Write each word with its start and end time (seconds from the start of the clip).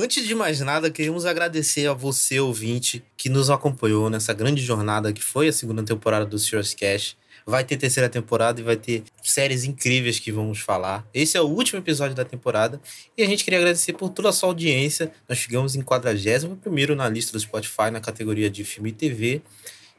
Antes 0.00 0.28
de 0.28 0.32
mais 0.32 0.60
nada, 0.60 0.92
queremos 0.92 1.26
agradecer 1.26 1.88
a 1.88 1.92
você, 1.92 2.38
ouvinte, 2.38 3.02
que 3.16 3.28
nos 3.28 3.50
acompanhou 3.50 4.08
nessa 4.08 4.32
grande 4.32 4.62
jornada 4.62 5.12
que 5.12 5.20
foi 5.20 5.48
a 5.48 5.52
segunda 5.52 5.82
temporada 5.82 6.24
do 6.24 6.38
Serious 6.38 6.72
Cash. 6.72 7.16
Vai 7.44 7.64
ter 7.64 7.76
terceira 7.76 8.08
temporada 8.08 8.60
e 8.60 8.62
vai 8.62 8.76
ter 8.76 9.02
séries 9.24 9.64
incríveis 9.64 10.20
que 10.20 10.30
vamos 10.30 10.60
falar. 10.60 11.04
Esse 11.12 11.36
é 11.36 11.40
o 11.40 11.48
último 11.48 11.80
episódio 11.80 12.14
da 12.14 12.24
temporada 12.24 12.80
e 13.16 13.24
a 13.24 13.26
gente 13.26 13.42
queria 13.42 13.58
agradecer 13.58 13.92
por 13.92 14.10
toda 14.10 14.28
a 14.28 14.32
sua 14.32 14.50
audiência. 14.50 15.10
Nós 15.28 15.38
chegamos 15.38 15.74
em 15.74 15.82
41 15.82 16.94
na 16.94 17.08
lista 17.08 17.32
do 17.32 17.40
Spotify 17.40 17.90
na 17.90 18.00
categoria 18.00 18.48
de 18.48 18.62
filme 18.62 18.90
e 18.90 18.92
TV. 18.92 19.42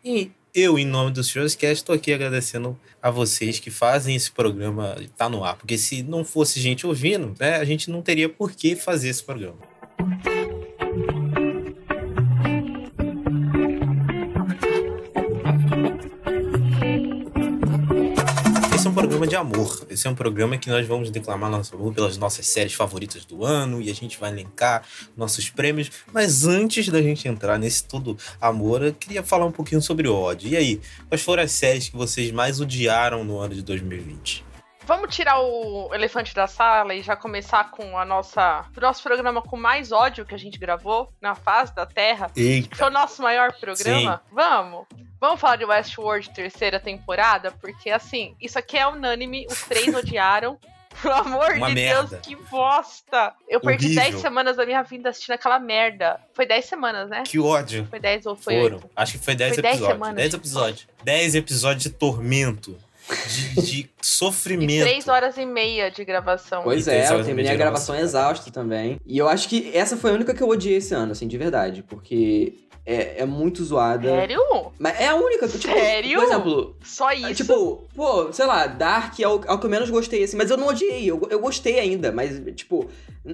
E 0.05 0.31
eu, 0.55 0.79
em 0.79 0.85
nome 0.85 1.11
do 1.11 1.21
Cast, 1.21 1.59
estou 1.59 1.93
aqui 1.93 2.13
agradecendo 2.13 2.79
a 3.01 3.11
vocês 3.11 3.59
que 3.59 3.69
fazem 3.69 4.15
esse 4.15 4.31
programa 4.31 4.95
estar 5.01 5.25
tá 5.25 5.29
no 5.29 5.43
ar. 5.43 5.57
Porque 5.57 5.77
se 5.77 6.01
não 6.03 6.23
fosse 6.23 6.57
gente 6.61 6.87
ouvindo, 6.87 7.35
né, 7.37 7.57
a 7.57 7.65
gente 7.65 7.91
não 7.91 8.01
teria 8.01 8.29
por 8.29 8.53
que 8.53 8.77
fazer 8.77 9.09
esse 9.09 9.21
programa. 9.21 9.68
Programa 19.19 19.27
de 19.27 19.35
amor. 19.35 19.87
Esse 19.89 20.07
é 20.07 20.09
um 20.09 20.15
programa 20.15 20.57
que 20.57 20.69
nós 20.69 20.87
vamos 20.87 21.09
declamar 21.09 21.49
nosso 21.49 21.75
amor 21.75 21.93
pelas 21.93 22.17
nossas 22.17 22.47
séries 22.47 22.73
favoritas 22.73 23.25
do 23.25 23.43
ano 23.43 23.81
e 23.81 23.89
a 23.89 23.93
gente 23.93 24.17
vai 24.17 24.29
elencar 24.29 24.83
nossos 25.17 25.49
prêmios. 25.49 25.91
Mas 26.13 26.45
antes 26.45 26.87
da 26.87 27.01
gente 27.01 27.27
entrar 27.27 27.57
nesse 27.57 27.83
todo 27.83 28.17
amor, 28.39 28.81
eu 28.81 28.93
queria 28.93 29.21
falar 29.21 29.45
um 29.45 29.51
pouquinho 29.51 29.81
sobre 29.81 30.07
ódio. 30.07 30.49
E 30.49 30.55
aí, 30.55 30.81
quais 31.09 31.21
foram 31.21 31.43
as 31.43 31.51
séries 31.51 31.89
que 31.89 31.97
vocês 31.97 32.31
mais 32.31 32.61
odiaram 32.61 33.23
no 33.23 33.39
ano 33.39 33.55
de 33.55 33.61
2020? 33.61 34.48
Vamos 34.89 35.15
tirar 35.15 35.39
o 35.39 35.93
elefante 35.93 36.33
da 36.33 36.47
sala 36.47 36.95
e 36.95 37.03
já 37.03 37.15
começar 37.15 37.69
com 37.69 37.95
a 37.95 38.03
nossa 38.03 38.65
o 38.75 38.81
nosso 38.81 39.03
programa 39.03 39.39
com 39.39 39.55
mais 39.55 39.91
ódio 39.91 40.25
que 40.25 40.33
a 40.33 40.37
gente 40.37 40.57
gravou 40.57 41.13
na 41.21 41.35
face 41.35 41.75
da 41.75 41.85
Terra. 41.85 42.31
Eita. 42.35 42.69
Que 42.69 42.75
foi 42.75 42.87
o 42.87 42.89
nosso 42.89 43.21
maior 43.21 43.53
programa. 43.53 44.17
Sim. 44.17 44.33
Vamos. 44.33 44.87
Vamos 45.21 45.39
falar 45.39 45.57
de 45.57 45.65
Westworld 45.65 46.31
terceira 46.31 46.79
temporada, 46.79 47.51
porque 47.51 47.91
assim, 47.91 48.35
isso 48.41 48.57
aqui 48.57 48.79
é 48.79 48.87
unânime, 48.87 49.45
os 49.47 49.61
três 49.61 49.93
odiaram. 49.93 50.57
Pelo 51.03 51.13
amor 51.13 51.51
Uma 51.51 51.67
de 51.67 51.75
merda. 51.75 52.07
Deus, 52.07 52.21
que 52.25 52.35
bosta! 52.35 53.33
Eu 53.47 53.61
perdi 53.61 53.93
10 53.93 54.15
semanas 54.15 54.57
da 54.57 54.65
minha 54.65 54.81
vida 54.81 55.09
assistindo 55.09 55.35
aquela 55.35 55.59
merda. 55.59 56.19
Foi 56.33 56.47
10 56.47 56.65
semanas, 56.65 57.07
né? 57.07 57.21
Que 57.25 57.37
ódio. 57.37 57.85
Foi 57.87 57.99
10 57.99 58.25
ou 58.25 58.35
foi 58.35 58.59
Foram. 58.59 58.77
8? 58.77 58.89
Acho 58.95 59.11
que 59.13 59.19
foi 59.19 59.35
10 59.35 59.59
episódios. 59.59 60.15
10 60.15 60.33
episódios. 60.33 60.87
10 61.03 61.35
episódios 61.35 61.83
de 61.83 61.89
tormento 61.91 62.75
de, 63.27 63.61
de 63.61 63.89
sofrimento. 64.01 64.71
E 64.71 64.89
três 64.89 65.07
horas 65.07 65.37
e 65.37 65.45
meia 65.45 65.89
de 65.89 66.03
gravação. 66.05 66.63
Pois 66.63 66.87
é, 66.87 67.11
eu 67.11 67.23
terminei 67.23 67.51
a 67.51 67.55
gravação 67.55 67.95
exausto 67.95 68.51
também. 68.51 68.99
E 69.05 69.17
eu 69.17 69.27
acho 69.27 69.47
que 69.49 69.71
essa 69.73 69.97
foi 69.97 70.11
a 70.11 70.13
única 70.13 70.33
que 70.33 70.43
eu 70.43 70.49
odiei 70.49 70.77
esse 70.77 70.93
ano, 70.93 71.11
assim, 71.11 71.27
de 71.27 71.37
verdade. 71.37 71.83
Porque 71.83 72.53
é, 72.85 73.21
é 73.21 73.25
muito 73.25 73.63
zoada. 73.63 74.09
Sério? 74.09 74.41
Mas 74.79 74.99
é 74.99 75.07
a 75.07 75.15
única. 75.15 75.47
Tipo, 75.47 75.73
Sério? 75.73 76.19
Por 76.19 76.23
exemplo. 76.25 76.75
Só 76.83 77.11
isso? 77.11 77.35
Tipo, 77.35 77.87
pô, 77.95 78.33
sei 78.33 78.45
lá, 78.47 78.65
Dark 78.65 79.19
é 79.19 79.27
o, 79.27 79.41
é 79.45 79.51
o 79.51 79.59
que 79.59 79.65
eu 79.65 79.69
menos 79.69 79.89
gostei, 79.91 80.23
assim. 80.23 80.35
Mas 80.35 80.49
eu 80.49 80.57
não 80.57 80.67
odiei, 80.67 81.05
eu, 81.05 81.21
eu 81.29 81.39
gostei 81.39 81.79
ainda. 81.79 82.11
Mas, 82.11 82.41
tipo, 82.55 82.89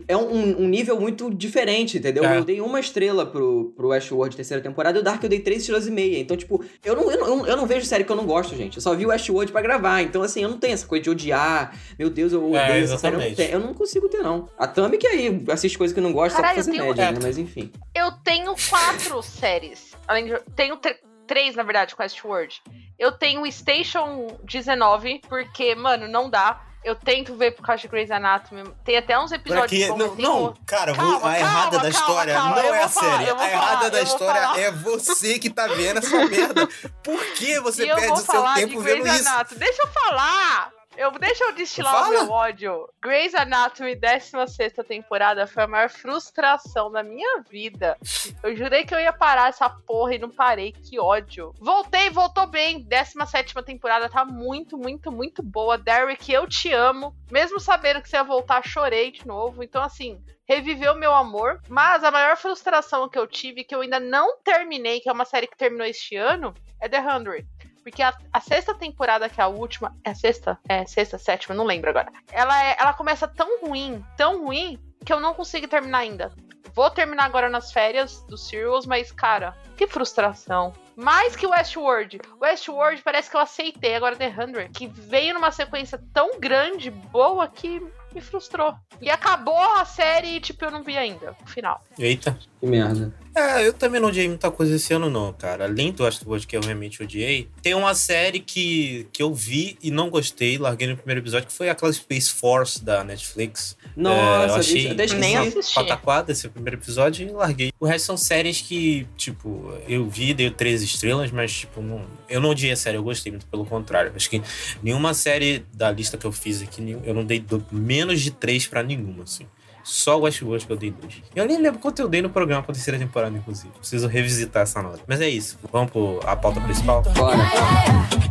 é 0.07 0.15
um, 0.15 0.63
um 0.63 0.67
nível 0.67 0.99
muito 0.99 1.33
diferente, 1.33 1.97
entendeu? 1.97 2.23
É. 2.23 2.38
Eu 2.38 2.43
dei 2.43 2.61
uma 2.61 2.79
estrela 2.79 3.25
pro, 3.25 3.73
pro 3.75 3.89
Westworld 3.89 4.35
terceira 4.35 4.61
temporada 4.61 4.97
e 4.97 5.01
o 5.01 5.03
Dark 5.03 5.21
eu 5.23 5.29
dei 5.29 5.39
três 5.39 5.61
estrelas 5.61 5.88
e 5.88 5.91
meia. 5.91 6.19
Então, 6.19 6.35
tipo, 6.35 6.63
eu 6.83 6.95
não, 6.95 7.11
eu, 7.11 7.19
não, 7.19 7.47
eu 7.47 7.57
não 7.57 7.65
vejo 7.65 7.85
série 7.85 8.03
que 8.03 8.11
eu 8.11 8.16
não 8.16 8.25
gosto, 8.25 8.55
gente. 8.55 8.77
Eu 8.77 8.81
só 8.81 8.93
vi 8.95 9.05
o 9.05 9.09
Westworld 9.09 9.51
pra 9.51 9.61
gravar. 9.61 10.01
Então, 10.01 10.21
assim, 10.21 10.43
eu 10.43 10.49
não 10.49 10.57
tenho 10.57 10.73
essa 10.73 10.88
coisa 10.88 11.03
de 11.03 11.09
odiar. 11.09 11.77
Meu 11.97 12.09
Deus, 12.09 12.33
eu 12.33 12.41
é, 12.55 12.63
odeio 12.63 12.71
é, 12.71 12.83
essa 12.83 12.97
série. 12.97 13.16
Eu 13.16 13.19
não, 13.19 13.35
tenho, 13.35 13.51
eu 13.51 13.59
não, 13.59 13.73
consigo 13.73 14.09
ter, 14.09 14.21
não. 14.21 14.49
A 14.57 14.67
Tami 14.67 14.97
que 14.97 15.07
aí 15.07 15.43
assiste 15.49 15.77
coisas 15.77 15.93
que 15.93 15.99
eu 15.99 16.03
não 16.03 16.13
gosto 16.13 16.35
Caralho, 16.35 16.63
só 16.63 16.71
pra 16.71 16.73
fazer 16.73 16.88
média, 16.88 17.11
né? 17.11 17.19
Mas 17.21 17.38
enfim. 17.38 17.71
Eu 17.93 18.11
tenho 18.23 18.55
quatro 18.69 19.21
séries. 19.21 19.93
Além 20.07 20.25
de. 20.25 20.39
Tenho 20.55 20.77
três, 21.25 21.55
na 21.55 21.63
verdade, 21.63 21.95
com 21.95 22.03
Westworld. 22.03 22.61
Eu 22.97 23.11
tenho 23.11 23.49
Station 23.51 24.27
19, 24.43 25.22
porque, 25.27 25.75
mano, 25.75 26.07
não 26.07 26.29
dá. 26.29 26.62
Eu 26.85 26.94
tento 26.94 27.35
ver 27.35 27.51
por 27.56 27.66
causa 27.66 27.81
de 27.81 27.88
Grey's 27.88 28.12
Anatomy. 28.12 28.63
Tem 28.84 28.96
até 28.96 29.18
uns 29.18 29.31
episódios. 29.31 29.88
Não, 29.90 29.97
não, 29.97 30.16
não, 30.16 30.53
cara, 30.68 30.94
calma, 30.94 31.16
a 31.16 31.19
calma, 31.19 31.40
errada 31.40 31.72
calma, 31.72 31.84
da 31.84 31.90
história 31.90 32.34
não 32.35 32.57
é 32.59 32.84
a 32.84 32.88
série. 32.88 33.29
a 33.31 33.51
errada 33.51 33.90
da 33.90 34.01
história 34.03 34.41
falar. 34.41 34.59
é 34.59 34.72
você 34.72 35.40
que 35.40 35.50
tá 35.50 35.66
vendo 35.66 35.97
essa 35.97 36.16
merda. 36.29 36.68
Por 37.03 37.19
que 37.34 37.59
você 37.59 37.88
perde 37.88 38.12
o 38.12 38.18
seu 38.18 38.53
tempo 38.53 38.79
vendo 38.81 39.07
isso? 39.07 39.28
Anatomy. 39.28 39.59
Deixa 39.59 39.81
eu 39.81 39.88
falar! 39.88 40.75
Eu, 40.97 41.11
deixa 41.11 41.44
eu 41.44 41.53
destilar 41.53 41.94
Fala. 41.94 42.07
o 42.07 42.11
meu 42.11 42.31
ódio. 42.31 42.89
Grey's 43.01 43.35
Anatomy, 43.35 43.95
16 43.95 44.73
temporada, 44.88 45.45
foi 45.45 45.63
a 45.63 45.67
maior 45.67 45.89
frustração 45.89 46.91
da 46.91 47.03
minha 47.03 47.41
vida. 47.50 47.97
Eu 48.41 48.56
jurei 48.56 48.85
que 48.85 48.94
eu 48.94 49.00
ia 49.00 49.11
parar 49.11 49.50
essa 49.50 49.69
porra 49.69 50.16
e 50.16 50.19
não 50.19 50.29
parei. 50.29 50.72
Que 50.72 51.00
ódio. 51.00 51.53
Voltei, 51.59 52.09
voltou 52.09 52.47
bem. 52.47 52.81
17 52.81 53.53
temporada 53.63 54.09
tá 54.09 54.23
muito, 54.23 54.78
muito, 54.78 55.11
muito 55.11 55.44
boa. 55.44 55.78
Derek, 55.78 56.31
eu 56.31 56.47
te 56.47 56.72
amo. 56.72 57.16
Mesmo 57.29 57.59
sabendo 57.59 58.01
que 58.01 58.09
você 58.09 58.16
ia 58.16 58.23
voltar, 58.23 58.66
chorei 58.66 59.12
de 59.12 59.27
novo. 59.27 59.63
Então, 59.63 59.83
assim, 59.83 60.22
reviveu 60.47 60.95
meu 60.95 61.13
amor. 61.13 61.62
Mas 61.67 62.03
a 62.03 62.12
maior 62.12 62.38
frustração 62.38 63.09
que 63.09 63.19
eu 63.19 63.27
tive, 63.27 63.63
que 63.63 63.75
eu 63.75 63.81
ainda 63.81 64.00
não 64.00 64.38
terminei, 64.44 65.00
que 65.01 65.09
é 65.09 65.12
uma 65.12 65.25
série 65.25 65.47
que 65.47 65.57
terminou 65.57 65.85
este 65.85 66.16
ano, 66.16 66.53
é 66.79 66.88
The 66.88 67.01
Hundred. 67.01 67.47
Porque 67.85 68.01
a, 68.01 68.12
a, 68.34 68.41
sexta 68.41 68.73
temporada, 68.73 69.29
que 69.29 69.40
é 69.40 69.44
a 69.44 69.47
última. 69.47 69.96
É 70.03 70.09
a 70.09 70.16
sexta? 70.16 70.57
É, 70.68 70.84
sexta, 70.88 71.19
sétima, 71.19 71.53
não 71.53 71.63
lembro 71.63 71.91
agora. 71.91 72.12
Ela, 72.31 72.63
é, 72.63 72.75
ela 72.79 72.94
começa 72.94 73.28
tão 73.28 73.62
ruim, 73.62 74.03
tão 74.18 74.44
ruim, 74.44 74.79
que 75.06 75.13
eu 75.13 75.19
não 75.19 75.35
consigo 75.35 75.68
terminar 75.68 76.00
ainda. 76.00 76.34
Vou 76.74 76.90
terminar 76.90 77.25
agora 77.25 77.47
nas 77.47 77.72
férias 77.72 78.25
dos 78.28 78.47
Serials, 78.47 78.88
mas, 78.88 79.12
cara, 79.12 79.56
que 79.78 79.85
frustração. 79.85 80.74
Mais 80.95 81.35
que 81.35 81.45
Westworld. 81.45 82.19
Westworld 82.41 83.03
parece 83.03 83.29
que 83.29 83.38
eu 83.38 83.41
aceitei 83.41 83.94
agora 83.94 84.16
The 84.16 84.34
100, 84.34 84.72
que 84.72 84.88
veio 84.88 85.35
numa 85.35 85.51
sequência 85.51 86.01
tão 86.12 86.40
grande, 86.40 86.90
boa, 86.90 87.47
que 87.47 87.79
me 88.12 88.19
frustrou. 88.19 88.74
E 89.00 89.12
acabou 89.12 89.62
a 89.75 89.85
série 89.85 90.38
e, 90.38 90.40
tipo, 90.40 90.66
eu 90.66 90.72
não 90.72 90.81
vi 90.81 90.97
ainda 90.97 91.35
o 91.44 91.47
final. 91.47 91.84
Eita. 92.00 92.35
Que 92.59 92.66
merda. 92.66 93.13
É, 93.35 93.68
eu 93.68 93.73
também 93.73 94.00
não 94.00 94.07
odiei 94.07 94.29
muita 94.29 94.50
coisa 94.50 94.75
esse 94.75 94.94
ano, 94.94 95.09
não, 95.09 95.34
cara. 95.34 95.66
Além 95.66 95.91
do 95.91 96.03
Westworld, 96.03 96.47
que 96.47 96.56
eu 96.56 96.62
realmente 96.62 97.03
odiei, 97.03 97.50
tem 97.62 97.73
uma 97.73 97.94
série 97.94 98.40
que, 98.40 99.07
que 99.12 99.22
eu 99.22 99.34
vi 99.34 99.78
e 99.84 99.91
não 99.91 100.09
gostei, 100.09 100.57
larguei 100.57 100.88
no 100.88 100.96
primeiro 100.96 101.19
episódio, 101.19 101.47
que 101.47 101.53
foi 101.53 101.68
aquela 101.68 101.91
Space 101.91 102.31
Force 102.31 102.84
da 102.84 103.03
Netflix. 103.03 103.75
Nossa, 103.94 104.16
é, 104.16 104.50
eu 104.50 104.56
achei 104.56 104.94
deixa, 104.94 105.18
nem 105.18 105.35
assisti. 105.35 105.75
pataquada 105.75 106.31
esse 106.31 106.47
primeiro 106.47 106.78
episódio 106.78 107.28
e 107.28 107.31
larguei. 107.31 107.74
O 107.78 107.85
resto 107.85 108.06
são 108.06 108.16
séries 108.16 108.62
que, 108.62 109.06
tipo, 109.18 109.74
eu 109.85 110.09
vi, 110.09 110.34
dei 110.34 110.50
três 110.50 110.81
estrelas, 110.81 111.29
mas, 111.29 111.51
tipo, 111.51 111.81
não, 111.81 112.06
eu 112.29 112.40
não 112.40 112.51
odiei 112.51 112.72
a 112.72 112.78
série, 112.78 112.97
eu 112.97 113.03
gostei, 113.03 113.34
muito 113.34 113.47
pelo 113.47 113.66
contrário. 113.66 114.13
Acho 114.16 114.29
que 114.29 114.41
nenhuma 114.81 115.13
série 115.13 115.66
da 115.74 115.91
lista 115.91 116.18
que 116.18 116.25
eu 116.25 116.31
fiz 116.31 116.62
aqui, 116.62 116.97
eu 117.03 117.13
não 117.13 117.25
dei 117.25 117.44
menos 117.69 118.22
de 118.22 118.31
três 118.31 118.66
para 118.66 118.81
nenhuma, 118.81 119.24
assim. 119.24 119.45
Só 119.85 120.18
o 120.18 120.22
Westworld 120.22 120.66
que 120.66 120.73
eu 120.73 120.78
dei 120.78 120.90
dois. 120.90 121.22
Eu 121.35 121.46
nem 121.46 121.62
lembro 121.62 121.79
quanto 121.79 122.01
eu 122.01 122.09
dei 122.09 122.19
no 122.19 122.29
programa 122.31 122.63
pra 122.63 122.73
terceira 122.73 122.97
temporada, 122.97 123.38
inclusive. 123.38 123.72
Preciso 123.78 124.07
revisitar 124.07 124.63
essa 124.63 124.81
nota. 124.81 125.03
Mas 125.07 125.22
é 125.22 125.29
isso. 125.29 125.59
Vamos 125.72 125.91
pro 125.91 126.19
a 126.25 126.35
pauta 126.35 126.59
principal? 126.59 127.03
Bora. 127.03 127.38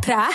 Pra. 0.01 0.29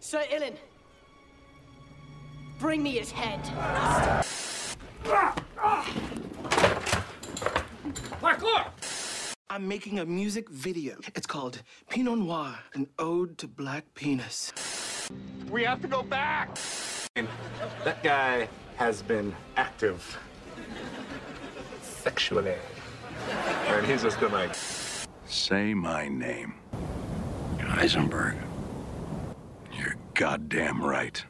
Sir 0.00 0.26
Ilan, 0.34 0.54
bring 2.58 2.82
me 2.82 2.98
his 2.98 3.12
head. 3.12 3.38
Parkour! 8.22 8.64
I'm 9.50 9.68
making 9.68 9.98
a 9.98 10.06
music 10.06 10.48
video. 10.48 10.96
It's 11.14 11.26
called 11.26 11.62
Pinot 11.90 12.18
Noir, 12.18 12.54
an 12.74 12.86
ode 12.98 13.36
to 13.36 13.46
black 13.46 13.84
penis. 13.94 14.52
We 15.50 15.64
have 15.64 15.80
to 15.82 15.88
go 15.88 16.02
back! 16.02 16.56
That 17.84 18.02
guy 18.02 18.48
has 18.76 19.02
been 19.02 19.34
active 19.56 20.18
sexually. 21.82 22.54
And 23.68 23.86
he's 23.86 24.02
just 24.02 24.20
been 24.20 24.32
like... 24.32 24.54
Say 25.26 25.74
my 25.74 26.08
name. 26.08 26.54
Heisenberg. 27.58 28.36
You're 29.72 29.96
goddamn 30.14 30.82
right. 30.82 31.24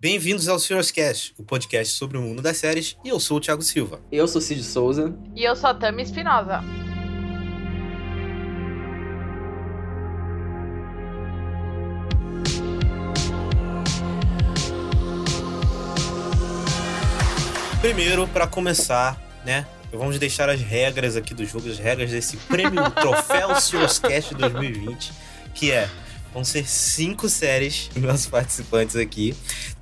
Bem-vindos 0.00 0.48
ao 0.48 0.58
Senhor's 0.58 0.90
Cast, 0.90 1.34
o 1.38 1.42
podcast 1.42 1.94
sobre 1.94 2.16
o 2.16 2.22
mundo 2.22 2.40
das 2.40 2.56
séries, 2.56 2.96
e 3.04 3.10
eu 3.10 3.20
sou 3.20 3.36
o 3.36 3.40
Thiago 3.40 3.60
Silva. 3.60 4.00
Eu 4.10 4.26
sou 4.26 4.40
Cid 4.40 4.62
Souza. 4.64 5.14
E 5.36 5.44
eu 5.44 5.54
sou 5.54 5.68
a 5.68 5.74
Tami 5.74 6.02
Espinosa. 6.02 6.62
Primeiro, 17.80 18.28
para 18.28 18.46
começar, 18.46 19.18
né? 19.44 19.66
Vamos 19.90 20.18
deixar 20.18 20.50
as 20.50 20.60
regras 20.60 21.16
aqui 21.16 21.32
do 21.32 21.44
jogo, 21.46 21.68
as 21.68 21.78
regras 21.78 22.10
desse 22.10 22.36
prêmio 22.36 22.90
Troféu 22.90 23.48
Cast 24.06 24.34
2020, 24.34 25.12
que 25.54 25.72
é 25.72 25.88
Vão 26.32 26.44
ser 26.44 26.66
cinco 26.66 27.28
séries 27.28 27.90
nossos 27.96 28.26
participantes 28.26 28.96
aqui. 28.96 29.34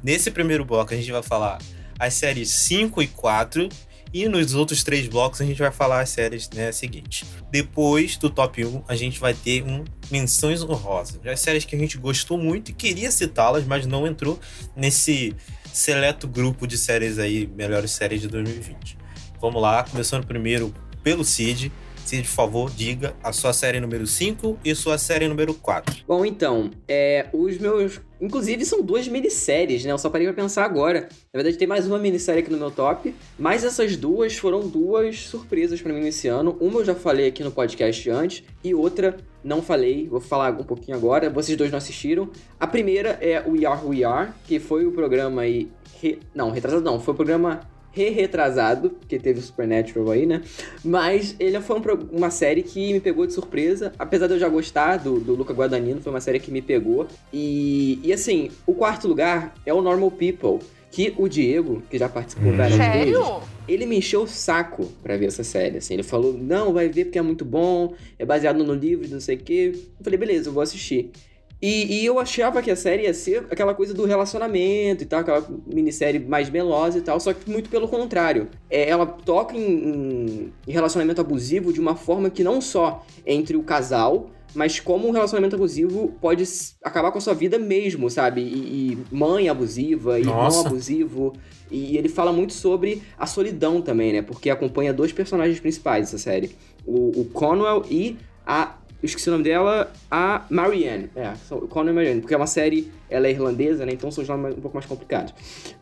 Nesse 0.02 0.30
primeiro 0.30 0.64
bloco, 0.64 0.94
a 0.94 0.96
gente 0.96 1.10
vai 1.10 1.22
falar 1.22 1.58
as 1.98 2.14
séries 2.14 2.50
5 2.50 3.02
e 3.02 3.06
4. 3.08 3.68
E 4.10 4.26
nos 4.26 4.54
outros 4.54 4.82
três 4.82 5.06
blocos 5.06 5.38
a 5.42 5.44
gente 5.44 5.58
vai 5.58 5.70
falar 5.70 6.00
as 6.00 6.08
séries 6.08 6.48
né, 6.48 6.72
seguintes. 6.72 7.28
Depois 7.50 8.16
do 8.16 8.30
top 8.30 8.64
1, 8.64 8.84
a 8.88 8.96
gente 8.96 9.20
vai 9.20 9.34
ter 9.34 9.62
um 9.62 9.84
menções 10.10 10.62
honrosas. 10.62 11.20
As 11.26 11.40
séries 11.40 11.66
que 11.66 11.76
a 11.76 11.78
gente 11.78 11.98
gostou 11.98 12.38
muito 12.38 12.70
e 12.70 12.74
queria 12.74 13.10
citá-las, 13.10 13.66
mas 13.66 13.84
não 13.84 14.06
entrou 14.06 14.40
nesse 14.74 15.36
seleto 15.78 16.26
grupo 16.26 16.66
de 16.66 16.76
séries 16.76 17.20
aí, 17.20 17.46
melhores 17.46 17.92
séries 17.92 18.20
de 18.20 18.26
2020. 18.26 18.98
Vamos 19.40 19.62
lá, 19.62 19.84
começando 19.84 20.26
primeiro 20.26 20.74
pelo 21.04 21.24
Cid. 21.24 21.70
Cid, 22.08 22.26
por 22.26 22.34
favor, 22.34 22.70
diga 22.70 23.14
a 23.22 23.34
sua 23.34 23.52
série 23.52 23.78
número 23.78 24.06
5 24.06 24.60
e 24.64 24.74
sua 24.74 24.96
série 24.96 25.28
número 25.28 25.52
4. 25.52 26.04
Bom, 26.08 26.24
então, 26.24 26.70
é, 26.88 27.26
os 27.34 27.58
meus. 27.58 28.00
Inclusive, 28.18 28.64
são 28.64 28.82
duas 28.82 29.06
minisséries, 29.06 29.84
né? 29.84 29.92
Eu 29.92 29.98
só 29.98 30.08
parei 30.08 30.26
pra 30.26 30.34
pensar 30.34 30.64
agora. 30.64 31.10
Na 31.30 31.36
verdade, 31.36 31.58
tem 31.58 31.68
mais 31.68 31.86
uma 31.86 31.98
minissérie 31.98 32.40
aqui 32.40 32.50
no 32.50 32.56
meu 32.56 32.70
top. 32.70 33.14
Mas 33.38 33.62
essas 33.62 33.94
duas 33.94 34.38
foram 34.38 34.66
duas 34.66 35.28
surpresas 35.28 35.82
para 35.82 35.92
mim 35.92 36.00
nesse 36.00 36.28
ano. 36.28 36.56
Uma 36.58 36.80
eu 36.80 36.86
já 36.86 36.94
falei 36.94 37.28
aqui 37.28 37.44
no 37.44 37.50
podcast 37.50 38.08
antes, 38.08 38.42
e 38.64 38.74
outra 38.74 39.18
não 39.44 39.60
falei. 39.60 40.08
Vou 40.08 40.18
falar 40.18 40.58
um 40.58 40.64
pouquinho 40.64 40.96
agora. 40.96 41.28
Vocês 41.28 41.58
dois 41.58 41.70
não 41.70 41.76
assistiram. 41.76 42.30
A 42.58 42.66
primeira 42.66 43.18
é 43.20 43.42
o 43.46 43.52
We 43.52 43.66
Are 43.66 43.84
We 43.84 44.02
Are, 44.02 44.30
que 44.46 44.58
foi 44.58 44.86
o 44.86 44.92
programa 44.92 45.42
aí. 45.42 45.70
Re... 46.00 46.18
Não, 46.34 46.50
retrasado 46.50 46.82
não. 46.82 46.98
Foi 46.98 47.12
o 47.12 47.16
programa 47.16 47.60
re-retrasado, 47.92 48.90
porque 48.90 49.18
teve 49.18 49.40
o 49.40 49.42
Supernatural 49.42 50.10
aí, 50.10 50.26
né? 50.26 50.42
Mas 50.84 51.34
ele 51.38 51.60
foi 51.60 51.78
um, 51.78 51.82
uma 52.12 52.30
série 52.30 52.62
que 52.62 52.92
me 52.92 53.00
pegou 53.00 53.26
de 53.26 53.32
surpresa, 53.32 53.92
apesar 53.98 54.26
de 54.26 54.34
eu 54.34 54.38
já 54.38 54.48
gostar 54.48 54.98
do, 54.98 55.18
do 55.18 55.34
Luca 55.34 55.52
Guadagnino, 55.52 56.00
foi 56.00 56.12
uma 56.12 56.20
série 56.20 56.38
que 56.38 56.50
me 56.50 56.62
pegou. 56.62 57.06
E, 57.32 57.98
e 58.02 58.12
assim, 58.12 58.50
o 58.66 58.74
quarto 58.74 59.08
lugar 59.08 59.54
é 59.66 59.72
o 59.72 59.82
Normal 59.82 60.10
People, 60.10 60.64
que 60.90 61.14
o 61.16 61.28
Diego, 61.28 61.82
que 61.90 61.98
já 61.98 62.08
participou 62.08 62.52
várias 62.52 62.76
Sério? 62.76 63.20
vezes, 63.20 63.48
ele 63.68 63.84
me 63.84 63.98
encheu 63.98 64.22
o 64.22 64.26
saco 64.26 64.90
pra 65.02 65.16
ver 65.16 65.26
essa 65.26 65.44
série, 65.44 65.78
assim. 65.78 65.94
Ele 65.94 66.02
falou, 66.02 66.32
não, 66.32 66.72
vai 66.72 66.88
ver 66.88 67.06
porque 67.06 67.18
é 67.18 67.22
muito 67.22 67.44
bom, 67.44 67.94
é 68.18 68.24
baseado 68.24 68.64
no 68.64 68.74
livro, 68.74 69.06
não 69.08 69.20
sei 69.20 69.36
o 69.36 69.38
quê. 69.38 69.72
Eu 69.74 70.04
falei, 70.04 70.18
beleza, 70.18 70.48
eu 70.48 70.52
vou 70.52 70.62
assistir. 70.62 71.10
E, 71.60 72.00
e, 72.00 72.06
eu 72.06 72.20
achava 72.20 72.62
que 72.62 72.70
a 72.70 72.76
série 72.76 73.02
ia 73.02 73.14
ser 73.14 73.46
aquela 73.50 73.74
coisa 73.74 73.92
do 73.92 74.04
relacionamento 74.04 75.02
e 75.02 75.06
tal, 75.06 75.20
aquela 75.20 75.44
minissérie 75.66 76.20
mais 76.20 76.48
melosa 76.48 76.98
e 76.98 77.00
tal, 77.00 77.18
só 77.18 77.32
que 77.32 77.50
muito 77.50 77.68
pelo 77.68 77.88
contrário. 77.88 78.48
É, 78.70 78.88
ela 78.88 79.04
toca 79.04 79.56
em, 79.56 79.60
em, 79.60 80.52
em, 80.66 80.72
relacionamento 80.72 81.20
abusivo 81.20 81.72
de 81.72 81.80
uma 81.80 81.96
forma 81.96 82.30
que 82.30 82.44
não 82.44 82.60
só 82.60 83.04
entre 83.26 83.56
o 83.56 83.62
casal, 83.64 84.30
mas 84.54 84.78
como 84.78 85.08
um 85.08 85.10
relacionamento 85.10 85.56
abusivo 85.56 86.14
pode 86.20 86.44
acabar 86.82 87.10
com 87.10 87.18
a 87.18 87.20
sua 87.20 87.34
vida 87.34 87.58
mesmo, 87.58 88.08
sabe? 88.08 88.40
E, 88.40 88.92
e 88.92 88.98
mãe 89.10 89.48
abusiva, 89.48 90.16
Nossa. 90.20 90.58
irmão 90.58 90.66
abusivo. 90.66 91.32
E 91.70 91.98
ele 91.98 92.08
fala 92.08 92.32
muito 92.32 92.52
sobre 92.52 93.02
a 93.18 93.26
solidão 93.26 93.82
também, 93.82 94.12
né? 94.12 94.22
Porque 94.22 94.48
acompanha 94.48 94.92
dois 94.92 95.12
personagens 95.12 95.58
principais 95.58 96.06
dessa 96.06 96.18
série. 96.18 96.52
O, 96.86 97.20
o 97.20 97.24
Conwell 97.26 97.84
e 97.90 98.16
a 98.46 98.76
eu 99.00 99.06
esqueci 99.06 99.28
o 99.28 99.32
nome 99.32 99.44
dela, 99.44 99.92
a 100.10 100.44
Marianne. 100.50 101.08
É, 101.14 101.32
Conan 101.68 101.92
Marianne, 101.92 102.20
porque 102.20 102.34
é 102.34 102.36
uma 102.36 102.48
série, 102.48 102.90
ela 103.08 103.28
é 103.28 103.30
irlandesa, 103.30 103.86
né? 103.86 103.92
Então 103.92 104.10
são 104.10 104.22
os 104.22 104.28
nomes 104.28 104.56
um 104.56 104.60
pouco 104.60 104.76
mais 104.76 104.86
complicados. 104.86 105.32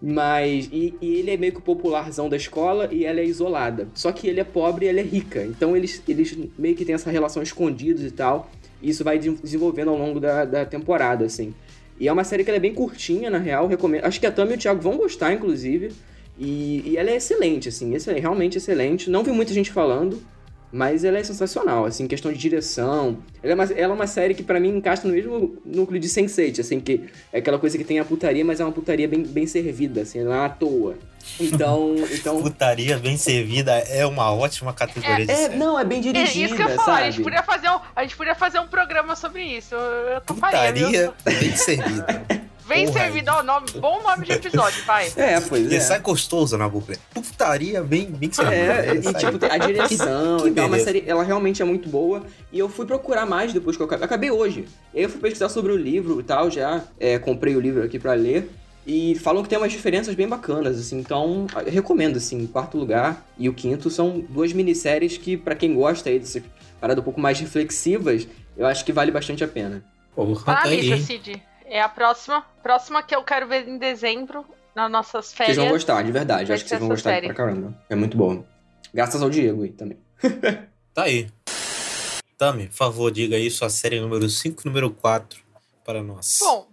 Mas, 0.03 0.69
e, 0.71 0.95
e, 1.01 1.15
ele 1.21 1.31
é 1.31 1.37
meio 1.39 1.53
que 1.53 1.59
o 1.59 1.63
popularzão 1.63 2.29
da 2.29 2.37
escola 2.37 2.91
e 2.93 3.07
ela 3.07 3.21
é 3.21 3.25
isolada. 3.25 3.89
Só 3.95 4.13
que 4.13 4.29
ele 4.29 4.39
é 4.39 4.45
pobre 4.45 4.85
e 4.85 4.89
ela 4.91 5.01
é 5.01 5.03
rica. 5.03 5.43
Então 5.45 5.75
eles, 5.75 6.03
eles 6.07 6.37
meio 6.59 6.77
que 6.77 6.85
têm 6.85 6.95
essa 6.95 7.11
relação 7.11 7.43
escondidos 7.43 8.05
e 8.05 8.11
tal. 8.11 8.51
E 8.83 8.91
isso 8.91 9.03
vai 9.03 9.19
desenvolvendo 9.19 9.89
ao 9.89 9.97
longo 9.97 10.21
da, 10.21 10.45
da 10.45 10.67
temporada, 10.67 11.25
assim. 11.25 11.55
E 11.99 12.09
é 12.09 12.13
uma 12.13 12.25
série 12.25 12.45
que 12.45 12.51
é 12.51 12.59
bem 12.59 12.75
curtinha, 12.75 13.31
na 13.31 13.39
real. 13.39 13.67
Recomendo. 13.67 14.05
Acho 14.05 14.21
que 14.21 14.27
a 14.27 14.31
Tami 14.31 14.53
e 14.53 14.55
o 14.57 14.59
Thiago 14.59 14.83
vão 14.83 14.99
gostar, 14.99 15.33
inclusive. 15.33 15.91
E, 16.39 16.83
e 16.85 16.97
ela 16.99 17.11
é 17.11 17.17
excelente, 17.17 17.71
assim. 17.71 17.95
Excelente, 17.95 18.21
realmente 18.21 18.59
excelente. 18.59 19.09
Não 19.09 19.25
vi 19.25 19.33
muita 19.33 19.55
gente 19.55 19.73
falando. 19.73 20.21
Mas 20.73 21.05
ela 21.05 21.19
é 21.19 21.23
sensacional, 21.23 21.85
assim, 21.85 22.07
questão 22.07 22.33
de 22.33 22.39
direção. 22.39 23.19
Ela 23.43 23.53
é 23.53 23.55
uma, 23.55 23.65
ela 23.65 23.93
é 23.93 23.97
uma 23.97 24.07
série 24.07 24.35
que 24.35 24.43
para 24.43 24.59
mim 24.59 24.77
encaixa 24.77 25.07
no 25.07 25.15
mesmo 25.15 25.57
núcleo 25.65 26.01
de 26.01 26.09
Sense8, 26.09 26.61
assim, 26.61 26.81
que 26.81 27.09
é 27.33 27.39
aquela 27.39 27.59
coisa 27.59 27.79
que 27.79 27.85
tem 27.85 27.99
a 27.99 28.05
putaria, 28.05 28.45
mas 28.45 28.61
é 28.61 28.65
uma 28.65 28.73
putaria 28.73 29.07
bem, 29.07 29.23
bem 29.23 29.47
servida, 29.47 30.03
assim, 30.03 30.23
não 30.23 30.33
é 30.33 30.45
à 30.45 30.49
toa. 30.49 30.97
Então, 31.41 31.95
então... 32.11 32.43
Putaria 32.43 32.99
bem 32.99 33.17
servida 33.17 33.73
é 33.73 34.05
uma 34.05 34.33
ótima 34.33 34.73
categoria 34.73 35.23
é, 35.23 35.25
de 35.25 35.31
é, 35.31 35.37
série. 35.37 35.57
Não, 35.57 35.79
é 35.79 35.85
bem 35.85 36.01
dirigida, 36.01 36.41
é 36.41 36.45
isso 36.45 36.57
que 36.57 36.63
eu 36.63 36.69
ia 36.69 36.77
falar, 36.77 36.97
a 36.97 37.11
gente 37.11 37.23
podia 37.23 37.43
fazer 37.43 37.71
um, 37.71 37.81
a 37.95 38.03
gente 38.03 38.17
podia 38.17 38.35
fazer 38.35 38.59
um 38.59 38.67
programa 38.67 39.15
sobre 39.15 39.43
isso. 39.45 39.75
Eu, 39.75 40.09
eu 40.09 40.21
Putaria 40.21 41.15
bem 41.25 41.57
servida. 41.57 42.27
Bem 42.67 42.87
Porra, 42.87 43.01
servido, 43.01 43.31
ó, 43.31 43.43
nome, 43.45 43.67
bom 43.81 44.03
nome 44.03 44.27
de 44.27 44.33
episódio, 44.33 44.85
pai. 44.85 45.11
É, 45.17 45.41
pois 45.41 45.71
é. 45.71 45.79
sai 45.79 46.01
gostoso 46.01 46.59
na 46.59 46.69
boca. 46.69 46.99
Putaria 47.15 47.81
bem, 47.83 48.07
bem 48.07 48.31
servida. 48.33 48.57
É, 48.57 48.95
e 48.95 49.01
tipo, 49.01 49.47
a 49.49 49.59
direção 49.59 50.39
que, 50.41 50.51
que 50.51 50.61
e 50.61 50.65
uma 50.65 50.79
série, 50.81 51.05
ela 51.07 51.23
realmente 51.23 51.63
é 51.63 51.65
muito 51.65 51.89
boa. 51.89 52.25
E 52.53 52.59
eu 52.59 52.69
fui 52.69 52.85
procurar 52.85 53.25
mais 53.25 53.53
depois 53.53 53.77
que 53.77 53.83
eu 53.83 53.87
acabei. 53.87 54.05
Acabei 54.05 54.31
hoje. 54.33 54.65
E 54.93 54.99
aí 54.99 55.05
eu 55.05 55.09
fui 55.09 55.21
pesquisar 55.21 55.49
sobre 55.49 55.71
o 55.71 55.77
livro 55.77 56.19
e 56.19 56.25
tal, 56.25 56.51
já 56.51 56.83
é, 56.99 57.19
comprei 57.19 57.55
o 57.55 57.61
livro 57.61 57.85
aqui 57.85 58.01
para 58.01 58.15
ler. 58.15 58.51
E 58.85 59.15
falam 59.17 59.45
que 59.45 59.49
tem 59.49 59.59
umas 59.59 59.73
diferenças 59.73 60.15
bem 60.17 60.29
bacanas, 60.29 60.79
assim. 60.79 60.99
Então, 60.99 61.47
eu 61.65 61.73
recomendo, 61.73 62.17
assim. 62.17 62.45
O 62.45 62.49
quarto 62.49 62.77
lugar 62.77 63.25
e 63.39 63.49
o 63.49 63.55
quinto 63.55 63.91
são 63.91 64.25
duas 64.29 64.53
minisséries 64.53 65.17
que, 65.17 65.37
para 65.37 65.55
quem 65.55 65.75
gosta 65.75 66.09
aí 66.09 66.19
dessas 66.19 66.43
paradas 66.81 67.01
um 67.01 67.05
pouco 67.05 67.21
mais 67.21 67.39
reflexivas, 67.39 68.27
eu 68.57 68.67
acho 68.67 68.85
que 68.85 68.93
vale 68.93 69.13
bastante 69.13 69.45
a 69.45 69.49
pena. 69.49 69.85
Porra, 70.15 70.43
ah, 70.47 70.63
tá 70.63 70.69
aí. 70.69 71.01
Cid. 71.01 71.43
É 71.67 71.81
a 71.81 71.89
próxima. 71.89 72.47
Próxima 72.63 73.03
que 73.03 73.15
eu 73.15 73.23
quero 73.23 73.47
ver 73.47 73.69
em 73.69 73.77
dezembro, 73.77 74.47
nas 74.75 74.91
nossas 74.91 75.33
férias. 75.33 75.57
Vocês 75.57 75.67
vão 75.67 75.75
gostar, 75.75 76.03
de 76.03 76.13
verdade. 76.13 76.53
Acho 76.53 76.63
que 76.63 76.69
vocês 76.69 76.81
vão 76.81 76.89
gostar 76.89 77.11
série. 77.11 77.27
pra 77.27 77.35
caramba. 77.35 77.77
É 77.91 77.95
muito 77.95 78.17
bom. 78.17 78.45
Graças 78.95 79.21
ao 79.23 79.29
Diego 79.29 79.63
aí 79.63 79.73
também. 79.73 79.99
tá 80.95 81.03
aí. 81.03 81.29
Tami, 82.39 82.69
por 82.69 82.75
favor, 82.75 83.11
diga 83.11 83.37
aí 83.37 83.51
sua 83.51 83.71
série 83.71 84.01
número 84.01 84.29
5 84.29 84.63
e 84.63 84.67
número 84.67 84.91
4 84.91 85.43
para 85.85 86.03
nós. 86.03 86.39
Bom, 86.41 86.69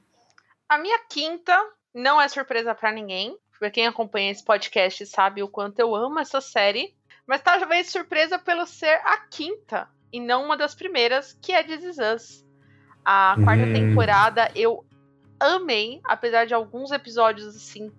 a 0.68 0.78
minha 0.78 1.00
quinta 1.10 1.57
não 1.94 2.22
é 2.22 2.28
surpresa 2.28 2.75
para 2.75 2.92
ninguém. 2.92 3.38
Pra 3.57 3.72
quem 3.72 3.88
acompanha 3.88 4.31
esse 4.31 4.44
podcast 4.44 5.06
sabe 5.06 5.42
o 5.42 5.48
quanto 5.48 5.80
eu 5.80 5.96
amo 5.96 6.19
essa 6.19 6.42
série. 6.42 6.94
Mas 7.25 7.42
talvez 7.42 7.89
surpresa 7.89 8.38
pelo 8.38 8.66
ser 8.66 9.00
a 9.06 9.18
quinta 9.30 9.88
e 10.12 10.19
não 10.19 10.44
uma 10.44 10.57
das 10.57 10.75
primeiras, 10.75 11.38
que 11.42 11.54
é 11.54 11.63
This 11.63 11.84
Is 11.84 11.98
Us. 11.98 12.43
A 13.06 13.36
quarta 13.44 13.66
hum. 13.66 13.74
temporada 13.74 14.52
eu 14.56 14.86
amei, 15.40 16.00
apesar 16.06 16.46
de 16.46 16.54
alguns 16.54 16.92
episódios 16.92 17.48
assim 17.48 17.92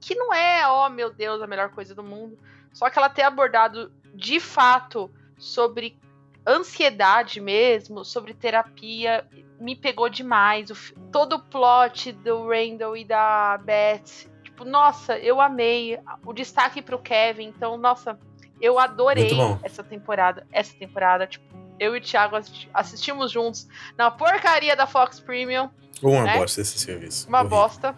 que 0.00 0.14
não 0.14 0.34
é, 0.34 0.66
ó, 0.68 0.86
oh, 0.86 0.90
meu 0.90 1.10
Deus, 1.10 1.40
a 1.40 1.46
melhor 1.46 1.70
coisa 1.70 1.94
do 1.94 2.02
mundo. 2.02 2.38
Só 2.72 2.90
que 2.90 2.98
ela 2.98 3.08
ter 3.08 3.22
abordado 3.22 3.90
de 4.14 4.38
fato 4.38 5.10
sobre 5.38 5.98
ansiedade 6.46 7.40
mesmo, 7.40 8.04
sobre 8.04 8.34
terapia, 8.34 9.26
me 9.58 9.74
pegou 9.74 10.10
demais. 10.10 10.70
O, 10.70 10.76
todo 11.10 11.36
o 11.36 11.42
plot 11.42 12.12
do 12.12 12.48
Randall 12.48 12.96
e 12.96 13.04
da 13.04 13.56
Beth, 13.58 14.28
tipo, 14.42 14.64
nossa, 14.64 15.18
eu 15.18 15.40
amei. 15.40 15.98
O 16.24 16.34
destaque 16.34 16.82
pro 16.82 16.98
Kevin, 16.98 17.44
então, 17.44 17.78
nossa, 17.78 18.18
eu 18.60 18.78
adorei 18.78 19.30
essa 19.62 19.82
temporada. 19.82 20.46
Essa 20.52 20.76
temporada, 20.76 21.26
tipo, 21.26 21.46
eu 21.78 21.94
e 21.94 21.98
o 21.98 22.00
Thiago 22.00 22.36
assistimos 22.72 23.30
juntos 23.30 23.66
na 23.96 24.10
porcaria 24.10 24.76
da 24.76 24.86
Fox 24.86 25.20
Premium. 25.20 25.68
Uma 26.02 26.24
né? 26.24 26.38
bosta 26.38 26.60
esse 26.60 26.78
serviço. 26.78 27.28
Uma 27.28 27.40
horrível. 27.40 27.58
bosta. 27.58 27.96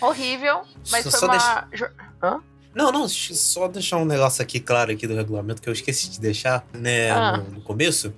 Horrível, 0.00 0.62
mas 0.90 1.04
só, 1.04 1.10
foi 1.10 1.20
só 1.20 1.26
uma. 1.26 1.60
Deixa... 1.70 1.92
Hã? 2.22 2.40
Não, 2.74 2.92
não, 2.92 3.08
só 3.08 3.66
deixar 3.66 3.96
um 3.96 4.04
negócio 4.04 4.40
aqui 4.40 4.60
claro 4.60 4.92
aqui 4.92 5.06
do 5.06 5.16
regulamento 5.16 5.60
que 5.60 5.68
eu 5.68 5.72
esqueci 5.72 6.10
de 6.10 6.20
deixar, 6.20 6.64
né, 6.72 7.10
ah. 7.10 7.38
no, 7.38 7.50
no, 7.50 7.60
começo. 7.60 8.14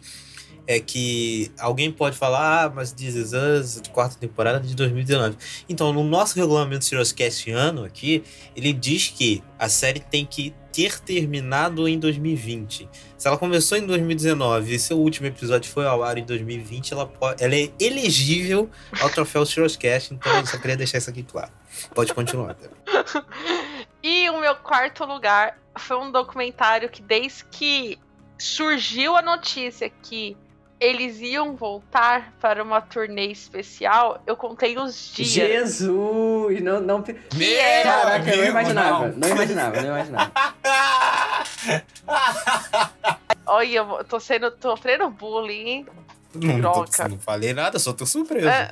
É 0.67 0.79
que 0.79 1.51
alguém 1.59 1.91
pode 1.91 2.17
falar, 2.17 2.65
ah, 2.65 2.71
mas 2.71 2.93
This 2.93 3.15
Is 3.15 3.33
Us, 3.33 3.83
quarta 3.93 4.17
temporada 4.19 4.61
de 4.61 4.75
2019. 4.75 5.37
Então, 5.69 5.93
no 5.93 6.05
nosso 6.05 6.39
regulamento 6.39 6.85
Serioscast 6.85 7.51
ano 7.51 7.85
aqui, 7.85 8.23
ele 8.55 8.73
diz 8.73 9.09
que 9.09 9.43
a 9.59 9.69
série 9.69 10.01
tem 10.01 10.25
que 10.25 10.55
ter 10.73 11.01
terminado 11.01 11.89
em 11.89 11.99
2020. 11.99 12.89
Se 13.19 13.29
ela 13.29 13.37
começou 13.37 13.77
em 13.77 13.87
2019 13.87 14.75
e 14.75 14.79
seu 14.79 14.99
último 14.99 15.27
episódio 15.27 15.71
foi 15.71 15.87
ao 15.87 16.03
ar 16.03 16.17
em 16.17 16.25
2020, 16.25 16.93
ela, 16.93 17.07
pode, 17.07 17.43
ela 17.43 17.55
é 17.55 17.71
elegível 17.79 18.71
ao 19.01 19.11
troféu 19.11 19.45
Cast, 19.79 20.15
então 20.15 20.37
eu 20.37 20.47
só 20.47 20.59
queria 20.59 20.77
deixar 20.77 20.99
isso 20.99 21.11
aqui 21.11 21.23
claro. 21.23 21.51
Pode 21.95 22.15
continuar. 22.15 22.57
e 24.03 24.31
o 24.31 24.41
meu 24.41 24.57
quarto 24.57 25.05
lugar 25.05 25.59
foi 25.77 25.97
um 25.97 26.11
documentário 26.11 26.89
que 26.89 27.03
desde 27.03 27.45
que 27.47 27.99
surgiu 28.39 29.17
a 29.17 29.23
notícia 29.23 29.91
que 30.03 30.37
eles 30.81 31.21
iam 31.21 31.55
voltar 31.55 32.33
para 32.41 32.63
uma 32.63 32.81
turnê 32.81 33.27
especial, 33.27 34.23
eu 34.27 34.35
contei 34.35 34.79
os 34.79 35.13
dias. 35.13 35.29
Jesus! 35.29 36.63
Não, 36.63 36.81
não... 36.81 37.05
Meu 37.35 37.83
Caraca, 37.83 38.31
eu 38.31 38.39
não 38.39 38.45
imaginava. 38.47 39.09
Não, 39.09 39.19
não 39.19 39.29
imaginava, 39.29 39.81
não 39.83 39.89
imaginava. 39.89 40.33
Olha, 43.47 43.77
eu 43.77 44.05
tô 44.05 44.19
sendo, 44.19 44.51
tô 44.53 44.71
sofrendo 44.71 45.11
bullying? 45.11 45.87
Não, 46.35 46.61
Droga. 46.61 47.09
não 47.09 47.19
falei 47.19 47.53
nada, 47.53 47.79
só 47.79 47.93
tô 47.93 48.07
surpreso. 48.07 48.49
É, 48.49 48.69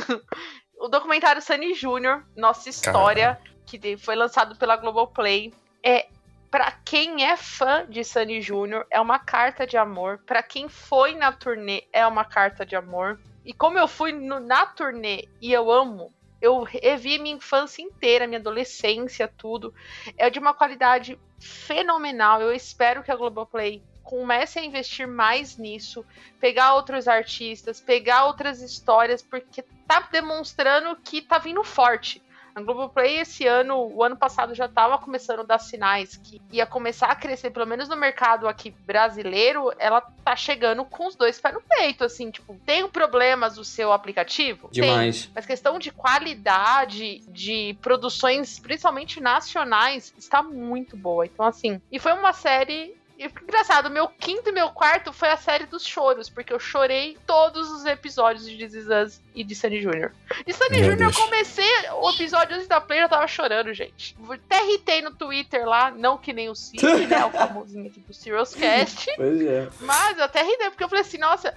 o 0.80 0.88
documentário 0.88 1.42
Sunny 1.42 1.74
Jr., 1.74 2.22
Nossa 2.36 2.70
História, 2.70 3.38
que 3.66 3.76
de- 3.76 3.96
foi 3.96 4.14
lançado 4.14 4.56
pela 4.56 4.76
Globoplay, 4.76 5.52
é 5.82 6.06
Pra 6.50 6.70
quem 6.70 7.24
é 7.24 7.36
fã 7.36 7.86
de 7.88 8.04
Sunny 8.04 8.40
Jr., 8.40 8.86
é 8.90 9.00
uma 9.00 9.18
carta 9.18 9.66
de 9.66 9.76
amor. 9.76 10.18
Pra 10.24 10.42
quem 10.42 10.68
foi 10.68 11.14
na 11.14 11.32
turnê, 11.32 11.84
é 11.92 12.06
uma 12.06 12.24
carta 12.24 12.64
de 12.64 12.76
amor. 12.76 13.20
E 13.44 13.52
como 13.52 13.78
eu 13.78 13.88
fui 13.88 14.12
no- 14.12 14.40
na 14.40 14.66
turnê 14.66 15.28
e 15.40 15.52
eu 15.52 15.70
amo, 15.70 16.12
eu 16.40 16.62
revi 16.62 17.18
minha 17.18 17.36
infância 17.36 17.82
inteira, 17.82 18.26
minha 18.26 18.38
adolescência, 18.38 19.26
tudo. 19.28 19.74
É 20.16 20.30
de 20.30 20.38
uma 20.38 20.54
qualidade 20.54 21.18
fenomenal. 21.40 22.40
Eu 22.40 22.52
espero 22.52 23.02
que 23.02 23.10
a 23.10 23.16
Globoplay 23.16 23.82
comece 24.02 24.58
a 24.60 24.64
investir 24.64 25.06
mais 25.06 25.56
nisso, 25.56 26.06
pegar 26.40 26.74
outros 26.74 27.08
artistas, 27.08 27.80
pegar 27.80 28.26
outras 28.26 28.62
histórias, 28.62 29.20
porque 29.20 29.62
tá 29.86 30.08
demonstrando 30.12 30.94
que 30.96 31.20
tá 31.20 31.38
vindo 31.38 31.64
forte. 31.64 32.22
A 32.56 32.62
Globoplay 32.62 33.18
esse 33.18 33.46
ano, 33.46 33.92
o 33.92 34.02
ano 34.02 34.16
passado 34.16 34.54
já 34.54 34.66
tava 34.66 34.96
começando 34.96 35.40
a 35.40 35.42
dar 35.42 35.58
sinais 35.58 36.16
que 36.16 36.40
ia 36.50 36.64
começar 36.64 37.08
a 37.08 37.14
crescer, 37.14 37.50
pelo 37.50 37.66
menos 37.66 37.86
no 37.86 37.96
mercado 37.98 38.48
aqui 38.48 38.70
brasileiro, 38.86 39.70
ela 39.78 40.00
tá 40.00 40.34
chegando 40.34 40.82
com 40.82 41.06
os 41.06 41.14
dois 41.14 41.38
pés 41.38 41.52
no 41.52 41.60
peito, 41.60 42.02
assim, 42.02 42.30
tipo, 42.30 42.58
tem 42.64 42.88
problemas 42.88 43.58
o 43.58 43.64
seu 43.64 43.92
aplicativo? 43.92 44.68
Tem. 44.68 44.84
Demais. 44.84 45.30
Mas 45.34 45.44
questão 45.44 45.78
de 45.78 45.90
qualidade 45.90 47.18
de 47.28 47.76
produções, 47.82 48.58
principalmente 48.58 49.20
nacionais, 49.20 50.14
está 50.16 50.42
muito 50.42 50.96
boa. 50.96 51.26
Então, 51.26 51.44
assim, 51.44 51.78
e 51.92 51.98
foi 51.98 52.14
uma 52.14 52.32
série. 52.32 52.96
E 53.18 53.24
engraçado, 53.24 53.88
meu 53.88 54.08
quinto 54.08 54.50
e 54.50 54.52
meu 54.52 54.68
quarto 54.70 55.12
foi 55.12 55.30
a 55.30 55.36
série 55.36 55.64
dos 55.64 55.84
choros, 55.84 56.28
porque 56.28 56.52
eu 56.52 56.58
chorei 56.58 57.16
todos 57.26 57.70
os 57.70 57.86
episódios 57.86 58.46
de 58.46 58.56
This 58.58 58.74
Is 58.74 58.86
Us 58.88 59.20
e 59.34 59.42
de 59.42 59.54
Sunny 59.54 59.80
Jr. 59.80 60.12
De 60.46 60.52
Sunny 60.52 60.82
Jr. 60.82 61.02
eu 61.02 61.12
comecei 61.12 61.64
o 61.94 62.10
episódio 62.10 62.56
antes 62.56 62.68
da 62.68 62.78
play, 62.78 63.02
eu 63.02 63.08
tava 63.08 63.26
chorando, 63.26 63.72
gente. 63.72 64.14
Até 64.28 64.62
irritei 64.66 65.00
no 65.00 65.12
Twitter 65.12 65.66
lá, 65.66 65.90
não 65.90 66.18
que 66.18 66.32
nem 66.32 66.50
o 66.50 66.54
Cid, 66.54 67.06
né? 67.06 67.24
O 67.24 67.30
famosinho 67.30 67.86
aqui 67.86 68.00
do 68.00 68.12
Serious 68.12 68.52
Cast. 68.54 69.10
Pois 69.16 69.40
é. 69.40 69.68
Mas 69.80 70.18
eu 70.18 70.24
até 70.24 70.42
ri, 70.42 70.56
porque 70.68 70.84
eu 70.84 70.88
falei 70.88 71.02
assim, 71.02 71.18
nossa, 71.18 71.56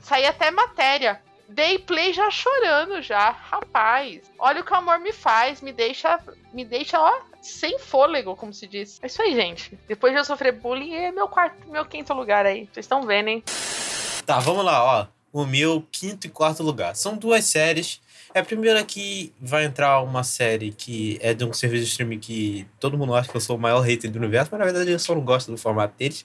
saí 0.00 0.26
até 0.26 0.50
matéria. 0.50 1.20
Dei 1.52 1.78
play 1.78 2.12
já 2.12 2.30
chorando 2.30 3.02
já. 3.02 3.30
Rapaz, 3.30 4.22
olha 4.38 4.62
o 4.62 4.64
que 4.64 4.72
o 4.72 4.76
amor 4.76 4.98
me 4.98 5.12
faz, 5.12 5.60
me 5.60 5.72
deixa, 5.72 6.18
me 6.52 6.64
deixa, 6.64 6.98
ó, 6.98 7.20
sem 7.42 7.78
fôlego, 7.78 8.34
como 8.34 8.52
se 8.54 8.66
diz. 8.66 8.98
É 9.02 9.06
isso 9.06 9.20
aí, 9.20 9.34
gente. 9.34 9.78
Depois 9.86 10.12
de 10.12 10.18
eu 10.18 10.24
sofrer 10.24 10.52
bullying, 10.52 10.94
é 10.94 11.12
meu 11.12 11.28
quarto, 11.28 11.56
meu 11.68 11.84
quinto 11.84 12.14
lugar 12.14 12.46
aí. 12.46 12.68
Vocês 12.72 12.84
estão 12.84 13.02
vendo, 13.02 13.28
hein? 13.28 13.44
Tá, 14.24 14.38
vamos 14.38 14.64
lá, 14.64 14.82
ó. 14.82 15.06
O 15.32 15.44
meu 15.44 15.86
quinto 15.90 16.26
e 16.26 16.30
quarto 16.30 16.62
lugar. 16.62 16.94
São 16.96 17.16
duas 17.16 17.44
séries. 17.44 18.00
É 18.34 18.40
a 18.40 18.44
primeira 18.44 18.82
que 18.82 19.32
vai 19.38 19.64
entrar 19.64 20.00
uma 20.00 20.24
série 20.24 20.72
que 20.72 21.18
é 21.20 21.34
de 21.34 21.44
um 21.44 21.52
serviço 21.52 21.84
de 21.84 21.90
streaming 21.90 22.18
que 22.18 22.66
todo 22.80 22.96
mundo 22.96 23.14
acha 23.14 23.30
que 23.30 23.36
eu 23.36 23.40
sou 23.40 23.56
o 23.56 23.60
maior 23.60 23.80
hater 23.80 24.10
do 24.10 24.18
universo, 24.18 24.48
mas 24.50 24.58
na 24.58 24.64
verdade 24.64 24.90
eu 24.90 24.98
só 24.98 25.14
não 25.14 25.22
gosto 25.22 25.50
do 25.50 25.58
formato 25.58 25.94
deles, 25.98 26.24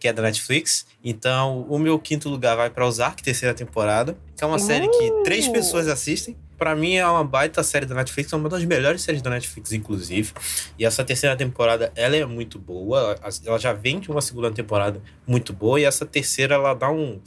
que 0.00 0.08
é 0.08 0.12
da 0.12 0.20
Netflix. 0.20 0.84
Então, 1.02 1.64
o 1.68 1.78
meu 1.78 1.96
quinto 1.98 2.28
lugar 2.28 2.56
vai 2.56 2.70
pra 2.70 2.84
Ozark, 2.86 3.22
terceira 3.22 3.54
temporada, 3.54 4.16
que 4.36 4.42
é 4.42 4.46
uma 4.46 4.58
série 4.58 4.88
que 4.88 5.22
três 5.22 5.46
Uh! 5.46 5.52
pessoas 5.52 5.86
assistem. 5.86 6.36
Pra 6.58 6.74
mim 6.74 6.94
é 6.94 7.06
uma 7.06 7.24
baita 7.24 7.62
série 7.62 7.84
da 7.86 7.94
Netflix, 7.94 8.32
é 8.32 8.36
uma 8.36 8.48
das 8.48 8.64
melhores 8.64 9.02
séries 9.02 9.22
da 9.22 9.30
Netflix, 9.30 9.72
inclusive. 9.72 10.32
E 10.78 10.84
essa 10.84 11.04
terceira 11.04 11.36
temporada, 11.36 11.92
ela 11.96 12.16
é 12.16 12.24
muito 12.24 12.58
boa. 12.58 13.16
Ela 13.44 13.58
já 13.58 13.72
vem 13.72 13.98
de 13.98 14.10
uma 14.10 14.20
segunda 14.20 14.50
temporada 14.50 15.00
muito 15.26 15.52
boa. 15.52 15.80
E 15.80 15.84
essa 15.84 16.06
terceira, 16.06 16.54
ela 16.54 16.72
dá 16.74 16.90
um, 16.90 17.20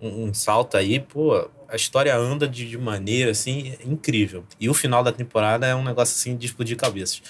um, 0.00 0.24
um 0.24 0.34
salto 0.34 0.76
aí. 0.76 1.00
Pô, 1.00 1.48
a 1.68 1.76
história 1.76 2.16
anda 2.16 2.48
de, 2.48 2.68
de 2.68 2.78
maneira, 2.78 3.30
assim, 3.30 3.74
incrível. 3.84 4.44
E 4.60 4.68
o 4.68 4.74
final 4.74 5.02
da 5.02 5.12
temporada 5.12 5.66
é 5.66 5.74
um 5.74 5.84
negócio, 5.84 6.14
assim, 6.14 6.36
de 6.36 6.46
explodir 6.46 6.76
cabeças. 6.76 7.22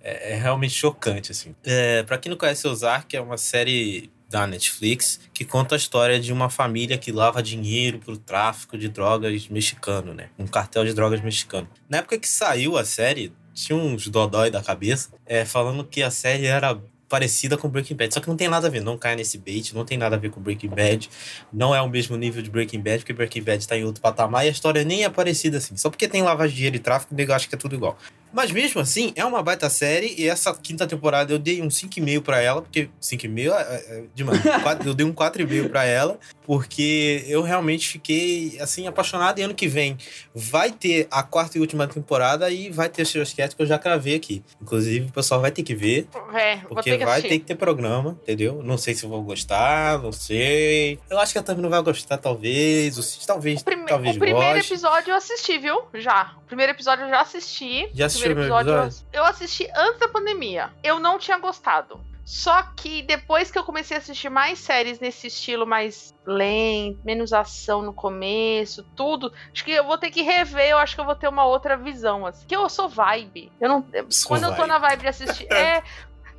É, 0.00 0.32
é 0.32 0.36
realmente 0.36 0.74
chocante, 0.74 1.32
assim. 1.32 1.54
É, 1.64 2.02
pra 2.02 2.18
quem 2.18 2.30
não 2.30 2.36
conhece 2.36 2.66
Ozark, 2.66 3.16
é 3.16 3.20
uma 3.20 3.36
série 3.36 4.10
da 4.32 4.46
Netflix 4.46 5.20
que 5.34 5.44
conta 5.44 5.74
a 5.74 5.78
história 5.78 6.18
de 6.18 6.32
uma 6.32 6.48
família 6.48 6.96
que 6.96 7.12
lava 7.12 7.42
dinheiro 7.42 7.98
pro 7.98 8.16
tráfico 8.16 8.78
de 8.78 8.88
drogas 8.88 9.46
mexicano, 9.48 10.14
né? 10.14 10.30
Um 10.38 10.46
cartel 10.46 10.84
de 10.86 10.94
drogas 10.94 11.20
mexicano. 11.20 11.68
Na 11.88 11.98
época 11.98 12.18
que 12.18 12.26
saiu 12.26 12.78
a 12.78 12.84
série, 12.84 13.32
tinha 13.52 13.76
uns 13.76 14.08
dodói 14.08 14.50
da 14.50 14.62
cabeça 14.62 15.10
é, 15.26 15.44
falando 15.44 15.84
que 15.84 16.02
a 16.02 16.10
série 16.10 16.46
era 16.46 16.80
parecida 17.12 17.58
com 17.58 17.68
Breaking 17.68 17.94
Bad. 17.94 18.14
Só 18.14 18.20
que 18.20 18.28
não 18.28 18.36
tem 18.38 18.48
nada 18.48 18.68
a 18.68 18.70
ver, 18.70 18.80
não 18.80 18.96
cai 18.96 19.14
nesse 19.14 19.36
bait, 19.36 19.74
não 19.74 19.84
tem 19.84 19.98
nada 19.98 20.16
a 20.16 20.18
ver 20.18 20.30
com 20.30 20.40
Breaking 20.40 20.70
Bad. 20.70 21.10
Não 21.52 21.74
é 21.74 21.82
o 21.82 21.86
mesmo 21.86 22.16
nível 22.16 22.40
de 22.40 22.48
Breaking 22.48 22.80
Bad, 22.80 23.00
porque 23.00 23.12
Breaking 23.12 23.42
Bad 23.42 23.68
tá 23.68 23.76
em 23.76 23.84
outro 23.84 24.00
patamar 24.00 24.46
e 24.46 24.48
a 24.48 24.50
história 24.50 24.82
nem 24.82 25.04
é 25.04 25.10
parecida 25.10 25.58
assim. 25.58 25.76
Só 25.76 25.90
porque 25.90 26.08
tem 26.08 26.22
lavagem 26.22 26.52
de 26.52 26.56
dinheiro 26.56 26.76
e 26.76 26.78
tráfico, 26.78 27.12
o 27.12 27.16
nego 27.16 27.34
acha 27.34 27.46
que 27.46 27.54
é 27.54 27.58
tudo 27.58 27.74
igual. 27.74 27.98
Mas 28.32 28.50
mesmo 28.50 28.80
assim, 28.80 29.12
é 29.16 29.24
uma 29.24 29.42
baita 29.42 29.68
série 29.68 30.14
e 30.18 30.28
essa 30.28 30.54
quinta 30.54 30.86
temporada 30.86 31.32
eu 31.32 31.38
dei 31.38 31.60
um 31.62 31.68
5,5 31.68 32.22
pra 32.22 32.40
ela, 32.40 32.62
porque 32.62 32.88
5,5 33.00 33.52
é, 33.52 33.74
é 33.98 34.04
demais. 34.14 34.40
Quatro- 34.62 34.88
eu 34.88 34.94
dei 34.94 35.04
um 35.06 35.12
4,5 35.12 35.68
pra 35.68 35.84
ela, 35.84 36.18
porque 36.46 37.24
eu 37.28 37.42
realmente 37.42 37.88
fiquei 37.88 38.58
assim 38.60 38.86
apaixonado 38.86 39.38
e 39.38 39.42
ano 39.42 39.54
que 39.54 39.68
vem 39.68 39.96
vai 40.34 40.70
ter 40.70 41.06
a 41.10 41.22
quarta 41.22 41.56
e 41.56 41.60
última 41.60 41.86
temporada 41.86 42.50
e 42.50 42.70
vai 42.70 42.88
ter 42.88 43.04
Serious 43.06 43.32
Cat 43.32 43.54
que 43.54 43.62
eu 43.62 43.66
já 43.66 43.78
cravei 43.78 44.14
aqui. 44.16 44.42
Inclusive, 44.60 45.06
o 45.08 45.12
pessoal 45.12 45.40
vai 45.40 45.50
ter 45.50 45.62
que 45.62 45.74
ver, 45.74 46.06
É, 46.34 46.56
porque 46.68 46.90
ter 46.90 46.98
que 46.98 47.04
vai 47.04 47.22
ter 47.22 47.38
que 47.38 47.44
ter 47.44 47.54
programa, 47.54 48.18
entendeu? 48.22 48.62
Não 48.62 48.76
sei 48.78 48.94
se 48.94 49.04
eu 49.04 49.10
vou 49.10 49.22
gostar, 49.22 49.98
não 50.02 50.12
sei. 50.12 50.98
Eu 51.10 51.18
acho 51.18 51.32
que 51.32 51.38
a 51.38 51.42
Tami 51.42 51.62
não 51.62 51.70
vai 51.70 51.82
gostar, 51.82 52.18
talvez. 52.18 52.98
O 52.98 53.02
Cid 53.02 53.26
talvez, 53.26 53.60
O, 53.60 53.64
prime- 53.64 53.86
talvez 53.86 54.16
o 54.16 54.18
primeiro 54.18 54.54
goste. 54.56 54.72
episódio 54.72 55.10
eu 55.12 55.16
assisti, 55.16 55.58
viu? 55.58 55.82
Já. 55.94 56.32
O 56.38 56.46
primeiro 56.46 56.72
episódio 56.72 57.04
eu 57.04 57.08
já 57.10 57.20
assisti. 57.22 57.88
Já 57.94 58.06
assistiu 58.06 58.21
primeiro 58.22 58.70
eu- 58.70 58.90
Eu 59.12 59.24
assisti 59.24 59.68
antes 59.76 59.98
da 60.00 60.08
pandemia. 60.08 60.70
Eu 60.82 60.98
não 60.98 61.18
tinha 61.18 61.38
gostado. 61.38 62.00
Só 62.24 62.62
que 62.76 63.02
depois 63.02 63.50
que 63.50 63.58
eu 63.58 63.64
comecei 63.64 63.96
a 63.96 64.00
assistir 64.00 64.30
mais 64.30 64.58
séries 64.60 65.00
nesse 65.00 65.26
estilo 65.26 65.66
mais 65.66 66.14
lento, 66.24 67.00
menos 67.04 67.32
ação 67.32 67.82
no 67.82 67.92
começo, 67.92 68.84
tudo, 68.96 69.32
acho 69.52 69.64
que 69.64 69.72
eu 69.72 69.84
vou 69.84 69.98
ter 69.98 70.08
que 70.10 70.22
rever, 70.22 70.68
eu 70.70 70.78
acho 70.78 70.94
que 70.94 71.00
eu 71.00 71.04
vou 71.04 71.16
ter 71.16 71.26
uma 71.28 71.44
outra 71.44 71.76
visão, 71.76 72.24
assim. 72.24 72.46
Que 72.46 72.54
eu 72.54 72.68
sou 72.68 72.88
vibe. 72.88 73.50
Eu 73.60 73.68
não. 73.68 73.84
Sou 74.08 74.28
quando 74.28 74.44
eu 74.44 74.50
tô 74.50 74.56
vibe. 74.58 74.68
na 74.68 74.78
vibe 74.78 75.00
de 75.02 75.08
assistir. 75.08 75.46
é. 75.52 75.82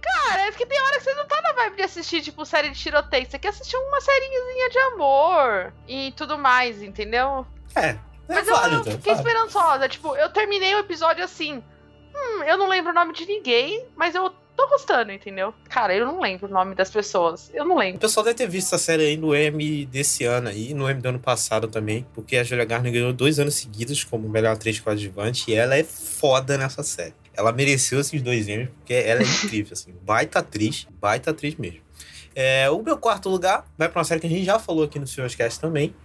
Cara, 0.01 0.41
é 0.47 0.51
porque 0.51 0.65
tem 0.65 0.81
hora 0.81 0.97
que 0.97 1.03
você 1.03 1.13
não 1.13 1.25
tá 1.27 1.41
na 1.41 1.53
vibe 1.53 1.75
de 1.77 1.81
assistir, 1.83 2.21
tipo, 2.21 2.45
série 2.45 2.69
de 2.69 2.79
tiroteio. 2.79 3.25
Você 3.29 3.37
quer 3.39 3.49
assistir 3.49 3.77
uma 3.77 4.01
sériezinha 4.01 4.69
de 4.69 4.77
amor 4.79 5.73
e 5.87 6.11
tudo 6.15 6.37
mais, 6.37 6.81
entendeu? 6.81 7.45
É, 7.75 7.89
é 7.89 7.99
Mas 8.27 8.47
eu, 8.47 8.55
válido. 8.55 8.89
eu 8.89 8.93
é 8.93 8.97
fiquei 8.97 9.13
válido. 9.15 9.29
esperançosa. 9.29 9.87
Tipo, 9.89 10.15
eu 10.15 10.29
terminei 10.29 10.75
o 10.75 10.79
episódio 10.79 11.23
assim. 11.23 11.63
Hum, 12.15 12.43
eu 12.43 12.57
não 12.57 12.67
lembro 12.67 12.91
o 12.91 12.95
nome 12.95 13.13
de 13.13 13.25
ninguém, 13.25 13.85
mas 13.95 14.13
eu 14.15 14.29
tô 14.55 14.67
gostando, 14.69 15.11
entendeu? 15.11 15.53
Cara, 15.69 15.95
eu 15.95 16.05
não 16.05 16.21
lembro 16.21 16.47
o 16.47 16.51
nome 16.51 16.75
das 16.75 16.89
pessoas. 16.91 17.49
Eu 17.53 17.65
não 17.65 17.75
O 17.75 17.79
lembro. 17.79 17.99
pessoal 17.99 18.23
deve 18.23 18.35
ter 18.37 18.47
visto 18.47 18.67
essa 18.67 18.77
série 18.77 19.03
aí 19.07 19.17
no 19.17 19.33
M 19.33 19.85
desse 19.87 20.23
ano 20.25 20.49
aí, 20.49 20.73
no 20.73 20.87
M 20.89 21.01
do 21.01 21.09
ano 21.09 21.19
passado 21.19 21.67
também, 21.67 22.05
porque 22.13 22.37
a 22.37 22.43
Julia 22.43 22.65
Garner 22.65 22.93
ganhou 22.93 23.11
dois 23.13 23.39
anos 23.39 23.55
seguidos 23.55 24.03
como 24.03 24.29
melhor 24.29 24.53
atriz 24.53 24.79
coadjuvante 24.79 25.49
e 25.49 25.55
ela 25.55 25.75
é 25.75 25.83
foda 25.83 26.57
nessa 26.57 26.83
série. 26.83 27.13
Ela 27.35 27.51
mereceu 27.51 27.99
esses 27.99 28.21
dois 28.21 28.47
M's 28.47 28.69
porque 28.77 28.93
ela 28.93 29.21
é 29.21 29.23
incrível, 29.23 29.73
assim, 29.73 29.91
baita 30.05 30.37
atriz, 30.39 30.87
baita 31.01 31.31
atriz 31.31 31.55
mesmo. 31.55 31.81
É, 32.35 32.69
o 32.69 32.81
meu 32.81 32.97
quarto 32.97 33.29
lugar 33.29 33.65
vai 33.77 33.89
pra 33.89 33.99
uma 33.99 34.03
série 34.05 34.19
que 34.21 34.27
a 34.27 34.29
gente 34.29 34.43
já 34.43 34.57
falou 34.59 34.83
aqui 34.83 34.99
no 34.99 35.05
Cast 35.05 35.59
também, 35.59 35.95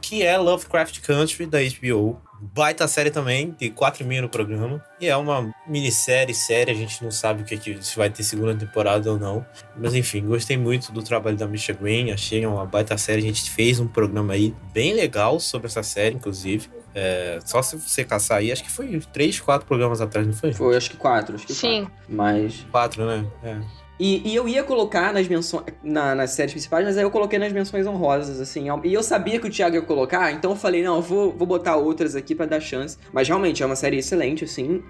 que 0.00 0.22
é 0.22 0.36
Lovecraft 0.36 1.00
Country 1.00 1.46
da 1.46 1.58
HBO. 1.60 2.20
Baita 2.38 2.86
série 2.86 3.10
também, 3.10 3.50
tem 3.52 3.70
quatro 3.70 4.04
meio 4.04 4.22
no 4.22 4.28
programa. 4.28 4.84
E 5.00 5.06
é 5.06 5.16
uma 5.16 5.50
minissérie, 5.66 6.34
série, 6.34 6.70
a 6.70 6.74
gente 6.74 7.02
não 7.02 7.10
sabe 7.10 7.42
o 7.42 7.44
que, 7.46 7.54
é 7.54 7.56
que 7.56 7.82
se 7.82 7.96
vai 7.96 8.10
ter 8.10 8.22
segunda 8.22 8.54
temporada 8.54 9.10
ou 9.10 9.18
não. 9.18 9.44
Mas 9.76 9.94
enfim, 9.94 10.26
gostei 10.26 10.56
muito 10.56 10.92
do 10.92 11.02
trabalho 11.02 11.36
da 11.36 11.46
Misha 11.46 11.72
Green, 11.72 12.10
achei 12.10 12.44
uma 12.44 12.66
baita 12.66 12.96
série. 12.98 13.20
A 13.20 13.24
gente 13.24 13.50
fez 13.50 13.80
um 13.80 13.88
programa 13.88 14.34
aí 14.34 14.54
bem 14.72 14.92
legal 14.92 15.40
sobre 15.40 15.66
essa 15.66 15.82
série, 15.82 16.14
inclusive. 16.14 16.68
É, 16.94 17.38
só 17.44 17.60
se 17.62 17.76
você 17.76 18.04
caçar 18.04 18.38
aí, 18.38 18.50
acho 18.50 18.64
que 18.64 18.70
foi 18.70 19.00
três, 19.12 19.38
quatro 19.40 19.66
programas 19.66 20.00
atrás, 20.00 20.26
não 20.26 20.34
foi? 20.34 20.52
Foi, 20.52 20.76
acho 20.76 20.90
que 20.90 20.96
quatro, 20.96 21.36
acho 21.36 21.46
que 21.46 21.54
Sim. 21.54 21.84
quatro. 21.84 22.04
Mas. 22.08 22.66
Quatro, 22.70 23.06
né? 23.06 23.26
É. 23.42 23.85
E, 23.98 24.30
e 24.30 24.34
eu 24.34 24.46
ia 24.48 24.62
colocar 24.62 25.12
nas 25.12 25.26
menções. 25.26 25.64
Na, 25.82 26.14
nas 26.14 26.30
séries 26.30 26.52
principais, 26.52 26.84
mas 26.84 26.96
aí 26.96 27.02
eu 27.02 27.10
coloquei 27.10 27.38
nas 27.38 27.52
menções 27.52 27.86
honrosas, 27.86 28.40
assim. 28.40 28.66
E 28.84 28.92
eu 28.92 29.02
sabia 29.02 29.38
que 29.38 29.46
o 29.46 29.50
Thiago 29.50 29.76
ia 29.76 29.82
colocar, 29.82 30.32
então 30.32 30.50
eu 30.50 30.56
falei, 30.56 30.82
não, 30.82 30.96
eu 30.96 31.02
vou, 31.02 31.32
vou 31.32 31.46
botar 31.46 31.76
outras 31.76 32.14
aqui 32.14 32.34
pra 32.34 32.46
dar 32.46 32.60
chance. 32.60 32.98
Mas 33.12 33.28
realmente 33.28 33.62
é 33.62 33.66
uma 33.66 33.76
série 33.76 33.98
excelente, 33.98 34.44
assim. 34.44 34.82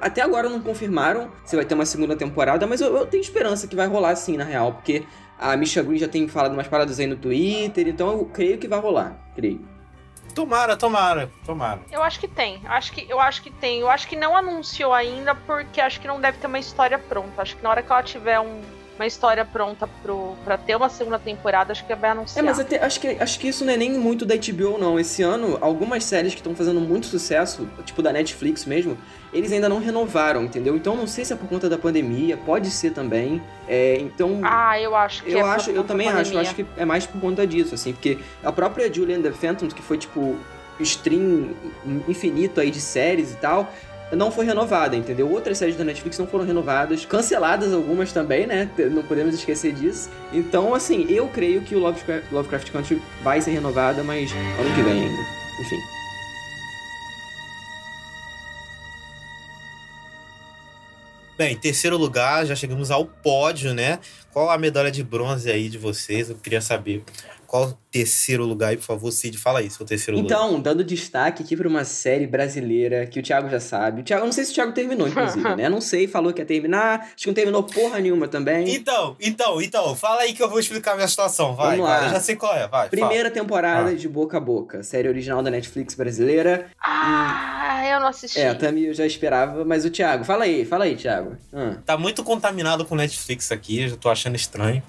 Até 0.00 0.22
agora 0.22 0.48
não 0.48 0.60
confirmaram 0.60 1.30
se 1.44 1.56
vai 1.56 1.64
ter 1.64 1.74
uma 1.74 1.86
segunda 1.86 2.14
temporada, 2.16 2.66
mas 2.66 2.80
eu, 2.80 2.96
eu 2.96 3.06
tenho 3.06 3.20
esperança 3.20 3.66
que 3.66 3.74
vai 3.74 3.86
rolar 3.86 4.14
sim, 4.16 4.36
na 4.36 4.44
real, 4.44 4.74
porque 4.74 5.04
a 5.38 5.56
Misha 5.56 5.82
Green 5.82 5.98
já 5.98 6.08
tem 6.08 6.28
falado 6.28 6.52
umas 6.52 6.68
paradas 6.68 7.00
aí 7.00 7.06
no 7.06 7.16
Twitter, 7.16 7.88
então 7.88 8.12
eu 8.12 8.24
creio 8.26 8.58
que 8.58 8.68
vai 8.68 8.78
rolar. 8.78 9.32
Creio. 9.34 9.73
Tomara, 10.34 10.76
tomara, 10.76 11.30
tomara. 11.46 11.80
Eu 11.90 12.02
acho 12.02 12.18
que 12.18 12.26
tem. 12.26 12.60
Acho 12.64 12.92
que, 12.92 13.06
eu 13.08 13.20
acho 13.20 13.42
que 13.42 13.50
tem. 13.50 13.80
Eu 13.80 13.88
acho 13.88 14.08
que 14.08 14.16
não 14.16 14.36
anunciou 14.36 14.92
ainda, 14.92 15.34
porque 15.34 15.80
acho 15.80 16.00
que 16.00 16.08
não 16.08 16.20
deve 16.20 16.38
ter 16.38 16.46
uma 16.46 16.58
história 16.58 16.98
pronta. 16.98 17.42
Acho 17.42 17.56
que 17.56 17.62
na 17.62 17.70
hora 17.70 17.82
que 17.82 17.92
ela 17.92 18.02
tiver 18.02 18.40
um, 18.40 18.60
uma 18.96 19.06
história 19.06 19.44
pronta 19.44 19.88
pro, 20.02 20.34
pra 20.44 20.56
ter 20.56 20.76
uma 20.76 20.88
segunda 20.88 21.18
temporada, 21.18 21.72
acho 21.72 21.84
que 21.84 21.94
vai 21.94 22.10
anunciar. 22.10 22.44
É, 22.44 22.46
mas 22.46 22.58
até, 22.58 22.82
acho, 22.82 23.00
que, 23.00 23.08
acho 23.08 23.38
que 23.38 23.48
isso 23.48 23.64
não 23.64 23.72
é 23.72 23.76
nem 23.76 23.92
muito 23.92 24.24
da 24.24 24.34
HBO, 24.34 24.78
não. 24.78 24.98
Esse 24.98 25.22
ano, 25.22 25.58
algumas 25.60 26.04
séries 26.04 26.34
que 26.34 26.40
estão 26.40 26.54
fazendo 26.54 26.80
muito 26.80 27.06
sucesso, 27.06 27.68
tipo 27.84 28.02
da 28.02 28.12
Netflix 28.12 28.64
mesmo, 28.64 28.98
eles 29.34 29.52
ainda 29.52 29.68
não 29.68 29.80
renovaram, 29.80 30.44
entendeu? 30.44 30.76
Então 30.76 30.96
não 30.96 31.06
sei 31.06 31.24
se 31.24 31.32
é 31.32 31.36
por 31.36 31.48
conta 31.48 31.68
da 31.68 31.76
pandemia, 31.76 32.36
pode 32.36 32.70
ser 32.70 32.92
também. 32.92 33.42
É, 33.68 33.98
então. 34.00 34.40
Ah, 34.44 34.80
eu 34.80 34.94
acho 34.94 35.24
que 35.24 35.32
eu 35.32 35.40
é 35.40 35.42
acho, 35.42 35.70
eu 35.70 35.82
também 35.82 36.08
acho, 36.08 36.32
eu 36.32 36.38
acho 36.38 36.54
que 36.54 36.64
é 36.76 36.84
mais 36.84 37.04
por 37.04 37.20
conta 37.20 37.46
disso, 37.46 37.74
assim, 37.74 37.92
porque 37.92 38.18
a 38.42 38.52
própria 38.52 38.92
Julian 38.92 39.20
the 39.20 39.32
Phantom, 39.32 39.68
que 39.68 39.82
foi 39.82 39.98
tipo 39.98 40.36
stream 40.78 41.50
infinito 42.08 42.60
aí 42.60 42.70
de 42.70 42.80
séries 42.80 43.32
e 43.32 43.36
tal, 43.36 43.72
não 44.12 44.30
foi 44.30 44.44
renovada, 44.44 44.96
entendeu? 44.96 45.30
Outras 45.30 45.58
séries 45.58 45.76
da 45.76 45.84
Netflix 45.84 46.18
não 46.18 46.26
foram 46.26 46.44
renovadas, 46.44 47.04
canceladas 47.04 47.72
algumas 47.72 48.12
também, 48.12 48.46
né? 48.46 48.68
Não 48.90 49.02
podemos 49.02 49.34
esquecer 49.34 49.72
disso. 49.72 50.10
Então, 50.32 50.74
assim, 50.74 51.06
eu 51.08 51.28
creio 51.28 51.62
que 51.62 51.74
o 51.74 51.78
Lovecraft, 51.78 52.30
Lovecraft 52.30 52.70
Country 52.70 53.02
vai 53.22 53.40
ser 53.40 53.50
renovada, 53.52 54.02
mas 54.02 54.30
ano 54.32 54.74
que 54.74 54.82
vem 54.82 55.04
ainda. 55.04 55.22
Enfim. 55.60 55.93
Bem, 61.36 61.54
em 61.54 61.58
terceiro 61.58 61.96
lugar, 61.96 62.46
já 62.46 62.54
chegamos 62.54 62.92
ao 62.92 63.06
pódio, 63.06 63.74
né? 63.74 63.98
Qual 64.32 64.50
a 64.50 64.56
medalha 64.56 64.90
de 64.90 65.02
bronze 65.02 65.50
aí 65.50 65.68
de 65.68 65.76
vocês? 65.76 66.30
Eu 66.30 66.36
queria 66.36 66.60
saber 66.60 67.02
qual 67.44 67.76
terceiro 67.94 68.44
lugar 68.44 68.70
aí, 68.70 68.76
por 68.76 68.82
favor, 68.82 69.12
Cid, 69.12 69.38
fala 69.38 69.60
aí, 69.60 69.70
seu 69.70 69.86
terceiro 69.86 70.18
então, 70.18 70.48
lugar. 70.48 70.48
Então, 70.48 70.60
dando 70.60 70.82
destaque 70.82 71.44
aqui 71.44 71.56
para 71.56 71.68
uma 71.68 71.84
série 71.84 72.26
brasileira 72.26 73.06
que 73.06 73.20
o 73.20 73.22
Thiago 73.22 73.48
já 73.48 73.60
sabe. 73.60 74.00
O 74.00 74.04
Thiago, 74.04 74.22
eu 74.22 74.26
não 74.26 74.32
sei 74.32 74.44
se 74.44 74.50
o 74.50 74.54
Thiago 74.54 74.72
terminou, 74.72 75.06
inclusive, 75.06 75.40
né? 75.54 75.68
Não 75.68 75.80
sei, 75.80 76.08
falou 76.08 76.32
que 76.32 76.42
ia 76.42 76.44
terminar. 76.44 77.10
Acho 77.14 77.14
que 77.18 77.26
não 77.28 77.34
terminou 77.34 77.62
porra 77.62 78.00
nenhuma 78.00 78.26
também. 78.26 78.74
Então, 78.74 79.16
então, 79.20 79.62
então, 79.62 79.94
fala 79.94 80.22
aí 80.22 80.32
que 80.32 80.42
eu 80.42 80.50
vou 80.50 80.58
explicar 80.58 80.92
a 80.92 80.94
minha 80.96 81.06
situação, 81.06 81.54
vai. 81.54 81.76
Vamos 81.76 81.84
lá. 81.88 81.98
Vai, 81.98 82.08
eu 82.08 82.12
já 82.14 82.20
sei 82.20 82.34
qual 82.34 82.52
é, 82.56 82.66
vai. 82.66 82.88
Primeira 82.88 83.30
fala. 83.30 83.30
temporada 83.30 83.90
ah. 83.90 83.94
de 83.94 84.08
Boca 84.08 84.38
a 84.38 84.40
Boca, 84.40 84.82
série 84.82 85.08
original 85.08 85.40
da 85.40 85.50
Netflix 85.52 85.94
brasileira. 85.94 86.66
Ah, 86.84 87.82
e... 87.84 87.92
eu 87.92 88.00
não 88.00 88.08
assisti. 88.08 88.40
É, 88.40 88.54
também 88.54 88.86
eu 88.86 88.94
já 88.94 89.06
esperava, 89.06 89.64
mas 89.64 89.84
o 89.84 89.90
Thiago, 89.90 90.24
fala 90.24 90.42
aí, 90.42 90.64
fala 90.64 90.86
aí, 90.86 90.96
Thiago. 90.96 91.36
Ah. 91.52 91.76
Tá 91.86 91.96
muito 91.96 92.24
contaminado 92.24 92.84
com 92.84 92.96
Netflix 92.96 93.52
aqui, 93.52 93.82
eu 93.82 93.88
já 93.90 93.96
tô 93.96 94.10
achando 94.10 94.34
estranho. 94.34 94.82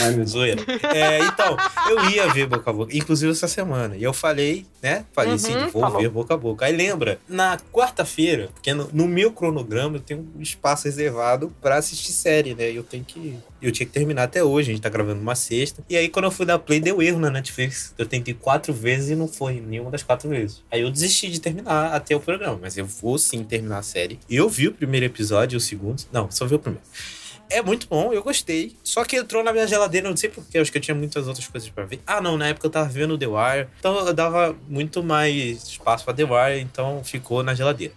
Ai, 0.00 0.12
meu 0.12 0.24
Zoeira. 0.26 0.62
é, 0.94 1.18
então, 1.18 1.54
eu 1.90 2.08
ia 2.08 2.26
ver 2.32 2.45
Boca 2.46 2.70
a 2.70 2.72
Boca 2.72 2.96
inclusive 2.96 3.32
essa 3.32 3.48
semana. 3.48 3.96
E 3.96 4.02
eu 4.02 4.12
falei, 4.12 4.66
né? 4.82 5.04
Falei 5.12 5.30
uhum, 5.30 5.36
assim, 5.36 5.52
vou 5.70 5.82
falou. 5.82 6.00
ver 6.00 6.08
boca 6.08 6.34
a 6.34 6.36
boca. 6.36 6.66
Aí 6.66 6.76
lembra, 6.76 7.18
na 7.28 7.58
quarta-feira, 7.72 8.50
porque 8.54 8.72
no, 8.72 8.88
no, 8.92 9.06
meu 9.06 9.32
cronograma 9.32 9.96
eu 9.96 10.00
tenho 10.00 10.26
um 10.36 10.42
espaço 10.42 10.84
reservado 10.84 11.52
para 11.60 11.76
assistir 11.76 12.12
série, 12.12 12.54
né? 12.54 12.70
E 12.70 12.76
eu 12.76 12.82
tenho 12.82 13.04
que. 13.04 13.38
Eu 13.60 13.72
tinha 13.72 13.86
que 13.86 13.92
terminar 13.92 14.24
até 14.24 14.44
hoje, 14.44 14.70
a 14.70 14.74
gente 14.74 14.82
tá 14.82 14.88
gravando 14.88 15.20
uma 15.20 15.34
sexta. 15.34 15.82
E 15.88 15.96
aí, 15.96 16.08
quando 16.08 16.26
eu 16.26 16.30
fui 16.30 16.44
dar 16.44 16.58
play, 16.58 16.78
deu 16.78 17.02
erro 17.02 17.18
na 17.18 17.30
Netflix. 17.30 17.94
Eu 17.96 18.06
tentei 18.06 18.34
quatro 18.34 18.72
vezes 18.72 19.10
e 19.10 19.16
não 19.16 19.26
foi 19.26 19.60
nenhuma 19.60 19.90
das 19.90 20.02
quatro 20.02 20.28
vezes. 20.28 20.62
Aí 20.70 20.82
eu 20.82 20.90
desisti 20.90 21.30
de 21.30 21.40
terminar 21.40 21.94
até 21.94 22.14
o 22.14 22.20
programa, 22.20 22.58
mas 22.60 22.76
eu 22.76 22.86
vou 22.86 23.18
sim 23.18 23.42
terminar 23.42 23.78
a 23.78 23.82
série. 23.82 24.18
Eu 24.28 24.48
vi 24.48 24.68
o 24.68 24.72
primeiro 24.72 25.06
episódio 25.06 25.56
e 25.56 25.58
o 25.58 25.60
segundo. 25.60 26.02
Não, 26.12 26.30
só 26.30 26.46
vi 26.46 26.54
o 26.54 26.58
primeiro. 26.58 26.84
É 27.48 27.62
muito 27.62 27.86
bom, 27.88 28.12
eu 28.12 28.22
gostei. 28.22 28.76
Só 28.82 29.04
que 29.04 29.16
entrou 29.16 29.42
na 29.42 29.52
minha 29.52 29.66
geladeira, 29.66 30.08
não 30.08 30.16
sei 30.16 30.28
porquê, 30.28 30.58
acho 30.58 30.70
que 30.70 30.78
eu 30.78 30.82
tinha 30.82 30.94
muitas 30.94 31.28
outras 31.28 31.46
coisas 31.46 31.68
para 31.68 31.84
ver. 31.84 32.00
Ah, 32.06 32.20
não, 32.20 32.36
na 32.36 32.48
época 32.48 32.66
eu 32.66 32.70
tava 32.70 32.88
vendo 32.88 33.16
The 33.16 33.26
Wire, 33.26 33.68
então 33.78 34.06
eu 34.06 34.12
dava 34.12 34.56
muito 34.68 35.02
mais 35.02 35.62
espaço 35.68 36.04
pra 36.04 36.12
The 36.14 36.24
Wire, 36.24 36.60
então 36.60 37.02
ficou 37.04 37.42
na 37.42 37.54
geladeira. 37.54 37.94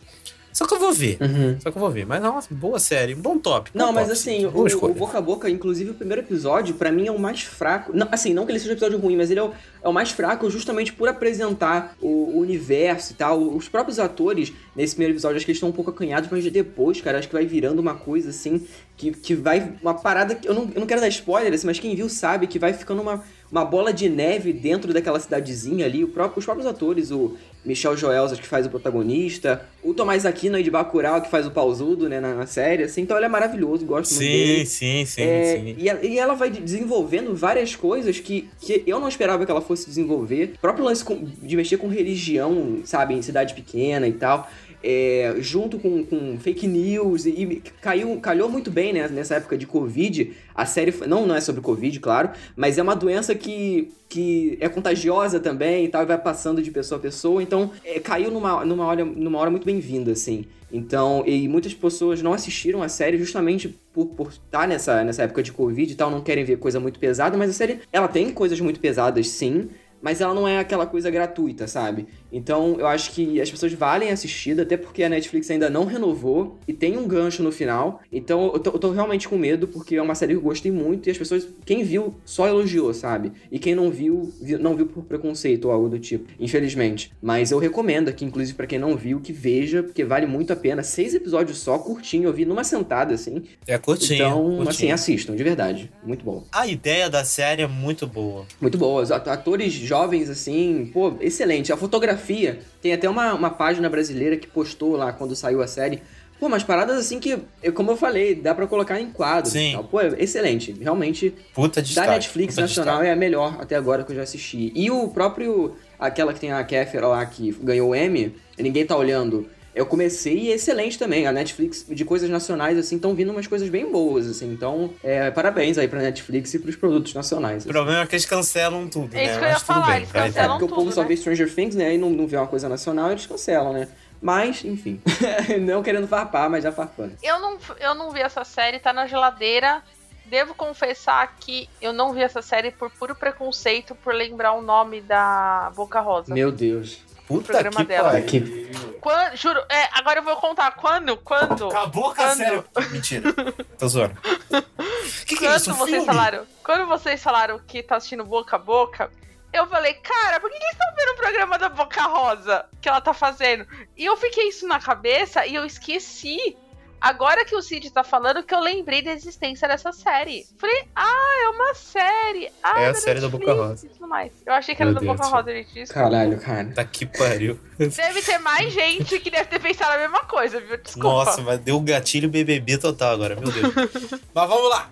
Só 0.60 0.68
que 0.68 0.74
eu 0.74 0.80
vou 0.80 0.92
ver. 0.92 1.18
Uhum. 1.22 1.58
Só 1.58 1.72
que 1.72 1.78
eu 1.78 1.80
vou 1.80 1.90
ver. 1.90 2.06
Mas, 2.06 2.22
nossa, 2.22 2.54
boa 2.54 2.80
série. 2.80 3.16
Bom 3.16 3.38
top. 3.38 3.72
Não, 3.74 3.88
bom 3.88 3.94
mas 3.94 4.10
top, 4.10 4.12
assim, 4.12 4.46
o, 4.46 4.50
o, 4.50 4.94
Boca 4.94 5.18
a 5.18 5.22
Boca, 5.22 5.50
inclusive 5.50 5.92
o 5.92 5.94
primeiro 5.94 6.22
episódio, 6.22 6.76
para 6.76 6.92
mim 6.92 7.08
é 7.08 7.12
o 7.14 7.18
mais 7.18 7.44
fraco. 7.44 7.94
Não, 7.96 8.10
assim, 8.12 8.34
não 8.34 8.46
que 8.46 8.52
ele 8.52 8.60
seja 8.60 8.72
um 8.72 8.74
episódio 8.74 9.00
ruim, 9.00 9.16
mas 9.16 9.32
ele 9.32 9.40
é 9.40 9.44
o, 9.44 9.54
é 9.82 9.88
o 9.88 9.94
mais 9.94 10.12
fraco 10.12 10.50
justamente 10.50 10.92
por 10.92 11.08
apresentar 11.08 11.96
o, 12.02 12.08
o, 12.08 12.40
universo 12.40 13.14
e 13.14 13.16
tal. 13.16 13.42
Os 13.42 13.70
próprios 13.70 14.00
atores, 14.00 14.52
nesse 14.76 14.96
primeiro 14.96 15.14
episódio, 15.14 15.38
acho 15.38 15.46
que 15.46 15.52
eles 15.52 15.60
estão 15.60 15.70
um 15.70 15.72
pouco 15.72 15.92
acanhados, 15.92 16.30
mas 16.30 16.44
depois, 16.52 17.00
cara, 17.00 17.20
acho 17.20 17.30
que 17.30 17.34
vai 17.34 17.46
virando 17.46 17.80
uma 17.80 17.96
coisa 17.96 18.32
assim, 18.32 18.68
que, 18.98 19.12
que 19.12 19.36
vai. 19.36 19.76
Uma 19.82 19.94
parada 19.94 20.36
que. 20.36 20.46
Eu 20.46 20.54
não, 20.54 20.64
eu 20.76 20.82
não 20.82 20.88
quero 20.88 21.00
dar 21.00 21.08
spoiler, 21.08 21.54
assim, 21.54 21.68
mas 21.68 21.80
quem 21.80 21.96
viu 21.96 22.10
sabe 22.10 22.48
que 22.48 22.60
vai 22.60 22.74
ficando 22.74 23.02
uma 23.02 23.24
uma 23.52 23.66
bola 23.66 23.92
de 23.92 24.08
neve 24.08 24.54
dentro 24.54 24.94
daquela 24.94 25.20
cidadezinha 25.20 25.86
ali. 25.86 26.06
Próprio, 26.06 26.40
os 26.40 26.46
próprios 26.46 26.68
atores, 26.68 27.12
o 27.12 27.36
Michel 27.64 27.96
Joelza, 27.98 28.36
que 28.36 28.48
faz 28.48 28.66
o 28.66 28.70
protagonista, 28.70 29.66
o 29.84 29.94
Tomás 29.94 30.26
Aquino 30.26 30.56
aí 30.56 30.64
de 30.64 30.72
Bacurau, 30.72 31.22
que 31.22 31.30
faz 31.30 31.46
o 31.46 31.52
pausudo, 31.52 32.08
né, 32.08 32.20
na, 32.20 32.34
na, 32.34 32.46
série, 32.46 32.84
assim. 32.84 33.02
Então 33.02 33.18
ele 33.18 33.26
é 33.26 33.30
maravilhoso, 33.30 33.86
gosto 33.86 34.14
sim, 34.14 34.20
muito 34.20 34.32
dele. 34.32 34.66
Sim, 34.66 35.06
sim, 35.06 35.22
é, 35.22 35.58
sim. 35.58 35.76
E, 35.78 36.08
e, 36.08 36.20
ela 36.20 36.34
vai 36.36 36.50
desenvolvendo 36.50 37.36
várias 37.36 37.76
coisas 37.76 38.20
que, 38.20 38.50
que 38.60 38.84
eu 38.88 39.00
não 39.00 39.08
esperava 39.08 39.46
que 39.46 39.52
ela 39.52 39.62
fosse 39.62 39.86
desenvolver. 39.86 40.54
O 40.56 40.60
próprio 40.60 40.86
lance 40.86 41.04
com, 41.04 41.24
de 41.24 41.56
mexer 41.56 41.78
com 41.78 41.88
religião, 41.88 42.80
sabe, 42.86 43.14
em 43.14 43.22
cidade 43.22 43.54
pequena 43.54 44.08
e 44.08 44.14
tal 44.14 44.50
é, 44.84 45.36
junto 45.40 45.78
com, 45.78 46.04
com, 46.04 46.38
fake 46.40 46.68
news 46.68 47.26
e, 47.26 47.30
e, 47.30 47.64
caiu, 47.82 48.18
calhou 48.20 48.50
muito 48.50 48.72
bem 48.72 48.94
né, 48.94 49.08
nessa 49.08 49.36
época 49.36 49.58
de 49.58 49.68
Covid. 49.68 50.34
A 50.56 50.66
série 50.66 50.94
não, 51.08 51.26
não 51.26 51.36
é 51.36 51.42
sobre 51.42 51.62
Covid, 51.62 52.00
claro, 52.00 52.30
mas 52.56 52.78
é 52.78 52.82
uma 52.82 52.96
doença 52.96 53.36
que, 53.36 53.92
que 54.08 54.58
é 54.62 54.70
contagiosa 54.70 55.40
também 55.40 55.86
e 55.86 55.88
tal, 55.88 56.04
e 56.04 56.06
vai 56.06 56.18
passando 56.18 56.62
de 56.62 56.72
pessoa 56.72 56.98
a 56.98 57.02
pessoa. 57.02 57.44
Então, 57.44 57.72
é, 57.84 58.00
caiu 58.00 58.32
numa, 58.32 58.64
numa, 58.66 58.86
hora, 58.86 59.06
numa 59.06 59.40
hora 59.40 59.50
muito 59.50 59.66
bem-vinda, 59.66 60.12
assim. 60.12 60.46
Então, 60.72 61.24
e 61.26 61.48
muitas 61.48 61.74
pessoas 61.74 62.22
não 62.22 62.32
assistiram 62.32 62.84
a 62.84 62.90
série 62.90 63.18
justamente 63.18 63.76
por, 63.92 64.06
por 64.08 64.30
estar 64.30 64.68
nessa, 64.68 65.04
nessa 65.04 65.24
época 65.24 65.42
de 65.42 65.52
Covid 65.52 65.92
e 65.92 65.96
tal, 65.96 66.12
não 66.12 66.22
querem 66.22 66.44
ver 66.44 66.58
coisa 66.58 66.80
muito 66.80 67.00
pesada, 67.00 67.38
mas 67.38 67.50
a 67.50 67.54
série, 67.54 67.80
ela 67.92 68.08
tem 68.08 68.32
coisas 68.32 68.60
muito 68.60 68.80
pesadas, 68.80 69.28
sim, 69.30 69.70
mas 70.02 70.22
ela 70.22 70.34
não 70.34 70.48
é 70.48 70.60
aquela 70.60 70.86
coisa 70.86 71.10
gratuita, 71.10 71.68
sabe? 71.68 72.08
Então 72.32 72.78
eu 72.80 72.88
acho 72.88 73.12
que 73.12 73.40
as 73.42 73.50
pessoas 73.50 73.74
valem 73.74 74.12
assistir, 74.12 74.60
até 74.60 74.78
porque 74.78 75.04
a 75.04 75.10
Netflix 75.10 75.50
ainda 75.50 75.70
não 75.70 75.86
renovou 75.86 76.58
e 76.68 76.74
tem 76.74 76.98
um 76.98 77.08
gancho 77.08 77.44
no 77.44 77.52
final. 77.52 78.02
Então 78.12 78.52
eu 78.54 78.60
tô, 78.60 78.72
eu 78.72 78.80
tô, 78.80 78.92
realmente 78.92 79.28
com 79.28 79.38
medo, 79.38 79.68
porque 79.68 79.96
é 79.96 80.02
uma 80.02 80.16
série 80.16 80.34
que 80.34 80.38
eu 80.38 80.44
gostei 80.44 80.72
muito 80.72 81.08
e 81.08 81.12
as 81.12 81.18
pessoas, 81.18 81.48
quem 81.66 81.84
viu, 81.84 82.16
só 82.24 82.48
elogiou, 82.48 82.94
sabe? 82.94 83.32
E 83.52 83.60
quem 83.60 83.76
não 83.76 83.90
viu, 83.90 84.32
viu 84.42 84.60
não 84.60 84.76
viu 84.76 84.86
por 84.86 85.04
preconceito 85.04 85.66
ou 85.66 85.72
algo 85.72 85.90
do 85.90 86.00
tipo, 86.00 86.26
infelizmente. 86.40 87.12
Mas 87.22 87.52
eu 87.52 87.60
recomendo 87.60 88.10
aqui, 88.10 88.26
inclusive 88.26 88.56
para 88.56 88.68
quem 88.68 88.80
não 88.80 88.96
viu, 88.96 89.20
que 89.20 89.34
veja, 89.34 89.84
porque 89.84 90.04
vale 90.04 90.26
muito 90.26 90.54
a 90.54 90.56
pena. 90.56 90.84
Seis 90.84 91.14
episódios 91.14 91.58
só, 91.58 91.78
curtinho, 91.78 92.30
eu 92.30 92.34
vi 92.34 92.46
numa 92.46 92.64
sentada, 92.64 93.14
assim. 93.14 93.44
É 93.68 93.78
curtinho. 93.78 94.16
Então, 94.16 94.44
curtinho. 94.44 94.70
assim, 94.70 94.92
assistam, 94.92 95.36
de 95.36 95.44
verdade. 95.44 95.92
Muito 96.04 96.24
bom. 96.24 96.44
A 96.52 96.68
ideia 96.68 97.10
da 97.10 97.24
série 97.24 97.62
é 97.62 97.68
muito 97.68 98.06
boa. 98.06 98.46
Muito 98.62 98.78
boa. 98.78 99.02
Os 99.02 99.12
atores 99.12 99.74
jovens, 99.90 100.30
assim, 100.30 100.90
pô, 100.94 101.14
excelente. 101.20 101.74
A 101.74 101.78
fotografia, 101.78 102.60
tem 102.82 102.94
até 102.94 103.10
uma, 103.10 103.34
uma 103.34 103.50
página 103.50 103.90
brasileira 103.90 104.38
que 104.38 104.48
postou 104.48 104.96
lá 104.96 105.12
quando 105.12 105.36
saiu 105.36 105.62
a 105.62 105.68
série. 105.68 106.02
Pô, 106.40 106.48
umas 106.48 106.64
paradas 106.64 106.98
assim 106.98 107.20
que, 107.20 107.38
como 107.74 107.92
eu 107.92 107.98
falei, 107.98 108.34
dá 108.34 108.56
para 108.56 108.66
colocar 108.66 109.02
em 109.02 109.12
quadro. 109.12 109.52
Sim. 109.52 109.74
Tal. 109.74 109.84
Pô, 109.84 110.00
é 110.00 110.16
excelente. 110.20 110.74
Realmente, 110.80 111.34
Puta 111.54 111.82
da 111.82 112.08
Netflix 112.08 112.56
nacional 112.56 113.04
é 113.04 113.12
a 113.12 113.16
melhor 113.16 113.58
até 113.60 113.76
agora 113.76 114.04
que 114.04 114.12
eu 114.14 114.16
já 114.16 114.22
assisti. 114.22 114.72
E 114.74 114.90
o 114.90 115.10
próprio, 115.10 115.76
aquela 116.00 116.34
que 116.34 116.40
tem 116.40 116.54
a 116.54 116.64
Kéfera 116.64 117.08
lá 117.08 117.26
que 117.26 117.52
ganhou 117.62 117.90
o 117.90 117.96
M, 117.96 118.34
ninguém 118.58 118.86
tá 118.86 118.96
olhando 118.96 119.50
eu 119.80 119.86
comecei 119.86 120.38
e 120.38 120.52
é 120.52 120.56
excelente 120.56 121.00
também. 121.00 121.26
A 121.26 121.32
Netflix, 121.32 121.86
de 121.88 122.04
coisas 122.04 122.30
nacionais, 122.30 122.78
assim, 122.78 122.98
estão 122.98 123.16
vindo 123.16 123.32
umas 123.32 123.48
coisas 123.48 123.70
bem 123.70 123.90
boas, 123.90 124.28
assim. 124.28 124.52
Então, 124.52 124.94
é, 125.02 125.32
parabéns 125.32 125.78
aí 125.78 125.88
pra 125.88 126.02
Netflix 126.02 126.54
e 126.54 126.60
pros 126.60 126.76
produtos 126.76 127.14
nacionais. 127.14 127.60
Assim. 127.60 127.70
O 127.70 127.72
problema 127.72 128.02
é 128.02 128.06
que 128.06 128.14
eles 128.14 128.26
cancelam 128.26 128.90
tudo, 128.90 129.16
é 129.16 129.18
né? 129.18 129.26
Isso 129.26 129.40
que 129.40 129.46
eu 129.46 129.50
ia 129.50 129.60
falar, 129.60 129.96
eles 129.96 130.12
cancelam 130.12 130.56
é, 130.56 130.60
porque 130.60 130.66
tudo, 130.66 130.74
o 130.74 130.76
povo 130.76 130.90
né? 130.90 130.92
só 130.92 131.04
vê 131.06 131.16
Stranger 131.16 131.56
Things, 131.56 131.76
né? 131.76 131.96
E 131.96 131.98
não, 131.98 132.10
não 132.10 132.28
vê 132.28 132.36
uma 132.36 132.48
coisa 132.48 132.68
nacional, 132.68 133.12
eles 133.12 133.26
cancelam, 133.26 133.72
né? 133.72 133.88
Mas, 134.22 134.66
enfim. 134.66 135.02
não 135.62 135.82
querendo 135.82 136.10
farpar, 136.10 136.50
mas 136.50 136.62
já 136.62 136.74
farpando. 136.74 137.14
Eu 137.24 137.40
não, 137.40 137.58
eu 137.80 137.96
não 137.96 138.12
vi 138.12 138.20
essa 138.20 138.44
série, 138.44 138.80
tá 138.80 138.92
na 138.92 139.08
geladeira. 139.08 139.82
Devo 140.26 140.54
confessar 140.54 141.38
que 141.40 141.70
eu 141.82 141.94
não 141.94 142.14
vi 142.14 142.22
essa 142.22 142.42
série 142.42 142.70
por 142.70 142.92
puro 142.92 143.16
preconceito 143.16 143.96
por 143.96 144.14
lembrar 144.14 144.52
o 144.52 144.62
nome 144.62 145.00
da 145.00 145.72
Boca 145.74 146.02
Rosa. 146.02 146.34
Meu 146.34 146.52
Deus. 146.52 147.00
Puta 147.30 147.54
programa 147.54 147.78
que 147.78 147.84
dela. 147.86 148.10
pariu. 148.10 148.26
Que- 148.26 148.70
Quando, 149.00 149.36
juro, 149.38 149.60
é, 149.70 149.88
agora 149.94 150.20
eu 150.20 150.24
vou 150.24 150.36
contar 150.36 150.72
quando, 150.72 151.16
quando, 151.16 151.68
Acabou 151.70 152.04
com 152.06 152.10
a 152.10 152.16
Quando? 152.16 152.38
série. 152.38 152.64
Mentira. 152.92 153.32
Tô 153.78 153.88
zoando. 153.88 154.18
que 155.26 155.38
que 155.38 155.46
é 155.46 155.50
quando 155.50 155.58
isso? 155.58 155.74
Vocês 155.74 155.90
filme? 155.92 156.06
falaram, 156.06 156.46
quando 156.64 156.86
vocês 156.88 157.24
falaram 157.24 157.60
que 157.60 157.82
tá 157.82 157.96
assistindo 157.96 158.26
Boca 158.26 158.58
a 158.58 158.60
Boca, 158.60 159.10
eu 159.54 159.66
falei, 159.68 159.94
cara, 159.96 160.40
por 160.40 160.50
que, 160.50 160.58
que 160.58 160.64
eles 160.64 160.74
estão 160.74 160.96
vendo 160.98 161.14
o 161.14 161.16
programa 161.18 161.58
da 161.58 161.70
Boca 161.70 162.02
Rosa 162.04 162.66
que 162.82 162.90
ela 162.90 163.00
tá 163.00 163.14
fazendo? 163.14 163.66
E 163.96 164.06
eu 164.06 164.18
fiquei 164.18 164.50
isso 164.50 164.68
na 164.68 164.80
cabeça 164.80 165.46
e 165.46 165.56
eu 165.56 165.66
esqueci. 165.66 166.58
Agora 167.02 167.46
que 167.46 167.56
o 167.56 167.62
Cid 167.62 167.90
tá 167.92 168.04
falando 168.04 168.44
que 168.44 168.54
eu 168.54 168.60
lembrei 168.60 169.02
da 169.02 169.12
existência 169.12 169.68
dessa 169.68 169.92
série. 169.94 170.46
Falei, 170.58 170.88
ah, 170.96 171.44
é 171.46 171.50
uma 171.50 171.74
série. 171.74 172.52
Ah, 172.62 172.82
É 172.82 172.88
a 172.88 172.92
da 172.92 173.00
série 173.00 173.20
da 173.22 173.28
Netflix 173.28 173.46
Boca 173.56 173.68
Rosa. 173.68 173.88
tudo 173.88 174.08
mais. 174.08 174.34
Eu 174.46 174.54
achei 174.54 174.76
que 174.76 174.82
era 174.82 174.92
Meu 174.92 175.00
da 175.00 175.06
Deus 175.06 175.18
Boca 175.18 175.30
do. 175.30 175.36
Rosa, 175.36 175.52
gente. 175.54 175.74
Desculpa. 175.74 176.10
Caralho, 176.10 176.42
cara. 176.42 176.72
Tá 176.74 176.84
que 176.84 177.06
pariu. 177.06 177.60
Deve 177.78 178.22
ter 178.22 178.38
mais 178.40 178.74
gente 178.74 179.20
que 179.20 179.30
deve 179.32 179.46
ter 179.46 179.60
pensado 179.60 179.94
a 179.94 179.98
mesma 179.98 180.26
coisa, 180.26 180.60
viu? 180.60 180.78
Desculpa. 180.78 181.08
Nossa, 181.08 181.42
mas 181.42 181.60
deu 181.60 181.78
um 181.78 181.86
gatilho 181.86 182.30
BBB 182.30 182.78
total 182.78 183.14
agora, 183.14 183.36
meu 183.36 183.50
Deus. 183.52 183.74
mas 184.34 184.50
vamos 184.50 184.70
lá. 184.70 184.92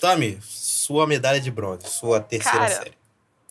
Tami, 0.00 0.38
sua 0.42 1.06
medalha 1.06 1.40
de 1.40 1.50
bronze, 1.50 1.86
sua 1.88 2.20
terceira 2.20 2.58
Cara, 2.58 2.70
série. 2.70 2.92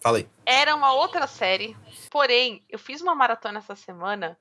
Fala 0.01 0.17
aí. 0.17 0.27
Era 0.45 0.75
uma 0.75 0.93
outra 0.93 1.25
série, 1.27 1.75
porém, 2.11 2.61
eu 2.69 2.77
fiz 2.77 2.99
uma 3.01 3.15
maratona 3.15 3.59
essa 3.59 3.75
semana 3.75 4.37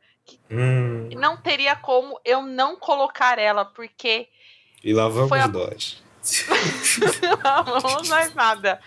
Hum, 0.50 1.08
não 1.16 1.36
teria 1.36 1.74
como 1.76 2.20
eu 2.24 2.42
não 2.42 2.76
colocar 2.76 3.38
ela, 3.38 3.64
porque 3.64 4.28
e 4.84 4.92
lá 4.92 5.08
vamos 5.08 5.28
Foi 5.28 5.40
a- 5.40 5.48
nós. 5.48 6.02
não 7.66 7.80
vamos 7.80 8.08
mais 8.08 8.34
nada. 8.34 8.80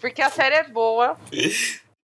Porque 0.00 0.20
a 0.22 0.30
série 0.30 0.56
é 0.56 0.64
boa. 0.68 1.18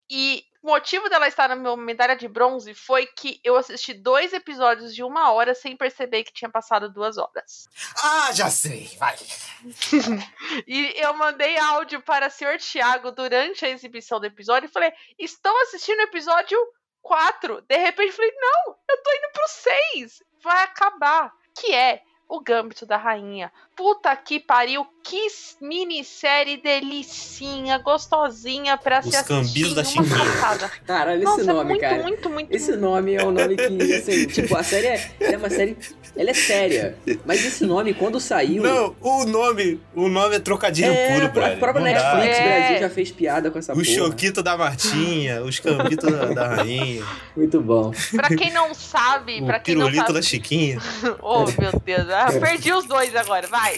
E 0.09 0.43
o 0.61 0.67
motivo 0.67 1.07
dela 1.09 1.27
estar 1.27 1.47
na 1.49 1.55
minha 1.55 1.75
medalha 1.77 2.15
de 2.15 2.27
bronze 2.27 2.73
foi 2.73 3.05
que 3.07 3.39
eu 3.43 3.55
assisti 3.57 3.93
dois 3.93 4.33
episódios 4.33 4.93
de 4.93 5.03
uma 5.03 5.31
hora 5.31 5.55
sem 5.55 5.75
perceber 5.75 6.23
que 6.23 6.33
tinha 6.33 6.49
passado 6.51 6.91
duas 6.91 7.17
horas. 7.17 7.67
Ah, 8.03 8.31
já 8.33 8.49
sei. 8.49 8.89
Vai. 8.97 9.15
E 10.67 10.93
eu 10.97 11.13
mandei 11.13 11.57
áudio 11.57 12.01
para 12.01 12.27
o 12.27 12.31
senhor 12.31 12.57
Thiago 12.57 13.11
durante 13.11 13.65
a 13.65 13.69
exibição 13.69 14.19
do 14.19 14.25
episódio 14.25 14.67
e 14.67 14.71
falei: 14.71 14.91
Estão 15.17 15.53
assistindo 15.63 15.99
o 15.99 16.03
episódio 16.03 16.57
4. 17.01 17.61
De 17.61 17.77
repente 17.77 18.11
falei: 18.11 18.33
Não, 18.35 18.75
eu 18.89 19.03
tô 19.03 19.11
indo 19.11 19.31
pro 19.33 19.47
6. 19.47 20.23
Vai 20.41 20.63
acabar. 20.63 21.33
Que 21.53 21.73
é 21.73 22.01
o 22.27 22.39
Gâmbito 22.41 22.85
da 22.85 22.97
Rainha. 22.97 23.51
Puta 23.79 24.13
que 24.17 24.41
pariu. 24.41 24.85
Que 25.01 25.25
minissérie 25.61 26.57
delicinha, 26.61 27.77
gostosinha 27.79 28.77
pra 28.77 28.99
Os 28.99 29.05
se 29.09 29.15
assistir. 29.15 29.27
Cambios 29.27 29.73
da 29.73 29.81
em 29.81 29.85
uma 29.85 30.03
Chiquinha. 30.03 30.33
sentada. 30.33 30.71
Caralho, 30.85 31.23
Nossa, 31.23 31.41
esse 31.41 31.49
é 31.49 31.53
nome, 31.53 31.69
muito, 31.69 31.81
cara. 31.81 32.03
muito, 32.03 32.29
muito, 32.29 32.55
Esse 32.55 32.75
nome 32.75 33.15
é 33.15 33.23
um 33.25 33.31
nome 33.31 33.55
que, 33.55 33.93
assim, 33.93 34.27
tipo, 34.27 34.55
a 34.55 34.61
série 34.61 34.87
é, 34.87 35.09
é 35.21 35.37
uma 35.37 35.49
série. 35.49 35.77
Ela 36.15 36.29
é 36.29 36.33
séria. 36.33 36.97
Mas 37.25 37.43
esse 37.43 37.63
nome, 37.65 37.93
quando 37.93 38.19
saiu. 38.19 38.61
Não, 38.61 38.95
o 39.01 39.25
nome, 39.25 39.79
o 39.95 40.09
nome 40.09 40.35
é 40.35 40.39
trocadilho 40.39 40.91
é, 40.91 41.13
puro, 41.13 41.25
a 41.25 41.29
brother. 41.29 41.57
própria 41.59 41.85
Não 41.85 41.93
dá. 41.93 42.15
Netflix 42.17 42.37
É. 42.37 42.59
Brasil 42.59 42.79
já 42.79 42.89
fez 42.89 43.11
piada 43.11 43.49
com 43.49 43.57
essa 43.57 43.71
O 43.71 43.75
porra. 43.75 43.85
choquito 43.87 44.43
da 44.43 44.57
Martinha, 44.57 45.41
os 45.43 45.59
cambitos 45.59 46.11
da, 46.11 46.25
da 46.25 46.47
rainha, 46.55 47.03
Muito 47.35 47.61
bom. 47.61 47.91
Pra 48.15 48.27
quem 48.35 48.51
não 48.51 48.73
sabe, 48.75 49.41
pra 49.43 49.57
o 49.57 49.61
quem 49.61 49.73
não 49.75 49.85
pirulito 49.85 50.07
sabe. 50.07 50.13
da 50.13 50.21
Chiquinha. 50.21 50.77
Oh, 51.21 51.45
meu 51.59 51.71
Deus. 51.83 52.09
Ah, 52.09 52.27
perdi 52.39 52.73
os 52.73 52.85
dois 52.85 53.15
agora, 53.15 53.47
vai. 53.47 53.68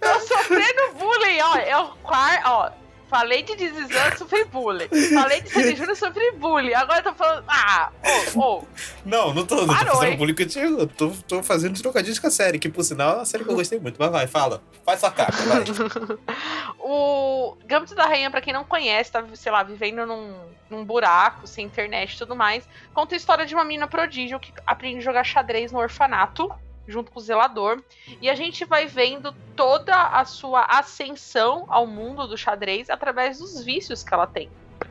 Tô 0.00 0.20
sofrendo 0.20 0.92
bullying, 0.98 1.40
ó. 1.42 1.56
É 1.56 1.78
o 1.78 1.88
quarto, 2.02 2.46
ó. 2.46 2.70
Falei 3.08 3.42
de 3.42 3.54
Dizizan, 3.54 4.16
sofri 4.16 4.44
bullying. 4.46 4.88
Falei 5.12 5.40
de 5.40 5.48
Sandy 5.50 5.76
Júnior, 5.76 5.96
sofri 5.96 6.32
bullying. 6.32 6.74
Agora 6.74 6.98
eu 6.98 7.04
tô 7.04 7.14
falando. 7.14 7.44
Ah, 7.46 7.92
ô, 8.34 8.40
ô. 8.40 8.64
Não, 9.04 9.32
não 9.32 9.46
tô, 9.46 9.66
não 9.66 9.68
tô 9.68 9.74
fazendo 9.74 10.16
bullying 10.16 10.34
contigo. 10.34 10.80
Eu 10.80 10.86
tô, 10.88 11.10
tô 11.28 11.42
fazendo 11.42 11.80
trocadilhos 11.80 12.18
com 12.18 12.26
a 12.26 12.30
série, 12.30 12.58
que 12.58 12.68
por 12.68 12.82
sinal 12.82 13.12
é 13.12 13.16
uma 13.16 13.24
série 13.24 13.44
que 13.44 13.50
eu 13.50 13.54
gostei 13.54 13.78
muito. 13.78 13.96
Mas 13.98 14.10
vai, 14.10 14.26
fala. 14.26 14.62
Faz 14.84 15.00
sua 15.00 15.10
capa, 15.12 15.32
vai. 15.32 15.64
O 16.86 17.56
Gambito 17.64 17.94
da 17.94 18.04
Rainha, 18.04 18.30
pra 18.30 18.40
quem 18.40 18.52
não 18.52 18.64
conhece, 18.64 19.10
tá, 19.10 19.24
sei 19.34 19.50
lá, 19.50 19.62
vivendo 19.62 20.04
num, 20.04 20.36
num 20.68 20.84
buraco, 20.84 21.46
sem 21.46 21.64
internet 21.64 22.14
e 22.14 22.18
tudo 22.18 22.36
mais, 22.36 22.68
conta 22.92 23.14
a 23.14 23.16
história 23.16 23.46
de 23.46 23.54
uma 23.54 23.64
menina 23.64 23.86
prodígio 23.86 24.38
que 24.38 24.52
aprende 24.66 24.98
a 24.98 25.00
jogar 25.00 25.24
xadrez 25.24 25.72
no 25.72 25.78
orfanato, 25.78 26.52
junto 26.86 27.10
com 27.10 27.18
o 27.18 27.22
zelador. 27.22 27.82
E 28.20 28.28
a 28.28 28.34
gente 28.34 28.64
vai 28.64 28.86
vendo 28.86 29.32
toda 29.56 29.94
a 29.94 30.24
sua 30.24 30.64
ascensão 30.64 31.64
ao 31.68 31.86
mundo 31.86 32.26
do 32.26 32.36
xadrez 32.36 32.90
através 32.90 33.38
dos 33.38 33.62
vícios 33.62 34.02
que 34.02 34.12
ela 34.12 34.26
tem. 34.26 34.50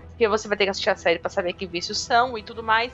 Porque 0.09 0.27
você 0.27 0.47
vai 0.47 0.57
ter 0.57 0.65
que 0.65 0.69
assistir 0.69 0.89
a 0.89 0.95
série 0.95 1.19
pra 1.19 1.29
saber 1.29 1.53
que 1.53 1.65
vícios 1.65 1.99
são 1.99 2.37
e 2.37 2.43
tudo 2.43 2.61
mais. 2.63 2.91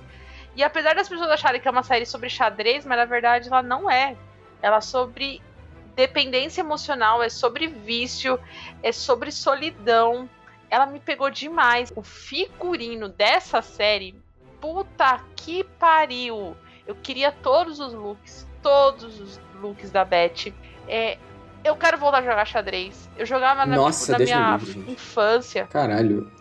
E 0.56 0.64
apesar 0.64 0.96
das 0.96 1.08
pessoas 1.08 1.30
acharem 1.30 1.62
que 1.62 1.68
é 1.68 1.72
uma 1.72 1.84
série 1.84 2.06
sobre 2.06 2.30
xadrez, 2.30 2.86
mas 2.86 2.98
na 2.98 3.06
verdade 3.06 3.48
ela 3.48 3.62
não 3.62 3.90
é. 3.90 4.16
Ela 4.62 4.78
é 4.78 4.82
sobre 4.82 5.42
dependência 5.96 6.62
emocional, 6.62 7.22
é 7.22 7.30
sobre 7.30 7.68
vício, 7.68 8.40
é 8.82 8.92
sobre 8.92 9.32
solidão. 9.32 10.30
Ela 10.70 10.86
me 10.86 11.00
pegou 11.00 11.30
demais. 11.30 11.92
O 11.96 12.02
figurino 12.02 13.10
dessa 13.10 13.62
série, 13.62 14.16
puta 14.62 15.22
que 15.36 15.64
pariu. 15.64 16.56
Eu 16.88 16.96
queria 16.96 17.32
todos 17.32 17.80
os 17.80 17.94
looks, 17.94 18.48
todos 18.62 19.20
os 19.20 19.40
looks 19.62 19.92
da 19.92 20.04
Beth. 20.06 20.54
É, 20.88 21.18
eu 21.64 21.76
quero 21.76 21.98
voltar 21.98 22.20
a 22.20 22.22
jogar 22.22 22.46
xadrez. 22.46 23.10
Eu 23.18 23.26
jogava 23.26 23.66
na, 23.66 23.76
Nossa, 23.76 24.14
na 24.14 24.20
me 24.20 24.26
minha 24.26 24.58
livre, 24.58 24.92
infância. 24.92 25.68
Caralho. 25.68 26.32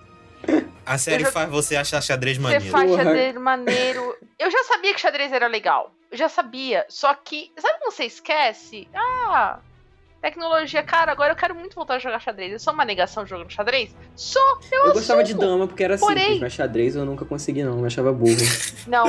A 0.86 0.96
série 0.96 1.24
já- 1.24 1.32
faz 1.32 1.50
você 1.50 1.76
achar 1.76 2.00
xadrez 2.00 2.36
Você 2.36 2.42
maneiro. 2.42 2.64
faz 2.66 2.90
Porra. 2.90 3.04
xadrez 3.04 3.34
maneiro. 3.36 4.16
Eu 4.38 4.50
já 4.50 4.62
sabia 4.64 4.94
que 4.94 5.00
xadrez 5.00 5.32
era 5.32 5.46
legal. 5.48 5.92
Eu 6.10 6.16
já 6.16 6.28
sabia. 6.28 6.86
Só 6.88 7.12
que, 7.14 7.52
sabe 7.58 7.78
quando 7.80 7.92
você 7.92 8.04
esquece? 8.04 8.88
Ah, 8.94 9.58
tecnologia, 10.22 10.82
cara, 10.82 11.12
agora 11.12 11.32
eu 11.32 11.36
quero 11.36 11.54
muito 11.54 11.74
voltar 11.74 11.96
a 11.96 11.98
jogar 11.98 12.20
xadrez. 12.20 12.52
Eu 12.52 12.58
sou 12.58 12.72
uma 12.72 12.84
negação 12.84 13.26
jogando 13.26 13.50
xadrez? 13.52 13.94
Sou, 14.16 14.40
eu, 14.72 14.86
Eu 14.86 14.92
gostava 14.94 15.22
de 15.24 15.32
assumo. 15.32 15.46
dama 15.46 15.66
porque 15.66 15.82
era 15.84 15.98
Porém- 15.98 16.18
simples, 16.22 16.40
mas 16.40 16.52
xadrez 16.54 16.96
eu 16.96 17.04
nunca 17.04 17.24
consegui, 17.24 17.62
não. 17.64 17.80
Eu 17.80 17.84
achava 17.86 18.12
burro. 18.12 18.36
Não. 18.86 19.04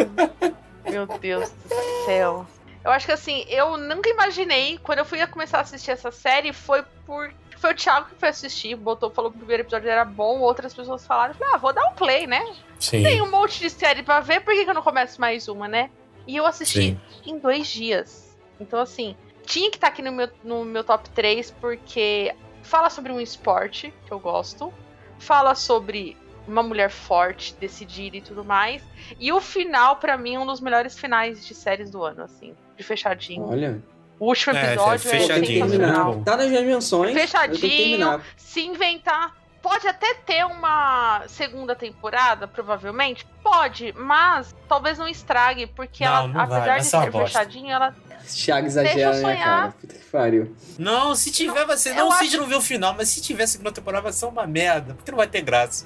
Meu 0.89 1.05
Deus 1.19 1.49
do 1.51 2.05
céu. 2.05 2.45
Eu 2.83 2.91
acho 2.91 3.05
que 3.05 3.11
assim, 3.11 3.45
eu 3.49 3.77
nunca 3.77 4.09
imaginei, 4.09 4.77
quando 4.77 4.99
eu 4.99 5.05
fui 5.05 5.25
começar 5.27 5.59
a 5.59 5.61
assistir 5.61 5.91
essa 5.91 6.11
série, 6.11 6.53
foi 6.53 6.83
por. 7.05 7.33
Foi 7.57 7.73
o 7.73 7.75
Thiago 7.75 8.07
que 8.07 8.15
foi 8.15 8.29
assistir, 8.29 8.73
botou, 8.75 9.11
falou 9.11 9.29
que 9.29 9.35
o 9.35 9.39
primeiro 9.39 9.63
episódio 9.63 9.89
era 9.89 10.05
bom, 10.05 10.39
outras 10.39 10.73
pessoas 10.73 11.05
falaram, 11.05 11.33
falei, 11.33 11.53
ah, 11.53 11.57
vou 11.57 11.73
dar 11.73 11.85
um 11.87 11.93
play, 11.93 12.25
né? 12.25 12.41
Sim. 12.79 13.03
Tem 13.03 13.21
um 13.21 13.29
monte 13.29 13.59
de 13.59 13.69
série 13.69 14.01
pra 14.01 14.21
ver, 14.21 14.39
por 14.39 14.53
que, 14.53 14.63
que 14.63 14.69
eu 14.69 14.73
não 14.73 14.81
começo 14.81 15.19
mais 15.19 15.49
uma, 15.49 15.67
né? 15.67 15.89
E 16.25 16.37
eu 16.37 16.45
assisti 16.45 16.79
Sim. 16.81 16.99
em 17.25 17.37
dois 17.37 17.67
dias. 17.67 18.37
Então, 18.61 18.79
assim, 18.79 19.13
tinha 19.45 19.69
que 19.69 19.75
estar 19.75 19.87
aqui 19.87 20.01
no 20.01 20.11
meu, 20.13 20.29
no 20.41 20.63
meu 20.63 20.85
top 20.85 21.09
3, 21.09 21.51
porque 21.59 22.33
fala 22.63 22.89
sobre 22.89 23.11
um 23.11 23.19
esporte 23.19 23.93
que 24.05 24.11
eu 24.13 24.19
gosto, 24.19 24.73
fala 25.17 25.53
sobre 25.53 26.15
uma 26.49 26.63
mulher 26.63 26.89
forte, 26.89 27.55
decidida 27.59 28.17
e 28.17 28.21
tudo 28.21 28.43
mais. 28.43 28.81
E 29.19 29.31
o 29.31 29.39
final, 29.39 29.95
pra 29.97 30.17
mim, 30.17 30.35
é 30.35 30.39
um 30.39 30.45
dos 30.45 30.59
melhores 30.59 30.97
finais 30.97 31.45
de 31.45 31.53
séries 31.55 31.89
do 31.89 32.03
ano, 32.03 32.23
assim, 32.23 32.53
de 32.77 32.83
fechadinho. 32.83 33.47
Olha. 33.47 33.81
O 34.19 34.27
último 34.27 34.53
É, 34.55 34.73
episódio 34.73 35.07
é, 35.07 35.11
fechadinho, 35.19 35.65
né? 35.65 35.71
terminar. 35.71 35.87
sensacional. 35.87 36.13
bom. 36.15 36.23
Tá 36.23 36.35
nas 36.37 36.47
minhas 36.47 36.65
menções. 36.65 37.13
Fechadinho. 37.13 38.21
Se 38.35 38.61
inventar. 38.61 39.37
Pode 39.61 39.85
até 39.87 40.13
ter 40.13 40.45
uma 40.45 41.23
segunda 41.27 41.75
temporada, 41.75 42.47
provavelmente. 42.47 43.25
Pode, 43.43 43.93
mas 43.97 44.55
talvez 44.69 44.97
não 44.97 45.07
estrague, 45.07 45.67
porque 45.67 46.05
Não, 46.05 46.11
ela, 46.15 46.27
não 46.29 46.41
apesar 46.41 46.65
vai 46.65 46.79
de 46.79 46.85
ser 46.85 47.11
fechadinha, 47.11 47.75
ela. 47.75 47.95
Thiago 48.25 48.67
exagera, 48.67 49.19
né, 49.21 49.35
cara? 49.37 49.71
Puta 49.71 49.93
que 49.95 50.05
pariu. 50.05 50.55
Não, 50.77 51.13
se 51.15 51.31
tiver, 51.31 51.65
vai 51.65 51.75
ser. 51.77 51.89
Eu 51.91 51.95
Não, 51.95 52.09
o 52.09 52.13
acho- 52.13 52.37
não 52.37 52.45
viu 52.45 52.59
o 52.59 52.61
final, 52.61 52.93
mas 52.95 53.09
se 53.09 53.21
tiver 53.21 53.47
segunda 53.47 53.71
temporada, 53.71 54.03
vai 54.03 54.13
ser 54.13 54.25
uma 54.27 54.45
merda. 54.47 54.93
Porque 54.93 55.11
não 55.11 55.17
vai 55.17 55.27
ter 55.27 55.41
graça. 55.41 55.85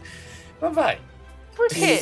Mas 0.64 0.74
vai. 0.74 1.02
Por 1.58 1.68
quê? 1.68 2.02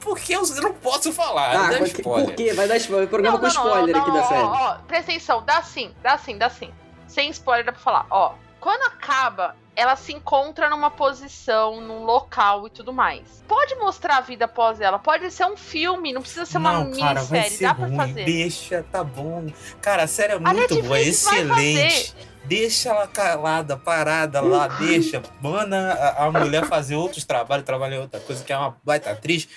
Porque 0.00 0.34
eu 0.34 0.42
não 0.60 0.74
posso 0.74 1.12
falar. 1.12 1.52
Ah, 1.52 1.70
dá 1.70 1.78
por, 1.78 1.86
spoiler. 1.86 2.26
por 2.26 2.34
quê? 2.34 2.52
Vai 2.52 2.66
dar 2.66 2.76
spoiler. 2.76 3.08
Programa 3.08 3.38
com 3.38 3.46
spoiler 3.46 3.94
não, 3.94 4.02
aqui 4.02 4.10
não, 4.10 4.16
da 4.16 4.24
série. 4.24 4.42
Ó, 4.42 4.52
ó, 4.52 4.74
presta 4.78 5.12
atenção, 5.12 5.44
dá 5.44 5.62
sim, 5.62 5.94
dá 6.02 6.18
sim, 6.18 6.36
dá 6.36 6.50
sim. 6.50 6.74
Sem 7.06 7.30
spoiler 7.30 7.64
dá 7.64 7.72
pra 7.72 7.80
falar. 7.80 8.06
Ó, 8.10 8.34
quando 8.58 8.82
acaba, 8.82 9.54
ela 9.76 9.96
se 9.96 10.12
encontra 10.12 10.70
numa 10.70 10.90
posição, 10.90 11.80
num 11.80 12.04
local 12.04 12.66
e 12.66 12.70
tudo 12.70 12.92
mais. 12.92 13.42
Pode 13.48 13.74
mostrar 13.76 14.18
a 14.18 14.20
vida 14.20 14.44
após 14.44 14.80
ela, 14.80 14.98
pode 14.98 15.30
ser 15.30 15.46
um 15.46 15.56
filme, 15.56 16.12
não 16.12 16.20
precisa 16.20 16.46
ser 16.46 16.58
uma 16.58 16.72
não, 16.72 16.92
cara, 16.92 17.22
vai 17.22 17.40
minissérie, 17.40 17.66
dá 17.66 17.74
pra 17.74 17.86
ruim. 17.86 17.96
fazer. 17.96 18.24
Deixa, 18.24 18.84
tá 18.90 19.04
bom. 19.04 19.46
Cara, 19.80 20.04
a 20.04 20.06
série 20.06 20.34
é 20.34 20.38
muito 20.38 20.82
boa, 20.82 20.98
é 20.98 21.02
excelente. 21.02 22.14
Deixa 22.44 22.90
ela 22.90 23.06
calada, 23.06 23.74
parada 23.74 24.40
lá, 24.42 24.68
deixa. 24.68 25.22
Manda 25.40 25.94
a, 25.94 26.26
a 26.26 26.30
mulher 26.30 26.66
fazer 26.66 26.94
outros 26.94 27.24
trabalhos, 27.24 27.64
trabalhar 27.64 27.96
em 27.96 28.00
outra 28.00 28.20
coisa, 28.20 28.44
que 28.44 28.52
é 28.52 28.58
uma 28.58 28.76
baita 28.84 29.10
atriz. 29.10 29.48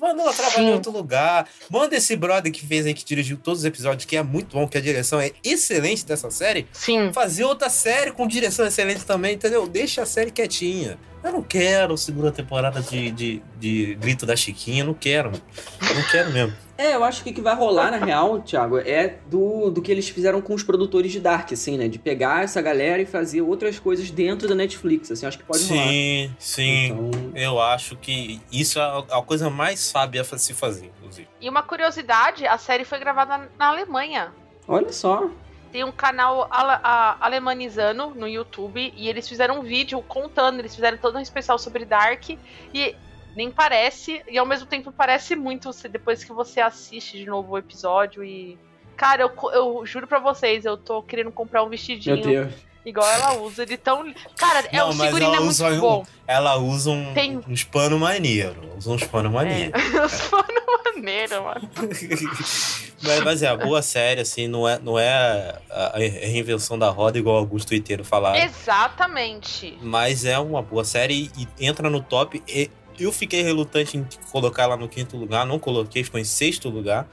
Manda 0.00 0.22
ela 0.22 0.32
trabalhar 0.32 0.62
em 0.62 0.72
outro 0.72 0.90
lugar. 0.90 1.48
Manda 1.70 1.96
esse 1.96 2.16
brother 2.16 2.52
que 2.52 2.66
fez 2.66 2.86
aí, 2.86 2.94
que 2.94 3.04
dirigiu 3.04 3.36
todos 3.36 3.60
os 3.60 3.64
episódios, 3.64 4.04
que 4.04 4.16
é 4.16 4.22
muito 4.22 4.56
bom, 4.56 4.66
que 4.68 4.76
a 4.78 4.80
direção 4.80 5.20
é 5.20 5.32
excelente 5.42 6.04
dessa 6.04 6.30
série. 6.30 6.66
Sim. 6.72 7.12
Fazer 7.12 7.44
outra 7.44 7.68
série 7.70 8.12
com 8.12 8.26
direção 8.26 8.66
excelente 8.66 9.04
também, 9.04 9.34
entendeu? 9.34 9.66
Deixa 9.66 10.02
a 10.02 10.06
série 10.06 10.30
quietinha. 10.30 10.98
Eu 11.22 11.32
não 11.32 11.42
quero 11.42 11.96
segunda 11.96 12.30
temporada 12.30 12.82
de, 12.82 13.10
de, 13.10 13.42
de 13.58 13.94
Grito 13.94 14.26
da 14.26 14.36
Chiquinha, 14.36 14.84
não 14.84 14.92
quero. 14.94 15.30
mano. 15.30 15.42
Eu 15.88 15.94
não 15.94 16.02
quero 16.10 16.30
mesmo. 16.32 16.63
É, 16.76 16.94
eu 16.96 17.04
acho 17.04 17.22
que 17.22 17.30
o 17.30 17.34
que 17.34 17.40
vai 17.40 17.54
rolar, 17.54 17.90
na 17.92 17.98
real, 18.04 18.40
Thiago, 18.42 18.78
é 18.78 19.18
do, 19.26 19.70
do 19.70 19.80
que 19.80 19.92
eles 19.92 20.08
fizeram 20.08 20.40
com 20.42 20.54
os 20.54 20.62
produtores 20.64 21.12
de 21.12 21.20
Dark, 21.20 21.52
assim, 21.52 21.78
né? 21.78 21.86
De 21.86 21.98
pegar 22.00 22.42
essa 22.42 22.60
galera 22.60 23.00
e 23.00 23.06
fazer 23.06 23.42
outras 23.42 23.78
coisas 23.78 24.10
dentro 24.10 24.48
da 24.48 24.54
Netflix, 24.56 25.10
assim, 25.10 25.24
acho 25.24 25.38
que 25.38 25.44
pode 25.44 25.64
rolar. 25.68 25.86
sim, 25.86 26.34
sim. 26.38 26.86
Então, 26.86 27.32
Eu 27.34 27.60
acho 27.60 27.94
que 27.96 28.40
isso 28.50 28.80
é 28.80 29.04
a 29.10 29.22
coisa 29.22 29.48
mais 29.48 29.78
sábia 29.78 30.22
a 30.22 30.38
se 30.38 30.52
fazer, 30.52 30.86
inclusive. 30.98 31.28
E 31.40 31.48
uma 31.48 31.62
curiosidade, 31.62 32.44
a 32.46 32.58
série 32.58 32.84
foi 32.84 32.98
gravada 32.98 33.48
na 33.58 33.68
Alemanha. 33.68 34.32
olha 34.66 34.92
só. 34.92 35.28
Tem 35.70 35.82
um 35.84 35.90
canal 35.92 36.46
ala- 36.50 36.80
a- 36.84 37.16
alemanizando 37.20 38.14
no 38.16 38.28
YouTube 38.28 38.92
e 38.96 39.08
eles 39.08 39.28
fizeram 39.28 39.58
um 39.58 39.62
vídeo 39.62 40.00
contando, 40.02 40.60
eles 40.60 40.72
fizeram 40.74 40.96
todo 40.98 41.18
um 41.18 41.20
especial 41.20 41.58
sobre 41.58 41.84
Dark 41.84 42.30
e 42.72 42.94
nem 43.36 43.50
parece, 43.50 44.22
e 44.28 44.38
ao 44.38 44.46
mesmo 44.46 44.66
tempo 44.66 44.92
parece 44.92 45.34
muito 45.36 45.72
você- 45.72 45.88
depois 45.88 46.22
que 46.24 46.32
você 46.32 46.60
assiste 46.60 47.18
de 47.18 47.26
novo 47.26 47.52
o 47.52 47.58
episódio 47.58 48.22
e 48.24 48.58
Cara, 48.96 49.22
eu, 49.22 49.32
eu 49.52 49.84
juro 49.84 50.06
pra 50.06 50.20
vocês, 50.20 50.64
eu 50.64 50.76
tô 50.76 51.02
querendo 51.02 51.32
comprar 51.32 51.64
um 51.64 51.68
vestidinho. 51.68 52.14
Meu 52.14 52.24
Deus. 52.24 52.54
Igual 52.86 53.10
ela 53.10 53.38
usa, 53.38 53.66
de 53.66 53.76
tão. 53.76 54.04
Cara, 54.36 54.68
é 54.70 54.76
Não, 54.76 54.90
um 54.90 54.94
mas 54.94 55.06
figurino 55.06 55.26
ela 55.30 55.36
é 55.36 55.40
muito 55.40 55.50
usa 55.50 55.68
um- 55.68 55.80
bom. 55.80 56.06
Ela 56.28 56.56
usa 56.58 56.90
um, 56.90 57.12
Tem- 57.12 57.40
uns 57.48 57.64
pano 57.64 57.98
maneiro. 57.98 58.54
Usa 58.78 58.90
uns 58.92 59.02
pano 59.04 59.32
maneiro. 59.32 59.72
É. 59.76 60.04
Os 60.04 60.20
fãs 60.20 60.46
maneiro, 60.94 61.42
mano. 61.42 61.68
mas, 63.02 63.20
mas 63.24 63.42
é, 63.42 63.48
a 63.48 63.56
boa 63.56 63.82
série, 63.82 64.20
assim, 64.20 64.46
não 64.46 64.68
é, 64.68 64.78
não 64.78 64.96
é 64.96 65.58
a, 65.70 65.92
a 65.94 65.98
reinvenção 65.98 66.78
da 66.78 66.88
roda 66.90 67.18
igual 67.18 67.36
Augusto 67.38 67.74
Iteiro 67.74 68.04
falaram. 68.04 68.38
Exatamente. 68.38 69.76
Mas 69.82 70.24
é 70.24 70.38
uma 70.38 70.62
boa 70.62 70.84
série 70.84 71.30
e 71.36 71.48
entra 71.66 71.90
no 71.90 72.00
top. 72.00 72.42
E 72.46 72.70
eu 72.98 73.12
fiquei 73.12 73.42
relutante 73.42 73.96
em 73.96 74.06
colocar 74.30 74.64
ela 74.64 74.76
no 74.76 74.88
quinto 74.88 75.16
lugar, 75.16 75.46
não 75.46 75.58
coloquei, 75.58 76.04
ficou 76.04 76.20
em 76.20 76.24
sexto 76.24 76.68
lugar. 76.68 77.08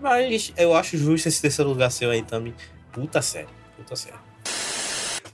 Mas 0.00 0.52
eu 0.56 0.74
acho 0.74 0.96
justo 0.98 1.28
esse 1.28 1.40
terceiro 1.40 1.70
lugar 1.70 1.90
seu 1.90 2.10
aí 2.10 2.22
também. 2.22 2.54
Puta 2.92 3.22
série, 3.22 3.48
puta 3.76 3.96
série. 3.96 4.23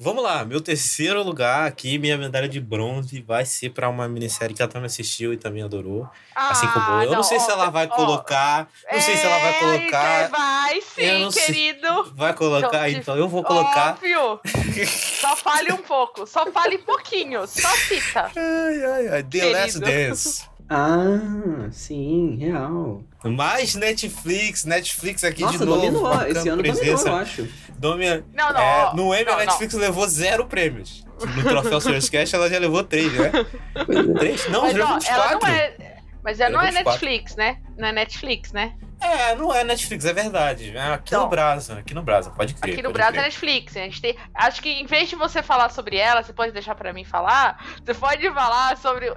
Vamos 0.02 0.22
lá, 0.24 0.46
meu 0.46 0.62
terceiro 0.62 1.22
lugar 1.22 1.68
aqui, 1.68 1.98
minha 1.98 2.16
medalha 2.16 2.48
de 2.48 2.58
bronze, 2.58 3.20
vai 3.20 3.44
ser 3.44 3.68
pra 3.68 3.86
uma 3.86 4.08
minissérie 4.08 4.54
que 4.56 4.62
ela 4.62 4.70
também 4.70 4.86
assistiu 4.86 5.30
e 5.34 5.36
também 5.36 5.62
adorou. 5.62 6.08
assim 6.34 6.66
como 6.68 7.02
eu. 7.02 7.10
Eu 7.10 7.12
não, 7.12 7.22
sei 7.22 7.38
se 7.38 7.50
ela 7.50 7.68
vai 7.68 7.86
colocar. 7.86 8.66
Não 8.90 8.98
sei 8.98 9.16
se 9.18 9.26
ela 9.26 9.38
vai 9.38 9.50
É, 9.50 9.58
colocar. 9.58 10.28
Vai 10.30 10.80
sim, 10.80 11.22
não 11.24 11.30
sei. 11.30 11.44
querido. 11.44 12.12
Vai 12.14 12.32
colocar, 12.32 12.88
Então, 12.88 13.00
então 13.00 13.16
eu 13.18 13.28
vou 13.28 13.44
colocar. 13.44 13.90
Óbvio. 13.90 14.40
só 14.88 15.36
fale 15.36 15.70
um 15.70 15.82
pouco. 15.82 16.26
Só 16.26 16.50
fale 16.50 16.78
pouquinho. 16.78 17.46
Só 17.46 17.68
cita. 17.76 18.30
Ai, 18.34 18.82
ai, 18.84 19.08
ai. 19.08 19.22
The 19.22 19.38
Querido. 19.38 19.52
Last 19.52 19.80
Dance. 19.80 20.50
Ah, 20.72 21.68
sim, 21.72 22.36
real. 22.40 23.02
Mais 23.24 23.74
Netflix, 23.74 24.64
Netflix 24.64 25.24
aqui 25.24 25.42
Nossa, 25.42 25.58
de 25.58 25.64
novo. 25.66 25.80
dominou. 25.80 26.12
Esse 26.26 26.48
ano 26.48 26.62
dominou, 26.62 26.76
presença. 26.78 27.08
eu 27.08 27.16
acho. 27.16 27.48
Domina- 27.80 28.22
Não, 28.34 28.52
não. 28.52 28.60
É, 28.60 28.94
no 28.94 29.14
Emmy 29.14 29.24
não, 29.24 29.32
a 29.34 29.36
Netflix 29.38 29.72
levou 29.74 30.06
zero 30.06 30.46
prêmios. 30.46 31.02
No 31.18 31.42
troféu 31.42 31.80
Serious 31.80 32.08
Cast 32.10 32.34
ela 32.34 32.48
já 32.50 32.58
levou 32.58 32.84
três, 32.84 33.10
né? 33.12 33.30
É. 33.74 34.18
Três? 34.18 34.48
Não, 34.48 34.62
Mas, 34.62 34.72
já 34.76 34.78
levou 34.78 34.98
ela 35.06 35.28
quatro. 35.28 35.38
não 35.40 35.48
é. 35.48 35.76
Mas 36.22 36.38
ela 36.40 36.50
Ela 36.50 36.58
não 36.58 36.60
é 36.66 36.68
uns 36.70 36.74
quatro. 36.82 36.90
Netflix, 37.06 37.36
né? 37.36 37.56
Não 37.78 37.88
é 37.88 37.92
Netflix, 37.92 38.52
né? 38.52 38.74
É, 39.00 39.34
não 39.34 39.54
é 39.54 39.64
Netflix, 39.64 40.04
é 40.04 40.12
verdade. 40.12 40.76
É 40.76 40.92
aqui 40.92 41.08
Então. 41.08 41.22
no 41.22 41.28
Brasa, 41.30 41.78
aqui 41.78 41.94
no 41.94 42.02
Brasa, 42.02 42.28
pode 42.30 42.52
crer. 42.52 42.74
Aqui 42.74 42.82
no 42.82 42.92
Brasil 42.92 43.18
é. 43.18 43.24
Netflix. 43.24 43.74
A 43.76 43.80
gente 43.80 44.02
tem. 44.02 44.14
Acho 44.34 44.60
que 44.60 44.68
em 44.68 44.84
vez 44.84 45.08
de 45.08 45.16
você 45.16 45.42
falar 45.42 45.70
sobre 45.70 45.96
ela, 45.96 46.22
você 46.22 46.34
pode 46.34 46.52
deixar 46.52 46.74
pra 46.74 46.92
mim 46.92 47.04
falar. 47.04 47.64
Você 47.82 47.94
pode 47.94 48.30
falar 48.34 48.76
sobre 48.76 49.10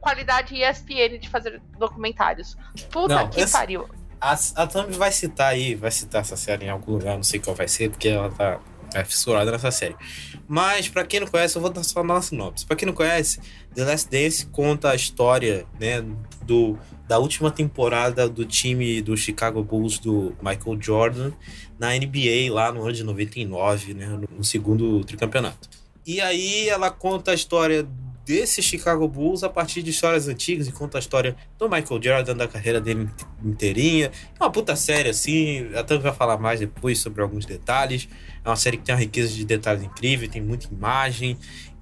qualidade 0.00 0.54
ESPN 0.54 1.18
de 1.18 1.28
fazer 1.28 1.60
documentários. 1.76 2.56
Puta 2.92 3.14
Não, 3.16 3.28
que 3.28 3.40
esse- 3.40 3.52
pariu. 3.52 3.88
A, 4.20 4.32
a 4.32 4.66
Thumb 4.66 4.92
vai 4.92 5.12
citar 5.12 5.52
aí, 5.52 5.74
vai 5.74 5.90
citar 5.90 6.22
essa 6.22 6.36
série 6.36 6.66
em 6.66 6.68
algum 6.68 6.92
lugar, 6.92 7.16
não 7.16 7.22
sei 7.22 7.38
qual 7.40 7.54
vai 7.54 7.68
ser, 7.68 7.90
porque 7.90 8.08
ela 8.08 8.30
tá 8.30 8.60
é, 8.94 9.04
fissurada 9.04 9.50
nessa 9.50 9.70
série. 9.70 9.96
Mas, 10.48 10.88
pra 10.88 11.04
quem 11.04 11.20
não 11.20 11.26
conhece, 11.26 11.56
eu 11.56 11.62
vou 11.62 11.70
dar 11.70 11.82
só 11.82 12.00
uma 12.02 12.22
sinopse. 12.22 12.64
Pra 12.64 12.76
quem 12.76 12.86
não 12.86 12.94
conhece, 12.94 13.40
The 13.74 13.84
Last 13.84 14.10
Dance 14.10 14.46
conta 14.46 14.90
a 14.90 14.94
história, 14.94 15.66
né, 15.78 16.04
do, 16.42 16.78
da 17.06 17.18
última 17.18 17.50
temporada 17.50 18.28
do 18.28 18.44
time 18.44 19.02
do 19.02 19.16
Chicago 19.16 19.62
Bulls 19.62 19.98
do 19.98 20.34
Michael 20.40 20.80
Jordan 20.80 21.32
na 21.78 21.90
NBA, 21.94 22.52
lá 22.52 22.72
no 22.72 22.82
ano 22.82 22.92
de 22.92 23.02
99, 23.02 23.94
né, 23.94 24.18
no 24.30 24.44
segundo 24.44 25.04
tricampeonato. 25.04 25.68
E 26.06 26.20
aí 26.20 26.68
ela 26.68 26.90
conta 26.90 27.32
a 27.32 27.34
história 27.34 27.86
desse 28.26 28.60
Chicago 28.60 29.06
Bulls 29.06 29.44
a 29.44 29.48
partir 29.48 29.82
de 29.82 29.90
histórias 29.90 30.26
antigas 30.26 30.66
e 30.66 30.72
conta 30.72 30.98
a 30.98 31.00
história 31.00 31.36
do 31.56 31.68
Michael 31.68 32.02
Jordan, 32.02 32.36
da 32.36 32.48
carreira 32.48 32.80
dele 32.80 33.08
inteirinha. 33.44 34.10
É 34.38 34.42
uma 34.42 34.50
puta 34.50 34.74
série, 34.74 35.08
assim. 35.08 35.72
A 35.76 35.84
Tam 35.84 36.00
vai 36.00 36.12
falar 36.12 36.36
mais 36.36 36.58
depois 36.58 36.98
sobre 36.98 37.22
alguns 37.22 37.46
detalhes. 37.46 38.08
É 38.44 38.48
uma 38.48 38.56
série 38.56 38.78
que 38.78 38.82
tem 38.82 38.92
uma 38.92 39.00
riqueza 39.00 39.32
de 39.32 39.44
detalhes 39.44 39.84
incrível, 39.84 40.28
tem 40.28 40.42
muita 40.42 40.66
imagem 40.66 41.38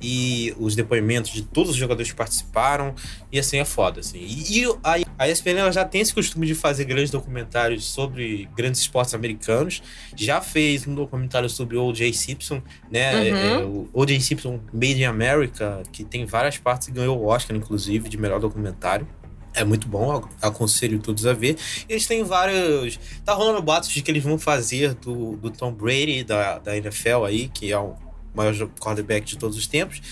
e 0.06 0.54
os 0.58 0.76
depoimentos 0.76 1.30
de 1.30 1.40
todos 1.40 1.70
os 1.70 1.76
jogadores 1.76 2.10
que 2.10 2.16
participaram. 2.16 2.94
E 3.32 3.38
assim 3.38 3.56
é 3.58 3.64
foda, 3.64 4.00
assim. 4.00 4.18
E, 4.18 4.60
e 4.60 4.64
a, 4.84 4.96
a 5.24 5.28
ESPN 5.28 5.56
ela 5.58 5.72
já 5.72 5.82
tem 5.82 6.02
esse 6.02 6.12
costume 6.12 6.46
de 6.46 6.54
fazer 6.54 6.84
grandes 6.84 7.10
documentários 7.10 7.84
sobre 7.86 8.46
grandes 8.54 8.82
esportes 8.82 9.14
americanos. 9.14 9.82
Já 10.14 10.42
fez 10.42 10.86
um 10.86 10.94
documentário 10.94 11.48
sobre 11.48 11.78
o 11.78 11.86
O.J. 11.86 12.12
Simpson, 12.12 12.60
né? 12.90 13.14
Uhum. 13.14 13.36
É, 13.36 13.54
é, 13.54 13.64
o 13.64 13.88
O.J. 13.94 14.20
Simpson 14.20 14.60
Made 14.72 15.00
in 15.00 15.04
America, 15.04 15.82
que 15.90 16.04
tem 16.04 16.26
várias 16.26 16.58
partes 16.58 16.88
e 16.88 16.90
ganhou 16.90 17.18
o 17.18 17.26
Oscar, 17.26 17.56
inclusive, 17.56 18.08
de 18.10 18.18
melhor 18.18 18.40
documentário. 18.40 19.08
É 19.54 19.64
muito 19.64 19.86
bom, 19.88 20.10
ac- 20.16 20.28
aconselho 20.42 20.98
todos 20.98 21.24
a 21.26 21.32
ver. 21.32 21.56
Eles 21.88 22.06
têm 22.06 22.24
vários. 22.24 22.98
Tá 23.24 23.32
rolando 23.32 23.62
boatos 23.62 23.88
de 23.88 24.02
que 24.02 24.10
eles 24.10 24.22
vão 24.22 24.36
fazer 24.38 24.94
do, 24.94 25.36
do 25.36 25.48
Tom 25.50 25.72
Brady, 25.72 26.24
da, 26.24 26.58
da 26.58 26.76
NFL 26.76 27.24
aí, 27.24 27.48
que 27.48 27.72
é 27.72 27.78
o 27.78 27.94
maior 28.34 28.54
quarterback 28.80 29.24
de 29.26 29.38
todos 29.38 29.56
os 29.56 29.66
tempos. 29.66 30.02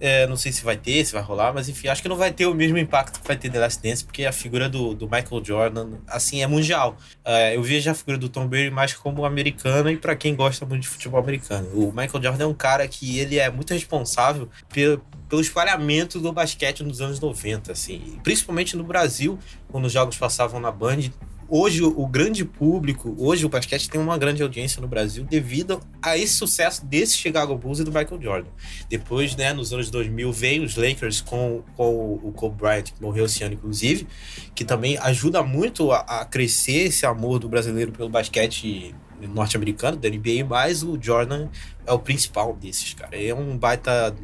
É, 0.00 0.26
não 0.26 0.36
sei 0.36 0.52
se 0.52 0.64
vai 0.64 0.76
ter, 0.76 1.04
se 1.04 1.12
vai 1.12 1.22
rolar, 1.22 1.52
mas 1.52 1.68
enfim, 1.68 1.88
acho 1.88 2.02
que 2.02 2.08
não 2.08 2.16
vai 2.16 2.32
ter 2.32 2.46
o 2.46 2.54
mesmo 2.54 2.78
impacto 2.78 3.20
que 3.20 3.26
vai 3.26 3.36
ter 3.36 3.50
The 3.50 3.58
Last 3.58 3.82
Dance, 3.82 4.04
porque 4.04 4.24
a 4.24 4.32
figura 4.32 4.68
do, 4.68 4.94
do 4.94 5.06
Michael 5.06 5.44
Jordan, 5.44 5.90
assim, 6.06 6.42
é 6.42 6.46
mundial. 6.46 6.96
É, 7.24 7.56
eu 7.56 7.62
vejo 7.62 7.90
a 7.90 7.94
figura 7.94 8.18
do 8.18 8.28
Tom 8.28 8.46
Brady 8.46 8.70
mais 8.70 8.94
como 8.94 9.24
americana 9.24 9.90
e 9.90 9.96
para 9.96 10.14
quem 10.14 10.34
gosta 10.34 10.64
muito 10.64 10.82
de 10.82 10.88
futebol 10.88 11.20
americano. 11.20 11.68
O 11.74 11.92
Michael 11.92 12.22
Jordan 12.22 12.44
é 12.44 12.46
um 12.46 12.54
cara 12.54 12.86
que 12.86 13.18
ele 13.18 13.38
é 13.38 13.50
muito 13.50 13.72
responsável 13.72 14.48
pelo, 14.72 14.98
pelo 15.28 15.40
espalhamento 15.40 16.20
do 16.20 16.32
basquete 16.32 16.82
nos 16.82 17.00
anos 17.00 17.18
90, 17.18 17.72
assim, 17.72 18.18
principalmente 18.22 18.76
no 18.76 18.84
Brasil, 18.84 19.38
quando 19.68 19.86
os 19.86 19.92
jogos 19.92 20.16
passavam 20.16 20.60
na 20.60 20.70
Band. 20.70 21.10
Hoje, 21.54 21.82
o 21.82 22.06
grande 22.06 22.46
público, 22.46 23.14
hoje 23.18 23.44
o 23.44 23.48
basquete 23.50 23.90
tem 23.90 24.00
uma 24.00 24.16
grande 24.16 24.42
audiência 24.42 24.80
no 24.80 24.88
Brasil 24.88 25.22
devido 25.24 25.82
a 26.00 26.16
esse 26.16 26.32
sucesso 26.32 26.82
desse 26.86 27.14
Chicago 27.14 27.54
Bulls 27.58 27.78
e 27.78 27.84
do 27.84 27.92
Michael 27.92 28.22
Jordan. 28.22 28.48
Depois, 28.88 29.36
né, 29.36 29.52
nos 29.52 29.70
anos 29.70 29.90
2000, 29.90 30.32
veio 30.32 30.64
os 30.64 30.76
Lakers 30.76 31.20
com, 31.20 31.62
com 31.76 32.14
o 32.22 32.32
Kobe 32.34 32.56
Bryant, 32.56 32.84
que 32.84 33.02
morreu 33.02 33.26
esse 33.26 33.44
ano, 33.44 33.52
inclusive, 33.52 34.06
que 34.54 34.64
também 34.64 34.96
ajuda 34.96 35.42
muito 35.42 35.92
a, 35.92 35.98
a 35.98 36.24
crescer 36.24 36.86
esse 36.86 37.04
amor 37.04 37.38
do 37.38 37.50
brasileiro 37.50 37.92
pelo 37.92 38.08
basquete 38.08 38.94
norte-americano, 39.20 39.98
da 39.98 40.08
NBA, 40.08 40.46
mas 40.48 40.82
o 40.82 40.98
Jordan 40.98 41.50
é 41.86 41.92
o 41.92 41.98
principal 41.98 42.56
desses, 42.56 42.94
cara. 42.94 43.14
É 43.14 43.34
um 43.34 43.58
baita. 43.58 44.16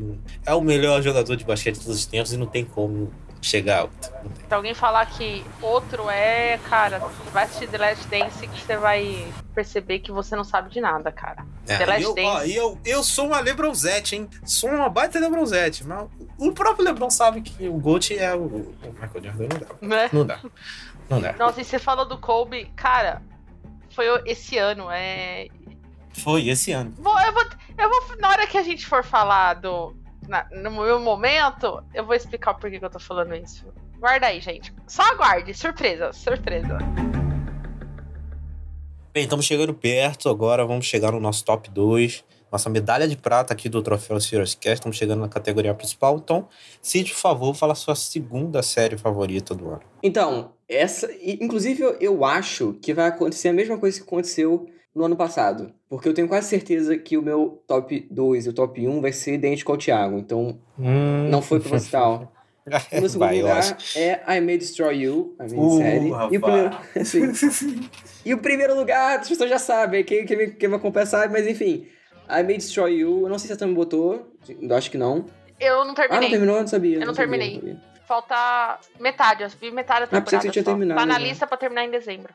É 0.47 0.55
o 0.55 0.63
melhor 0.63 1.03
jogador 1.03 1.37
de 1.37 1.45
basquete 1.45 1.75
de 1.75 1.81
todos 1.83 1.99
os 1.99 2.07
tempos 2.07 2.33
e 2.33 2.39
não 2.39 2.47
tem 2.47 2.65
como 2.65 3.13
chegar 3.41 3.81
alto. 3.81 4.13
Se 4.49 4.55
alguém 4.55 4.75
falar 4.75 5.07
que 5.07 5.45
outro 5.61 6.09
é, 6.09 6.59
cara, 6.69 6.99
vai 7.33 7.45
assistir 7.45 7.69
The 7.69 7.79
Last 7.79 8.07
Dance 8.09 8.47
que 8.47 8.61
você 8.61 8.77
vai 8.77 9.33
perceber 9.55 9.99
que 10.01 10.11
você 10.11 10.35
não 10.35 10.45
sabe 10.45 10.71
de 10.71 10.81
nada, 10.81 11.13
cara. 11.13 11.45
The 11.67 11.83
É, 11.83 11.87
Last 11.87 12.03
eu, 12.03 12.11
ó, 12.11 12.15
Dance. 12.15 12.51
e 12.51 12.57
eu, 12.57 12.79
eu 12.85 13.03
sou 13.05 13.27
uma 13.27 13.41
Lebronzete, 13.41 14.17
hein? 14.17 14.29
Sou 14.45 14.71
uma 14.71 14.89
baita 14.89 15.19
Lebronzete, 15.19 15.87
mas 15.87 16.09
o 16.39 16.53
próprio 16.53 16.85
Lebron 16.85 17.11
sabe 17.11 17.43
que 17.43 17.69
o 17.69 17.75
Gold 17.79 18.17
é 18.19 18.35
o, 18.35 18.39
o 18.41 18.77
Michael 19.01 19.25
Jordan. 19.25 19.49
Não 19.49 19.59
dá. 19.59 19.67
Né? 19.83 20.11
Não 20.13 20.27
dá. 20.27 20.41
Não 21.11 21.21
dá. 21.21 21.33
Nossa, 21.35 21.61
e 21.61 21.65
você 21.65 21.79
falou 21.79 22.07
do 22.07 22.19
Kobe, 22.19 22.71
cara, 22.75 23.23
foi 23.95 24.07
esse 24.27 24.57
ano, 24.59 24.89
é. 24.91 25.49
Foi 26.23 26.49
esse 26.49 26.73
ano. 26.73 26.93
Vou, 26.99 27.19
eu, 27.21 27.33
vou, 27.33 27.45
eu 27.79 27.89
vou. 27.89 28.17
Na 28.19 28.31
hora 28.31 28.47
que 28.47 28.59
a 28.59 28.63
gente 28.63 28.87
for 28.87 29.05
falar 29.05 29.55
do. 29.55 29.95
Na- 30.29 30.47
no 30.53 30.71
meu 30.71 31.01
momento, 31.01 31.83
eu 31.95 32.05
vou 32.05 32.15
explicar 32.15 32.53
o 32.53 32.55
porquê 32.57 32.79
que 32.79 32.85
eu 32.85 32.91
tô 32.91 33.01
falando 33.01 33.35
isso. 33.35 33.67
Guarda 33.99 34.27
aí, 34.27 34.41
gente. 34.41 34.73
Só 34.87 35.03
aguarde. 35.03 35.53
Surpresa, 35.55 36.13
surpresa. 36.13 36.79
Bem, 39.13 39.25
estamos 39.25 39.47
chegando 39.47 39.75
perto 39.75 40.29
agora. 40.29 40.65
Vamos 40.65 40.87
chegar 40.87 41.11
no 41.13 41.19
nosso 41.19 41.45
top 41.45 41.71
2. 41.71 42.25
Nossa 42.53 42.71
medalha 42.71 43.09
de 43.09 43.17
prata 43.17 43.53
aqui 43.53 43.69
do 43.69 43.83
Troféu 43.83 44.21
Serious 44.21 44.55
Cast. 44.55 44.75
Estamos 44.77 44.97
chegando 44.97 45.21
na 45.21 45.29
categoria 45.29 45.75
principal. 45.75 46.17
Então, 46.17 46.49
Cid, 46.81 47.11
por 47.13 47.19
favor, 47.19 47.55
fala 47.55 47.73
a 47.73 47.77
sua 47.77 47.95
segunda 47.95 48.63
série 48.63 48.97
favorita 48.97 49.55
do 49.55 49.69
ano. 49.71 49.83
Então, 50.03 50.53
essa. 50.69 51.11
Inclusive, 51.23 51.97
eu 52.01 52.25
acho 52.25 52.75
que 52.81 52.95
vai 52.95 53.07
acontecer 53.09 53.49
a 53.49 53.53
mesma 53.53 53.77
coisa 53.77 53.99
que 53.99 54.07
aconteceu 54.07 54.67
no 54.99 55.05
ano 55.05 55.17
passado. 55.17 55.73
Porque 55.89 56.09
eu 56.09 56.13
tenho 56.15 56.29
quase 56.29 56.49
certeza 56.49 56.99
que 56.99 57.17
o 57.17 57.23
meu 57.23 57.63
top 57.67 58.07
2 58.11 58.47
e 58.47 58.49
o 58.49 58.53
top 58.53 58.87
1 58.87 59.01
vai 59.01 59.13
ser 59.13 59.35
idêntico 59.35 59.73
ao 59.73 59.79
Thiago. 59.79 60.19
Então, 60.19 60.59
não 60.77 61.41
foi 61.41 61.61
proposital. 61.61 62.33
O 62.69 63.01
meu 63.01 63.09
segundo 63.09 63.19
Vai, 63.21 63.41
lugar 63.41 63.79
é 63.97 64.37
I 64.37 64.43
May 64.43 64.59
Destroy 64.59 64.95
You, 65.05 65.35
a 65.39 65.45
minha 65.45 65.59
Uh, 65.59 65.79
série. 65.79 66.09
E 66.31 66.37
o, 66.37 66.41
primeiro, 66.43 66.71
assim, 67.01 67.89
e 68.27 68.35
o 68.35 68.39
primeiro 68.43 68.77
lugar, 68.77 69.21
as 69.21 69.27
pessoas 69.27 69.49
já 69.49 69.59
sabem, 69.59 70.05
quem, 70.05 70.27
quem, 70.27 70.37
me- 70.37 70.51
quem 70.51 70.69
me 70.69 70.75
acompanha 70.75 71.07
sabe, 71.07 71.33
mas 71.33 71.47
enfim. 71.47 71.87
I 72.29 72.43
May 72.43 72.59
Destroy 72.59 72.93
You, 72.99 73.23
eu 73.23 73.29
não 73.31 73.39
sei 73.39 73.47
se 73.47 73.55
a 73.55 73.57
Tam 73.57 73.73
botou, 73.73 74.35
eu 74.47 74.77
acho 74.77 74.91
que 74.91 74.99
não. 74.99 75.25
Eu 75.59 75.83
não 75.87 75.93
Ah, 75.93 75.95
terminei. 75.95 76.21
não 76.21 76.29
terminou? 76.29 76.57
Eu 76.57 76.61
não 76.61 76.69
sabia. 76.69 76.99
Eu 76.99 77.07
não 77.07 77.15
sabia, 77.15 77.39
terminei. 77.39 77.55
sabia. 77.59 77.81
Falta 78.07 78.79
metade, 79.01 79.45
eu 79.45 79.49
vi 79.49 79.71
metade 79.71 80.01
da 80.11 80.19
Ah, 80.19 80.21
pensei 80.21 80.39
temporada. 80.39 80.39
que 80.41 80.43
você 80.49 80.53
tinha 80.53 80.65
só. 80.65 80.71
terminado, 80.73 81.01
Tá 81.01 81.07
na 81.07 81.19
né? 81.19 81.25
lista 81.27 81.47
pra 81.47 81.57
terminar 81.57 81.85
em 81.87 81.91
dezembro. 81.91 82.35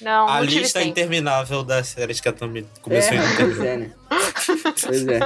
Não, 0.00 0.28
A 0.28 0.40
não 0.40 0.46
tive 0.46 0.60
lista 0.60 0.78
tempo. 0.78 0.90
interminável 0.90 1.62
das 1.62 1.88
séries 1.88 2.20
que 2.20 2.28
a 2.28 2.32
Tami 2.32 2.66
começou 2.80 3.12
é, 3.12 3.16
em 3.16 3.36
pois 3.36 3.60
é, 3.60 3.76
né? 3.76 3.90
Pois 4.84 5.06
é. 5.06 5.20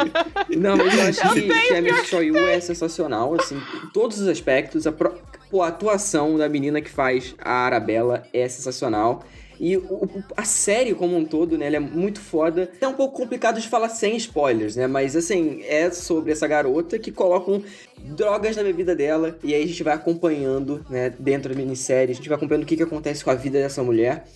Não, 0.57 0.77
mas 0.77 0.95
eu 0.95 1.03
acho 1.07 1.35
que, 1.35 1.43
que 1.43 1.75
a 1.75 1.83
Miss 1.83 2.13
You 2.13 2.37
é 2.49 2.61
sensacional, 2.61 3.35
assim, 3.39 3.57
em 3.57 3.89
todos 3.91 4.21
os 4.21 4.29
aspectos. 4.29 4.87
A, 4.87 4.93
pro- 4.93 5.19
pô, 5.51 5.63
a 5.63 5.69
atuação 5.69 6.37
da 6.39 6.49
menina 6.49 6.81
que 6.81 6.91
faz 6.91 7.35
a 7.41 7.51
Arabella 7.67 8.23
é 8.33 8.49
sensacional. 8.49 9.25
E 9.59 9.75
o, 9.79 10.23
a 10.37 10.45
série 10.45 10.93
como 10.95 11.17
um 11.17 11.25
todo, 11.25 11.57
né, 11.57 11.67
ela 11.67 11.77
é 11.77 11.81
muito 11.81 12.21
foda. 12.21 12.71
É 12.79 12.87
um 12.87 12.93
pouco 12.93 13.17
complicado 13.17 13.59
de 13.59 13.67
falar 13.67 13.89
sem 13.89 14.15
spoilers, 14.17 14.77
né? 14.77 14.87
Mas 14.87 15.17
assim, 15.17 15.63
é 15.65 15.91
sobre 15.91 16.31
essa 16.31 16.47
garota 16.47 16.99
que 16.99 17.11
colocam 17.11 17.63
drogas 17.99 18.55
na 18.55 18.63
bebida 18.63 18.95
dela. 18.95 19.39
E 19.43 19.55
aí 19.55 19.63
a 19.65 19.67
gente 19.67 19.83
vai 19.83 19.95
acompanhando, 19.95 20.85
né, 20.91 21.11
dentro 21.19 21.55
da 21.55 21.59
minissérie, 21.59 22.13
a 22.13 22.15
gente 22.15 22.29
vai 22.29 22.37
acompanhando 22.37 22.65
o 22.65 22.67
que, 22.67 22.77
que 22.77 22.83
acontece 22.83 23.25
com 23.25 23.31
a 23.31 23.35
vida 23.35 23.59
dessa 23.59 23.83
mulher. 23.83 24.27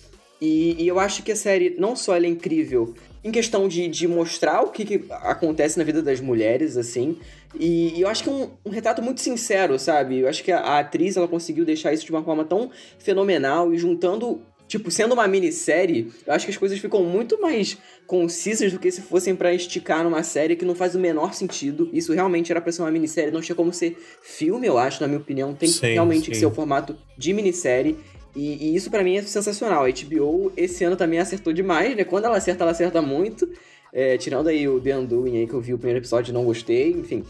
E, 0.41 0.83
e 0.83 0.87
eu 0.87 0.99
acho 0.99 1.21
que 1.21 1.31
a 1.31 1.35
série, 1.35 1.75
não 1.77 1.95
só 1.95 2.15
ela 2.15 2.25
é 2.25 2.29
incrível 2.29 2.95
em 3.23 3.31
questão 3.31 3.67
de, 3.67 3.87
de 3.87 4.07
mostrar 4.07 4.61
o 4.63 4.71
que, 4.71 4.83
que 4.83 5.05
acontece 5.11 5.77
na 5.77 5.83
vida 5.83 6.01
das 6.01 6.19
mulheres, 6.19 6.75
assim, 6.75 7.19
e, 7.59 7.97
e 7.97 8.01
eu 8.01 8.07
acho 8.07 8.23
que 8.23 8.29
é 8.29 8.31
um, 8.31 8.49
um, 8.65 8.69
retrato 8.71 9.01
muito 9.01 9.21
sincero, 9.21 9.77
sabe? 9.77 10.19
Eu 10.19 10.27
acho 10.27 10.43
que 10.43 10.51
a, 10.51 10.59
a 10.59 10.79
atriz, 10.79 11.17
ela 11.17 11.27
conseguiu 11.27 11.63
deixar 11.63 11.93
isso 11.93 12.05
de 12.05 12.11
uma 12.11 12.23
forma 12.23 12.43
tão 12.43 12.71
fenomenal 12.97 13.71
e 13.71 13.77
juntando 13.77 14.41
Tipo, 14.71 14.89
sendo 14.89 15.11
uma 15.11 15.27
minissérie, 15.27 16.13
eu 16.25 16.31
acho 16.31 16.45
que 16.45 16.51
as 16.51 16.55
coisas 16.55 16.79
ficam 16.79 17.03
muito 17.03 17.41
mais 17.41 17.77
concisas 18.07 18.71
do 18.71 18.79
que 18.79 18.89
se 18.89 19.01
fossem 19.01 19.35
para 19.35 19.53
esticar 19.53 20.01
numa 20.01 20.23
série 20.23 20.55
que 20.55 20.63
não 20.63 20.73
faz 20.73 20.95
o 20.95 20.99
menor 20.99 21.33
sentido. 21.33 21.89
Isso 21.91 22.13
realmente 22.13 22.53
era 22.53 22.61
pra 22.61 22.71
ser 22.71 22.81
uma 22.81 22.89
minissérie, 22.89 23.31
não 23.31 23.41
tinha 23.41 23.53
como 23.53 23.73
ser 23.73 23.97
filme, 24.21 24.65
eu 24.65 24.77
acho, 24.77 25.01
na 25.01 25.09
minha 25.09 25.19
opinião. 25.19 25.53
Tem 25.53 25.67
sim, 25.67 25.87
realmente 25.87 26.23
sim. 26.23 26.31
que 26.31 26.37
ser 26.37 26.45
o 26.45 26.51
formato 26.51 26.95
de 27.17 27.33
minissérie. 27.33 27.97
E, 28.35 28.69
e 28.69 28.75
isso 28.75 28.89
para 28.89 29.03
mim 29.03 29.17
é 29.17 29.21
sensacional. 29.21 29.83
A 29.83 29.89
HBO 29.89 30.51
esse 30.55 30.83
ano 30.83 30.95
também 30.95 31.19
acertou 31.19 31.51
demais, 31.51 31.95
né? 31.95 32.03
Quando 32.03 32.25
ela 32.25 32.37
acerta, 32.37 32.63
ela 32.63 32.71
acerta 32.71 33.01
muito. 33.01 33.47
É, 33.93 34.17
tirando 34.17 34.47
aí 34.47 34.67
o 34.67 34.79
The 34.79 34.97
Undoing 34.97 35.37
aí, 35.37 35.47
que 35.47 35.53
eu 35.53 35.59
vi 35.59 35.73
o 35.73 35.77
primeiro 35.77 35.99
episódio 35.99 36.31
e 36.31 36.33
não 36.33 36.45
gostei, 36.45 36.91
enfim. 36.91 37.23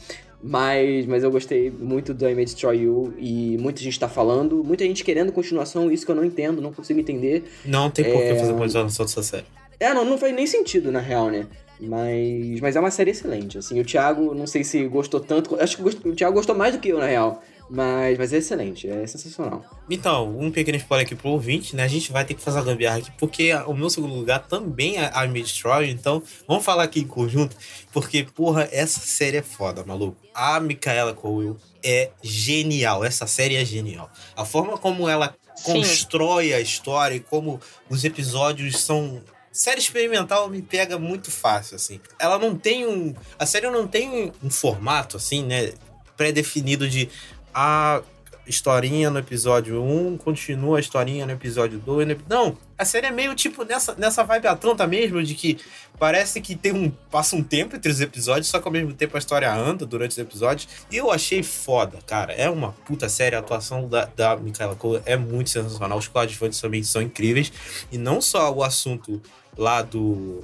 Mas, 0.43 1.05
mas 1.05 1.23
eu 1.23 1.31
gostei 1.31 1.69
muito 1.71 2.13
do 2.13 2.27
I 2.27 2.33
May 2.33 2.45
Destroy 2.45 2.81
You 2.81 3.13
e 3.17 3.57
muita 3.59 3.81
gente 3.81 3.99
tá 3.99 4.09
falando, 4.09 4.63
muita 4.63 4.83
gente 4.83 5.03
querendo 5.03 5.31
continuação, 5.31 5.91
isso 5.91 6.05
que 6.05 6.11
eu 6.11 6.15
não 6.15 6.25
entendo, 6.25 6.61
não 6.61 6.73
consigo 6.73 6.99
entender. 6.99 7.43
Não 7.65 7.89
tem 7.89 8.05
por 8.05 8.17
que 8.17 8.23
é... 8.23 8.35
fazer 8.35 8.53
continuação 8.53 9.05
dessa 9.05 9.23
série. 9.23 9.45
É, 9.79 9.93
não, 9.93 10.05
não 10.05 10.17
faz 10.17 10.33
nem 10.33 10.45
sentido, 10.45 10.91
na 10.91 10.99
real, 10.99 11.29
né? 11.29 11.47
Mas, 11.79 12.59
mas 12.59 12.75
é 12.75 12.79
uma 12.79 12.91
série 12.91 13.09
excelente, 13.11 13.57
assim. 13.57 13.79
O 13.79 13.83
Thiago, 13.83 14.35
não 14.35 14.45
sei 14.45 14.63
se 14.63 14.83
gostou 14.87 15.19
tanto, 15.19 15.55
acho 15.59 15.77
que 15.77 16.09
o 16.09 16.15
Thiago 16.15 16.35
gostou 16.35 16.55
mais 16.55 16.75
do 16.75 16.79
que 16.79 16.89
eu, 16.89 16.99
na 16.99 17.07
real. 17.07 17.41
Mas, 17.73 18.17
mas 18.17 18.33
é 18.33 18.37
excelente, 18.37 18.89
é 18.89 19.07
sensacional. 19.07 19.63
Então, 19.89 20.37
um 20.37 20.51
pequeno 20.51 20.77
spoiler 20.77 21.05
aqui 21.05 21.15
pro 21.15 21.29
ouvinte, 21.29 21.73
né? 21.73 21.83
A 21.83 21.87
gente 21.87 22.11
vai 22.11 22.25
ter 22.25 22.33
que 22.33 22.41
fazer 22.41 22.59
a 22.59 22.63
gambiarra 22.63 22.97
aqui, 22.97 23.11
porque 23.17 23.53
o 23.65 23.73
meu 23.73 23.89
segundo 23.89 24.13
lugar 24.13 24.45
também 24.45 24.97
é 24.97 25.09
a 25.13 25.25
Destroy, 25.25 25.89
então 25.89 26.21
vamos 26.45 26.65
falar 26.65 26.83
aqui 26.83 26.99
em 26.99 27.07
conjunto, 27.07 27.55
porque, 27.93 28.25
porra, 28.35 28.67
essa 28.73 28.99
série 28.99 29.37
é 29.37 29.41
foda, 29.41 29.85
maluco. 29.85 30.17
A 30.33 30.59
Micaela 30.59 31.13
Cole 31.13 31.55
é 31.81 32.09
genial, 32.21 33.05
essa 33.05 33.25
série 33.25 33.55
é 33.55 33.63
genial. 33.63 34.11
A 34.35 34.43
forma 34.43 34.77
como 34.77 35.07
ela 35.07 35.33
Sim. 35.55 35.71
constrói 35.71 36.53
a 36.53 36.59
história 36.59 37.15
e 37.15 37.19
como 37.21 37.57
os 37.89 38.03
episódios 38.03 38.81
são 38.81 39.21
série 39.49 39.79
experimental 39.79 40.49
me 40.49 40.61
pega 40.61 40.99
muito 40.99 41.31
fácil, 41.31 41.77
assim. 41.77 42.01
Ela 42.19 42.37
não 42.37 42.53
tem 42.53 42.85
um. 42.85 43.13
A 43.39 43.45
série 43.45 43.69
não 43.69 43.87
tem 43.87 44.09
um, 44.09 44.47
um 44.47 44.49
formato, 44.49 45.15
assim, 45.15 45.43
né? 45.43 45.71
Pré-definido 46.17 46.87
de 46.87 47.09
a 47.53 48.01
historinha 48.47 49.09
no 49.09 49.19
episódio 49.19 49.81
1, 49.81 50.17
continua 50.17 50.77
a 50.77 50.79
historinha 50.79 51.25
no 51.25 51.31
episódio 51.31 51.79
2. 51.79 52.07
No... 52.07 52.17
Não, 52.27 52.57
a 52.77 52.83
série 52.83 53.07
é 53.07 53.11
meio 53.11 53.33
tipo 53.35 53.63
nessa, 53.63 53.95
nessa 53.95 54.23
vibe 54.23 54.47
atlanta 54.47 54.85
mesmo, 54.87 55.23
de 55.23 55.35
que 55.35 55.57
parece 55.97 56.41
que 56.41 56.55
tem 56.55 56.73
um. 56.73 56.89
passa 57.09 57.35
um 57.35 57.43
tempo 57.43 57.75
entre 57.75 57.91
os 57.91 58.01
episódios, 58.01 58.47
só 58.47 58.59
que 58.59 58.67
ao 58.67 58.71
mesmo 58.71 58.93
tempo 58.93 59.15
a 59.15 59.19
história 59.19 59.51
anda 59.53 59.85
durante 59.85 60.11
os 60.11 60.17
episódios. 60.17 60.67
Eu 60.91 61.11
achei 61.11 61.43
foda, 61.43 61.99
cara. 62.05 62.33
É 62.33 62.49
uma 62.49 62.71
puta 62.71 63.07
série, 63.07 63.35
a 63.35 63.39
atuação 63.39 63.87
da, 63.87 64.05
da 64.05 64.35
Michaela 64.35 64.75
Cole 64.75 65.01
é 65.05 65.15
muito 65.15 65.49
sensacional. 65.49 65.97
Os 65.97 66.07
coadjuvantes 66.07 66.59
também 66.59 66.83
são 66.83 67.01
incríveis. 67.01 67.51
E 67.91 67.97
não 67.97 68.21
só 68.21 68.51
o 68.51 68.63
assunto 68.63 69.21
lá 69.57 69.81
do 69.81 70.43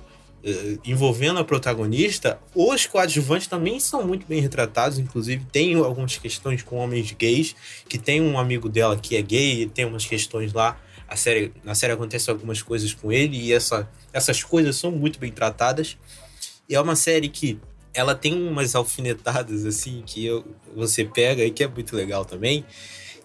envolvendo 0.85 1.39
a 1.39 1.43
protagonista, 1.43 2.39
os 2.55 2.85
coadjuvantes 2.85 3.47
também 3.47 3.79
são 3.79 4.05
muito 4.05 4.25
bem 4.25 4.41
retratados, 4.41 4.97
inclusive 4.97 5.45
tem 5.51 5.75
algumas 5.75 6.17
questões 6.17 6.61
com 6.61 6.77
homens 6.77 7.11
gays, 7.11 7.55
que 7.87 7.97
tem 7.97 8.21
um 8.21 8.39
amigo 8.39 8.69
dela 8.69 8.97
que 8.97 9.15
é 9.15 9.21
gay, 9.21 9.63
e 9.63 9.67
tem 9.67 9.85
umas 9.85 10.05
questões 10.05 10.53
lá. 10.53 10.79
A 11.07 11.15
série, 11.15 11.53
na 11.63 11.73
série 11.73 11.93
acontecem 11.93 12.31
algumas 12.31 12.61
coisas 12.61 12.93
com 12.93 13.11
ele 13.11 13.37
e 13.37 13.53
essa, 13.53 13.89
essas 14.11 14.43
coisas 14.43 14.75
são 14.75 14.91
muito 14.91 15.19
bem 15.19 15.31
tratadas. 15.31 15.97
E 16.67 16.75
é 16.75 16.81
uma 16.81 16.95
série 16.95 17.29
que 17.29 17.59
ela 17.93 18.13
tem 18.13 18.33
umas 18.33 18.75
alfinetadas 18.75 19.65
assim 19.65 20.03
que 20.05 20.25
eu, 20.25 20.45
você 20.75 21.05
pega 21.05 21.43
e 21.43 21.51
que 21.51 21.63
é 21.63 21.67
muito 21.67 21.95
legal 21.95 22.25
também 22.25 22.65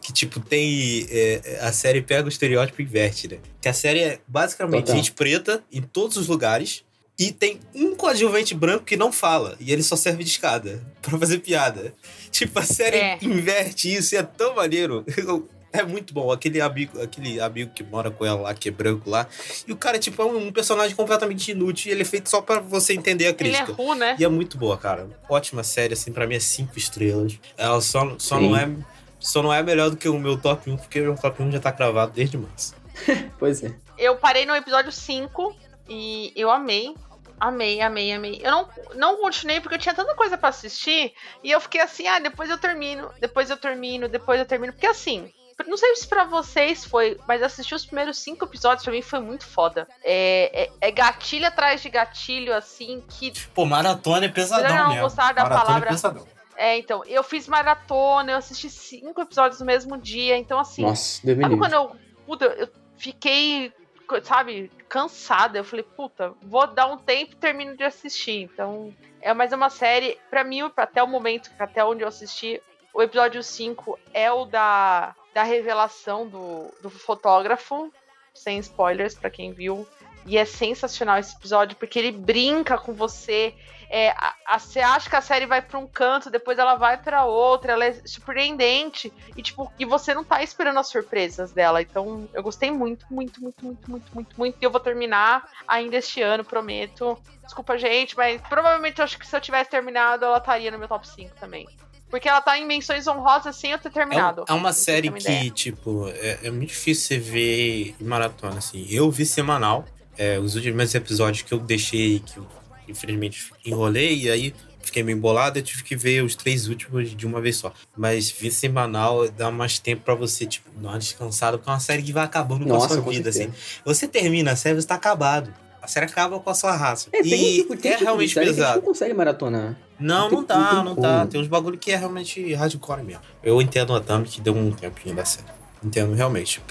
que, 0.02 0.12
tipo, 0.12 0.40
tem. 0.40 1.06
É, 1.10 1.60
a 1.62 1.72
série 1.72 2.02
pega 2.02 2.26
o 2.26 2.28
estereótipo 2.28 2.82
e 2.82 2.84
inverte, 2.84 3.28
né? 3.28 3.38
Que 3.60 3.68
a 3.68 3.72
série 3.72 4.00
é 4.00 4.20
basicamente 4.26 4.86
Total. 4.86 4.96
gente 4.96 5.12
preta 5.12 5.62
em 5.72 5.80
todos 5.80 6.16
os 6.16 6.26
lugares. 6.26 6.84
E 7.18 7.30
tem 7.30 7.60
um 7.74 7.94
coadjuvante 7.94 8.54
branco 8.54 8.84
que 8.84 8.96
não 8.96 9.12
fala. 9.12 9.56
E 9.60 9.72
ele 9.72 9.82
só 9.82 9.96
serve 9.96 10.24
de 10.24 10.30
escada 10.30 10.82
pra 11.02 11.18
fazer 11.18 11.38
piada. 11.38 11.94
Tipo, 12.30 12.58
a 12.58 12.62
série 12.62 12.96
é. 12.96 13.18
inverte 13.22 13.92
isso 13.92 14.14
e 14.14 14.18
é 14.18 14.22
tão 14.22 14.54
maneiro. 14.54 15.04
É 15.72 15.82
muito 15.82 16.12
bom. 16.12 16.30
Aquele 16.30 16.60
amigo, 16.60 17.00
aquele 17.00 17.40
amigo 17.40 17.72
que 17.74 17.82
mora 17.82 18.10
com 18.10 18.26
ela 18.26 18.42
lá, 18.42 18.54
que 18.54 18.68
é 18.68 18.70
branco 18.70 19.08
lá. 19.08 19.26
E 19.66 19.72
o 19.72 19.76
cara, 19.76 19.98
tipo, 19.98 20.20
é 20.20 20.24
um, 20.26 20.52
personagem 20.52 20.94
completamente 20.94 21.50
inútil. 21.50 21.88
E 21.88 21.94
ele 21.94 22.02
é 22.02 22.04
feito 22.04 22.28
só 22.28 22.42
para 22.42 22.60
você 22.60 22.92
entender 22.92 23.26
a 23.26 23.32
crítica. 23.32 23.62
Ele 23.62 23.72
é 23.72 23.74
ruim, 23.74 23.98
né? 23.98 24.16
E 24.18 24.24
é 24.24 24.28
muito 24.28 24.58
boa, 24.58 24.76
cara. 24.76 25.08
Ótima 25.30 25.64
série, 25.64 25.94
assim, 25.94 26.12
para 26.12 26.26
mim 26.26 26.34
é 26.34 26.40
cinco 26.40 26.76
estrelas. 26.76 27.38
Ela 27.56 27.80
só, 27.80 28.14
só 28.18 28.38
não 28.38 28.54
é. 28.54 28.70
Só 29.18 29.42
não 29.42 29.50
é 29.50 29.62
melhor 29.62 29.88
do 29.88 29.96
que 29.96 30.08
o 30.08 30.18
meu 30.18 30.36
top 30.36 30.70
1, 30.70 30.76
porque 30.76 31.00
o 31.00 31.04
meu 31.04 31.14
top 31.14 31.42
1 31.42 31.52
já 31.52 31.60
tá 31.60 31.72
cravado 31.72 32.12
desde 32.12 32.36
março. 32.36 32.74
pois 33.38 33.62
é. 33.62 33.72
Eu 33.96 34.16
parei 34.16 34.44
no 34.44 34.54
episódio 34.54 34.90
5 34.92 35.56
e 35.88 36.32
eu 36.36 36.50
amei. 36.50 36.94
Amei, 37.38 37.80
amei, 37.80 38.12
amei. 38.12 38.40
Eu 38.42 38.50
não, 38.52 38.68
não 38.94 39.16
continuei 39.20 39.60
porque 39.60 39.74
eu 39.74 39.80
tinha 39.80 39.94
tanta 39.94 40.14
coisa 40.14 40.38
para 40.38 40.50
assistir 40.50 41.12
e 41.42 41.50
eu 41.50 41.60
fiquei 41.60 41.80
assim, 41.80 42.06
ah, 42.06 42.20
depois 42.20 42.48
eu 42.48 42.56
termino, 42.56 43.10
depois 43.20 43.50
eu 43.50 43.56
termino, 43.56 44.08
depois 44.08 44.38
eu 44.38 44.46
termino. 44.46 44.72
Porque 44.72 44.86
assim, 44.86 45.32
não 45.66 45.76
sei 45.76 45.94
se 45.96 46.06
pra 46.06 46.24
vocês 46.24 46.84
foi, 46.84 47.18
mas 47.26 47.42
assistir 47.42 47.74
os 47.74 47.84
primeiros 47.84 48.18
cinco 48.18 48.44
episódios 48.44 48.84
pra 48.84 48.92
mim 48.92 49.02
foi 49.02 49.20
muito 49.20 49.44
foda. 49.44 49.88
É, 50.02 50.64
é, 50.64 50.88
é 50.88 50.90
gatilho 50.90 51.46
atrás 51.46 51.82
de 51.82 51.90
gatilho, 51.90 52.54
assim, 52.54 53.02
que. 53.08 53.32
Pô, 53.48 53.64
maratona 53.64 54.26
é 54.26 54.28
pesadão, 54.28 54.74
não 54.74 54.88
mesmo. 54.88 55.02
gostar 55.02 55.32
da 55.32 55.42
maratona 55.42 55.60
é 55.60 55.64
palavra. 55.64 55.88
É 55.88 55.90
pesadão. 55.90 56.26
É, 56.56 56.78
então, 56.78 57.02
eu 57.06 57.22
fiz 57.22 57.48
maratona, 57.48 58.32
eu 58.32 58.38
assisti 58.38 58.68
cinco 58.70 59.20
episódios 59.20 59.60
no 59.60 59.66
mesmo 59.66 59.96
dia, 59.96 60.36
então 60.36 60.58
assim. 60.58 60.82
Nossa, 60.82 61.20
sabe 61.26 61.56
quando 61.56 61.72
eu. 61.72 61.96
Puta, 62.26 62.44
eu 62.44 62.68
fiquei 62.96 63.72
sabe, 64.22 64.70
cansada. 64.88 65.58
Eu 65.58 65.64
falei, 65.64 65.84
puta, 65.84 66.34
vou 66.42 66.66
dar 66.66 66.86
um 66.86 66.98
tempo 66.98 67.32
e 67.32 67.36
termino 67.36 67.76
de 67.76 67.84
assistir. 67.84 68.42
Então, 68.42 68.94
é 69.20 69.32
mais 69.32 69.52
uma 69.52 69.70
série, 69.70 70.18
para 70.28 70.44
mim, 70.44 70.60
até 70.76 71.02
o 71.02 71.06
momento, 71.06 71.50
até 71.58 71.84
onde 71.84 72.02
eu 72.02 72.08
assisti, 72.08 72.60
o 72.94 73.00
episódio 73.00 73.42
5 73.42 73.98
é 74.12 74.30
o 74.30 74.44
da, 74.44 75.14
da 75.32 75.42
revelação 75.42 76.28
do, 76.28 76.70
do 76.82 76.90
fotógrafo, 76.90 77.90
sem 78.34 78.58
spoilers 78.58 79.14
para 79.14 79.30
quem 79.30 79.52
viu. 79.52 79.86
E 80.26 80.36
é 80.36 80.44
sensacional 80.44 81.18
esse 81.18 81.34
episódio, 81.34 81.76
porque 81.76 81.98
ele 81.98 82.12
brinca 82.12 82.78
com 82.78 82.92
você. 82.92 83.54
É, 83.94 84.14
você 84.58 84.80
acha 84.80 85.10
que 85.10 85.14
a 85.14 85.20
série 85.20 85.44
vai 85.44 85.60
para 85.60 85.78
um 85.78 85.86
canto, 85.86 86.30
depois 86.30 86.58
ela 86.58 86.76
vai 86.76 86.96
para 86.96 87.26
outra, 87.26 87.72
ela 87.72 87.84
é 87.84 87.92
surpreendente. 88.06 89.12
E, 89.36 89.42
tipo, 89.42 89.70
e 89.78 89.84
você 89.84 90.14
não 90.14 90.24
tá 90.24 90.42
esperando 90.42 90.78
as 90.78 90.88
surpresas 90.88 91.52
dela. 91.52 91.82
Então, 91.82 92.26
eu 92.32 92.42
gostei 92.42 92.70
muito, 92.70 93.04
muito, 93.10 93.42
muito, 93.42 93.62
muito, 93.62 93.90
muito, 93.90 94.14
muito, 94.14 94.38
muito. 94.38 94.56
E 94.58 94.64
eu 94.64 94.70
vou 94.70 94.80
terminar 94.80 95.46
ainda 95.68 95.98
este 95.98 96.22
ano, 96.22 96.42
prometo. 96.42 97.18
Desculpa, 97.44 97.76
gente, 97.76 98.16
mas 98.16 98.40
provavelmente 98.48 98.98
eu 98.98 99.04
acho 99.04 99.18
que 99.18 99.26
se 99.26 99.36
eu 99.36 99.40
tivesse 99.42 99.68
terminado, 99.68 100.24
ela 100.24 100.38
estaria 100.38 100.70
no 100.70 100.78
meu 100.78 100.88
top 100.88 101.06
5 101.06 101.36
também. 101.38 101.68
Porque 102.08 102.30
ela 102.30 102.40
tá 102.40 102.56
em 102.56 102.66
menções 102.66 103.06
honrosas 103.06 103.54
sem 103.56 103.72
eu 103.72 103.78
ter 103.78 103.90
terminado. 103.90 104.46
É, 104.48 104.52
é 104.52 104.54
uma 104.54 104.72
série 104.72 105.10
que, 105.12 105.50
tipo, 105.50 106.08
é, 106.08 106.38
é, 106.44 106.50
muito 106.50 106.70
difícil 106.70 107.08
você 107.08 107.18
ver 107.18 107.94
em 108.00 108.04
maratona, 108.04 108.56
assim. 108.56 108.86
Eu 108.88 109.10
vi 109.10 109.26
semanal. 109.26 109.84
É, 110.16 110.38
os 110.38 110.54
últimos 110.54 110.94
episódios 110.94 111.42
que 111.42 111.52
eu 111.52 111.58
deixei, 111.58 112.20
que 112.20 112.36
eu 112.36 112.46
infelizmente 112.88 113.50
enrolei, 113.64 114.22
e 114.22 114.30
aí 114.30 114.54
fiquei 114.80 115.02
meio 115.02 115.16
embolado, 115.16 115.58
eu 115.58 115.62
tive 115.62 115.82
que 115.82 115.96
ver 115.96 116.22
os 116.22 116.34
três 116.34 116.68
últimos 116.68 117.14
de 117.16 117.26
uma 117.26 117.40
vez 117.40 117.56
só. 117.56 117.72
Mas 117.96 118.30
ver 118.30 118.50
semanal 118.50 119.28
dá 119.30 119.50
mais 119.50 119.78
tempo 119.78 120.02
para 120.02 120.14
você, 120.14 120.44
tipo, 120.44 120.68
dar 120.76 120.90
uma 120.90 120.98
descansada, 120.98 121.56
porque 121.56 121.70
é 121.70 121.72
uma 121.72 121.80
série 121.80 122.02
que 122.02 122.12
vai 122.12 122.24
acabando 122.24 122.66
Nossa, 122.66 122.88
com 122.88 122.94
a 122.94 123.02
sua 123.02 123.12
vida, 123.12 123.30
assim. 123.30 123.52
Você 123.84 124.06
termina 124.06 124.52
a 124.52 124.56
série, 124.56 124.80
você 124.80 124.86
tá 124.86 124.96
acabado. 124.96 125.52
A 125.80 125.88
série 125.88 126.06
acaba 126.06 126.38
com 126.38 126.48
a 126.48 126.54
sua 126.54 126.76
raça. 126.76 127.08
É, 127.12 127.22
tem, 127.22 127.32
e 127.32 127.56
tipo, 127.62 127.76
tem, 127.76 127.90
é 127.90 127.94
tipo, 127.94 128.04
realmente 128.04 128.34
pesado. 128.34 128.76
não 128.76 128.86
consegue 128.86 129.12
maratonar. 129.14 129.76
Não, 129.98 130.30
não, 130.30 130.38
não 130.38 130.44
dá, 130.44 130.72
não, 130.74 130.84
não 130.84 130.94
dá. 130.94 131.26
Tem 131.26 131.40
uns 131.40 131.48
bagulho 131.48 131.76
que 131.76 131.90
é 131.90 131.96
realmente 131.96 132.54
hardcore 132.54 133.02
mesmo. 133.02 133.22
Eu 133.42 133.60
entendo 133.60 133.92
a 133.92 134.00
Thumb 134.00 134.24
que 134.24 134.40
deu 134.40 134.54
um 134.54 134.70
tempinho 134.70 135.16
da 135.16 135.24
série. 135.24 135.48
Entendo 135.82 136.14
realmente. 136.14 136.62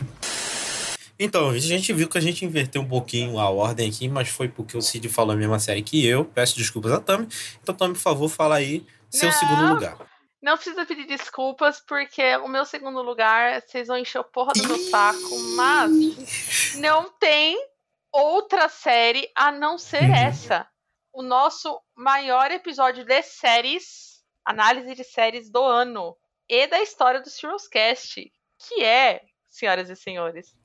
Então, 1.24 1.52
a 1.52 1.60
gente 1.60 1.94
viu 1.94 2.10
que 2.10 2.18
a 2.18 2.22
gente 2.22 2.44
inverteu 2.44 2.82
um 2.82 2.88
pouquinho 2.88 3.38
a 3.38 3.48
ordem 3.48 3.88
aqui, 3.88 4.08
mas 4.10 4.28
foi 4.28 4.50
porque 4.50 4.76
o 4.76 4.82
Cid 4.82 5.08
falou 5.08 5.34
a 5.34 5.38
mesma 5.38 5.60
série 5.60 5.84
que 5.84 6.04
eu. 6.04 6.26
Peço 6.26 6.58
desculpas 6.58 6.92
a 6.92 7.00
Tami. 7.00 7.28
Então, 7.62 7.76
Tami, 7.76 7.94
por 7.94 8.00
favor, 8.00 8.28
fala 8.28 8.56
aí 8.56 8.84
seu 9.08 9.30
não, 9.30 9.38
segundo 9.38 9.74
lugar. 9.76 9.98
Não 10.42 10.56
precisa 10.56 10.84
pedir 10.84 11.06
desculpas, 11.06 11.80
porque 11.80 12.36
o 12.38 12.48
meu 12.48 12.66
segundo 12.66 13.04
lugar, 13.04 13.62
vocês 13.62 13.88
vão 13.88 14.00
encher 14.00 14.18
o 14.18 14.24
porra 14.24 14.52
do 14.54 14.68
meu 14.68 14.80
saco, 14.80 15.40
mas 15.56 16.74
não 16.78 17.08
tem 17.20 17.56
outra 18.12 18.68
série 18.68 19.30
a 19.36 19.52
não 19.52 19.78
ser 19.78 20.02
uhum. 20.02 20.16
essa. 20.16 20.68
O 21.14 21.22
nosso 21.22 21.80
maior 21.96 22.50
episódio 22.50 23.06
de 23.06 23.22
séries, 23.22 24.24
análise 24.44 24.96
de 24.96 25.04
séries 25.04 25.52
do 25.52 25.64
ano 25.64 26.18
e 26.50 26.66
da 26.66 26.82
história 26.82 27.22
do 27.22 27.30
Cast, 27.70 28.34
que 28.58 28.84
é, 28.84 29.22
senhoras 29.48 29.88
e 29.88 29.96
senhores, 29.96 30.60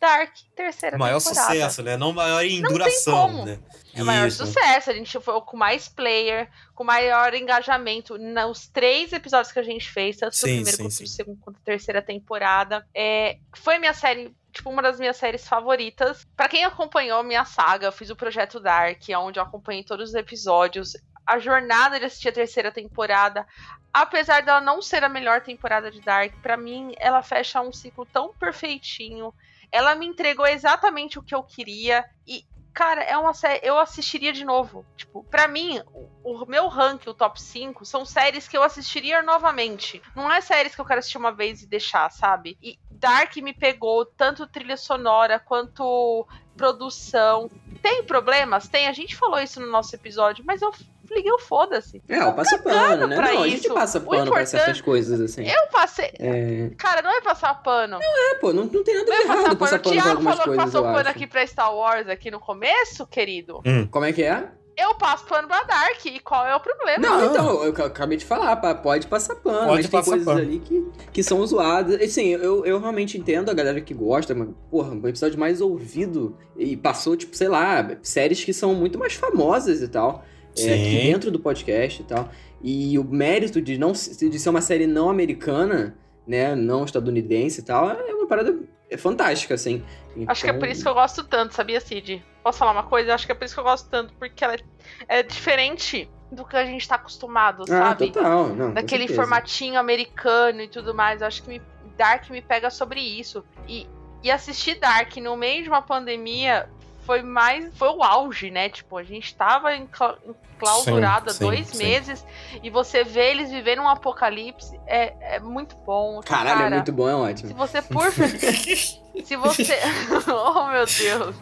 Dark, 0.00 0.34
terceira 0.56 0.98
maior 0.98 1.18
temporada. 1.18 1.48
Maior 1.48 1.60
sucesso, 1.60 1.82
né? 1.82 1.96
Não 1.96 2.12
maior 2.12 2.44
em 2.44 2.60
não 2.60 2.70
duração, 2.70 3.44
né? 3.44 3.58
É 3.94 4.02
o 4.02 4.06
maior 4.06 4.30
sucesso. 4.30 4.90
A 4.90 4.94
gente 4.94 5.18
foi 5.20 5.40
com 5.42 5.56
mais 5.56 5.88
player, 5.88 6.48
com 6.74 6.84
maior 6.84 7.34
engajamento 7.34 8.18
nos 8.18 8.68
três 8.68 9.12
episódios 9.12 9.52
que 9.52 9.58
a 9.58 9.62
gente 9.62 9.90
fez, 9.90 10.16
tanto 10.16 10.36
sim, 10.36 10.46
primeiro 10.46 10.76
sim, 10.76 10.82
quanto 10.82 10.94
sim. 10.94 11.06
segundo 11.06 11.40
quanto 11.40 11.60
terceira 11.60 12.02
temporada. 12.02 12.86
É, 12.94 13.38
foi 13.54 13.78
minha 13.78 13.94
série 13.94 14.34
tipo, 14.52 14.70
uma 14.70 14.82
das 14.82 14.98
minhas 14.98 15.16
séries 15.16 15.46
favoritas. 15.46 16.26
Para 16.36 16.48
quem 16.48 16.64
acompanhou 16.64 17.22
minha 17.22 17.44
saga, 17.44 17.86
eu 17.86 17.92
fiz 17.92 18.10
o 18.10 18.16
projeto 18.16 18.60
Dark, 18.60 19.02
onde 19.16 19.38
eu 19.38 19.42
acompanhei 19.42 19.84
todos 19.84 20.10
os 20.10 20.14
episódios. 20.14 20.96
A 21.26 21.38
jornada 21.38 21.98
de 21.98 22.06
assistir 22.06 22.28
a 22.28 22.32
terceira 22.32 22.72
temporada, 22.72 23.46
apesar 23.92 24.42
dela 24.42 24.60
não 24.60 24.80
ser 24.80 25.04
a 25.04 25.08
melhor 25.08 25.42
temporada 25.42 25.90
de 25.90 26.00
Dark, 26.00 26.32
para 26.42 26.56
mim 26.56 26.94
ela 26.98 27.22
fecha 27.22 27.60
um 27.60 27.72
ciclo 27.72 28.06
tão 28.06 28.32
perfeitinho. 28.34 29.32
Ela 29.70 29.94
me 29.94 30.06
entregou 30.06 30.46
exatamente 30.46 31.18
o 31.18 31.22
que 31.22 31.34
eu 31.34 31.42
queria 31.42 32.04
e 32.26 32.44
cara, 32.78 33.02
é 33.02 33.18
uma 33.18 33.34
série. 33.34 33.66
Eu 33.66 33.76
assistiria 33.76 34.32
de 34.32 34.44
novo. 34.44 34.86
Tipo, 34.96 35.24
pra 35.24 35.48
mim, 35.48 35.82
o, 35.92 36.08
o, 36.22 36.46
meu 36.46 36.68
ranking, 36.68 37.10
o 37.10 37.14
top 37.14 37.42
5, 37.42 37.84
são 37.84 38.04
séries 38.04 38.46
que 38.46 38.56
eu 38.56 38.62
assistiria 38.62 39.20
novamente. 39.20 40.00
Não 40.14 40.30
é 40.30 40.40
séries 40.40 40.76
que 40.76 40.80
eu 40.80 40.84
quero 40.84 41.00
assistir 41.00 41.18
uma 41.18 41.32
vez 41.32 41.60
e 41.60 41.66
deixar, 41.66 42.08
sabe? 42.12 42.56
E 42.62 42.78
Dark 42.88 43.34
me 43.38 43.52
pegou 43.52 44.06
tanto 44.06 44.46
trilha 44.46 44.76
sonora 44.76 45.40
quanto 45.40 46.24
produção. 46.56 47.50
Tem 47.82 48.04
problemas? 48.04 48.68
Tem. 48.68 48.86
A 48.86 48.92
gente 48.92 49.16
falou 49.16 49.40
isso 49.40 49.60
no 49.60 49.66
nosso 49.66 49.96
episódio, 49.96 50.44
mas 50.46 50.62
eu 50.62 50.72
liguei 51.10 51.32
o 51.32 51.38
foda-se. 51.38 52.02
É, 52.08 52.22
eu 52.22 52.32
passo 52.32 52.62
pano, 52.62 53.06
né? 53.06 53.16
Não, 53.16 53.24
isso. 53.24 53.42
a 53.42 53.48
gente 53.48 53.68
passa 53.68 54.00
pano 54.00 54.30
pra 54.30 54.46
certas 54.46 54.80
coisas, 54.80 55.20
assim. 55.20 55.46
Eu 55.46 55.66
passei. 55.72 56.10
É... 56.18 56.70
Cara, 56.76 57.02
não 57.02 57.10
é 57.10 57.20
passar 57.20 57.54
pano. 57.62 57.98
Não 57.98 58.30
é, 58.30 58.34
pô, 58.36 58.52
não, 58.52 58.64
não 58.64 58.84
tem 58.84 58.94
nada 58.94 59.10
não 59.10 59.16
de 59.16 59.22
é 59.22 59.24
errado 59.24 59.36
passar 59.36 59.48
pano, 59.48 59.58
passar 59.58 59.78
pano 59.80 60.02
pra 60.02 60.10
algumas 60.10 60.14
coisas, 60.14 60.14
O 60.14 60.22
Thiago 60.22 60.36
falou 60.36 60.56
que 60.56 60.64
passou 60.64 60.82
pano 60.82 61.08
aqui 61.08 61.26
pra 61.26 61.46
Star 61.46 61.74
Wars 61.74 62.08
aqui 62.08 62.30
no 62.30 62.40
começo, 62.40 63.06
querido. 63.06 63.60
Hum. 63.64 63.86
Como 63.86 64.04
é 64.04 64.12
que 64.12 64.22
é? 64.22 64.48
eu 64.78 64.94
passo 64.94 65.26
pano 65.26 65.48
pra 65.48 65.64
Dark. 65.64 66.06
E 66.06 66.20
qual 66.20 66.46
é 66.46 66.54
o 66.54 66.60
problema? 66.60 66.98
Não, 67.00 67.26
então, 67.26 67.64
eu 67.64 67.70
acabei 67.84 68.16
de 68.16 68.24
falar, 68.24 68.56
pode 68.56 69.08
passar 69.08 69.34
pano. 69.34 69.66
Pode 69.66 69.82
mas 69.82 69.90
tem 69.90 70.02
coisas 70.04 70.24
pano. 70.24 70.40
ali 70.40 70.60
que, 70.60 70.86
que 71.12 71.22
são 71.22 71.44
zoadas. 71.44 72.00
Assim, 72.00 72.28
eu, 72.28 72.64
eu 72.64 72.78
realmente 72.78 73.18
entendo 73.18 73.50
a 73.50 73.54
galera 73.54 73.80
que 73.80 73.92
gosta, 73.92 74.34
mas, 74.34 74.48
porra, 74.70 74.92
um 74.92 75.08
episódio 75.08 75.38
mais 75.38 75.60
ouvido. 75.60 76.38
E 76.56 76.76
passou, 76.76 77.16
tipo, 77.16 77.36
sei 77.36 77.48
lá, 77.48 77.96
séries 78.02 78.44
que 78.44 78.52
são 78.52 78.72
muito 78.74 78.98
mais 78.98 79.14
famosas 79.14 79.82
e 79.82 79.88
tal 79.88 80.24
é, 80.66 80.74
aqui 80.74 80.90
dentro 81.02 81.30
do 81.30 81.38
podcast 81.38 82.00
e 82.00 82.04
tal. 82.04 82.28
E 82.62 82.98
o 82.98 83.04
mérito 83.04 83.60
de 83.60 83.78
não 83.78 83.92
de 83.92 84.38
ser 84.38 84.48
uma 84.50 84.60
série 84.60 84.86
não 84.86 85.08
americana, 85.08 85.96
né, 86.26 86.54
não 86.54 86.84
estadunidense 86.84 87.60
e 87.60 87.64
tal, 87.64 87.90
é 87.90 88.14
uma 88.14 88.26
parada 88.26 88.58
é 88.90 88.96
fantástica, 88.96 89.54
assim. 89.54 89.82
Então... 90.16 90.30
Acho 90.32 90.44
que 90.44 90.50
é 90.50 90.52
por 90.52 90.68
isso 90.68 90.82
que 90.82 90.88
eu 90.88 90.94
gosto 90.94 91.22
tanto, 91.24 91.54
sabia, 91.54 91.80
Cid? 91.80 92.24
Posso 92.42 92.58
falar 92.58 92.72
uma 92.72 92.84
coisa? 92.84 93.14
Acho 93.14 93.26
que 93.26 93.32
é 93.32 93.34
por 93.34 93.44
isso 93.44 93.54
que 93.54 93.60
eu 93.60 93.64
gosto 93.64 93.88
tanto, 93.88 94.14
porque 94.14 94.42
ela 94.42 94.54
é, 94.54 95.18
é 95.18 95.22
diferente 95.22 96.08
do 96.32 96.44
que 96.44 96.56
a 96.56 96.64
gente 96.64 96.86
tá 96.86 96.96
acostumado, 96.96 97.62
ah, 97.64 97.66
sabe? 97.66 98.10
total. 98.10 98.48
Não, 98.48 98.72
Daquele 98.72 99.08
formatinho 99.08 99.78
americano 99.78 100.62
e 100.62 100.68
tudo 100.68 100.94
mais. 100.94 101.20
Eu 101.20 101.26
acho 101.26 101.42
que 101.42 101.48
me, 101.48 101.62
Dark 101.96 102.28
me 102.30 102.40
pega 102.40 102.70
sobre 102.70 103.00
isso. 103.00 103.44
E, 103.66 103.86
e 104.22 104.30
assistir 104.30 104.76
Dark 104.76 105.16
no 105.16 105.36
meio 105.36 105.62
de 105.62 105.68
uma 105.68 105.82
pandemia 105.82 106.68
foi 107.08 107.22
mais. 107.22 107.74
Foi 107.78 107.88
o 107.88 108.02
auge, 108.02 108.50
né? 108.50 108.68
Tipo, 108.68 108.98
a 108.98 109.02
gente 109.02 109.34
tava 109.34 109.74
enclausurado 109.74 111.30
há 111.30 111.32
dois 111.32 111.68
sim. 111.68 111.78
meses 111.78 112.22
e 112.62 112.68
você 112.68 113.02
vê 113.02 113.30
eles 113.30 113.50
vivendo 113.50 113.80
um 113.80 113.88
apocalipse. 113.88 114.78
É, 114.86 115.36
é 115.36 115.40
muito 115.40 115.74
bom. 115.76 116.20
Caralho, 116.20 116.48
é 116.48 116.52
cara, 116.52 116.66
é 116.66 116.74
muito 116.74 116.92
bom, 116.92 117.08
é 117.08 117.14
ótimo. 117.14 117.48
Se 117.48 117.54
você, 117.54 117.80
por. 117.80 118.12
se 119.24 119.36
você. 119.36 119.78
oh, 120.28 120.66
meu 120.66 120.84
Deus. 120.84 121.36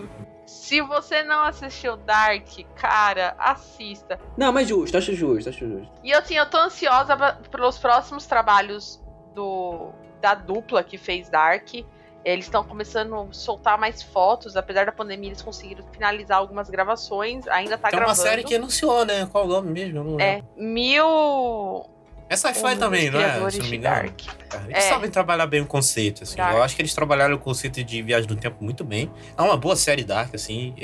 Se 0.46 0.80
você 0.80 1.24
não 1.24 1.42
assistiu 1.42 1.96
Dark, 1.96 2.46
cara, 2.76 3.34
assista. 3.36 4.20
Não, 4.36 4.52
mas 4.52 4.68
justo, 4.68 4.96
acho 4.96 5.12
justo, 5.14 5.50
acho 5.50 5.66
justo. 5.66 5.92
E 6.04 6.12
assim, 6.12 6.36
eu 6.36 6.48
tô 6.48 6.58
ansiosa 6.58 7.16
pelos 7.50 7.76
próximos 7.76 8.24
trabalhos 8.26 9.02
do 9.34 9.90
da 10.20 10.34
dupla 10.34 10.84
que 10.84 10.96
fez 10.96 11.28
Dark. 11.28 11.70
Eles 12.26 12.46
estão 12.46 12.64
começando 12.64 13.14
a 13.14 13.32
soltar 13.32 13.78
mais 13.78 14.02
fotos, 14.02 14.56
apesar 14.56 14.84
da 14.84 14.90
pandemia, 14.90 15.28
eles 15.28 15.42
conseguiram 15.42 15.84
finalizar 15.92 16.38
algumas 16.38 16.68
gravações, 16.68 17.46
ainda 17.46 17.78
tá 17.78 17.88
Tem 17.88 18.00
gravando. 18.00 18.16
Tem 18.16 18.24
uma 18.24 18.30
série 18.30 18.42
que 18.42 18.56
anunciou, 18.56 19.04
né? 19.04 19.28
Qual 19.30 19.44
o 19.44 19.48
nome 19.48 19.70
mesmo? 19.70 20.20
é, 20.20 20.42
Mil... 20.56 21.88
É 22.28 22.36
sci-fi 22.36 22.74
um 22.74 22.78
também, 22.78 23.12
não 23.12 23.20
é? 23.20 23.48
Se 23.48 23.60
não 23.60 23.68
me 23.68 23.76
engano. 23.76 23.94
Dark. 23.94 24.20
Eles 24.64 24.84
é. 24.84 24.88
sabem 24.88 25.08
trabalhar 25.08 25.46
bem 25.46 25.60
o 25.60 25.66
conceito, 25.66 26.24
assim. 26.24 26.36
Dark. 26.36 26.56
Eu 26.56 26.62
acho 26.64 26.74
que 26.74 26.82
eles 26.82 26.92
trabalharam 26.92 27.36
o 27.36 27.38
conceito 27.38 27.84
de 27.84 28.02
viagem 28.02 28.26
do 28.26 28.34
tempo 28.34 28.56
muito 28.60 28.82
bem. 28.82 29.08
É 29.38 29.42
uma 29.42 29.56
boa 29.56 29.76
série 29.76 30.02
Dark, 30.02 30.34
assim. 30.34 30.74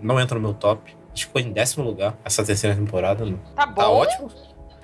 não 0.00 0.18
entra 0.18 0.36
no 0.36 0.40
meu 0.40 0.54
top. 0.54 0.96
Acho 1.12 1.26
que 1.26 1.32
foi 1.32 1.42
em 1.42 1.52
décimo 1.52 1.84
lugar 1.84 2.16
essa 2.24 2.42
terceira 2.42 2.74
temporada. 2.74 3.26
Tá, 3.26 3.36
tá 3.54 3.66
bom. 3.66 3.82
Tá 3.82 3.90
ótimo. 3.90 4.30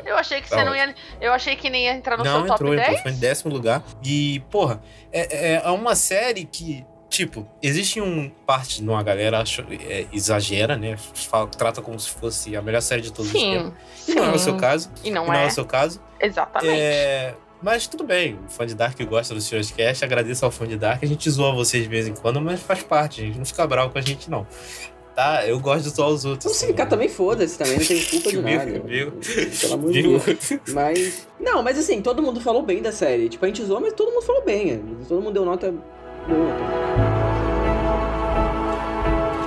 Eu 0.05 0.17
achei 0.17 0.41
que 0.41 0.49
você 0.49 0.65
não 0.65 0.75
ia. 0.75 0.95
Eu 1.21 1.33
achei 1.33 1.57
que 1.57 1.71
nem 1.71 1.85
ia 1.85 1.93
entrar 1.93 2.17
no 2.17 2.25
não, 2.25 2.41
seu 2.41 2.47
top 2.47 2.55
entrou, 2.55 2.77
10. 2.77 2.89
Entrou, 2.89 3.03
foi 3.03 3.13
em 3.13 3.19
décimo 3.19 3.53
lugar. 3.53 3.83
E, 4.05 4.41
porra, 4.51 4.83
é, 5.13 5.53
é, 5.53 5.63
é 5.65 5.71
uma 5.71 5.95
série 5.95 6.45
que 6.45 6.85
tipo, 7.15 7.47
existe 7.63 8.01
um 8.01 8.29
parte 8.45 8.83
de 8.83 8.89
uma 8.89 9.03
galera 9.03 9.41
acho, 9.41 9.65
é, 9.89 10.07
exagera, 10.13 10.77
né? 10.77 10.97
Fala, 10.97 11.47
trata 11.47 11.81
como 11.81 11.99
se 11.99 12.11
fosse 12.11 12.57
a 12.57 12.63
melhor 12.63 12.83
série 12.83 13.03
de 13.03 13.13
todos 13.13 13.31
sim, 13.31 13.57
os 13.57 13.63
tempos. 13.63 13.79
Sim. 13.97 14.13
E 14.13 14.15
não 14.17 14.25
é 14.25 14.33
o 14.33 14.39
seu 14.39 14.57
caso. 14.57 14.91
E 15.05 15.11
não, 15.11 15.25
e 15.25 15.29
não 15.29 15.35
é. 15.35 15.45
é 15.45 15.47
o 15.47 15.51
seu 15.51 15.65
caso. 15.65 16.01
Exatamente. 16.21 16.77
É, 16.77 17.35
mas 17.63 17.87
tudo 17.87 18.05
bem, 18.05 18.39
o 18.47 18.51
fã 18.51 18.67
de 18.67 18.75
Dark 18.75 19.01
gosta 19.05 19.33
do 19.33 19.41
Sr. 19.41 19.65
Cast, 19.75 20.05
agradeço 20.05 20.45
ao 20.45 20.51
fã 20.51 20.67
de 20.67 20.77
Dark. 20.77 21.03
A 21.03 21.07
gente 21.07 21.31
zoa 21.31 21.55
vocês 21.55 21.85
de 21.85 21.89
vez 21.89 22.09
em 22.09 22.15
quando, 22.15 22.41
mas 22.41 22.61
faz 22.61 22.83
parte, 22.83 23.23
a 23.23 23.25
gente 23.25 23.39
não 23.39 23.45
fica 23.45 23.67
bravo 23.67 23.91
com 23.91 23.99
a 23.99 24.03
gente, 24.03 24.29
não 24.29 24.47
tá? 25.15 25.47
Eu 25.47 25.59
gosto 25.61 25.85
de 25.89 25.95
zoar 25.95 26.09
os 26.09 26.25
outros. 26.25 26.45
Não, 26.45 26.55
se 26.59 26.67
ficar 26.67 26.87
também 26.87 27.09
foda-se 27.09 27.57
também, 27.57 27.79
não 27.79 27.87
tem 27.87 28.05
culpa 28.05 28.31
de 28.31 28.41
nada. 28.43 28.83
Viu? 28.85 29.13
Pelo 29.61 29.75
amor 29.75 29.93
de 29.93 30.03
Deus. 30.03 30.23
Mas. 30.73 31.27
Não, 31.39 31.63
mas 31.63 31.79
assim, 31.79 32.01
todo 32.01 32.23
mundo 32.23 32.41
falou 32.41 32.63
bem 32.63 32.81
da 32.81 32.91
série. 32.91 33.29
Tipo, 33.29 33.45
a 33.45 33.49
gente 33.49 33.63
zoou, 33.65 33.81
mas 33.81 33.93
todo 33.93 34.11
mundo 34.11 34.23
falou 34.23 34.43
bem. 34.45 34.83
Todo 35.07 35.21
mundo 35.21 35.35
deu 35.35 35.45
nota 35.45 35.71
boa. 36.27 37.25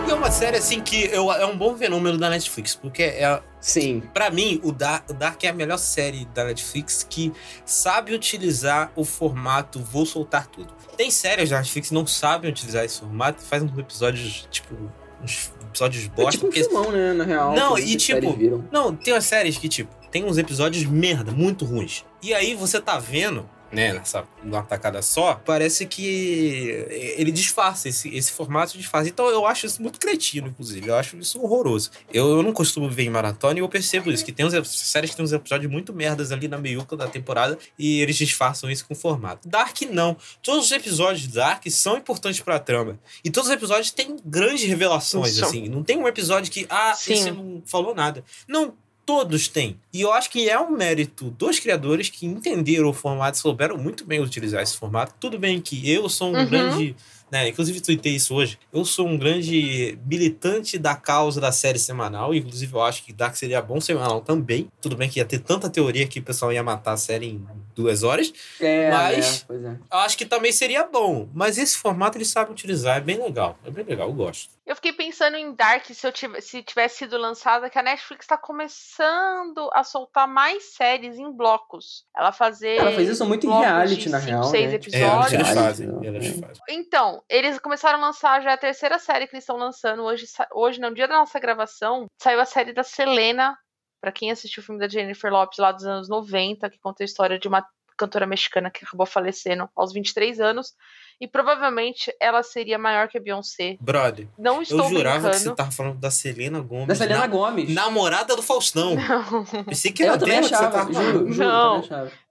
É 0.07 0.13
uma 0.13 0.31
série 0.31 0.57
assim 0.57 0.79
que 0.79 1.05
eu, 1.05 1.31
é 1.31 1.45
um 1.45 1.57
bom 1.57 1.75
fenômeno 1.75 2.17
da 2.17 2.29
Netflix, 2.29 2.75
porque 2.75 3.03
é. 3.03 3.41
Sim. 3.59 4.01
Para 4.13 4.29
mim, 4.29 4.61
o 4.63 4.71
Dark, 4.71 5.09
o 5.09 5.13
Dark 5.13 5.43
é 5.43 5.49
a 5.49 5.53
melhor 5.53 5.77
série 5.77 6.25
da 6.33 6.45
Netflix 6.45 7.05
que 7.07 7.33
sabe 7.65 8.13
utilizar 8.13 8.91
o 8.95 9.03
formato 9.03 9.79
vou 9.79 10.05
soltar 10.05 10.47
tudo. 10.47 10.73
Tem 10.95 11.11
séries 11.11 11.49
da 11.49 11.57
Netflix 11.57 11.89
que 11.89 11.93
não 11.93 12.05
sabem 12.05 12.49
utilizar 12.49 12.85
esse 12.85 12.99
formato, 12.99 13.41
faz 13.41 13.63
uns 13.63 13.77
episódios, 13.77 14.47
tipo, 14.49 14.75
uns 15.23 15.51
episódios 15.69 16.07
bosta. 16.07 16.29
É 16.29 16.31
tipo 16.31 16.45
um 16.45 16.49
porque... 16.49 16.63
filmão, 16.63 16.91
né, 16.91 17.13
na 17.13 17.23
real. 17.23 17.55
Não, 17.55 17.77
e 17.77 17.95
tipo... 17.95 18.37
Não, 18.71 18.95
tem 18.95 19.13
umas 19.13 19.25
séries 19.25 19.57
que, 19.57 19.69
tipo, 19.69 19.93
tem 20.11 20.23
uns 20.23 20.37
episódios 20.37 20.85
merda, 20.85 21.31
muito 21.31 21.65
ruins. 21.65 22.05
E 22.21 22.33
aí 22.33 22.55
você 22.55 22.79
tá 22.79 22.97
vendo 22.97 23.47
né, 23.71 23.93
nessa 23.93 24.25
numa 24.43 24.63
tacada 24.63 25.01
só, 25.01 25.35
parece 25.35 25.85
que 25.85 26.85
ele 27.17 27.31
disfarça, 27.31 27.89
esse, 27.89 28.13
esse 28.15 28.31
formato 28.31 28.77
disfarça. 28.77 29.09
Então 29.09 29.27
eu 29.27 29.45
acho 29.45 29.65
isso 29.65 29.81
muito 29.81 29.99
cretino, 29.99 30.47
inclusive. 30.47 30.87
Eu 30.87 30.95
acho 30.95 31.17
isso 31.17 31.41
horroroso. 31.41 31.91
Eu, 32.13 32.37
eu 32.37 32.43
não 32.43 32.53
costumo 32.53 32.89
ver 32.89 33.03
em 33.03 33.09
maratona 33.09 33.59
e 33.59 33.61
eu 33.61 33.69
percebo 33.69 34.11
isso, 34.11 34.23
que 34.23 34.31
tem 34.31 34.45
uns 34.45 34.53
séries 34.69 35.11
que 35.11 35.15
tem 35.15 35.25
uns 35.25 35.33
episódios 35.33 35.71
muito 35.71 35.93
merdas 35.93 36.31
ali 36.31 36.47
na 36.47 36.57
meiuca 36.57 36.95
da 36.95 37.07
temporada 37.07 37.57
e 37.77 38.01
eles 38.01 38.15
disfarçam 38.15 38.69
isso 38.69 38.85
com 38.85 38.93
o 38.93 38.97
formato. 38.97 39.47
Dark 39.47 39.81
não. 39.89 40.15
Todos 40.41 40.65
os 40.65 40.71
episódios 40.71 41.21
de 41.21 41.29
Dark 41.29 41.63
são 41.69 41.97
importantes 41.97 42.39
pra 42.39 42.59
trama. 42.59 42.99
E 43.23 43.29
todos 43.29 43.49
os 43.49 43.55
episódios 43.55 43.91
têm 43.91 44.17
grandes 44.25 44.63
revelações, 44.63 45.33
Isso. 45.33 45.45
assim. 45.45 45.67
Não 45.67 45.83
tem 45.83 45.97
um 45.97 46.07
episódio 46.07 46.51
que, 46.51 46.65
ah, 46.69 46.93
Sim. 46.93 47.13
esse 47.13 47.31
não 47.31 47.61
falou 47.65 47.93
nada. 47.93 48.23
Não, 48.47 48.73
todos 49.07 49.47
têm. 49.47 49.79
E 49.93 50.01
eu 50.01 50.11
acho 50.11 50.29
que 50.29 50.49
é 50.49 50.59
um 50.59 50.69
mérito 50.69 51.31
dos 51.31 51.59
criadores 51.59 52.09
que 52.09 52.25
entenderam 52.25 52.89
o 52.89 52.93
formato, 52.93 53.37
souberam 53.37 53.77
muito 53.77 54.03
bem 54.05 54.19
utilizar 54.19 54.61
esse 54.61 54.75
formato. 54.75 55.15
Tudo 55.17 55.39
bem 55.39 55.61
que 55.61 55.89
eu 55.89 56.09
sou 56.09 56.33
um 56.33 56.37
uhum. 56.37 56.45
grande 56.45 56.95
né? 57.31 57.49
Inclusive, 57.49 57.81
tuitei 57.81 58.15
isso 58.15 58.33
hoje. 58.33 58.57
Eu 58.71 58.85
sou 58.85 59.05
um 59.05 59.17
grande 59.17 59.99
militante 60.05 60.77
da 60.77 60.95
causa 60.95 61.41
da 61.41 61.51
série 61.51 61.77
semanal. 61.77 62.33
Inclusive, 62.33 62.73
eu 62.73 62.81
acho 62.81 63.03
que 63.03 63.11
Dark 63.11 63.35
seria 63.35 63.61
bom 63.61 63.81
semanal 63.81 64.21
também. 64.21 64.69
Tudo 64.81 64.95
bem 64.95 65.09
que 65.09 65.19
ia 65.19 65.25
ter 65.25 65.39
tanta 65.39 65.69
teoria 65.69 66.07
que 66.07 66.19
o 66.19 66.23
pessoal 66.23 66.53
ia 66.53 66.63
matar 66.63 66.93
a 66.93 66.97
série 66.97 67.27
em 67.27 67.45
duas 67.75 68.03
horas. 68.03 68.31
É, 68.59 68.89
mas 68.89 69.45
é, 69.49 69.53
é. 69.53 69.77
eu 69.91 69.97
acho 69.99 70.17
que 70.17 70.25
também 70.25 70.51
seria 70.53 70.85
bom. 70.85 71.27
Mas 71.33 71.57
esse 71.57 71.75
formato 71.77 72.17
ele 72.17 72.25
sabe 72.25 72.51
utilizar. 72.51 72.97
É 72.97 73.01
bem 73.01 73.21
legal. 73.21 73.59
É 73.65 73.69
bem 73.69 73.83
legal, 73.83 74.07
eu 74.07 74.15
gosto. 74.15 74.56
Eu 74.67 74.75
fiquei 74.75 74.91
pensando 74.91 75.37
em 75.37 75.55
Dark, 75.55 75.85
se, 75.85 76.05
eu 76.05 76.11
tivesse, 76.11 76.49
se 76.49 76.61
tivesse 76.61 76.97
sido 76.97 77.17
lançada, 77.17 77.69
que 77.69 77.79
a 77.79 77.81
Netflix 77.81 78.25
está 78.25 78.37
começando 78.37 79.69
a 79.71 79.81
soltar 79.81 80.27
mais 80.27 80.75
séries 80.75 81.17
em 81.17 81.31
blocos. 81.31 82.03
Ela 82.13 82.33
fazer. 82.33 82.75
Ela 82.75 82.91
faz 82.91 83.07
isso 83.07 83.25
muito 83.25 83.47
em 83.47 83.49
reality, 83.49 84.09
na 84.09 84.17
real. 84.17 84.43
Seis 84.43 84.69
né? 84.69 84.75
episódios. 84.75 85.31
É, 85.31 85.35
eles 85.35 85.49
fazem, 85.49 86.05
eles 86.05 86.37
É. 86.37 86.41
fazem. 86.41 86.63
Então, 86.67 87.23
eles 87.29 87.57
começaram 87.59 87.97
a 87.97 88.07
lançar 88.07 88.41
já 88.41 88.53
a 88.53 88.57
terceira 88.57 88.99
série 88.99 89.25
que 89.25 89.35
eles 89.35 89.43
estão 89.43 89.55
lançando 89.55 90.03
hoje. 90.03 90.25
Hoje, 90.53 90.81
no 90.81 90.93
dia 90.93 91.07
da 91.07 91.15
nossa 91.15 91.39
gravação, 91.39 92.05
saiu 92.21 92.41
a 92.41 92.45
série 92.45 92.73
da 92.73 92.83
Selena. 92.83 93.57
Pra 94.01 94.11
quem 94.11 94.31
assistiu 94.31 94.61
o 94.61 94.65
filme 94.65 94.81
da 94.81 94.89
Jennifer 94.89 95.31
Lopes 95.31 95.59
lá 95.59 95.71
dos 95.71 95.85
anos 95.85 96.09
90, 96.09 96.69
que 96.69 96.77
conta 96.79 97.03
a 97.03 97.05
história 97.05 97.39
de 97.39 97.47
uma 97.47 97.65
cantora 97.97 98.27
mexicana 98.27 98.69
que 98.69 98.85
acabou 98.85 99.05
falecendo 99.05 99.69
aos 99.75 99.93
23 99.93 100.41
anos. 100.41 100.73
E 101.19 101.27
provavelmente 101.27 102.13
ela 102.21 102.43
seria 102.43 102.77
maior 102.77 103.07
que 103.07 103.17
a 103.17 103.21
Beyoncé. 103.21 103.75
Brother, 103.81 104.27
Não 104.37 104.61
estou 104.61 104.79
eu 104.83 104.89
jurava 104.89 105.29
que 105.29 105.35
você 105.35 105.39
brincando. 105.39 105.55
tava 105.55 105.71
falando 105.71 105.99
da 105.99 106.11
Selena 106.11 106.59
Gomes. 106.59 106.87
Da 106.87 106.95
Selena 106.95 107.19
na- 107.21 107.27
Gomes. 107.27 107.73
Namorada 107.73 108.35
do 108.35 108.43
Faustão. 108.43 108.95
Não. 109.55 109.63
Pensei 109.65 109.91
que 109.91 110.03
era 110.03 110.13
eu 110.13 110.19
também 110.19 110.35
dela 110.35 110.43
que 110.43 110.49
você 110.49 110.55
achava, 110.55 110.77
tava 110.77 110.93
juro, 110.93 111.31
juro, 111.31 111.47
Não. 111.47 111.81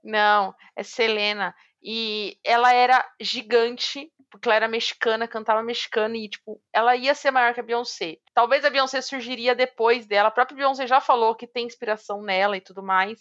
Não, 0.05 0.55
é 0.76 0.82
Selena. 0.84 1.55
E 1.82 2.37
ela 2.45 2.72
era 2.72 3.05
gigante, 3.20 4.11
porque 4.30 4.49
ela 4.49 4.57
era 4.57 4.68
mexicana, 4.68 5.28
cantava 5.28 5.62
mexicana, 5.62 6.16
e, 6.16 6.28
tipo, 6.28 6.61
ela 6.72 6.97
ia 6.97 7.14
ser 7.14 7.30
maior 7.30 7.55
que 7.55 7.61
a 7.61 7.62
Beyoncé. 7.62 8.16
Talvez 8.34 8.64
a 8.64 8.70
Beyoncé 8.70 9.01
surgiria 9.01 9.55
depois 9.55 10.07
dela. 10.07 10.28
A 10.28 10.32
própria 10.32 10.57
Beyoncé 10.57 10.87
já 10.87 11.01
falou 11.01 11.34
que 11.34 11.47
tem 11.47 11.66
inspiração 11.66 12.22
nela 12.22 12.57
e 12.57 12.61
tudo 12.61 12.82
mais. 12.82 13.20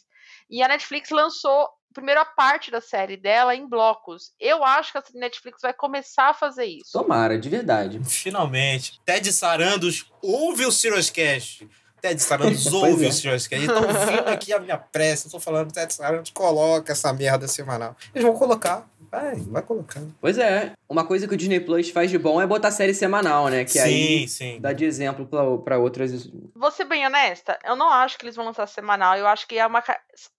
E 0.49 0.61
a 0.63 0.67
Netflix 0.67 1.09
lançou 1.11 1.69
primeiro 1.95 2.19
a 2.19 2.25
parte 2.25 2.69
da 2.69 2.81
série 2.81 3.15
dela 3.15 3.55
em 3.55 3.67
blocos. 3.67 4.33
Eu 4.39 4.63
acho 4.63 4.91
que 4.91 4.97
a 4.97 5.03
Netflix 5.15 5.61
vai 5.61 5.73
começar 5.73 6.29
a 6.29 6.33
fazer 6.33 6.65
isso. 6.65 6.91
Tomara, 6.91 7.39
de 7.39 7.49
verdade. 7.49 7.99
Finalmente. 8.05 9.01
Ted 9.05 9.31
Sarandos 9.31 10.05
ouve 10.21 10.65
o 10.65 10.71
Serious 10.71 11.09
Cast. 11.09 11.67
Ted 12.01 12.21
Sarandos 12.21 12.67
ouve 12.71 13.05
é. 13.05 13.09
o 13.09 13.13
Serious 13.13 13.47
Cast. 13.47 13.65
Eles 13.65 13.75
estão 13.75 14.01
ouvindo 14.01 14.27
aqui 14.27 14.53
a 14.53 14.59
minha 14.59 14.77
pressa. 14.77 15.27
Eu 15.27 15.31
tô 15.31 15.39
falando, 15.39 15.71
Ted 15.71 15.91
Sarandos, 15.93 16.31
coloca 16.31 16.91
essa 16.91 17.11
merda 17.13 17.47
semanal. 17.47 17.95
Eles 18.13 18.27
vão 18.27 18.37
colocar. 18.37 18.87
Vai, 19.15 19.35
vai 19.35 19.61
colocar. 19.61 20.01
Pois 20.19 20.37
é. 20.37 20.73
Uma 20.89 21.05
coisa 21.05 21.25
que 21.27 21.33
o 21.33 21.37
Disney 21.37 21.59
Plus 21.61 21.89
faz 21.89 22.11
de 22.11 22.17
bom 22.17 22.41
é 22.41 22.45
botar 22.45 22.69
série 22.69 22.93
semanal, 22.93 23.47
né? 23.47 23.63
Que 23.63 23.71
sim, 23.71 23.79
aí 23.79 24.27
sim. 24.27 24.59
dá 24.59 24.73
de 24.73 24.83
exemplo 24.83 25.25
pra, 25.25 25.57
pra 25.57 25.77
outras. 25.79 26.29
Vou 26.53 26.69
ser 26.69 26.83
bem 26.83 27.05
honesta, 27.05 27.57
eu 27.63 27.75
não 27.75 27.89
acho 27.89 28.17
que 28.17 28.25
eles 28.25 28.35
vão 28.35 28.45
lançar 28.45 28.67
semanal. 28.67 29.15
Eu 29.17 29.25
acho 29.25 29.47
que 29.47 29.57
é 29.57 29.65
uma. 29.65 29.81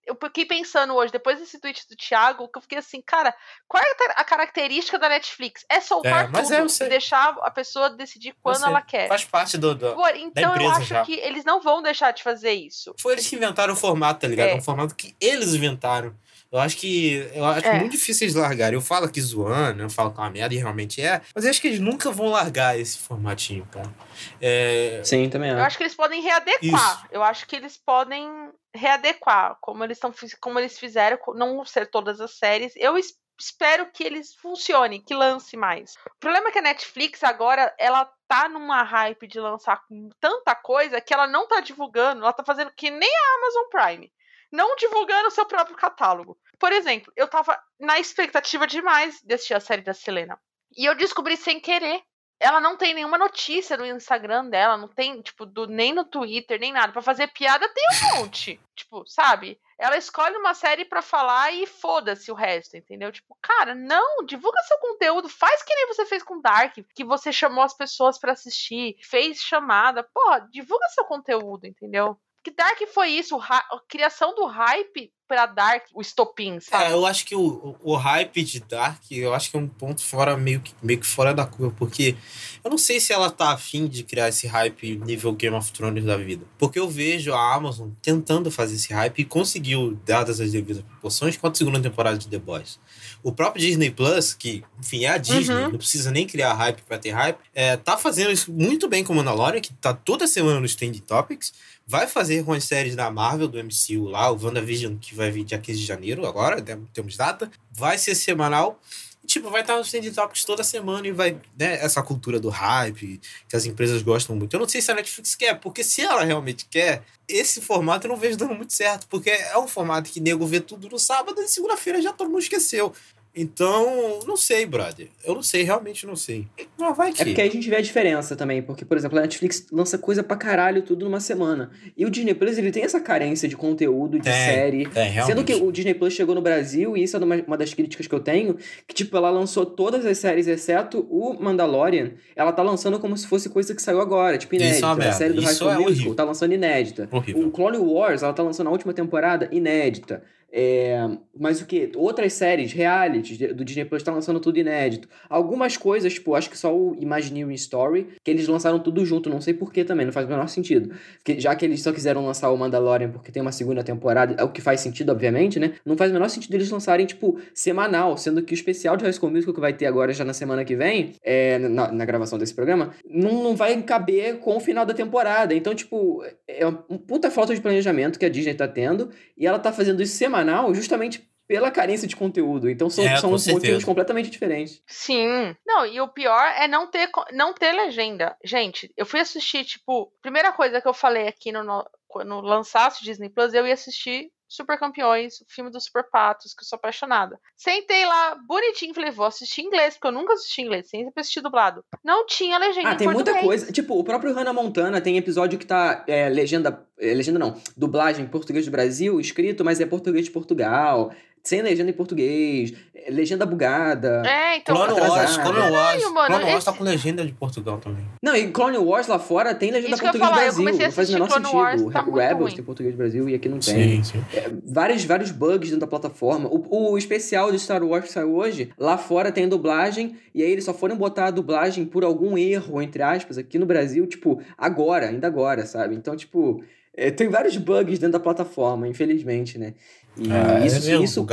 Eu 0.05 0.15
fiquei 0.23 0.45
pensando 0.45 0.93
hoje, 0.93 1.11
depois 1.11 1.39
desse 1.39 1.59
tweet 1.59 1.85
do 1.89 1.95
Thiago, 1.95 2.47
que 2.47 2.57
eu 2.57 2.61
fiquei 2.61 2.77
assim, 2.77 3.01
cara, 3.01 3.33
qual 3.67 3.83
é 3.83 3.87
a 4.15 4.23
característica 4.23 4.97
da 4.99 5.09
Netflix? 5.09 5.65
É 5.69 5.81
soltar 5.81 6.25
É, 6.25 6.27
mas 6.27 6.47
tudo 6.47 6.83
é, 6.83 6.85
e 6.85 6.89
deixar 6.89 7.35
a 7.41 7.51
pessoa 7.51 7.89
decidir 7.89 8.35
quando 8.41 8.63
ela 8.63 8.81
quer. 8.81 9.07
Faz 9.07 9.25
parte 9.25 9.57
do. 9.57 9.73
do- 9.73 9.95
Pô, 9.95 10.07
então 10.09 10.51
eu 10.51 10.61
empresa 10.61 10.71
acho 10.77 10.85
já. 10.85 11.03
que 11.03 11.13
eles 11.15 11.43
não 11.43 11.61
vão 11.61 11.81
deixar 11.81 12.11
de 12.11 12.21
fazer 12.21 12.53
isso. 12.53 12.93
Foi 12.99 13.13
eles 13.13 13.27
que 13.27 13.35
inventaram 13.35 13.73
o 13.73 13.77
formato, 13.77 14.21
tá 14.21 14.27
ligado? 14.27 14.49
É. 14.49 14.51
É 14.51 14.55
um 14.55 14.61
formato 14.61 14.95
que 14.95 15.15
eles 15.19 15.53
inventaram. 15.53 16.15
Eu 16.51 16.59
acho 16.59 16.77
que. 16.77 17.29
Eu 17.33 17.45
acho 17.45 17.67
É. 17.67 17.79
muito 17.79 17.91
difícil 17.91 18.25
eles 18.25 18.35
largarem. 18.35 18.75
Eu 18.75 18.81
falo 18.81 19.05
aqui 19.05 19.19
zoando, 19.21 19.83
eu 19.83 19.89
falo 19.89 20.11
que 20.11 20.19
é 20.19 20.23
uma 20.23 20.29
merda 20.29 20.53
e 20.55 20.57
realmente 20.57 21.01
é. 21.01 21.21
Mas 21.35 21.43
eu 21.43 21.49
acho 21.49 21.59
que 21.61 21.67
eles 21.67 21.79
nunca 21.79 22.11
vão 22.11 22.27
largar 22.27 22.79
esse 22.79 22.97
formatinho, 22.97 23.65
cara. 23.71 23.93
É, 24.41 25.01
Sim, 25.03 25.29
também 25.29 25.51
Eu 25.51 25.59
acho. 25.59 25.77
que 25.77 25.83
eles 25.83 25.95
podem 25.95 26.21
readequar. 26.21 26.61
Isso. 26.63 27.07
Eu 27.11 27.23
acho 27.23 27.45
que 27.47 27.55
eles 27.55 27.77
podem 27.77 28.27
readequar, 28.73 29.57
como 29.61 29.83
eles, 29.83 29.99
tão, 29.99 30.13
como 30.39 30.59
eles 30.59 30.77
fizeram, 30.77 31.17
não 31.35 31.63
ser 31.65 31.87
todas 31.89 32.21
as 32.21 32.37
séries. 32.37 32.73
Eu 32.75 32.97
es- 32.97 33.13
espero 33.39 33.87
que 33.91 34.03
eles 34.03 34.33
funcionem, 34.35 35.01
que 35.01 35.13
lance 35.13 35.55
mais. 35.57 35.93
O 36.15 36.19
problema 36.19 36.49
é 36.49 36.51
que 36.51 36.59
a 36.59 36.61
Netflix 36.63 37.23
agora, 37.23 37.73
ela 37.79 38.09
tá 38.27 38.49
numa 38.49 38.81
hype 38.83 39.27
de 39.27 39.39
lançar 39.39 39.81
com 39.87 40.09
tanta 40.19 40.55
coisa 40.55 40.99
que 40.99 41.13
ela 41.13 41.27
não 41.27 41.47
tá 41.47 41.59
divulgando, 41.59 42.21
ela 42.23 42.33
tá 42.33 42.43
fazendo 42.43 42.71
que 42.75 42.89
nem 42.89 43.09
a 43.09 43.35
Amazon 43.37 43.69
Prime. 43.69 44.11
Não 44.51 44.75
divulgando 44.75 45.27
o 45.27 45.31
seu 45.31 45.45
próprio 45.45 45.75
catálogo. 45.75 46.37
Por 46.59 46.71
exemplo, 46.71 47.11
eu 47.15 47.27
tava 47.27 47.59
na 47.79 47.99
expectativa 47.99 48.65
demais 48.65 49.21
de 49.21 49.33
assistir 49.33 49.53
a 49.53 49.59
série 49.59 49.81
da 49.81 49.93
Selena. 49.93 50.39
E 50.75 50.85
eu 50.85 50.95
descobri 50.95 51.37
sem 51.37 51.59
querer 51.59 52.01
ela 52.39 52.59
não 52.59 52.77
tem 52.77 52.93
nenhuma 52.93 53.17
notícia 53.17 53.75
no 53.75 53.85
Instagram 53.85 54.49
dela, 54.49 54.77
não 54.77 54.87
tem, 54.87 55.21
tipo, 55.21 55.45
do, 55.45 55.65
nem 55.65 55.91
no 55.91 56.05
Twitter, 56.05 56.59
nem 56.59 56.71
nada. 56.71 56.93
Pra 56.93 57.01
fazer 57.01 57.27
piada 57.27 57.67
tem 57.69 57.83
um 57.89 58.19
monte. 58.19 58.59
tipo, 58.75 59.03
sabe? 59.07 59.59
Ela 59.79 59.97
escolhe 59.97 60.35
uma 60.37 60.53
série 60.53 60.85
pra 60.85 61.01
falar 61.01 61.51
e 61.51 61.65
foda-se 61.65 62.31
o 62.31 62.35
resto, 62.35 62.77
entendeu? 62.77 63.11
Tipo, 63.11 63.35
cara, 63.41 63.73
não, 63.73 64.23
divulga 64.25 64.61
seu 64.63 64.77
conteúdo, 64.77 65.27
faz 65.27 65.63
que 65.63 65.73
nem 65.73 65.87
você 65.87 66.05
fez 66.05 66.23
com 66.23 66.39
Dark, 66.39 66.75
que 66.95 67.03
você 67.03 67.31
chamou 67.31 67.63
as 67.63 67.75
pessoas 67.75 68.19
pra 68.19 68.33
assistir, 68.33 68.97
fez 69.01 69.39
chamada. 69.39 70.03
Porra, 70.03 70.47
divulga 70.51 70.87
seu 70.89 71.05
conteúdo, 71.05 71.65
entendeu? 71.65 72.19
Que 72.47 72.51
Dark 72.51 72.81
foi 72.93 73.09
isso, 73.09 73.37
a 73.41 73.81
criação 73.89 74.33
do 74.33 74.45
hype 74.45 75.13
pra 75.27 75.45
Dark, 75.45 75.85
o 75.93 76.01
estopim, 76.01 76.59
sabe? 76.59 76.85
É, 76.85 76.91
eu 76.93 77.05
acho 77.05 77.25
que 77.25 77.35
o, 77.35 77.41
o, 77.83 77.93
o 77.93 77.95
hype 77.95 78.43
de 78.43 78.59
Dark, 78.61 79.01
eu 79.11 79.33
acho 79.33 79.51
que 79.51 79.57
é 79.57 79.59
um 79.59 79.67
ponto 79.67 80.01
fora, 80.01 80.37
meio 80.37 80.61
que, 80.61 80.73
meio 80.81 80.99
que 80.99 81.05
fora 81.05 81.33
da 81.33 81.45
curva, 81.45 81.73
porque 81.77 82.15
eu 82.63 82.71
não 82.71 82.77
sei 82.77 82.99
se 82.99 83.11
ela 83.13 83.29
tá 83.29 83.51
afim 83.51 83.87
de 83.87 84.03
criar 84.03 84.29
esse 84.29 84.47
hype 84.47 84.97
nível 84.97 85.33
Game 85.33 85.55
of 85.55 85.71
Thrones 85.71 86.03
da 86.05 86.15
vida. 86.17 86.45
Porque 86.57 86.79
eu 86.79 86.89
vejo 86.89 87.33
a 87.33 87.53
Amazon 87.55 87.89
tentando 88.01 88.49
fazer 88.49 88.75
esse 88.75 88.93
hype 88.93 89.19
e 89.19 89.25
conseguiu, 89.25 89.99
dadas 90.05 90.39
as 90.39 90.51
devidas 90.51 90.81
proporções, 90.83 91.35
com 91.37 91.47
a 91.47 91.53
segunda 91.53 91.79
temporada 91.81 92.17
de 92.17 92.27
The 92.27 92.37
Boys. 92.39 92.79
O 93.23 93.31
próprio 93.31 93.61
Disney 93.65 93.91
Plus, 93.91 94.33
que, 94.33 94.63
enfim, 94.79 95.05
é 95.05 95.09
a 95.09 95.17
Disney, 95.17 95.55
Uhum. 95.55 95.71
não 95.71 95.77
precisa 95.77 96.11
nem 96.11 96.25
criar 96.27 96.53
hype 96.53 96.81
pra 96.83 96.97
ter 96.97 97.11
hype, 97.11 97.37
é, 97.53 97.75
tá 97.75 97.97
fazendo 97.97 98.31
isso 98.31 98.51
muito 98.51 98.87
bem 98.87 99.03
com 99.03 99.13
o 99.13 99.15
Mandalorian, 99.15 99.59
que 99.59 99.73
tá 99.73 99.93
toda 99.93 100.27
semana 100.27 100.59
nos 100.59 100.75
Trending 100.75 100.99
Topics, 100.99 101.53
vai 101.85 102.05
fazer 102.05 102.43
com 102.43 102.53
as 102.53 102.63
séries 102.65 102.95
da 102.95 103.09
Marvel, 103.09 103.47
do 103.47 103.57
MCU 103.63 104.09
lá, 104.09 104.29
o 104.31 104.37
WandaVision, 104.41 104.95
que 104.97 105.15
vai 105.17 105.31
vir 105.31 105.43
dia 105.43 105.57
15 105.57 105.79
de 105.79 105.85
janeiro, 105.85 106.25
agora, 106.25 106.61
né, 106.61 106.79
temos 106.93 107.17
data, 107.17 107.51
vai 107.71 107.97
ser 107.97 108.15
semanal, 108.15 108.79
e, 109.23 109.27
tipo, 109.27 109.49
vai 109.49 109.61
estar 109.61 109.75
nos 109.77 109.89
Trending 109.89 110.11
Topics 110.11 110.45
toda 110.45 110.63
semana 110.63 111.07
e 111.07 111.11
vai, 111.11 111.39
né, 111.59 111.83
essa 111.83 112.01
cultura 112.01 112.39
do 112.39 112.49
hype, 112.49 113.19
que 113.49 113.55
as 113.55 113.65
empresas 113.65 114.01
gostam 114.01 114.35
muito. 114.35 114.55
Eu 114.55 114.59
não 114.59 114.69
sei 114.69 114.81
se 114.81 114.91
a 114.91 114.95
Netflix 114.95 115.35
quer, 115.35 115.59
porque 115.59 115.83
se 115.83 116.01
ela 116.01 116.23
realmente 116.23 116.65
quer, 116.69 117.03
esse 117.27 117.59
formato 117.59 118.07
eu 118.07 118.09
não 118.09 118.17
vejo 118.17 118.37
dando 118.37 118.55
muito 118.55 118.71
certo, 118.71 119.07
porque 119.09 119.29
é 119.29 119.57
um 119.57 119.67
formato 119.67 120.09
que 120.09 120.21
nego 120.21 120.45
vê 120.45 120.61
tudo 120.61 120.87
no 120.87 120.97
sábado 120.97 121.41
e 121.41 121.47
segunda-feira 121.47 122.01
já 122.01 122.13
todo 122.13 122.29
mundo 122.29 122.41
esqueceu. 122.41 122.93
Então, 123.39 124.19
não 124.25 124.35
sei, 124.35 124.65
brother. 124.65 125.07
Eu 125.23 125.35
não 125.35 125.43
sei, 125.43 125.61
realmente 125.61 126.07
não 126.07 126.15
sei. 126.15 126.47
Mas 126.77 126.97
vai 126.97 127.13
que. 127.13 127.21
É 127.21 127.25
porque 127.25 127.39
aí 127.41 127.47
a 127.47 127.51
gente 127.51 127.69
vê 127.69 127.75
a 127.75 127.81
diferença 127.81 128.35
também, 128.35 128.61
porque, 128.63 128.83
por 128.83 128.97
exemplo, 128.97 129.17
a 129.19 129.21
Netflix 129.21 129.67
lança 129.71 129.97
coisa 129.97 130.23
pra 130.23 130.35
caralho 130.35 130.81
tudo 130.81 131.05
numa 131.05 131.19
semana. 131.19 131.69
E 131.95 132.05
o 132.05 132.09
Disney 132.09 132.33
Plus, 132.33 132.57
ele 132.57 132.71
tem 132.71 132.83
essa 132.83 132.99
carência 132.99 133.47
de 133.47 133.55
conteúdo, 133.55 134.17
de 134.17 134.23
Tem, 134.23 134.33
série. 134.33 134.87
É, 134.95 135.03
realmente. 135.03 135.25
Sendo 135.25 135.43
que 135.45 135.53
o 135.53 135.71
Disney 135.71 135.93
Plus 135.93 136.13
chegou 136.13 136.33
no 136.33 136.41
Brasil, 136.41 136.97
e 136.97 137.03
isso 137.03 137.15
é 137.15 137.19
uma, 137.19 137.35
uma 137.35 137.57
das 137.57 137.73
críticas 137.73 138.07
que 138.07 138.15
eu 138.15 138.19
tenho, 138.19 138.57
que, 138.87 138.95
tipo, 138.95 139.15
ela 139.15 139.29
lançou 139.29 139.65
todas 139.65 140.05
as 140.05 140.17
séries, 140.17 140.47
exceto 140.47 141.05
o 141.09 141.33
Mandalorian, 141.39 142.11
ela 142.35 142.51
tá 142.51 142.63
lançando 142.63 142.99
como 142.99 143.15
se 143.15 143.27
fosse 143.27 143.49
coisa 143.49 143.75
que 143.75 143.81
saiu 143.81 144.01
agora, 144.01 144.37
tipo, 144.37 144.55
Isso 144.55 144.63
é 144.63 144.67
inédita. 144.67 144.87
uma 144.87 144.93
a 144.93 144.95
merda. 144.97 145.13
série 145.13 145.33
do 145.33 145.41
High 145.41 145.53
School 145.53 145.69
é 145.69 145.73
Musical 145.73 145.91
horrível. 145.93 146.15
tá 146.15 146.23
lançando 146.23 146.53
inédita. 146.53 147.07
Horrível. 147.11 147.47
O 147.47 147.51
Clone 147.51 147.77
Wars, 147.77 148.23
ela 148.23 148.33
tá 148.33 148.41
lançando 148.41 148.67
a 148.67 148.71
última 148.71 148.93
temporada 148.93 149.47
inédita. 149.51 150.23
É, 150.51 151.07
mas 151.37 151.61
o 151.61 151.65
que? 151.65 151.91
Outras 151.95 152.33
séries, 152.33 152.71
realities 152.71 153.37
de- 153.37 153.53
do 153.53 153.65
Disney 153.65 153.83
Plus 153.85 154.01
tá 154.01 154.11
lançando 154.13 154.39
tudo 154.39 154.57
inédito. 154.57 155.07
Algumas 155.29 155.75
coisas, 155.75 156.13
tipo, 156.13 156.35
acho 156.35 156.49
que 156.49 156.57
só 156.57 156.75
o 156.75 156.95
Imagineering 156.99 157.53
Story, 157.53 158.07
que 158.23 158.31
eles 158.31 158.47
lançaram 158.47 158.79
tudo 158.79 159.05
junto, 159.05 159.29
não 159.29 159.41
sei 159.41 159.53
porquê 159.53 159.83
também, 159.83 160.05
não 160.05 160.13
faz 160.13 160.25
o 160.25 160.29
menor 160.29 160.47
sentido. 160.47 160.95
Porque, 161.17 161.39
já 161.39 161.53
que 161.53 161.65
eles 161.65 161.81
só 161.81 161.91
quiseram 161.91 162.25
lançar 162.25 162.49
o 162.49 162.57
Mandalorian 162.57 163.09
porque 163.09 163.31
tem 163.31 163.41
uma 163.41 163.51
segunda 163.51 163.83
temporada, 163.83 164.35
é 164.37 164.43
o 164.43 164.49
que 164.49 164.61
faz 164.61 164.79
sentido, 164.79 165.11
obviamente, 165.11 165.59
né? 165.59 165.73
Não 165.85 165.97
faz 165.97 166.11
o 166.11 166.13
menor 166.13 166.29
sentido 166.29 166.53
eles 166.55 166.69
lançarem, 166.71 167.05
tipo, 167.05 167.37
semanal, 167.53 168.17
sendo 168.17 168.41
que 168.41 168.53
o 168.53 168.55
especial 168.55 168.95
de 168.95 169.03
High 169.03 169.13
School 169.13 169.31
Musical 169.31 169.53
que 169.53 169.59
vai 169.61 169.73
ter 169.73 169.85
agora 169.85 170.13
já 170.13 170.23
na 170.23 170.33
semana 170.33 170.63
que 170.63 170.75
vem, 170.77 171.11
é, 171.23 171.59
na, 171.59 171.91
na 171.91 172.05
gravação 172.05 172.39
desse 172.39 172.53
programa, 172.53 172.91
não, 173.09 173.43
não 173.43 173.55
vai 173.55 173.79
caber 173.83 174.37
com 174.39 174.55
o 174.55 174.59
final 174.61 174.85
da 174.85 174.93
temporada. 174.93 175.53
Então, 175.53 175.75
tipo, 175.75 176.23
é 176.47 176.65
uma 176.65 176.77
puta 176.99 177.29
falta 177.29 177.53
de 177.53 177.59
planejamento 177.59 178.17
que 178.17 178.25
a 178.25 178.29
Disney 178.29 178.53
tá 178.53 178.67
tendo, 178.67 179.09
e 179.37 179.45
ela 179.45 179.59
tá 179.59 179.73
fazendo 179.73 180.01
isso 180.01 180.15
semanal 180.15 180.36
justamente 180.73 181.27
pela 181.47 181.71
carência 181.71 182.07
de 182.07 182.15
conteúdo. 182.15 182.69
Então 182.69 182.89
são, 182.89 183.05
É, 183.05 183.15
são 183.17 183.31
com 183.31 183.51
motivos 183.53 183.83
completamente 183.83 184.29
diferentes. 184.29 184.81
Sim. 184.85 185.55
Não, 185.65 185.85
e 185.85 185.99
o 186.01 186.09
pior 186.09 186.45
é 186.57 186.67
não 186.67 186.87
ter, 186.87 187.09
não 187.31 187.53
ter 187.53 187.71
legenda. 187.71 188.35
Gente, 188.43 188.91
eu 188.97 189.05
fui 189.05 189.21
assistir, 189.21 189.63
tipo, 189.63 190.11
primeira 190.21 190.51
coisa 190.51 190.81
que 190.81 190.87
eu 190.87 190.93
falei 190.93 191.27
aqui 191.27 191.51
no, 191.51 191.63
no 191.63 191.89
quando 192.07 192.41
lançasse 192.41 193.01
o 193.01 193.05
Disney 193.05 193.29
Plus, 193.29 193.53
eu 193.53 193.65
ia 193.65 193.73
assistir 193.73 194.29
Super 194.47 194.79
Campeões, 194.79 195.41
o 195.41 195.45
filme 195.47 195.69
dos 195.69 195.85
Super 195.85 196.03
Patos, 196.09 196.53
que 196.53 196.63
eu 196.63 196.67
sou 196.67 196.77
apaixonada. 196.77 197.39
Sentei 197.55 198.05
lá, 198.05 198.35
bonitinho, 198.47 198.93
falei, 198.93 199.11
vou 199.11 199.25
assistir 199.25 199.61
inglês, 199.61 199.95
porque 199.95 200.07
eu 200.07 200.11
nunca 200.11 200.33
assisti 200.33 200.61
inglês, 200.61 200.89
sempre 200.89 201.11
assisti 201.17 201.41
dublado. 201.41 201.83
Não 202.03 202.25
tinha 202.25 202.57
legenda 202.57 202.89
Ah, 202.89 202.93
em 202.93 202.97
tem 202.97 203.07
muita 203.07 203.39
coisa. 203.39 203.71
Tipo, 203.71 203.99
o 203.99 204.03
próprio 204.03 204.33
Hannah 204.33 204.53
Montana 204.53 205.01
tem 205.01 205.17
episódio 205.17 205.59
que 205.59 205.65
tá 205.65 206.03
é, 206.07 206.29
legenda. 206.29 206.87
é, 206.99 207.13
legenda 207.13 207.39
não. 207.39 207.59
Dublagem 207.75 208.25
em 208.25 208.27
português 208.27 208.65
do 208.65 208.71
Brasil, 208.71 209.19
escrito, 209.19 209.65
mas 209.65 209.79
é 209.81 209.85
português 209.85 210.25
de 210.25 210.31
Portugal. 210.31 211.11
Sem 211.47 211.61
legenda 211.61 211.89
em 211.89 211.93
português, 211.93 212.73
é, 212.93 213.09
legenda 213.09 213.45
bugada. 213.45 214.21
É, 214.25 214.57
então. 214.57 214.75
Clone. 214.75 214.99
Wars, 214.99 215.37
Clone 215.37 215.59
Wars. 215.59 215.71
Caralho, 215.71 216.13
mano, 216.13 216.27
Clone 216.27 216.43
Wars 216.43 216.55
esse- 216.57 216.65
tá 216.65 216.73
com 216.73 216.83
legenda 216.83 217.25
de 217.25 217.31
Portugal 217.31 217.77
também. 217.77 218.03
Não, 218.21 218.35
e 218.35 218.47
Clone 218.51 218.77
Wars 218.77 219.07
lá 219.07 219.17
fora 219.17 219.55
tem 219.55 219.71
legenda 219.71 219.93
Isso 219.95 220.01
que 220.01 220.07
eu 220.09 220.13
ia 220.13 220.19
português 220.19 220.55
do 220.55 220.63
Brasil. 220.63 220.83
Não 220.85 220.91
faz 220.91 221.09
o 221.09 221.13
menor 221.13 221.27
Clone 221.29 221.45
sentido. 221.45 221.57
Wars, 221.57 221.83
tá 221.93 222.01
Rebels 222.01 222.37
ruim. 222.39 222.55
tem 222.55 222.63
português 222.65 222.93
do 222.93 222.97
Brasil 222.97 223.29
e 223.29 223.35
aqui 223.35 223.47
não 223.47 223.59
tem. 223.59 224.03
sim. 224.03 224.21
vários, 224.65 225.05
vários 225.05 225.31
bugs 225.31 225.69
dentro 225.69 225.79
da 225.79 225.87
plataforma. 225.87 226.49
O, 226.51 226.91
o 226.91 226.97
especial 226.97 227.49
de 227.51 227.59
Star 227.59 227.81
Wars 227.83 228.03
que 228.05 228.11
saiu 228.11 228.35
hoje, 228.35 228.69
lá 228.77 228.97
fora 228.97 229.31
tem 229.31 229.47
dublagem, 229.47 230.17
e 230.35 230.43
aí 230.43 230.51
eles 230.51 230.65
só 230.65 230.73
foram 230.73 230.97
botar 230.97 231.27
a 231.27 231.31
dublagem 231.31 231.85
por 231.85 232.03
algum 232.03 232.37
erro, 232.37 232.81
entre 232.81 233.01
aspas, 233.01 233.37
aqui 233.37 233.57
no 233.57 233.65
Brasil, 233.65 234.05
tipo, 234.05 234.41
agora, 234.57 235.07
ainda 235.07 235.27
agora, 235.27 235.65
sabe? 235.65 235.95
Então, 235.95 236.13
tipo, 236.15 236.61
é, 236.97 237.11
tem 237.11 237.29
vários 237.29 237.55
bugs 237.55 237.99
dentro 237.99 238.13
da 238.13 238.19
plataforma, 238.19 238.87
infelizmente, 238.87 239.57
né? 239.57 239.75
E 240.17 240.31
É, 240.31 240.65
isso, 240.65 240.89
é 240.89 240.95
isso 240.95 241.25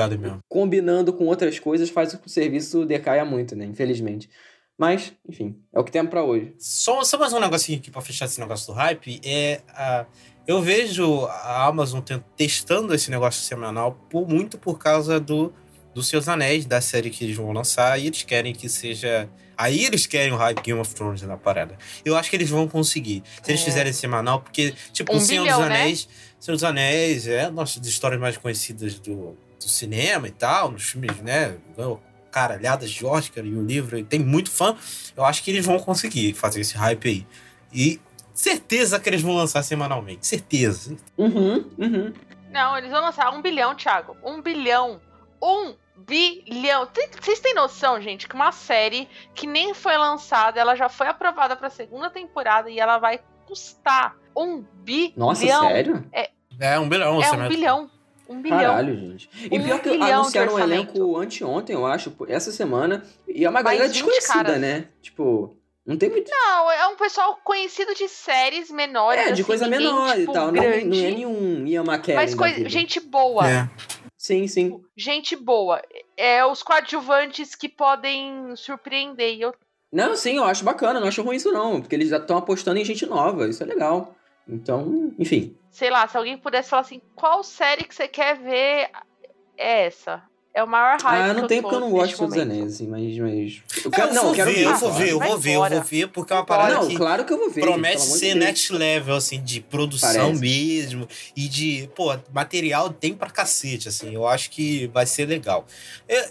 combinando 0.46 1.12
com 1.12 1.24
outras 1.24 1.58
coisas 1.58 1.88
faz 1.88 2.12
com 2.12 2.18
que 2.18 2.26
o 2.26 2.30
serviço 2.30 2.84
decaia 2.84 3.24
muito, 3.24 3.56
né? 3.56 3.64
Infelizmente. 3.64 4.28
Mas, 4.76 5.12
enfim, 5.28 5.56
é 5.72 5.80
o 5.80 5.84
que 5.84 5.90
temos 5.90 6.10
pra 6.10 6.22
hoje. 6.22 6.54
Só, 6.58 7.02
só 7.02 7.16
mais 7.16 7.32
um 7.32 7.40
negocinho 7.40 7.78
aqui 7.78 7.90
pra 7.90 8.02
fechar 8.02 8.26
esse 8.26 8.38
negócio 8.40 8.66
do 8.66 8.72
hype. 8.76 9.20
É, 9.24 9.62
a, 9.68 10.04
eu 10.46 10.60
vejo 10.60 11.24
a 11.26 11.64
Amazon 11.66 12.00
testando 12.36 12.92
esse 12.92 13.10
negócio 13.10 13.42
semanal 13.42 13.92
por, 14.10 14.28
muito 14.28 14.58
por 14.58 14.78
causa 14.78 15.18
do 15.18 15.52
dos 15.94 16.08
Seus 16.08 16.28
Anéis, 16.28 16.66
da 16.66 16.80
série 16.80 17.08
que 17.08 17.24
eles 17.24 17.36
vão 17.36 17.52
lançar, 17.52 17.98
e 18.00 18.08
eles 18.08 18.22
querem 18.24 18.52
que 18.52 18.68
seja. 18.68 19.30
Aí 19.56 19.84
eles 19.84 20.06
querem 20.06 20.32
o 20.32 20.36
hype 20.36 20.60
Game 20.62 20.80
of 20.80 20.94
Thrones 20.94 21.22
na 21.22 21.36
parada. 21.36 21.76
Eu 22.04 22.16
acho 22.16 22.28
que 22.30 22.36
eles 22.36 22.48
vão 22.50 22.66
conseguir. 22.68 23.22
Se 23.42 23.50
eles 23.50 23.62
É. 23.62 23.64
fizerem 23.64 23.92
semanal, 23.92 24.40
porque, 24.40 24.74
tipo, 24.92 25.12
Um 25.12 25.16
o 25.16 25.20
Senhor 25.20 25.42
bilhão, 25.44 25.60
dos 25.60 25.68
né? 25.68 25.74
Anéis. 25.82 26.08
Senhor 26.40 26.56
dos 26.56 26.64
Anéis 26.64 27.26
é 27.26 27.48
uma 27.48 27.62
das 27.64 27.76
histórias 27.86 28.20
mais 28.20 28.36
conhecidas 28.36 28.98
do, 28.98 29.36
do 29.58 29.68
cinema 29.68 30.28
e 30.28 30.30
tal, 30.32 30.70
nos 30.70 30.84
filmes, 30.84 31.16
né? 31.22 31.56
Caralhadas 32.30 32.90
de 32.90 33.06
Oscar 33.06 33.44
e 33.46 33.54
o 33.54 33.62
livro, 33.64 33.96
e 33.96 34.02
tem 34.02 34.18
muito 34.18 34.50
fã. 34.50 34.76
Eu 35.16 35.24
acho 35.24 35.42
que 35.42 35.50
eles 35.50 35.64
vão 35.64 35.78
conseguir 35.78 36.34
fazer 36.34 36.60
esse 36.60 36.76
hype 36.76 37.08
aí. 37.08 37.26
E 37.72 38.00
certeza 38.32 38.98
que 38.98 39.08
eles 39.08 39.22
vão 39.22 39.34
lançar 39.36 39.62
semanalmente. 39.62 40.26
Certeza. 40.26 40.96
Uhum, 41.16 41.64
uhum. 41.78 42.12
Não, 42.50 42.76
eles 42.76 42.90
vão 42.90 43.00
lançar 43.00 43.30
um 43.32 43.40
bilhão, 43.40 43.74
Thiago. 43.76 44.16
Um 44.24 44.42
bilhão. 44.42 45.00
Um 45.40 45.74
bilhão. 45.96 46.88
Vocês 47.20 47.40
têm 47.40 47.54
noção, 47.54 48.00
gente, 48.00 48.28
que 48.28 48.34
uma 48.34 48.52
série 48.52 49.08
que 49.34 49.46
nem 49.46 49.74
foi 49.74 49.96
lançada, 49.96 50.60
ela 50.60 50.74
já 50.74 50.88
foi 50.88 51.06
aprovada 51.06 51.56
pra 51.56 51.70
segunda 51.70 52.10
temporada 52.10 52.70
e 52.70 52.78
ela 52.78 52.98
vai 52.98 53.20
custar 53.46 54.16
um 54.36 54.64
bilhão. 54.82 55.12
Nossa, 55.16 55.46
sério? 55.46 56.04
É, 56.60 56.78
um 56.78 56.88
bilhão. 56.88 57.22
É 57.22 57.30
um 57.32 57.36
vai- 57.36 57.48
bilhão. 57.48 57.90
Um 58.28 58.40
bilhão. 58.40 58.58
Caralho, 58.58 58.96
gente. 58.98 59.28
E 59.50 59.58
Um 59.58 59.62
pior 59.62 59.80
que 59.80 59.90
anunciaram 59.90 60.54
um 60.54 60.58
elenco 60.58 61.16
anteontem, 61.18 61.74
eu 61.74 61.84
acho, 61.86 62.10
essa 62.26 62.50
semana. 62.50 63.04
E 63.28 63.44
é 63.44 63.50
uma 63.50 63.60
galera 63.60 63.84
20 63.86 63.92
desconhecida, 63.92 64.34
caras. 64.44 64.60
né? 64.60 64.88
Tipo, 65.02 65.54
não 65.84 65.98
tem 65.98 66.08
muito. 66.08 66.30
Não, 66.30 66.72
é 66.72 66.86
um 66.88 66.96
pessoal 66.96 67.38
conhecido 67.44 67.94
de 67.94 68.08
séries 68.08 68.70
menores. 68.70 69.20
É, 69.20 69.26
de 69.26 69.32
assim, 69.32 69.42
coisa 69.44 69.66
ninguém, 69.66 69.86
menor 69.86 70.16
tipo, 70.16 70.30
e 70.30 70.34
tal. 70.34 70.46
Não, 70.46 70.52
Grande, 70.54 70.84
não 70.86 70.96
é 70.96 71.10
nenhum 71.10 71.66
Ian 71.66 71.84
McKellen. 71.84 72.16
mas 72.22 72.34
coisa, 72.34 72.66
gente 72.66 72.98
boa. 72.98 73.46
É. 73.46 73.68
Sim, 74.24 74.48
sim. 74.48 74.82
Gente 74.96 75.36
boa. 75.36 75.82
É 76.16 76.42
os 76.46 76.62
coadjuvantes 76.62 77.54
que 77.54 77.68
podem 77.68 78.56
surpreender. 78.56 79.38
Eu 79.38 79.54
Não, 79.92 80.16
sim, 80.16 80.38
eu 80.38 80.44
acho 80.44 80.64
bacana, 80.64 80.98
não 80.98 81.08
acho 81.08 81.22
ruim 81.22 81.36
isso 81.36 81.52
não. 81.52 81.82
Porque 81.82 81.94
eles 81.94 82.08
já 82.08 82.16
estão 82.16 82.38
apostando 82.38 82.80
em 82.80 82.84
gente 82.86 83.04
nova, 83.04 83.46
isso 83.46 83.62
é 83.62 83.66
legal. 83.66 84.16
Então, 84.48 85.14
enfim. 85.18 85.54
sei 85.70 85.90
lá, 85.90 86.08
se 86.08 86.16
alguém 86.16 86.38
pudesse 86.38 86.70
falar 86.70 86.80
assim, 86.80 87.02
qual 87.14 87.42
série 87.42 87.84
que 87.84 87.94
você 87.94 88.08
quer 88.08 88.38
ver 88.38 88.88
é 89.58 89.84
essa? 89.84 90.22
É 90.56 90.62
o 90.62 90.68
maior 90.68 91.00
hype 91.02 91.30
ah, 91.30 91.34
não 91.34 91.48
tem 91.48 91.56
eu 91.58 91.62
porque 91.62 91.74
eu 91.74 91.80
não 91.80 91.90
gosto 91.90 92.16
de 92.16 92.26
dos. 92.28 92.38
Anéis, 92.38 92.74
assim, 92.74 92.86
mas. 92.86 93.18
mas... 93.18 93.62
Eu 93.84 93.90
É, 93.92 94.00
eu 94.08 94.14
não, 94.14 94.22
vou 94.22 94.30
eu 94.30 94.34
quero 94.36 94.50
ver, 94.50 94.56
ver. 94.56 94.64
eu 94.64 94.76
vou 94.76 94.92
ver, 94.92 95.08
eu 95.10 95.18
vou 95.18 95.38
ver, 95.38 95.52
eu 95.54 95.68
vou 95.68 95.82
ver, 95.82 96.08
porque 96.08 96.32
é 96.32 96.36
uma 96.36 96.44
parada 96.46 96.74
Não, 96.74 96.88
que 96.88 96.94
claro 96.96 97.24
que 97.24 97.32
eu 97.32 97.38
vou 97.38 97.50
ver. 97.50 97.60
promete 97.60 97.96
de 97.96 98.02
ser 98.02 98.34
Deus. 98.34 98.44
next 98.44 98.72
level, 98.72 99.16
assim, 99.16 99.42
de 99.42 99.60
produção 99.60 100.12
Parece. 100.12 100.40
mesmo. 100.40 101.08
E 101.34 101.48
de, 101.48 101.90
pô, 101.96 102.16
material 102.32 102.88
tem 102.88 103.14
pra 103.14 103.30
cacete, 103.30 103.88
assim. 103.88 104.14
Eu 104.14 104.28
acho 104.28 104.48
que 104.50 104.86
vai 104.94 105.06
ser 105.06 105.26
legal. 105.26 105.66
É, 106.08 106.30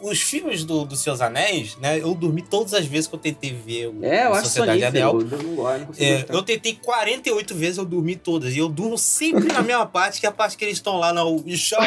os 0.00 0.20
filmes 0.20 0.64
do, 0.64 0.84
do 0.84 0.96
Seus 0.96 1.20
Anéis, 1.20 1.76
né? 1.76 1.98
Eu 2.00 2.14
dormi 2.14 2.42
todas 2.42 2.72
as 2.74 2.86
vezes 2.86 3.06
que 3.06 3.14
eu 3.14 3.18
tentei 3.18 3.52
ver 3.52 3.88
o 3.88 4.04
É, 4.04 4.26
eu 4.26 4.34
Sociedade 4.36 4.84
Anel. 4.84 5.18
É, 5.98 6.24
eu 6.28 6.42
tentei 6.42 6.74
48 6.74 7.54
vezes, 7.54 7.78
eu 7.78 7.84
dormi 7.84 8.16
todas. 8.16 8.54
E 8.54 8.58
eu 8.58 8.68
durmo 8.68 8.96
sempre 8.96 9.52
na 9.52 9.62
mesma 9.62 9.86
parte, 9.86 10.20
que 10.20 10.26
é 10.26 10.28
a 10.28 10.32
parte 10.32 10.56
que 10.56 10.64
eles 10.64 10.76
estão 10.78 10.98
lá 10.98 11.12
no 11.12 11.44
chão, 11.56 11.78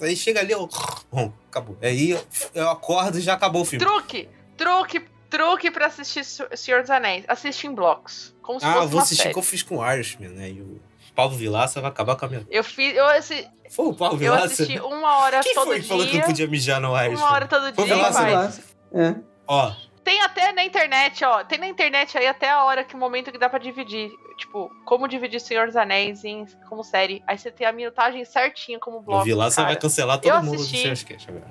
Aí 0.00 0.16
chega 0.16 0.40
ali, 0.40 0.52
eu. 0.52 0.68
Bom, 1.12 1.32
acabou. 1.48 1.76
Aí 1.82 2.10
eu, 2.10 2.20
eu 2.54 2.68
acordo 2.70 3.18
e 3.18 3.20
já 3.20 3.34
acabou 3.34 3.62
o 3.62 3.64
filme. 3.64 3.84
Truque, 3.84 4.28
truque, 4.56 5.02
truque 5.28 5.70
pra 5.70 5.86
assistir 5.86 6.24
Senhor 6.24 6.80
dos 6.82 6.90
Anéis. 6.90 7.24
Assiste 7.28 7.66
em 7.66 7.74
blocos. 7.74 8.34
Como 8.42 8.58
se 8.58 8.66
Ah, 8.66 8.72
fosse 8.74 8.86
vou 8.88 8.96
uma 8.98 9.02
assistir 9.02 9.20
o 9.20 9.22
série. 9.24 9.34
que 9.34 9.38
eu 9.38 9.42
fiz 9.44 9.62
com 9.62 9.76
o 9.78 9.92
Irishman, 9.92 10.30
né? 10.30 10.50
E 10.50 10.60
o 10.60 10.80
Paulo 11.20 11.36
Vilaça 11.36 11.80
vai 11.82 11.90
acabar 11.90 12.16
com 12.16 12.24
a 12.24 12.28
minha. 12.28 12.46
Eu 12.50 12.64
fiz, 12.64 12.96
eu, 12.96 13.06
assi- 13.06 13.46
Foi 13.70 13.86
o 13.86 13.94
Paulo 13.94 14.14
eu 14.14 14.18
Vilaça? 14.18 14.46
assisti 14.46 14.80
uma 14.80 15.18
hora 15.18 15.40
Quem 15.40 15.54
todo 15.54 15.66
foi 15.66 15.80
que 15.80 15.86
falou 15.88 16.06
que 16.06 16.16
não 16.18 16.24
podia 16.24 16.46
mijar 16.46 16.80
no 16.80 16.96
Irishman? 16.96 17.18
Uma 17.18 17.32
hora 17.34 17.46
todo 17.46 17.74
Foi 17.74 17.84
dia 17.84 17.94
Vilaça. 17.94 18.62
É. 18.94 19.14
Ó, 19.46 19.72
Tem 20.02 20.22
até 20.22 20.50
na 20.52 20.64
internet, 20.64 21.22
ó. 21.24 21.44
Tem 21.44 21.58
na 21.58 21.68
internet 21.68 22.16
aí 22.16 22.26
até 22.26 22.48
a 22.50 22.64
hora 22.64 22.82
que 22.84 22.94
o 22.94 22.98
momento 22.98 23.30
que 23.30 23.36
dá 23.38 23.48
pra 23.50 23.58
dividir. 23.58 24.10
Tipo, 24.38 24.70
como 24.86 25.06
dividir 25.06 25.38
Senhor 25.38 25.66
dos 25.66 25.76
Anéis 25.76 26.24
em, 26.24 26.46
como 26.66 26.82
série. 26.82 27.22
Aí 27.26 27.36
você 27.36 27.50
tem 27.50 27.66
a 27.66 27.72
minutagem 27.72 28.24
certinha 28.24 28.78
como 28.78 29.02
bloco. 29.02 29.20
o 29.20 29.24
Vilaça 29.24 29.56
cara. 29.56 29.68
vai 29.68 29.76
cancelar 29.76 30.18
todo 30.18 30.32
eu 30.32 30.42
mundo 30.42 30.56
do 30.56 30.62
assisti. 30.62 30.78
Searchcast 30.82 31.28
agora. 31.28 31.44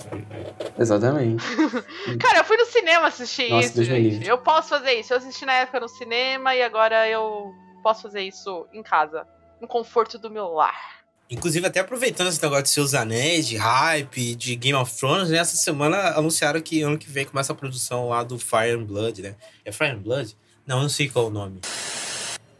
Exatamente. 0.79 1.45
Cara, 2.19 2.39
eu 2.39 2.43
fui 2.43 2.57
no 2.57 2.65
cinema 2.65 3.07
assistir 3.07 3.49
Nossa, 3.51 3.67
isso, 3.67 3.83
gente. 3.83 4.27
Eu 4.27 4.39
posso 4.39 4.69
fazer 4.69 4.93
isso. 4.93 5.13
Eu 5.13 5.17
assisti 5.17 5.45
na 5.45 5.53
época 5.53 5.79
no 5.79 5.87
cinema 5.87 6.55
e 6.55 6.63
agora 6.63 7.07
eu 7.07 7.53
posso 7.83 8.01
fazer 8.01 8.21
isso 8.23 8.67
em 8.73 8.81
casa. 8.81 9.27
No 9.59 9.67
conforto 9.67 10.17
do 10.17 10.29
meu 10.29 10.47
lar. 10.47 10.99
Inclusive, 11.29 11.67
até 11.67 11.79
aproveitando 11.79 12.27
esse 12.27 12.41
negócio 12.41 12.63
de 12.63 12.69
seus 12.69 12.95
anéis, 12.95 13.47
de 13.47 13.55
hype, 13.55 14.35
de 14.35 14.55
Game 14.55 14.77
of 14.77 14.97
Thrones, 14.97 15.29
né? 15.29 15.37
Essa 15.37 15.55
semana 15.55 16.17
anunciaram 16.17 16.59
que 16.59 16.81
ano 16.81 16.97
que 16.97 17.07
vem 17.07 17.23
começa 17.23 17.53
a 17.53 17.55
produção 17.55 18.09
lá 18.09 18.23
do 18.23 18.39
Fire 18.39 18.71
and 18.71 18.83
Blood, 18.83 19.21
né? 19.21 19.35
É 19.63 19.71
Fire 19.71 19.91
and 19.91 19.99
Blood? 19.99 20.35
Não, 20.65 20.81
não 20.81 20.89
sei 20.89 21.07
qual 21.07 21.25
é 21.25 21.27
o 21.27 21.31
nome. 21.31 21.61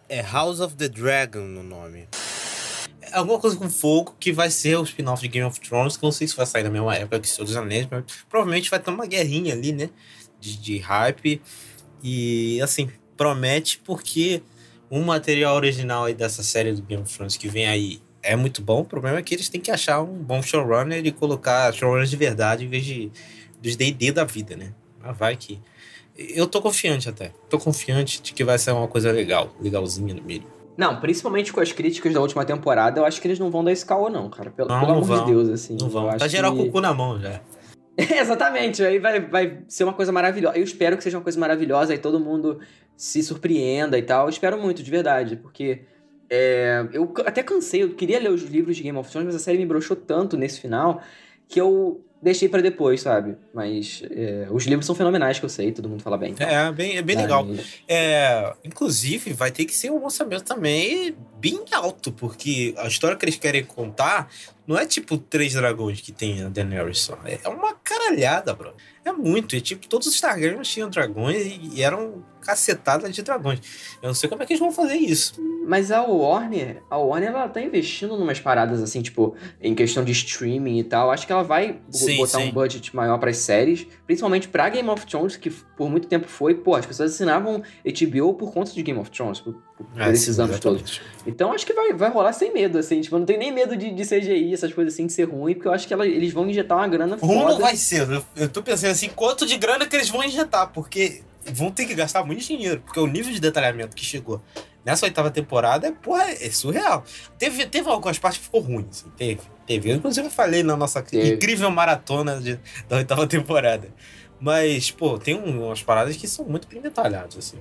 É 0.08 0.22
House 0.22 0.60
of 0.60 0.76
the 0.76 0.88
Dragon 0.88 1.40
o 1.40 1.64
nome. 1.64 2.08
É 3.02 3.18
alguma 3.18 3.40
coisa 3.40 3.58
com 3.58 3.68
fogo 3.70 4.16
que 4.20 4.32
vai 4.32 4.52
ser 4.52 4.78
o 4.78 4.84
spin-off 4.84 5.20
de 5.20 5.28
Game 5.28 5.48
of 5.48 5.60
Thrones, 5.60 5.98
que 5.98 6.04
não 6.04 6.12
sei 6.12 6.28
se 6.28 6.36
vai 6.36 6.46
sair 6.46 6.64
na 6.64 6.70
mesma 6.70 6.96
época 6.96 7.20
que 7.20 7.44
dos 7.44 7.56
Anéis, 7.56 7.88
mas 7.90 8.04
provavelmente 8.30 8.70
vai 8.70 8.80
ter 8.80 8.92
uma 8.92 9.08
guerrinha 9.08 9.54
ali, 9.54 9.72
né? 9.72 9.90
De, 10.40 10.58
de 10.58 10.78
hype. 10.78 11.42
E, 12.04 12.62
assim, 12.62 12.92
promete 13.18 13.80
porque 13.80 14.44
o 14.90 15.00
material 15.02 15.56
original 15.56 16.06
aí 16.06 16.14
dessa 16.14 16.42
série 16.44 16.74
do 16.74 16.82
Game 16.82 17.02
of 17.04 17.14
Thrones 17.16 17.38
que 17.38 17.48
vem 17.48 17.68
aí 17.68 18.02
é 18.22 18.36
muito 18.36 18.62
bom. 18.62 18.82
O 18.82 18.86
problema 18.86 19.18
é 19.18 19.22
que 19.22 19.34
eles 19.34 19.48
têm 19.50 19.62
que 19.62 19.72
achar 19.72 20.02
um 20.02 20.14
bom 20.24 20.42
showrunner 20.42 21.06
e 21.06 21.12
colocar 21.12 21.72
showrunners 21.74 22.10
de 22.10 22.18
verdade 22.18 22.66
em 22.66 22.68
vez 22.68 22.84
de 22.86 23.12
dos 23.62 23.76
D&D 23.76 24.12
da 24.12 24.24
vida, 24.24 24.56
né? 24.56 24.74
Mas 25.02 25.18
vai 25.18 25.36
que... 25.36 25.60
Eu 26.18 26.48
tô 26.48 26.62
confiante 26.62 27.08
até. 27.08 27.32
Tô 27.50 27.58
confiante 27.58 28.22
de 28.22 28.34
que 28.34 28.44
vai 28.44 28.58
ser 28.58 28.72
uma 28.72 28.88
coisa 28.88 29.12
legal, 29.12 29.54
legalzinha 29.62 30.14
no 30.14 30.22
meio. 30.22 30.44
Não, 30.78 31.00
principalmente 31.00 31.52
com 31.54 31.60
as 31.62 31.72
críticas 31.72 32.14
da 32.14 32.20
última 32.22 32.44
temporada, 32.46 33.00
eu 33.00 33.06
acho 33.06 33.22
que 33.22 33.28
eles 33.28 33.40
não 33.40 33.50
vão 33.52 33.64
dar 33.64 33.72
esse 33.72 33.86
caô, 33.86 34.10
não, 34.10 34.30
cara. 34.30 34.50
Pelo, 34.50 34.68
Não, 34.70 34.80
pelo 34.80 34.92
não 34.94 34.98
amor 35.04 35.08
vão. 35.08 35.26
de 35.26 35.32
Deus, 35.32 35.50
assim. 35.50 35.78
Não 35.80 35.90
vão. 35.90 36.10
Tá 36.18 36.28
geral 36.28 36.52
que- 36.54 36.58
com 36.64 36.68
o 36.68 36.72
cu 36.72 36.82
na 36.82 36.94
mão 36.94 37.20
já. 37.20 37.42
Exatamente, 38.20 38.82
aí 38.84 38.98
vai, 38.98 39.20
vai 39.20 39.64
ser 39.68 39.84
uma 39.84 39.94
coisa 39.94 40.12
maravilhosa. 40.12 40.58
Eu 40.58 40.64
espero 40.64 40.96
que 40.96 41.04
seja 41.04 41.18
uma 41.18 41.24
coisa 41.24 41.40
maravilhosa 41.40 41.94
e 41.94 41.98
todo 41.98 42.20
mundo 42.20 42.60
se 42.96 43.22
surpreenda 43.22 43.98
e 43.98 44.02
tal. 44.02 44.26
Eu 44.26 44.30
espero 44.30 44.58
muito, 44.58 44.82
de 44.82 44.90
verdade, 44.90 45.36
porque 45.36 45.82
é, 46.30 46.88
eu 46.94 47.12
até 47.26 47.44
cansei, 47.44 47.84
eu 47.84 47.96
queria 47.96 48.20
ler 48.20 48.32
os 48.32 48.44
livros 48.44 48.78
de 48.78 48.84
Game 48.84 48.98
of 48.98 49.10
Thrones, 49.10 49.28
mas 49.28 49.36
a 49.36 49.40
série 49.40 49.58
me 49.58 49.66
broxou 49.66 49.98
tanto 49.98 50.38
nesse 50.38 50.62
final 50.62 51.02
que 51.48 51.60
eu 51.60 52.06
deixei 52.22 52.50
pra 52.50 52.62
depois, 52.62 53.02
sabe? 53.02 53.36
Mas 53.54 54.02
é, 54.12 54.48
os 54.52 54.66
livros 54.66 54.86
são 54.86 54.94
fenomenais, 54.96 55.40
que 55.40 55.46
eu 55.46 55.50
sei, 55.50 55.72
todo 55.72 55.88
mundo 55.90 56.02
fala 56.04 56.18
bem. 56.18 56.36
É, 56.40 56.72
bem, 56.72 56.98
é 56.98 57.02
bem 57.02 57.16
Mas- 57.16 57.24
legal. 57.26 57.48
É, 57.88 58.54
inclusive, 58.64 59.34
vai 59.34 59.52
ter 59.52 59.66
que 59.66 59.74
ser 59.76 59.92
um 59.92 60.04
orçamento 60.04 60.44
também 60.44 61.16
bem 61.40 61.64
alto, 61.72 62.12
porque 62.12 62.74
a 62.78 62.88
história 62.88 63.16
que 63.16 63.26
eles 63.26 63.38
querem 63.38 63.64
contar 63.64 64.30
não 64.68 64.78
é 64.78 64.86
tipo 64.86 65.18
três 65.18 65.54
dragões 65.54 66.02
que 66.02 66.12
tem 66.12 66.44
a 66.44 66.50
Daenerys 66.50 67.00
só. 67.00 67.18
É 67.26 67.48
uma 67.50 67.74
caralhada, 67.76 68.54
bro. 68.54 68.74
É 69.10 69.14
muito. 69.14 69.56
É 69.56 69.60
tipo, 69.60 69.88
todos 69.88 70.08
os 70.08 70.22
Targaryens 70.22 70.68
tinham 70.68 70.90
dragões 70.90 71.46
e, 71.46 71.60
e 71.74 71.84
eram 71.84 72.24
cacetada 72.42 73.10
de 73.10 73.22
dragões. 73.22 73.60
Eu 74.02 74.08
não 74.08 74.14
sei 74.14 74.30
como 74.30 74.42
é 74.42 74.46
que 74.46 74.54
eles 74.54 74.60
vão 74.60 74.72
fazer 74.72 74.96
isso. 74.96 75.34
Mas 75.68 75.92
a 75.92 76.02
Warner, 76.02 76.82
a 76.90 76.98
Warner, 76.98 77.30
ela 77.30 77.48
tá 77.48 77.62
investindo 77.62 78.18
numas 78.18 78.40
paradas 78.40 78.82
assim, 78.82 79.02
tipo, 79.02 79.36
em 79.62 79.76
questão 79.76 80.04
de 80.04 80.12
streaming 80.12 80.80
e 80.80 80.84
tal. 80.84 81.12
Acho 81.12 81.28
que 81.28 81.34
ela 81.34 81.44
vai 81.44 81.80
Sim, 81.90 82.18
botar 82.18 82.40
sim. 82.40 82.50
um 82.50 82.52
budget 82.52 82.96
maior 82.96 83.18
pras 83.20 83.38
séries, 83.38 83.86
principalmente 84.06 84.48
pra 84.48 84.70
Game 84.70 84.90
of 84.90 85.06
Thrones, 85.06 85.36
que 85.36 85.50
por 85.50 85.90
muito 85.90 86.08
tempo 86.08 86.28
foi, 86.28 86.56
pô, 86.56 86.76
as 86.76 86.86
pessoas 86.86 87.14
assinavam 87.14 87.62
HBO 87.84 88.34
por 88.34 88.54
conta 88.54 88.72
de 88.72 88.82
Game 88.82 89.00
of 89.00 89.12
Thrones, 89.12 89.40
por 89.40 89.62
É, 89.98 90.12
esses 90.12 90.36
sim, 90.36 90.42
anos 90.42 90.60
todos. 90.60 91.02
Então 91.26 91.52
acho 91.54 91.66
que 91.66 91.74
vai, 91.74 91.94
vai 91.94 92.10
rolar 92.10 92.34
sem 92.34 92.54
medo, 92.54 92.78
assim. 92.78 93.02
Tipo, 93.02 93.16
eu 93.16 93.20
não 93.20 93.26
tenho 93.26 93.40
nem 93.40 93.52
medo 93.52 93.76
de, 93.78 93.92
de 93.92 94.04
CGI, 94.06 94.54
essas 94.54 94.74
coisas 94.74 94.94
assim, 94.94 95.06
de 95.08 95.14
ser 95.14 95.24
ruim, 95.26 95.54
porque 95.54 95.68
eu 95.68 95.72
acho 95.74 95.88
que 95.88 95.94
ela- 95.94 96.06
eles 96.08 96.34
vão 96.34 96.50
injetar 96.50 96.78
uma 96.78 96.88
grana 96.88 97.16
Ruim 97.18 97.40
foda. 97.40 97.52
não 97.54 97.60
vai 97.60 97.76
ser. 97.76 98.10
Eu, 98.10 98.24
eu 98.36 98.50
tô 98.50 98.62
pensando 98.62 98.92
assim, 98.92 99.10
quanto 99.10 99.46
de 99.46 99.58
grana 99.58 99.86
que 99.88 99.96
eles 99.96 100.10
vão 100.10 100.24
injetar, 100.24 100.70
porque 100.72 101.22
vão 101.46 101.72
ter 101.72 101.86
que 101.86 101.94
gastar 101.96 102.24
muito 102.24 102.44
dinheiro, 102.44 102.82
porque 102.86 103.00
o 103.00 103.08
nível 103.08 103.32
de 103.34 103.40
detalhamento 103.40 103.96
que 103.96 104.04
chegou 104.06 104.42
nessa 104.86 105.06
oitava 105.06 105.30
temporada 105.32 105.88
é, 105.88 105.92
porra, 105.92 106.24
é 106.30 106.50
surreal. 106.50 107.04
Teve, 107.38 107.66
teve 107.66 107.90
algumas 107.90 108.18
partes 108.20 108.40
que 108.40 108.46
ficou 108.46 108.62
ruim, 108.62 108.86
assim, 108.90 109.10
teve. 109.18 109.42
Teve. 109.66 109.92
Eu, 109.92 109.96
inclusive, 109.98 110.28
eu 110.28 110.32
falei 110.32 110.64
na 110.64 110.76
nossa 110.76 111.02
Teve. 111.02 111.36
incrível 111.36 111.70
maratona 111.70 112.40
de- 112.42 112.60
da 112.88 112.98
oitava 112.98 113.28
temporada. 113.28 113.88
Mas, 114.42 114.90
pô, 114.90 115.18
tem 115.20 115.36
um- 115.36 115.66
umas 115.68 115.84
paradas 115.84 116.16
que 116.18 116.28
são 116.28 116.44
muito 116.46 116.68
bem 116.68 116.82
detalhadas, 116.82 117.38
assim. 117.38 117.58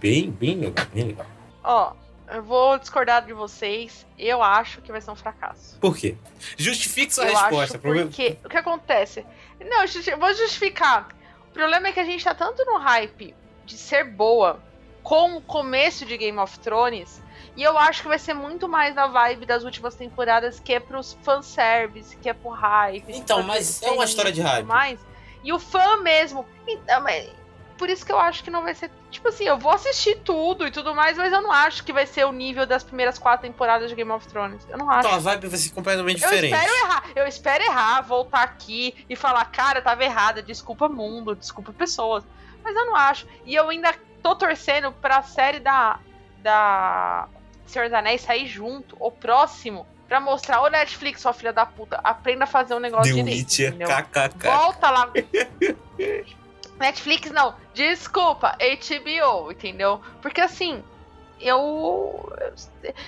Bem, 0.00 0.30
bem 0.30 0.56
legal, 0.58 0.86
bem 0.94 1.04
legal. 1.08 1.26
Ó, 1.70 1.92
eu 2.28 2.42
vou 2.42 2.78
discordar 2.78 3.24
de 3.24 3.32
vocês. 3.32 4.04
Eu 4.18 4.42
acho 4.42 4.80
que 4.80 4.90
vai 4.90 5.00
ser 5.00 5.12
um 5.12 5.16
fracasso. 5.16 5.78
Por 5.78 5.96
quê? 5.96 6.16
Justifique 6.56 7.14
sua 7.14 7.24
eu 7.26 7.30
resposta. 7.30 7.76
acho 7.76 7.78
porque 7.78 8.38
o 8.44 8.48
que 8.48 8.56
acontece? 8.56 9.24
Não, 9.60 9.84
eu 9.84 10.18
vou 10.18 10.34
justificar. 10.34 11.08
O 11.48 11.52
problema 11.52 11.88
é 11.88 11.92
que 11.92 12.00
a 12.00 12.04
gente 12.04 12.24
tá 12.24 12.34
tanto 12.34 12.64
no 12.64 12.76
hype 12.76 13.34
de 13.64 13.76
ser 13.78 14.04
boa 14.04 14.60
com 15.02 15.36
o 15.36 15.40
começo 15.40 16.04
de 16.04 16.16
Game 16.16 16.38
of 16.38 16.58
Thrones. 16.58 17.22
E 17.56 17.62
eu 17.62 17.78
acho 17.78 18.02
que 18.02 18.08
vai 18.08 18.18
ser 18.18 18.34
muito 18.34 18.68
mais 18.68 18.94
na 18.94 19.06
vibe 19.06 19.46
das 19.46 19.62
últimas 19.62 19.94
temporadas, 19.94 20.58
que 20.58 20.72
é 20.72 20.80
pros 20.80 21.16
fanservice, 21.22 22.16
que 22.16 22.28
é 22.28 22.32
pro 22.32 22.50
hype. 22.50 23.04
Então, 23.08 23.42
mas 23.42 23.80
é 23.82 23.90
uma 23.90 24.04
história 24.04 24.32
de 24.32 24.40
hype. 24.40 24.66
Mais. 24.66 24.98
E 25.44 25.52
o 25.52 25.58
fã 25.58 25.98
mesmo. 25.98 26.44
Então, 26.66 27.00
mas- 27.02 27.30
por 27.80 27.88
isso 27.88 28.04
que 28.04 28.12
eu 28.12 28.18
acho 28.18 28.44
que 28.44 28.50
não 28.50 28.62
vai 28.62 28.74
ser. 28.74 28.90
Tipo 29.10 29.28
assim, 29.28 29.44
eu 29.44 29.56
vou 29.56 29.72
assistir 29.72 30.16
tudo 30.16 30.66
e 30.66 30.70
tudo 30.70 30.94
mais, 30.94 31.16
mas 31.16 31.32
eu 31.32 31.40
não 31.40 31.50
acho 31.50 31.82
que 31.82 31.94
vai 31.94 32.04
ser 32.06 32.26
o 32.26 32.30
nível 32.30 32.66
das 32.66 32.84
primeiras 32.84 33.18
quatro 33.18 33.48
temporadas 33.48 33.88
de 33.88 33.96
Game 33.96 34.10
of 34.10 34.28
Thrones. 34.28 34.66
Eu 34.68 34.76
não 34.76 34.90
acho. 34.90 35.08
Então, 35.08 35.16
a 35.16 35.18
vibe 35.18 35.48
vai 35.48 35.58
ser 35.58 35.70
completamente 35.70 36.22
Eu 36.22 36.28
diferente. 36.28 36.54
espero 36.54 36.76
errar. 36.84 37.04
Eu 37.16 37.26
espero 37.26 37.64
errar, 37.64 38.02
voltar 38.02 38.42
aqui 38.42 39.06
e 39.08 39.16
falar, 39.16 39.46
cara, 39.46 39.78
eu 39.78 39.82
tava 39.82 40.04
errada, 40.04 40.42
desculpa 40.42 40.90
mundo, 40.90 41.34
desculpa 41.34 41.72
pessoas. 41.72 42.22
Mas 42.62 42.76
eu 42.76 42.84
não 42.84 42.94
acho. 42.94 43.26
E 43.46 43.54
eu 43.54 43.70
ainda 43.70 43.94
tô 44.22 44.36
torcendo 44.36 44.92
pra 44.92 45.22
série 45.22 45.58
da, 45.58 45.98
da 46.42 47.28
Senhor 47.64 47.88
dos 47.88 47.94
Anéis 47.96 48.20
sair 48.20 48.46
junto, 48.46 48.94
ou 49.00 49.10
próximo, 49.10 49.86
pra 50.06 50.20
mostrar, 50.20 50.60
ô 50.60 50.68
Netflix, 50.68 51.22
sua 51.22 51.32
filha 51.32 51.54
da 51.54 51.64
puta, 51.64 51.98
aprenda 52.04 52.44
a 52.44 52.46
fazer 52.46 52.74
um 52.74 52.78
negócio 52.78 53.10
The 53.14 53.22
direito. 53.22 53.38
Witcher, 53.38 53.68
entendeu? 53.68 53.88
kkk. 53.88 54.46
Volta 54.46 54.90
lá. 54.90 55.10
Netflix 56.80 57.30
não, 57.30 57.54
desculpa, 57.74 58.56
HBO, 58.58 59.52
entendeu? 59.52 60.00
Porque 60.22 60.40
assim, 60.40 60.82
eu. 61.40 62.32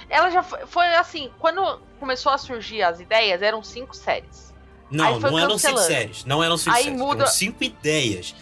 Ela 0.09 0.31
já 0.31 0.43
foi, 0.43 0.67
foi 0.67 0.87
assim, 0.95 1.31
quando 1.39 1.81
começou 1.99 2.33
a 2.33 2.39
surgir 2.39 2.83
as 2.83 3.01
ideias, 3.01 3.43
eram 3.43 3.63
cinco 3.63 3.95
séries. 3.97 4.53
Não, 4.91 5.19
não 5.19 5.39
eram 5.39 5.57
cinco 5.59 5.79
séries. 5.79 6.25
Não 6.25 6.45
eram 6.45 6.57
cinco 6.59 6.77
Aí 6.77 6.85
séries. 6.85 6.99
muda- 6.99 7.23
Eram 7.23 7.33
cinco 7.33 7.65
ideias. 7.65 8.35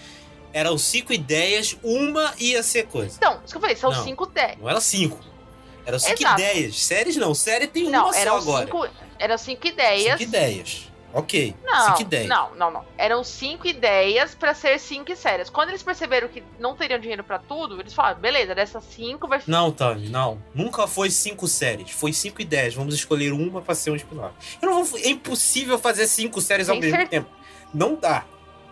Eram 0.52 0.76
cinco 0.76 1.12
ideias, 1.12 1.76
uma 1.82 2.34
ia 2.38 2.60
ser 2.62 2.86
coisa. 2.88 3.14
Então, 3.16 3.34
isso 3.44 3.52
que 3.52 3.56
eu 3.56 3.60
falei, 3.60 3.76
são 3.76 3.90
Não. 3.92 4.02
cinco 4.02 4.24
ideias. 4.24 4.58
Não 4.58 4.68
eram 4.68 4.80
cinco. 4.80 5.20
Eram 5.86 5.98
cinco 5.98 6.20
Exato. 6.20 6.40
ideias. 6.40 6.82
Séries 6.82 7.16
não. 7.16 7.34
Série 7.34 7.68
tem 7.68 7.84
Não, 7.88 8.06
uma 8.06 8.12
só 8.12 8.36
agora. 8.36 8.66
cinco, 8.66 8.88
eram 9.18 9.38
cinco 9.38 9.66
ideias. 9.68 10.10
Cinco 10.18 10.22
ideias. 10.24 10.89
Ok. 11.12 11.54
Não, 11.64 11.86
cinco 11.86 12.02
ideias. 12.02 12.28
não, 12.28 12.54
não, 12.54 12.70
não. 12.70 12.84
Eram 12.96 13.24
cinco 13.24 13.66
ideias 13.66 14.34
pra 14.34 14.54
ser 14.54 14.78
cinco 14.78 15.14
séries. 15.16 15.50
Quando 15.50 15.70
eles 15.70 15.82
perceberam 15.82 16.28
que 16.28 16.42
não 16.58 16.76
teriam 16.76 17.00
dinheiro 17.00 17.24
pra 17.24 17.38
tudo, 17.38 17.80
eles 17.80 17.92
falaram, 17.92 18.20
beleza, 18.20 18.54
dessas 18.54 18.84
cinco 18.84 19.26
vai 19.26 19.40
Não, 19.46 19.72
Tami, 19.72 20.08
não. 20.08 20.40
Nunca 20.54 20.86
foi 20.86 21.10
cinco 21.10 21.48
séries. 21.48 21.90
Foi 21.90 22.12
cinco 22.12 22.40
ideias. 22.40 22.74
Vamos 22.74 22.94
escolher 22.94 23.32
uma 23.32 23.60
pra 23.60 23.74
ser 23.74 23.90
um 23.90 23.96
spin-off. 23.96 24.34
Eu 24.62 24.70
não 24.70 24.84
vou... 24.84 24.98
É 25.00 25.08
impossível 25.08 25.78
fazer 25.78 26.06
cinco 26.06 26.40
séries 26.40 26.68
ao 26.68 26.74
Tem 26.76 26.82
mesmo 26.82 26.96
certeza? 26.98 27.24
tempo. 27.24 27.36
Não 27.74 27.96
dá. 27.96 28.24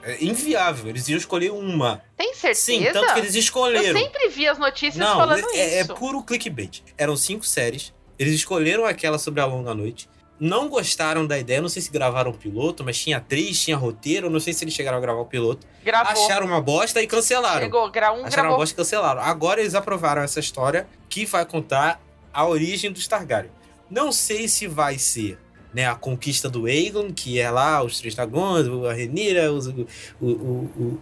É 0.04 0.24
inviável. 0.24 0.88
Eles 0.88 1.08
iam 1.08 1.18
escolher 1.18 1.50
uma. 1.50 2.02
Tem 2.16 2.32
certeza? 2.34 2.60
Sim, 2.60 2.84
tanto 2.92 3.14
que 3.14 3.18
eles 3.20 3.34
Eu 3.34 3.40
escolheram. 3.40 3.98
sempre 3.98 4.28
vi 4.28 4.46
as 4.46 4.58
notícias 4.58 4.96
Não, 4.96 5.16
falando 5.16 5.44
é, 5.54 5.58
é 5.58 5.80
isso. 5.80 5.94
puro 5.94 6.22
clickbait. 6.22 6.82
Eram 6.96 7.16
cinco 7.16 7.44
séries. 7.44 7.92
Eles 8.16 8.34
escolheram 8.34 8.84
aquela 8.84 9.18
sobre 9.18 9.40
a 9.40 9.44
longa 9.44 9.74
noite. 9.74 10.08
Não 10.40 10.68
gostaram 10.68 11.26
da 11.26 11.38
ideia. 11.38 11.60
Não 11.60 11.68
sei 11.68 11.82
se 11.82 11.90
gravaram 11.90 12.30
o 12.30 12.34
piloto, 12.34 12.84
mas 12.84 12.98
tinha 12.98 13.16
atriz, 13.16 13.60
tinha 13.62 13.76
roteiro. 13.76 14.30
Não 14.30 14.38
sei 14.40 14.52
se 14.52 14.64
eles 14.64 14.74
chegaram 14.74 14.98
a 14.98 15.00
gravar 15.00 15.20
o 15.20 15.26
piloto. 15.26 15.66
Gravou. 15.84 16.24
Acharam 16.24 16.46
uma 16.46 16.60
bosta 16.60 17.02
e 17.02 17.06
cancelaram. 17.06 17.62
Chegou, 17.62 17.90
gra 17.90 18.12
um 18.12 18.16
Acharam 18.16 18.24
uma 18.26 18.30
gravou. 18.30 18.56
bosta 18.58 18.74
e 18.74 18.76
cancelaram. 18.76 19.20
Agora 19.20 19.60
eles 19.60 19.74
aprovaram 19.74 20.22
essa 20.22 20.38
história 20.40 20.86
que 21.08 21.26
vai 21.26 21.44
contar 21.44 22.00
a 22.32 22.46
origem 22.46 22.92
dos 22.92 23.08
Targaryen. 23.08 23.50
Não 23.90 24.12
sei 24.12 24.46
se 24.48 24.66
vai 24.68 24.98
ser 24.98 25.38
né, 25.74 25.86
a 25.86 25.94
conquista 25.94 26.48
do 26.48 26.66
Aegon, 26.66 27.12
que 27.12 27.38
é 27.38 27.50
lá 27.50 27.82
os 27.82 27.98
três 27.98 28.14
dragões, 28.14 28.66
a 28.88 28.92
Renira, 28.92 29.52
os, 29.52 29.66
o- 29.66 29.86
o- 30.20 30.28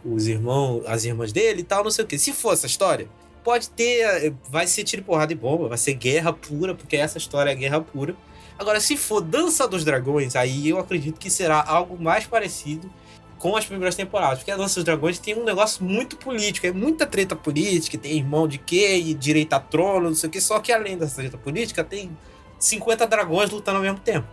o- 0.05 0.15
os 0.15 0.27
irmãos, 0.27 0.83
as 0.87 1.05
irmãs 1.05 1.33
dele 1.33 1.61
e 1.61 1.65
tal, 1.65 1.85
não 1.85 1.91
sei 1.91 2.05
o 2.05 2.07
que. 2.09 2.19
Se 2.19 2.33
for 2.33 2.53
essa 2.53 2.67
história, 2.67 3.07
pode 3.45 3.69
ter, 3.71 4.01
eh, 4.27 4.33
vai 4.51 4.67
ser 4.67 4.83
tiro, 4.83 5.03
porrada 5.05 5.33
e 5.33 5.37
bomba, 5.37 5.69
vai 5.69 5.79
ser 5.79 5.95
guerra 5.95 6.33
pura, 6.33 6.75
porque 6.75 6.97
essa 6.97 7.17
história 7.17 7.51
é 7.51 7.55
guerra 7.55 7.81
pura. 7.81 8.17
Agora, 8.59 8.81
se 8.81 8.97
for 8.97 9.21
Dança 9.21 9.69
dos 9.69 9.85
Dragões, 9.85 10.35
aí 10.35 10.69
eu 10.69 10.79
acredito 10.79 11.19
que 11.19 11.31
será 11.31 11.63
algo 11.67 12.03
mais 12.03 12.27
parecido 12.27 12.91
com 13.39 13.55
as 13.57 13.67
primeiras 13.67 13.95
temporadas. 13.95 14.39
Porque 14.39 14.51
a 14.51 14.57
Dança 14.57 14.77
dos 14.77 14.85
Dragões 14.85 15.19
tem 15.19 15.37
um 15.37 15.45
negócio 15.45 15.85
muito 15.85 16.17
político, 16.17 16.67
é 16.67 16.73
muita 16.73 17.07
treta 17.07 17.37
política, 17.37 17.99
tem 17.99 18.17
irmão 18.17 18.49
de 18.49 18.59
quê, 18.59 18.97
e 18.97 19.15
direito 19.15 19.53
a 19.53 19.61
trono, 19.61 20.09
não 20.09 20.15
sei 20.15 20.29
o 20.29 20.33
que. 20.33 20.41
Só 20.41 20.59
que 20.59 20.73
além 20.73 20.97
dessa 20.97 21.17
treta 21.17 21.37
política, 21.37 21.85
tem 21.85 22.17
50 22.59 23.07
dragões 23.07 23.51
lutando 23.51 23.77
ao 23.77 23.83
mesmo 23.83 23.99
tempo. 24.01 24.27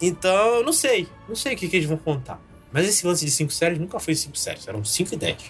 Então, 0.00 0.56
eu 0.56 0.64
não 0.64 0.72
sei. 0.72 1.08
Não 1.28 1.34
sei 1.34 1.54
o 1.54 1.56
que, 1.56 1.68
que 1.68 1.76
eles 1.76 1.88
vão 1.88 1.96
contar. 1.96 2.40
Mas 2.72 2.86
esse 2.86 3.06
lance 3.06 3.24
de 3.24 3.30
cinco 3.30 3.52
séries 3.52 3.78
nunca 3.78 3.98
foi 3.98 4.14
cinco 4.14 4.36
séries, 4.38 4.68
eram 4.68 4.84
cinco 4.84 5.14
ideias. 5.14 5.42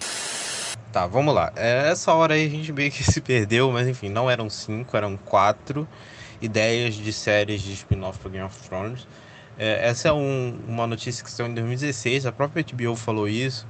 Tá, 0.91 1.07
vamos 1.07 1.33
lá. 1.33 1.53
É, 1.55 1.89
Essa 1.89 2.13
hora 2.13 2.33
aí 2.33 2.45
a 2.45 2.49
gente 2.49 2.71
meio 2.73 2.91
que 2.91 3.03
se 3.09 3.21
perdeu, 3.21 3.71
mas 3.71 3.87
enfim, 3.87 4.09
não 4.09 4.29
eram 4.29 4.49
cinco, 4.49 4.97
eram 4.97 5.17
quatro 5.17 5.87
ideias 6.41 6.95
de 6.95 7.13
séries 7.13 7.61
de 7.61 7.73
spin-off 7.73 8.19
para 8.19 8.31
Game 8.31 8.45
of 8.45 8.57
Thrones. 8.67 9.07
É, 9.57 9.87
essa 9.87 10.09
é 10.09 10.13
um- 10.13 10.57
uma 10.67 10.87
notícia 10.87 11.23
que 11.23 11.29
saiu 11.29 11.49
em 11.49 11.53
2016, 11.53 12.25
a 12.25 12.31
própria 12.31 12.61
HBO 12.61 12.95
falou 12.95 13.27
isso. 13.27 13.67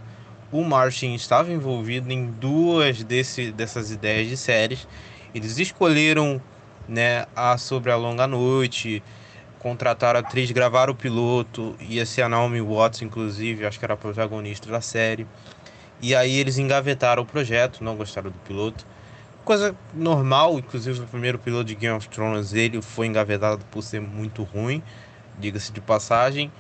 O 0.52 0.64
Martin 0.64 1.14
estava 1.14 1.52
envolvido 1.52 2.12
em 2.12 2.28
duas 2.28 3.04
desse, 3.04 3.52
dessas 3.52 3.92
ideias 3.92 4.28
de 4.28 4.38
séries. 4.38 4.88
Eles 5.34 5.58
escolheram 5.58 6.42
né, 6.88 7.26
a 7.36 7.58
Sobre 7.58 7.92
a 7.92 7.96
Longa 7.96 8.28
Noite, 8.28 9.02
contrataram 9.60 10.20
a 10.20 10.22
atriz, 10.22 10.50
gravaram 10.52 10.92
o 10.94 10.96
piloto, 10.96 11.76
ia 11.80 12.06
ser 12.06 12.24
a 12.24 12.30
Naomi 12.30 12.60
Watts, 12.60 13.02
inclusive, 13.02 13.66
acho 13.66 13.80
que 13.80 13.86
era 13.86 13.94
a 13.94 13.98
protagonista 13.98 14.70
da 14.70 14.82
série. 14.82 15.26
E 16.02 16.16
aí 16.16 16.36
eles 16.38 16.58
engavetaram 16.58 17.24
o 17.24 17.26
projeto, 17.26 17.84
não 17.84 17.96
gostaram 17.96 18.32
do 18.32 18.40
piloto. 18.40 18.86
Coisa 19.44 19.76
normal, 19.94 20.60
inclusive 20.60 21.02
o 21.02 21.08
primeiro 21.08 21.40
piloto 21.40 21.66
de 21.66 21.76
Game 21.76 21.96
of 21.96 22.08
Thrones, 22.10 22.54
ele 22.54 22.82
foi 22.82 23.08
engavetado 23.08 23.66
por 23.72 23.82
ser 23.82 24.00
muito 24.00 24.44
ruim, 24.44 24.84
diga-se 25.40 25.72
de 25.72 25.82
passagem. 25.82 26.52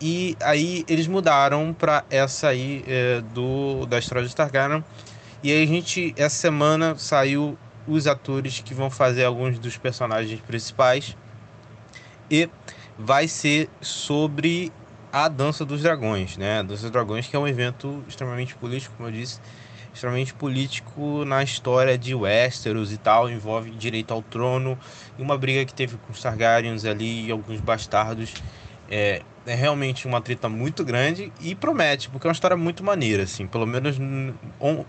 E 0.00 0.36
aí 0.42 0.84
eles 0.88 1.06
mudaram 1.06 1.72
para 1.72 2.04
essa 2.10 2.48
aí 2.48 2.82
é, 2.88 3.20
do 3.32 3.86
da 3.86 3.98
história 3.98 4.26
de 4.26 4.34
Targaryen. 4.34 4.82
E 5.42 5.52
aí 5.52 5.62
a 5.62 5.66
gente, 5.66 6.14
essa 6.16 6.34
semana 6.34 6.96
saiu 6.96 7.56
os 7.86 8.06
atores 8.06 8.60
que 8.60 8.74
vão 8.74 8.90
fazer 8.90 9.24
alguns 9.24 9.58
dos 9.58 9.76
personagens 9.76 10.40
principais. 10.40 11.16
E 12.30 12.48
vai 12.98 13.28
ser 13.28 13.68
sobre 13.80 14.72
a 15.12 15.28
Dança 15.28 15.64
dos 15.64 15.82
Dragões, 15.82 16.36
né? 16.36 16.60
A 16.60 16.62
Dança 16.62 16.82
dos 16.82 16.90
Dragões 16.90 17.26
que 17.26 17.36
é 17.36 17.38
um 17.38 17.46
evento 17.46 18.02
extremamente 18.08 18.54
político, 18.54 18.94
como 18.96 19.08
eu 19.08 19.12
disse, 19.12 19.40
extremamente 19.92 20.32
político 20.34 21.24
na 21.24 21.42
história 21.42 21.96
de 21.98 22.14
Westeros 22.14 22.92
e 22.92 22.96
tal, 22.96 23.28
envolve 23.30 23.70
direito 23.70 24.12
ao 24.12 24.22
trono 24.22 24.78
e 25.18 25.22
uma 25.22 25.36
briga 25.36 25.64
que 25.64 25.74
teve 25.74 25.96
com 25.98 26.12
os 26.12 26.20
Targaryens 26.20 26.84
ali 26.84 27.26
e 27.26 27.30
alguns 27.30 27.60
bastardos. 27.60 28.32
É, 28.88 29.22
é 29.46 29.54
realmente 29.54 30.06
uma 30.06 30.20
treta 30.20 30.48
muito 30.48 30.84
grande 30.84 31.32
e 31.40 31.54
promete, 31.54 32.08
porque 32.10 32.26
é 32.26 32.28
uma 32.28 32.32
história 32.34 32.56
muito 32.56 32.84
maneira, 32.84 33.22
assim, 33.24 33.46
pelo 33.46 33.66
menos 33.66 33.96
on- 34.60 34.84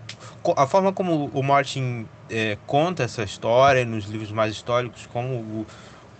a 0.56 0.66
forma 0.66 0.92
como 0.92 1.26
o 1.32 1.42
Martin 1.42 2.06
é, 2.30 2.56
conta 2.66 3.02
essa 3.02 3.22
história 3.22 3.84
nos 3.84 4.04
livros 4.04 4.30
mais 4.30 4.52
históricos, 4.52 5.06
como 5.12 5.34
o, 5.34 5.66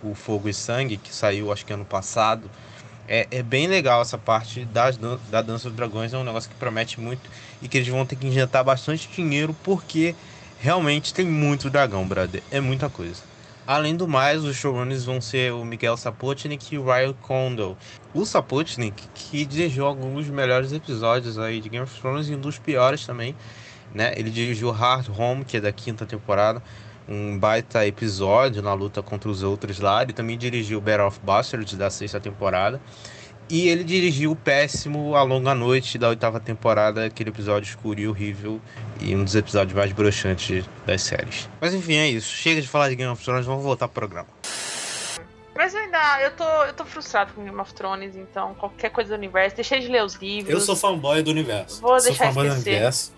o 0.03 0.15
Fogo 0.15 0.49
e 0.49 0.53
Sangue, 0.53 0.97
que 0.97 1.13
saiu 1.13 1.51
acho 1.51 1.65
que 1.65 1.73
ano 1.73 1.85
passado, 1.85 2.49
é, 3.07 3.27
é 3.31 3.43
bem 3.43 3.67
legal 3.67 4.01
essa 4.01 4.17
parte 4.17 4.65
das, 4.65 4.97
dan- 4.97 5.19
da 5.29 5.41
Dança 5.41 5.69
dos 5.69 5.77
Dragões, 5.77 6.13
é 6.13 6.17
um 6.17 6.23
negócio 6.23 6.49
que 6.49 6.55
promete 6.55 6.99
muito 6.99 7.29
e 7.61 7.67
que 7.67 7.77
eles 7.77 7.87
vão 7.87 8.05
ter 8.05 8.15
que 8.15 8.27
injetar 8.27 8.63
bastante 8.63 9.09
dinheiro 9.15 9.55
porque 9.63 10.15
Realmente 10.65 11.13
tem 11.13 11.27
muito 11.27 11.69
dragão, 11.69 12.07
brother. 12.07 12.41
É 12.49 12.59
muita 12.59 12.89
coisa. 12.89 13.21
Além 13.67 13.95
do 13.95 14.07
mais, 14.07 14.43
os 14.43 14.55
showrunners 14.55 15.05
vão 15.05 15.19
ser 15.19 15.53
o 15.53 15.65
Miguel 15.65 15.97
Sapochnik 15.97 16.73
e 16.73 16.77
o 16.77 16.85
Ryan 16.85 17.13
Condal. 17.13 17.77
O 18.13 18.25
Sapochnik, 18.25 19.03
que 19.13 19.45
dirigiu 19.45 19.85
alguns 19.85 20.25
dos 20.25 20.33
melhores 20.33 20.71
episódios 20.71 21.37
aí 21.37 21.59
de 21.59 21.69
Game 21.69 21.83
of 21.83 21.99
Thrones 21.99 22.29
e 22.29 22.35
um 22.35 22.39
dos 22.39 22.57
piores 22.57 23.05
também, 23.05 23.35
né? 23.93 24.13
Ele 24.15 24.29
dirigiu 24.29 24.71
Hard 24.71 25.07
Home, 25.09 25.45
que 25.45 25.57
é 25.57 25.61
da 25.61 25.71
quinta 25.71 26.05
temporada, 26.05 26.61
um 27.07 27.37
baita 27.37 27.85
episódio 27.85 28.61
na 28.61 28.73
luta 28.73 29.01
contra 29.01 29.29
os 29.29 29.43
outros 29.43 29.79
lá. 29.79 30.03
Ele 30.03 30.13
também 30.13 30.37
dirigiu 30.37 30.81
Battle 30.81 31.07
of 31.07 31.19
Bastards 31.23 31.77
da 31.77 31.89
sexta 31.89 32.19
temporada. 32.19 32.81
E 33.47 33.67
ele 33.67 33.83
dirigiu 33.83 34.31
o 34.31 34.35
péssimo 34.35 35.15
A 35.15 35.21
Longa 35.21 35.53
Noite 35.53 35.99
da 35.99 36.09
oitava 36.09 36.39
temporada, 36.39 37.05
aquele 37.05 37.29
episódio 37.29 37.69
escuro 37.69 37.99
e 37.99 38.07
horrível 38.07 38.59
e 38.99 39.15
um 39.15 39.23
dos 39.23 39.35
episódios 39.35 39.77
mais 39.77 39.91
broxantes 39.91 40.65
das 40.83 41.03
séries. 41.03 41.47
Mas 41.61 41.71
enfim, 41.71 41.95
é 41.95 42.07
isso. 42.07 42.35
Chega 42.35 42.59
de 42.59 42.67
falar 42.67 42.89
de 42.89 42.95
Game 42.95 43.11
of 43.11 43.23
Thrones, 43.23 43.45
vamos 43.45 43.63
voltar 43.63 43.87
pro 43.87 44.01
programa. 44.01 44.27
Mas 45.55 45.75
eu 45.75 45.79
ainda, 45.79 46.21
eu 46.21 46.31
tô, 46.31 46.43
eu 46.63 46.73
tô 46.73 46.85
frustrado 46.85 47.33
com 47.33 47.43
Game 47.43 47.59
of 47.59 47.71
Thrones, 47.73 48.15
então 48.15 48.55
qualquer 48.55 48.89
coisa 48.89 49.11
do 49.11 49.17
universo, 49.17 49.55
deixei 49.55 49.79
de 49.79 49.87
ler 49.87 50.03
os 50.03 50.15
livros. 50.15 50.51
Eu 50.51 50.59
sou 50.59 50.75
fanboy 50.75 51.21
do 51.21 51.29
universo. 51.29 51.81
Vou 51.81 51.99
sou 51.99 52.09
deixar 52.09 52.25
fanboy 52.25 52.47
do 52.47 52.53
esquecer. 52.55 52.71
universo. 52.71 53.13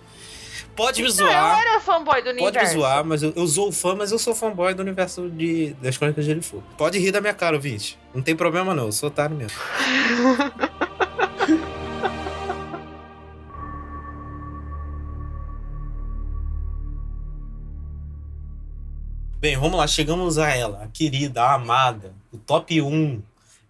Pode 0.78 1.01
me 1.01 1.07
Não, 1.07 1.15
zoar. 1.15 1.32
eu 1.63 1.69
era 1.71 1.80
fanboy 1.82 2.21
do 2.21 2.25
Pode 2.30 2.41
universo. 2.43 2.73
me 2.75 2.80
zoar, 2.80 3.03
mas 3.03 3.23
eu, 3.23 3.34
eu 3.36 3.47
sou 3.47 3.71
fã, 3.71 3.95
mas 3.95 4.11
eu 4.11 4.19
sou 4.19 4.36
fanboy 4.36 4.75
do 4.75 4.82
universo 4.84 5.28
de, 5.28 5.73
das 5.82 5.97
Crônicas 5.97 6.23
de 6.23 6.39
Gelo 6.39 6.63
Pode 6.78 6.99
rir 6.99 7.11
da 7.11 7.19
minha 7.19 7.34
cara, 7.34 7.55
ouvinte. 7.55 7.97
Não 8.13 8.21
tem 8.21 8.36
problema 8.36 8.75
não, 8.75 8.86
eu 8.86 8.91
sou 8.91 9.07
otário 9.09 9.36
mesmo. 9.36 9.57
Bem, 19.39 19.55
vamos 19.55 19.78
lá, 19.78 19.88
chegamos 19.88 20.38
a 20.38 20.49
ela, 20.49 20.84
a 20.84 20.88
querida, 20.88 21.43
a 21.43 21.53
amada, 21.53 22.13
o 22.32 22.38
top 22.38 22.82
1, 22.82 23.21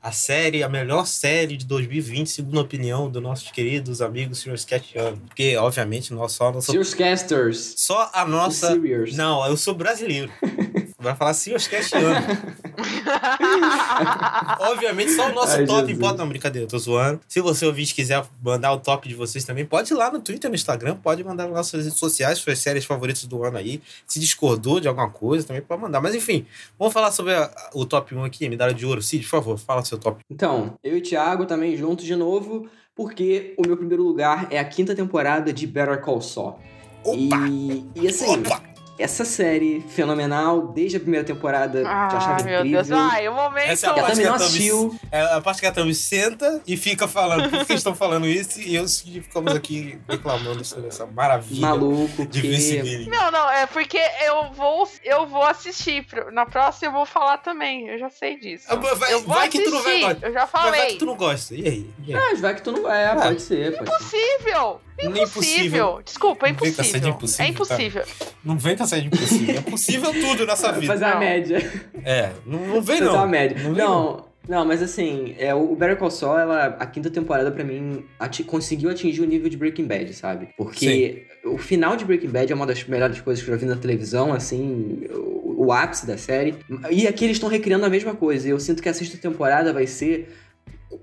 a 0.02 0.12
série, 0.12 0.64
a 0.64 0.70
melhor 0.70 1.06
série 1.06 1.58
de 1.58 1.66
2020, 1.66 2.30
segundo 2.30 2.60
a 2.60 2.62
opinião 2.62 3.10
dos 3.10 3.22
nossos 3.22 3.52
queridos 3.52 4.02
amigos 4.02 4.40
Sr. 4.40 4.54
Sketchiano. 4.56 5.18
Porque, 5.28 5.58
obviamente, 5.58 6.14
nós 6.14 6.32
só 6.32 6.48
a 6.48 6.52
nossa 6.52 6.72
Seus 6.72 6.94
casters. 6.94 7.74
só 7.78 8.10
a 8.14 8.26
nossa. 8.26 8.76
Não, 9.16 9.46
eu 9.46 9.58
sou 9.58 9.74
brasileiro. 9.74 10.32
Vai 11.00 11.16
falar 11.16 11.32
os 11.32 11.68
castilhanos. 11.68 12.38
Obviamente, 14.60 15.12
só 15.12 15.30
o 15.30 15.34
nosso 15.34 15.56
Ai, 15.58 15.66
top 15.66 15.82
Jesus. 15.88 15.98
bota. 16.00 16.18
Não, 16.18 16.28
brincadeira, 16.30 16.66
eu 16.66 16.70
tô 16.70 16.78
zoando. 16.78 17.20
Se 17.28 17.42
você 17.42 17.66
ouvinte 17.66 17.94
quiser 17.94 18.24
mandar 18.44 18.74
o 18.74 18.80
top 18.80 19.08
de 19.08 19.16
vocês 19.16 19.44
também, 19.44 19.66
pode 19.66 19.92
ir 19.92 19.96
lá 19.96 20.12
no 20.12 20.20
Twitter, 20.20 20.50
no 20.50 20.56
Instagram, 20.56 20.96
pode 20.96 21.24
mandar 21.24 21.46
nas 21.46 21.54
nossas 21.54 21.84
redes 21.86 22.00
sociais, 22.00 22.38
suas 22.40 22.60
séries 22.60 22.86
favoritas 22.86 23.24
do 23.26 23.44
ano 23.44 23.58
aí. 23.58 23.82
Se 24.06 24.20
discordou 24.20 24.80
de 24.80 24.88
alguma 24.88 25.10
coisa, 25.10 25.46
também 25.48 25.62
pode 25.62 25.82
mandar. 25.82 26.02
Mas 26.02 26.16
enfim, 26.16 26.46
vamos 26.78 26.94
falar 26.94 27.12
sobre 27.12 27.34
a- 27.34 27.52
o 27.74 27.86
top 27.86 28.14
1 28.16 28.24
aqui, 28.24 28.48
medalha 28.50 28.74
de 28.74 28.86
ouro. 28.86 29.02
Cid, 29.02 29.24
por 29.24 29.30
favor, 29.30 29.58
fala 29.58 29.84
seu 29.86 29.98
top. 29.98 30.22
Então, 30.30 30.76
eu 30.84 30.98
e 30.98 31.02
Thiago 31.02 31.46
também 31.46 31.76
juntos 31.78 32.06
de 32.06 32.16
novo, 32.16 32.68
porque 32.96 33.54
o 33.58 33.62
meu 33.68 33.78
primeiro 33.78 34.04
lugar 34.04 34.48
é 34.52 34.60
a 34.60 34.66
quinta 34.66 34.96
temporada 34.96 35.52
de 35.54 35.66
Better 35.68 36.02
Call 36.02 36.22
Saul. 36.22 36.60
Opa! 37.04 37.48
E, 37.50 37.86
e 37.96 38.08
assim, 38.08 38.26
Opa! 38.42 38.62
Essa 39.00 39.24
série 39.26 39.82
fenomenal, 39.90 40.68
desde 40.68 40.98
a 40.98 41.00
primeira 41.00 41.26
temporada, 41.26 41.82
que 41.82 41.86
eu 41.86 41.92
achava 41.92 42.38
Ai, 42.38 42.44
meu 42.44 42.60
incrível. 42.60 42.84
Deus. 42.84 43.00
Ai, 43.12 43.28
o 43.30 43.34
momento. 43.34 43.70
Essa 43.70 43.88
é 43.88 43.90
a 43.90 43.94
Que 43.94 44.00
a 44.00 44.04
parte 44.04 44.16
Tami 44.16 44.24
que 44.24 44.28
a 44.28 44.32
Tami- 44.34 44.46
assistiu. 44.46 45.00
É 45.12 45.22
a 45.22 45.42
parte 45.42 45.60
que 45.62 45.66
a 45.68 45.72
Tami 45.72 45.94
senta 45.96 46.62
e 46.66 46.78
fica 46.78 47.08
falando 47.08 47.50
por 47.50 47.66
que 47.66 47.74
estão 47.74 47.94
falando 47.96 48.26
isso 48.28 48.60
e 48.62 48.76
eu 48.76 48.86
e 48.86 49.22
ficamos 49.22 49.54
aqui 49.56 50.00
reclamando 50.10 50.64
sobre 50.66 50.88
essa 50.88 51.06
maravilha 51.06 51.62
Maluco, 51.68 52.26
de 52.26 52.42
que... 52.42 52.48
vice-billing. 52.48 53.10
Não, 53.10 53.32
não, 53.32 53.50
é 53.52 53.66
porque 53.68 54.00
eu 54.26 54.52
vou, 54.54 54.88
eu 55.04 55.28
vou 55.28 55.44
assistir. 55.44 56.06
Na 56.32 56.46
próxima 56.46 56.88
eu 56.90 56.94
vou 56.94 57.06
falar 57.06 57.38
também. 57.38 57.88
Eu 57.88 58.00
já 58.00 58.10
sei 58.10 58.40
disso. 58.40 58.66
Ah, 58.70 58.76
Vai, 58.76 59.14
eu 59.14 59.22
vou 59.22 59.36
vai 59.36 59.50
que 59.50 59.60
tu 59.64 59.70
não 59.72 59.84
vai 59.84 59.94
assistir, 59.96 60.08
gostar. 60.14 60.28
Eu 60.28 60.34
já 60.34 60.40
Mas 60.42 60.52
vai 60.52 60.72
falei. 60.72 60.88
que 60.94 60.96
tu 60.98 61.06
não 61.06 61.16
gosta. 61.16 61.56
E 61.56 61.68
aí? 61.68 61.90
E 62.06 62.16
aí? 62.16 62.22
Ah, 62.22 62.36
vai 62.40 62.56
que 62.56 62.62
tu 62.62 62.72
não 62.72 62.82
vai, 62.84 63.04
é, 63.06 63.14
pode 63.16 63.42
ser, 63.42 63.78
pode 63.78 63.90
ser. 64.04 64.18
Impossível! 64.18 64.54
Não 64.58 64.76
é 64.76 64.87
Impossível! 65.04 66.02
Desculpa, 66.04 66.48
é 66.48 66.52
Não 66.52 66.60
vem 66.60 66.74
com 66.74 66.82
essa 66.82 67.00
de 67.00 67.08
impossível. 67.10 67.10
impossível, 67.10 67.46
É 67.46 67.50
impossível. 67.50 68.04
Não 68.44 68.58
vem 68.58 68.76
com 68.78 68.84
essa 68.84 69.00
de 69.02 69.08
impossível. 69.08 69.56
É 69.56 69.62
possível 69.62 70.12
tudo 70.14 70.46
nessa 70.46 70.72
vida. 70.72 70.88
Fazer 70.88 71.06
a 71.06 71.20
média. 71.20 71.58
É, 72.04 72.32
não, 72.46 72.60
não 72.68 72.82
vem 72.82 72.98
Fazer 73.00 73.12
não. 73.12 73.20
a 73.20 73.28
média. 73.28 73.58
Não 73.64 73.74
Não, 73.74 74.26
não, 74.48 74.66
mas 74.66 74.82
assim, 74.82 75.36
é, 75.38 75.54
o 75.54 75.76
Better 75.76 75.98
Call 75.98 76.10
Saul, 76.10 76.40
ela, 76.40 76.66
a 76.80 76.86
quinta 76.86 77.10
temporada, 77.10 77.52
pra 77.52 77.64
mim, 77.64 78.04
ati- 78.20 78.44
conseguiu 78.44 78.90
atingir 78.90 79.22
o 79.22 79.26
nível 79.26 79.50
de 79.50 79.58
Breaking 79.58 79.86
Bad, 79.86 80.14
sabe? 80.14 80.50
Porque 80.58 81.28
o 81.46 81.58
final 81.58 81.96
de 81.96 82.06
Breaking 82.06 82.30
Bad 82.30 82.52
é 82.52 82.56
uma 82.56 82.66
das 82.66 82.84
melhores 82.86 83.20
coisas 83.22 83.44
que 83.44 83.50
eu 83.52 83.56
já 83.56 83.60
vi 83.60 83.66
na 83.68 83.76
televisão, 83.76 84.34
assim, 84.34 85.02
o, 85.12 85.66
o 85.68 85.72
ápice 85.74 86.08
da 86.08 86.18
série. 86.18 86.56
E 86.90 87.06
aqui 87.08 87.26
eles 87.26 87.36
estão 87.38 87.50
recriando 87.50 87.86
a 87.86 87.90
mesma 87.90 88.16
coisa. 88.16 88.48
E 88.48 88.52
eu 88.52 88.60
sinto 88.60 88.82
que 88.82 88.90
a 88.90 88.94
sexta 88.94 89.18
temporada 89.18 89.72
vai 89.74 89.86
ser 89.86 90.34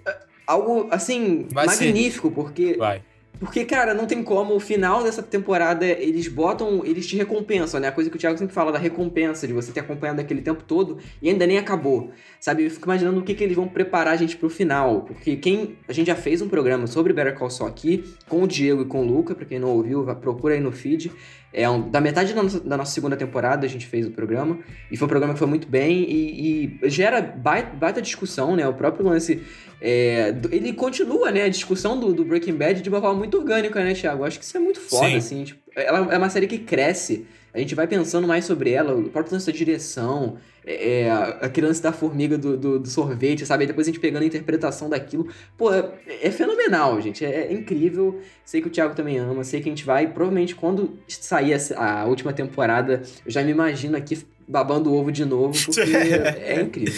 é, 0.08 0.16
algo, 0.46 0.88
assim, 0.90 1.46
Vai 1.52 1.68
ser. 1.68 1.84
magnífico, 1.86 2.30
porque 2.30 2.74
Vai. 2.78 3.02
Porque, 3.40 3.64
cara, 3.64 3.94
não 3.94 4.06
tem 4.06 4.22
como. 4.22 4.54
O 4.54 4.60
final 4.60 5.02
dessa 5.02 5.22
temporada, 5.22 5.84
eles 5.84 6.28
botam. 6.28 6.84
Eles 6.84 7.06
te 7.06 7.16
recompensam, 7.16 7.80
né? 7.80 7.88
A 7.88 7.92
coisa 7.92 8.08
que 8.08 8.16
o 8.16 8.18
Thiago 8.18 8.38
sempre 8.38 8.54
fala 8.54 8.70
da 8.70 8.78
recompensa, 8.78 9.46
de 9.46 9.52
você 9.52 9.72
ter 9.72 9.80
acompanhado 9.80 10.20
aquele 10.20 10.40
tempo 10.40 10.62
todo 10.62 10.98
e 11.20 11.28
ainda 11.28 11.46
nem 11.46 11.58
acabou. 11.58 12.10
Sabe? 12.40 12.64
Eu 12.64 12.70
fico 12.70 12.86
imaginando 12.86 13.20
o 13.20 13.22
que, 13.22 13.34
que 13.34 13.42
eles 13.42 13.56
vão 13.56 13.68
preparar 13.68 14.14
a 14.14 14.16
gente 14.16 14.36
pro 14.36 14.48
final. 14.48 15.02
Porque 15.02 15.36
quem. 15.36 15.76
A 15.88 15.92
gente 15.92 16.06
já 16.06 16.16
fez 16.16 16.40
um 16.40 16.48
programa 16.48 16.86
sobre 16.86 17.12
Better 17.12 17.36
Call 17.36 17.50
Saul 17.50 17.68
aqui, 17.68 18.04
com 18.28 18.42
o 18.42 18.48
Diego 18.48 18.82
e 18.82 18.86
com 18.86 19.00
o 19.00 19.06
Luca, 19.06 19.34
pra 19.34 19.44
quem 19.44 19.58
não 19.58 19.68
ouviu, 19.68 20.04
procura 20.16 20.54
aí 20.54 20.60
no 20.60 20.72
feed. 20.72 21.10
É 21.56 21.70
um- 21.70 21.88
da 21.88 22.00
metade 22.00 22.34
da 22.34 22.42
nossa, 22.42 22.60
da 22.60 22.76
nossa 22.76 22.92
segunda 22.92 23.16
temporada 23.16 23.64
a 23.64 23.68
gente 23.68 23.86
fez 23.86 24.06
o 24.06 24.10
programa. 24.10 24.58
E 24.90 24.96
foi 24.96 25.06
um 25.06 25.08
programa 25.08 25.32
que 25.34 25.38
foi 25.38 25.46
muito 25.48 25.68
bem 25.68 26.02
e, 26.02 26.78
e 26.84 26.90
gera 26.90 27.22
baita, 27.22 27.70
baita 27.76 28.02
discussão, 28.02 28.56
né? 28.56 28.66
O 28.66 28.74
próprio 28.74 29.06
lance. 29.06 29.40
é, 29.80 30.34
ele 30.50 30.72
continua, 30.72 31.30
né? 31.30 31.42
A 31.44 31.48
discussão 31.48 31.98
do, 32.00 32.12
do 32.12 32.24
Breaking 32.24 32.54
Bad 32.54 32.80
de 32.82 32.88
uma 32.88 33.00
forma 33.00 33.16
muito 33.18 33.38
orgânica, 33.38 33.82
né, 33.84 33.94
Thiago? 33.94 34.22
Eu 34.22 34.26
acho 34.26 34.38
que 34.38 34.44
isso 34.44 34.56
é 34.56 34.60
muito 34.60 34.80
foda, 34.80 35.06
Sim. 35.08 35.16
assim. 35.16 35.44
Tipo, 35.44 35.60
ela 35.76 36.12
é 36.12 36.18
uma 36.18 36.28
série 36.30 36.46
que 36.46 36.58
cresce. 36.58 37.24
A 37.54 37.58
gente 37.60 37.74
vai 37.74 37.86
pensando 37.86 38.26
mais 38.26 38.44
sobre 38.44 38.72
ela, 38.72 38.92
o 38.94 39.08
próprio 39.08 39.32
lance 39.34 39.46
da 39.46 39.52
direção, 39.56 40.36
é, 40.66 41.02
é, 41.02 41.10
aquele 41.40 41.68
lance 41.68 41.80
da 41.80 41.92
formiga 41.92 42.36
do, 42.36 42.56
do, 42.56 42.78
do 42.80 42.88
sorvete, 42.88 43.46
sabe? 43.46 43.62
Aí 43.62 43.68
depois 43.68 43.86
a 43.86 43.90
gente 43.90 44.00
pegando 44.00 44.24
a 44.24 44.26
interpretação 44.26 44.88
daquilo. 44.88 45.28
Pô, 45.56 45.72
é, 45.72 45.88
é 46.20 46.30
fenomenal, 46.32 47.00
gente. 47.00 47.24
É, 47.24 47.46
é 47.46 47.52
incrível. 47.52 48.20
Sei 48.44 48.60
que 48.60 48.66
o 48.66 48.70
Thiago 48.70 48.94
também 48.96 49.18
ama. 49.18 49.44
Sei 49.44 49.60
que 49.60 49.68
a 49.68 49.72
gente 49.72 49.84
vai, 49.84 50.08
provavelmente, 50.08 50.54
quando 50.56 50.98
sair 51.06 51.52
essa- 51.52 51.78
a 51.78 52.04
última 52.06 52.32
temporada, 52.32 53.02
eu 53.24 53.30
já 53.30 53.40
me 53.42 53.52
imagino 53.52 53.96
aqui 53.96 54.26
babando 54.48 54.90
o 54.92 54.96
ovo 54.96 55.12
de 55.12 55.24
novo, 55.24 55.54
porque 55.64 55.80
é 56.42 56.60
incrível. 56.60 56.94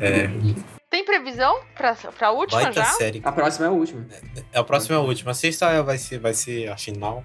É. 0.00 0.30
Tem 0.88 1.04
previsão 1.04 1.60
pra, 1.76 1.94
pra 1.94 2.30
última 2.32 2.62
Baita 2.62 2.80
já? 2.80 2.86
série. 2.86 3.20
A 3.22 3.30
próxima 3.30 3.66
é 3.66 3.68
a 3.68 3.72
última. 3.72 4.06
É, 4.52 4.58
a 4.58 4.64
próxima 4.64 4.96
é 4.96 4.98
a 4.98 5.02
última. 5.02 5.30
A 5.32 5.34
sexta 5.34 5.82
vai 5.82 5.98
ser, 5.98 6.18
vai 6.18 6.32
ser 6.34 6.68
a 6.68 6.76
final. 6.76 7.22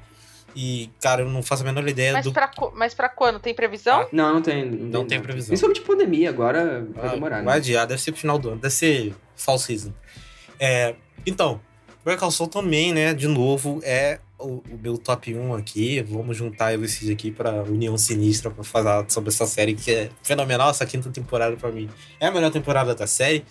E, 0.56 0.89
cara, 1.01 1.22
eu 1.22 1.30
não 1.30 1.43
faço 1.43 1.64
a 1.64 1.66
menor 1.66 1.88
ideia 1.88 2.14
Mas 2.14 2.24
do. 2.26 2.32
pra, 2.32 2.49
mas 2.74 2.93
pra 2.93 3.10
quando? 3.10 3.39
Tem 3.39 3.53
previsão? 3.53 4.08
Não, 4.12 4.36
não 4.36 4.41
tem. 4.41 4.66
Não 4.66 5.06
tem 5.06 5.18
nada. 5.18 5.22
previsão. 5.28 5.49
Principalmente 5.49 5.82
pandemia, 5.82 6.30
agora 6.30 6.88
vai 6.95 7.08
Ah, 7.08 7.12
demorar, 7.12 7.36
Vai 7.38 7.43
né? 7.45 7.51
adiar, 7.56 7.86
deve 7.86 8.01
ser 8.01 8.12
pro 8.14 8.22
final 8.22 8.39
do 8.39 8.49
ano, 8.49 8.58
deve 8.62 8.74
ser 8.74 9.14
fall 9.36 9.58
season. 9.60 9.91
É, 10.60 10.95
então, 11.26 11.60
Call 12.18 12.32
Saul 12.32 12.49
também, 12.49 12.93
né, 12.93 13.14
de 13.14 13.28
novo, 13.28 13.82
é 13.84 14.20
o, 14.39 14.62
o 14.70 14.80
meu 14.82 14.97
top 14.97 15.34
1 15.36 15.56
aqui. 15.56 16.01
Vamos 16.03 16.38
juntar 16.38 16.74
eu 16.74 16.82
e 16.82 16.86
o 16.86 16.88
Cid 16.88 17.12
aqui 17.12 17.32
pra 17.32 17.64
União 17.64 17.97
Sinistra 17.97 18.51
pra 18.51 18.64
falar 18.64 19.06
sobre 19.10 19.30
essa 19.30 19.45
série 19.47 19.74
que 19.74 19.91
é 19.91 20.10
fenomenal. 20.22 20.70
Essa 20.70 20.86
quinta 20.86 21.10
temporada 21.10 21.56
pra 21.58 21.72
mim 21.72 21.89
é 22.20 22.28
a 22.28 22.32
melhor 22.32 22.51
temporada 22.51 22.93
da 22.93 23.08
série. 23.08 23.43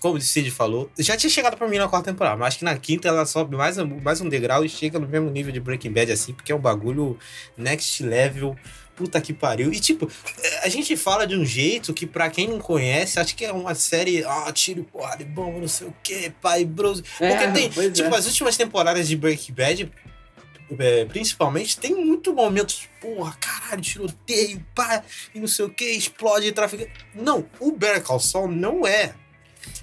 Como 0.00 0.16
o 0.16 0.20
Cid 0.20 0.50
falou, 0.50 0.90
já 0.98 1.16
tinha 1.16 1.30
chegado 1.30 1.56
pra 1.56 1.66
mim 1.68 1.78
na 1.78 1.88
quarta 1.88 2.10
temporada, 2.12 2.36
mas 2.36 2.48
acho 2.48 2.58
que 2.58 2.64
na 2.64 2.76
quinta 2.78 3.08
ela 3.08 3.24
sobe 3.26 3.56
mais, 3.56 3.76
um- 3.78 4.00
mais 4.00 4.20
um 4.20 4.28
degrau 4.28 4.64
e 4.64 4.68
chega 4.68 4.98
no 4.98 5.08
mesmo 5.08 5.30
nível 5.30 5.52
de 5.52 5.60
Breaking 5.60 5.92
Bad, 5.92 6.12
assim, 6.12 6.32
porque 6.32 6.52
é 6.52 6.54
um 6.54 6.60
bagulho 6.60 7.18
next 7.56 8.02
level. 8.02 8.56
Puta 8.96 9.20
que 9.20 9.32
pariu. 9.32 9.72
E, 9.72 9.80
tipo, 9.80 10.08
a 10.62 10.68
gente 10.68 10.96
fala 10.96 11.26
de 11.26 11.34
um 11.34 11.44
jeito 11.44 11.92
que, 11.92 12.06
pra 12.06 12.30
quem 12.30 12.46
não 12.46 12.60
conhece, 12.60 13.18
acho 13.18 13.34
que 13.34 13.44
é 13.44 13.50
uma 13.52 13.74
série, 13.74 14.22
ah, 14.22 14.52
tiro, 14.52 14.84
porra, 14.84 15.16
de 15.16 15.24
bomba, 15.24 15.58
não 15.58 15.66
sei 15.66 15.88
o 15.88 15.94
que, 16.00 16.30
pai, 16.40 16.64
bros. 16.64 17.00
Porque 17.00 17.24
É, 17.24 17.50
tem, 17.50 17.72
pois 17.72 17.92
tipo, 17.92 18.14
é. 18.14 18.16
as 18.18 18.24
últimas 18.26 18.56
temporadas 18.56 19.08
de 19.08 19.16
Breaking 19.16 19.52
Bad, 19.52 19.92
é, 20.78 21.04
principalmente, 21.06 21.76
tem 21.76 21.92
muito 21.92 22.32
momentos, 22.32 22.88
porra, 23.00 23.36
caralho, 23.40 23.82
tiroteio, 23.82 24.64
pá, 24.76 25.02
e 25.34 25.40
não 25.40 25.48
sei 25.48 25.64
o 25.64 25.70
que, 25.70 25.84
explode, 25.86 26.52
tráfico. 26.52 26.86
Não, 27.16 27.44
o 27.58 27.72
Better 27.72 28.00
Call 28.00 28.20
Saul 28.20 28.46
não 28.46 28.86
é. 28.86 29.12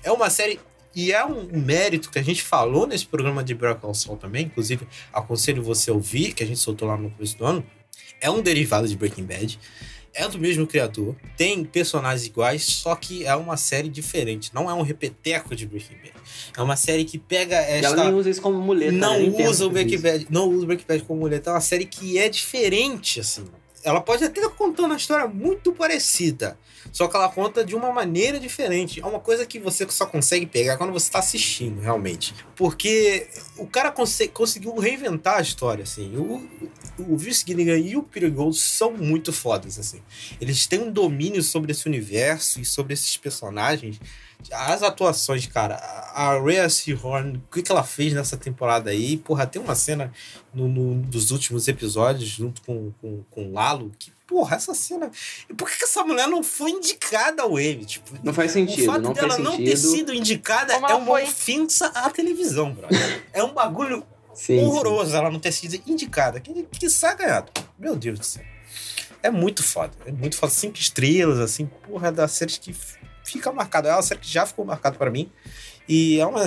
É 0.04 0.12
uma 0.12 0.30
série. 0.30 0.60
E 0.94 1.12
é 1.14 1.24
um 1.26 1.48
mérito 1.54 2.10
que 2.10 2.20
a 2.20 2.22
gente 2.22 2.44
falou 2.44 2.86
nesse 2.86 3.06
programa 3.06 3.42
de 3.44 3.54
Better 3.54 3.76
Call 3.78 3.94
Saul 3.94 4.18
também, 4.18 4.46
inclusive 4.46 4.86
aconselho 5.14 5.64
você 5.64 5.90
a 5.90 5.94
ouvir, 5.94 6.34
que 6.34 6.44
a 6.44 6.46
gente 6.46 6.60
soltou 6.60 6.88
lá 6.88 6.98
no 6.98 7.10
começo 7.12 7.38
do 7.38 7.46
ano. 7.46 7.66
É 8.20 8.30
um 8.30 8.42
derivado 8.42 8.88
de 8.88 8.96
Breaking 8.98 9.24
Bad. 9.24 9.58
É 10.14 10.28
do 10.28 10.38
mesmo 10.38 10.68
criador. 10.68 11.16
Tem 11.38 11.64
personagens 11.64 12.26
iguais, 12.28 12.64
só 12.66 12.94
que 12.98 13.26
é 13.26 13.34
uma 13.34 13.56
série 13.56 13.88
diferente. 13.88 14.52
Não 14.54 14.70
é 14.70 14.74
um 14.74 14.82
repeteco 14.82 15.56
de 15.56 15.66
Breaking 15.66 15.96
Bad. 15.96 16.14
É 16.58 16.62
uma 16.62 16.76
série 16.76 17.06
que 17.06 17.18
pega 17.18 17.56
E 17.56 17.76
esta. 17.80 17.88
ela 17.88 18.04
nem 18.04 18.14
usa 18.14 18.30
isso 18.30 18.42
como 18.42 18.60
muleta. 18.60 18.92
não 18.92 19.18
né? 19.30 19.48
Usa 19.48 19.66
o 19.66 19.70
Breaking. 19.70 20.02
Bad. 20.02 20.28
Não 20.30 20.50
usa 20.50 20.64
o 20.64 20.68
Breaking 20.68 20.86
Bad 20.86 21.04
como 21.04 21.22
muleta. 21.22 21.52
É 21.52 21.54
uma 21.54 21.62
série 21.62 21.86
que 21.86 22.18
é 22.18 22.28
diferente, 22.28 23.22
assim. 23.22 23.46
Ela 23.84 24.02
pode 24.02 24.24
até 24.24 24.42
estar 24.42 24.54
contando 24.54 24.88
uma 24.88 24.98
história 24.98 25.28
muito 25.28 25.72
parecida, 25.74 26.58
só 26.92 27.08
que 27.08 27.16
ela 27.16 27.30
conta 27.30 27.64
de 27.64 27.76
uma 27.76 27.92
maneira 27.92 28.40
diferente. 28.40 29.00
É 29.00 29.06
uma 29.06 29.20
coisa 29.20 29.46
que 29.46 29.60
você 29.60 29.88
só 29.90 30.06
consegue 30.06 30.46
pegar 30.46 30.78
quando 30.78 30.94
você 30.94 31.08
está 31.08 31.20
assistindo, 31.20 31.80
realmente. 31.80 32.34
Porque 32.56 33.28
o 33.58 33.68
cara 33.68 33.92
conseguiu 33.92 34.76
reinventar 34.78 35.38
a 35.38 35.42
história, 35.42 35.84
assim. 35.84 36.16
O, 36.18 36.48
o 37.00 37.18
Vince 37.18 37.44
Gilligan 37.46 37.78
e 37.78 37.96
o 37.96 38.04
Peter 38.04 38.32
Gold 38.32 38.58
são 38.58 38.92
muito 38.92 39.32
fodas, 39.32 39.80
assim. 39.80 40.02
Eles 40.40 40.66
têm 40.68 40.82
um 40.82 40.92
domínio 40.92 41.44
sobre 41.44 41.72
esse 41.72 41.88
universo 41.88 42.60
e 42.60 42.66
sobre 42.66 42.94
esses 42.94 43.16
personagens 43.18 44.00
as 44.52 44.84
atuações, 44.84 45.46
cara, 45.48 45.76
a 46.14 46.40
Rhea 46.40 46.70
Seahorn, 46.70 47.38
o 47.38 47.54
que, 47.54 47.62
que 47.62 47.72
ela 47.72 47.84
fez 47.84 48.14
nessa 48.14 48.38
temporada 48.38 48.90
aí? 48.90 49.18
Porra, 49.18 49.46
tem 49.46 49.62
uma 49.62 49.76
cena 49.76 50.12
no, 50.54 50.68
no 50.68 51.02
dos 51.04 51.32
últimos 51.32 51.68
episódios, 51.68 52.30
junto 52.30 52.62
com, 52.62 52.92
com, 53.02 53.24
com 53.30 53.52
Lalo, 53.52 53.92
que, 53.98 54.12
porra, 54.28 54.56
essa 54.56 54.74
cena. 54.74 55.12
Por 55.58 55.70
que, 55.70 55.78
que 55.78 55.84
essa 55.84 56.04
mulher 56.04 56.28
não 56.28 56.44
foi 56.44 56.72
indicada 56.72 57.44
ao 57.44 57.60
Emmy? 57.60 57.86
Tipo, 57.86 58.18
não 58.24 58.34
faz 58.34 58.52
sentido. 58.52 58.84
O 58.84 58.86
fato 58.86 59.02
não 59.02 59.14
dela 59.14 59.38
não 59.38 59.58
ter 59.58 59.78
sido 59.78 60.14
indicada 60.14 60.74
Como 60.74 60.88
é 60.88 60.96
uma 60.96 61.06
foi? 61.06 61.24
ofensa 61.24 61.88
à 61.88 62.10
televisão, 62.10 62.74
brother. 62.74 63.24
é 63.34 63.44
um 63.44 63.54
bagulho 63.54 64.04
sim, 64.34 64.60
horroroso 64.60 65.12
sim. 65.12 65.18
ela 65.18 65.30
não 65.30 65.40
ter 65.40 65.52
sido 65.52 65.82
indicada. 65.86 66.40
Que, 66.40 66.64
que 66.64 66.88
ganhado. 67.18 67.52
Meu 67.78 67.96
Deus 67.96 68.20
do 68.20 68.26
céu. 68.26 68.44
É 69.24 69.30
muito 69.30 69.62
foda. 69.64 69.94
É 70.06 70.12
muito 70.12 70.36
foda. 70.36 70.52
Cinco 70.52 70.78
estrelas, 70.78 71.40
assim, 71.40 71.68
porra, 71.88 72.12
das 72.12 72.32
séries 72.32 72.58
que 72.58 72.74
fica 73.24 73.52
marcado. 73.52 73.88
É 73.88 73.94
uma 73.94 74.02
série 74.02 74.20
que 74.20 74.30
já 74.30 74.46
ficou 74.46 74.66
marcado 74.66 74.98
para 74.98 75.10
mim. 75.10 75.30
E 75.88 76.20
é 76.20 76.26
uma. 76.26 76.46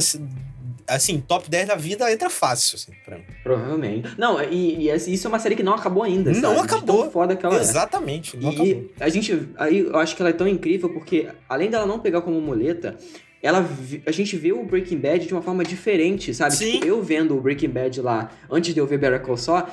Assim, 0.86 1.18
top 1.18 1.48
10 1.48 1.68
da 1.68 1.76
vida 1.76 2.12
entra 2.12 2.28
fácil, 2.28 2.76
assim, 2.76 2.92
pra 3.04 3.16
mim. 3.16 3.24
Provavelmente. 3.42 4.14
Não, 4.18 4.42
e, 4.42 4.90
e 4.90 4.94
isso 4.94 5.26
é 5.26 5.28
uma 5.28 5.38
série 5.38 5.56
que 5.56 5.62
não 5.62 5.74
acabou 5.74 6.02
ainda. 6.02 6.30
Não 6.30 6.56
sabe? 6.56 6.60
acabou. 6.60 7.10
foda 7.10 7.34
que 7.34 7.44
ela 7.44 7.56
é. 7.56 7.60
Exatamente. 7.60 8.36
Não 8.36 8.52
e 8.52 8.54
acabou. 8.54 8.90
a 9.00 9.08
gente. 9.08 9.48
Aí 9.56 9.78
eu 9.78 9.98
acho 9.98 10.14
que 10.14 10.20
ela 10.20 10.30
é 10.30 10.34
tão 10.34 10.46
incrível 10.46 10.90
porque, 10.90 11.28
além 11.48 11.70
dela 11.70 11.86
não 11.86 11.98
pegar 11.98 12.20
como 12.20 12.38
muleta, 12.40 12.98
ela 13.42 13.66
a 14.06 14.10
gente 14.10 14.36
vê 14.36 14.52
o 14.52 14.64
Breaking 14.64 14.98
Bad 14.98 15.26
de 15.26 15.32
uma 15.34 15.42
forma 15.42 15.62
diferente, 15.64 16.32
sabe? 16.34 16.54
Sim. 16.54 16.72
Tipo, 16.72 16.86
eu 16.86 17.02
vendo 17.02 17.36
o 17.36 17.40
Breaking 17.40 17.68
Bad 17.68 18.00
lá, 18.00 18.30
antes 18.50 18.72
de 18.72 18.80
eu 18.80 18.86
ver 18.86 18.98
Better 18.98 19.20
Call 19.20 19.36
Saul, 19.36 19.64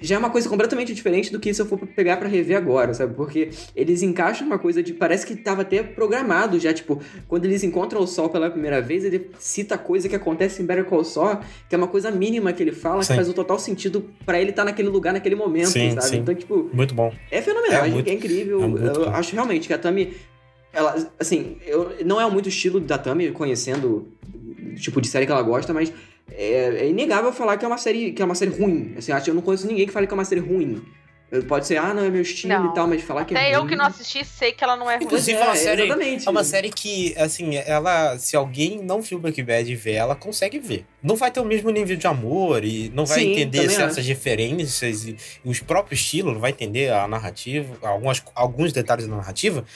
já 0.00 0.14
é 0.14 0.18
uma 0.18 0.30
coisa 0.30 0.48
completamente 0.48 0.94
diferente 0.94 1.32
do 1.32 1.40
que 1.40 1.52
se 1.52 1.60
eu 1.60 1.66
for 1.66 1.78
pegar 1.78 2.16
para 2.16 2.28
rever 2.28 2.56
agora, 2.56 2.94
sabe? 2.94 3.14
Porque 3.14 3.50
eles 3.74 4.02
encaixam 4.02 4.46
uma 4.46 4.58
coisa 4.58 4.82
de. 4.82 4.94
Parece 4.94 5.26
que 5.26 5.34
tava 5.36 5.62
até 5.62 5.82
programado 5.82 6.58
já, 6.58 6.72
tipo, 6.72 7.00
quando 7.26 7.44
eles 7.44 7.62
encontram 7.64 8.00
o 8.00 8.06
Sol 8.06 8.28
pela 8.28 8.50
primeira 8.50 8.80
vez, 8.80 9.04
ele 9.04 9.30
cita 9.38 9.76
coisa 9.76 10.08
que 10.08 10.14
acontece 10.14 10.62
em 10.62 10.66
Better 10.66 10.84
Call 10.84 11.04
Saul, 11.04 11.38
que 11.68 11.74
é 11.74 11.78
uma 11.78 11.88
coisa 11.88 12.10
mínima 12.10 12.52
que 12.52 12.62
ele 12.62 12.72
fala, 12.72 13.02
sim. 13.02 13.08
que 13.08 13.16
faz 13.16 13.28
o 13.28 13.34
total 13.34 13.58
sentido 13.58 14.08
para 14.24 14.40
ele 14.40 14.50
estar 14.50 14.62
tá 14.62 14.66
naquele 14.66 14.88
lugar, 14.88 15.12
naquele 15.12 15.34
momento, 15.34 15.70
sim, 15.70 15.90
sabe? 15.90 16.06
Sim. 16.06 16.16
Então, 16.18 16.34
tipo. 16.34 16.70
Muito 16.72 16.94
bom. 16.94 17.12
É 17.30 17.42
fenomenal, 17.42 17.84
é, 17.84 17.88
muito, 17.88 18.08
é 18.08 18.12
incrível. 18.12 18.60
É 18.60 18.64
eu 18.64 19.04
bom. 19.04 19.10
acho 19.10 19.34
realmente 19.34 19.66
que 19.66 19.72
a 19.72 19.78
Tami. 19.78 20.14
Ela, 20.72 21.10
assim, 21.18 21.56
eu, 21.66 21.92
não 22.04 22.20
é 22.20 22.30
muito 22.30 22.48
estilo 22.48 22.78
da 22.78 22.98
Tami, 22.98 23.30
conhecendo 23.32 24.06
o 24.28 24.74
tipo 24.76 25.00
de 25.00 25.08
série 25.08 25.26
que 25.26 25.32
ela 25.32 25.42
gosta, 25.42 25.72
mas 25.72 25.92
é, 26.32 26.82
é, 26.82 26.88
inegável 26.88 27.32
falar 27.32 27.56
que 27.56 27.64
é 27.64 27.68
uma 27.68 27.78
série 27.78 28.12
que 28.12 28.22
é 28.22 28.24
uma 28.24 28.34
série 28.34 28.50
ruim. 28.50 28.94
Assim, 28.96 29.12
acho, 29.12 29.30
eu 29.30 29.34
não 29.34 29.42
conheço 29.42 29.66
ninguém 29.66 29.86
que 29.86 29.92
fale 29.92 30.06
que 30.06 30.12
é 30.12 30.16
uma 30.16 30.24
série 30.24 30.40
ruim. 30.40 30.82
Pode 31.46 31.66
ser, 31.66 31.76
ah, 31.76 31.92
não 31.92 32.02
é 32.02 32.08
meu 32.08 32.22
estilo 32.22 32.54
não. 32.54 32.70
e 32.70 32.74
tal, 32.74 32.88
mas 32.88 33.02
falar 33.02 33.26
que 33.26 33.34
Até 33.34 33.50
é 33.50 33.56
eu 33.56 33.66
que 33.66 33.76
não 33.76 33.84
assisti 33.84 34.24
sei 34.24 34.50
que 34.50 34.64
ela 34.64 34.76
não 34.76 34.90
é 34.90 34.96
ruim. 34.96 35.04
Inclusive, 35.04 35.36
é, 35.36 35.44
uma 35.44 35.56
série, 35.56 35.82
exatamente. 35.82 36.26
é 36.26 36.30
uma 36.30 36.42
série 36.42 36.70
que, 36.70 37.14
assim, 37.18 37.54
ela, 37.54 38.16
se 38.16 38.34
alguém 38.34 38.82
não 38.82 39.02
viu 39.02 39.18
Breaking 39.18 39.44
Bad 39.44 39.70
e 39.70 39.76
vê, 39.76 39.92
ela 39.92 40.16
consegue 40.16 40.58
ver. 40.58 40.86
Não 41.02 41.16
vai 41.16 41.30
ter 41.30 41.40
o 41.40 41.44
mesmo 41.44 41.68
nível 41.68 41.98
de 41.98 42.06
amor 42.06 42.64
e 42.64 42.90
não 42.94 43.04
vai 43.04 43.20
Sim, 43.20 43.32
entender 43.32 43.68
certas 43.68 44.06
referências 44.06 45.04
e, 45.04 45.16
e, 45.44 45.50
os 45.50 45.60
próprios 45.60 46.00
estilos, 46.00 46.32
não 46.32 46.40
vai 46.40 46.50
entender 46.50 46.90
a 46.90 47.06
narrativa, 47.06 47.76
algumas, 47.82 48.22
alguns 48.34 48.72
detalhes 48.72 49.06
da 49.06 49.14
narrativa. 49.14 49.66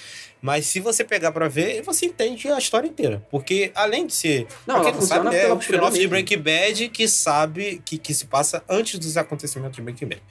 Mas 0.42 0.66
se 0.66 0.80
você 0.80 1.04
pegar 1.04 1.30
para 1.30 1.48
ver, 1.48 1.82
você 1.82 2.06
entende 2.06 2.48
a 2.48 2.58
história 2.58 2.88
inteira. 2.88 3.24
Porque 3.30 3.70
além 3.76 4.08
de 4.08 4.12
ser. 4.12 4.48
Não, 4.66 4.82
quem 4.82 4.92
não 4.92 5.00
sabe, 5.00 5.30
né, 5.30 5.44
é 5.44 5.52
o 5.52 5.58
spin-off 5.58 5.96
de 5.96 6.08
Breaking 6.08 6.38
Bad 6.38 6.88
que 6.88 7.06
sabe 7.06 7.80
que, 7.84 7.96
que 7.96 8.12
se 8.12 8.26
passa 8.26 8.62
antes 8.68 8.98
dos 8.98 9.16
acontecimentos 9.16 9.76
de 9.76 9.82
Breaking 9.82 10.08
Bad. 10.08 10.22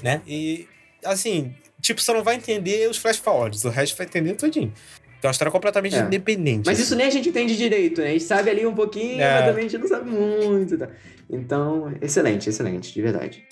Né? 0.00 0.22
E 0.24 0.68
assim, 1.04 1.52
tipo, 1.80 2.00
você 2.00 2.12
não 2.12 2.22
vai 2.22 2.36
entender 2.36 2.88
os 2.88 2.96
flash 2.96 3.16
forwards, 3.16 3.64
o 3.64 3.68
resto 3.68 3.96
vai 3.96 4.06
entender 4.06 4.34
tudinho. 4.34 4.72
Então 5.18 5.28
é 5.28 5.30
uma 5.30 5.32
história 5.32 5.50
completamente 5.50 5.96
é. 5.96 6.00
independente. 6.00 6.66
Mas 6.66 6.78
isso 6.78 6.94
nem 6.94 7.06
a 7.08 7.10
gente 7.10 7.28
entende 7.28 7.56
direito, 7.56 8.00
né? 8.00 8.08
A 8.08 8.12
gente 8.12 8.24
sabe 8.24 8.50
ali 8.50 8.64
um 8.64 8.74
pouquinho, 8.74 9.20
é. 9.20 9.34
mas 9.34 9.46
também 9.46 9.66
a 9.66 9.68
gente 9.68 9.80
não 9.80 9.88
sabe 9.88 10.08
muito. 10.08 10.78
Tá? 10.78 10.88
Então, 11.28 11.92
excelente, 12.00 12.48
excelente, 12.48 12.94
de 12.94 13.02
verdade. 13.02 13.44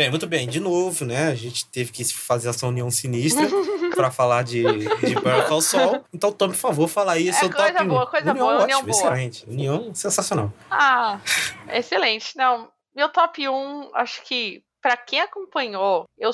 Bem, 0.00 0.08
muito 0.08 0.26
bem. 0.26 0.48
De 0.48 0.60
novo, 0.60 1.04
né? 1.04 1.28
A 1.28 1.34
gente 1.34 1.66
teve 1.66 1.92
que 1.92 2.02
fazer 2.10 2.48
essa 2.48 2.66
união 2.66 2.90
sinistra 2.90 3.46
para 3.94 4.10
falar 4.10 4.42
de, 4.42 4.62
de 4.62 5.14
Better 5.14 5.52
ao 5.52 5.60
Sol. 5.60 6.02
Então, 6.10 6.32
Tom, 6.32 6.48
por 6.48 6.56
favor, 6.56 6.88
fala 6.88 7.12
aí 7.12 7.28
é 7.28 7.32
seu 7.34 7.50
coisa 7.50 7.74
top 7.74 7.84
boa, 7.86 8.06
coisa 8.06 8.30
união, 8.30 8.46
boa, 8.46 8.62
união 8.62 8.80
boa. 8.80 8.90
Excelente. 8.90 9.44
União 9.46 9.94
sensacional. 9.94 10.50
Ah, 10.70 11.20
excelente. 11.68 12.34
Não, 12.34 12.70
meu 12.96 13.10
top 13.10 13.46
1, 13.46 13.90
acho 13.92 14.22
que 14.22 14.64
para 14.80 14.96
quem 14.96 15.20
acompanhou, 15.20 16.06
eu 16.16 16.32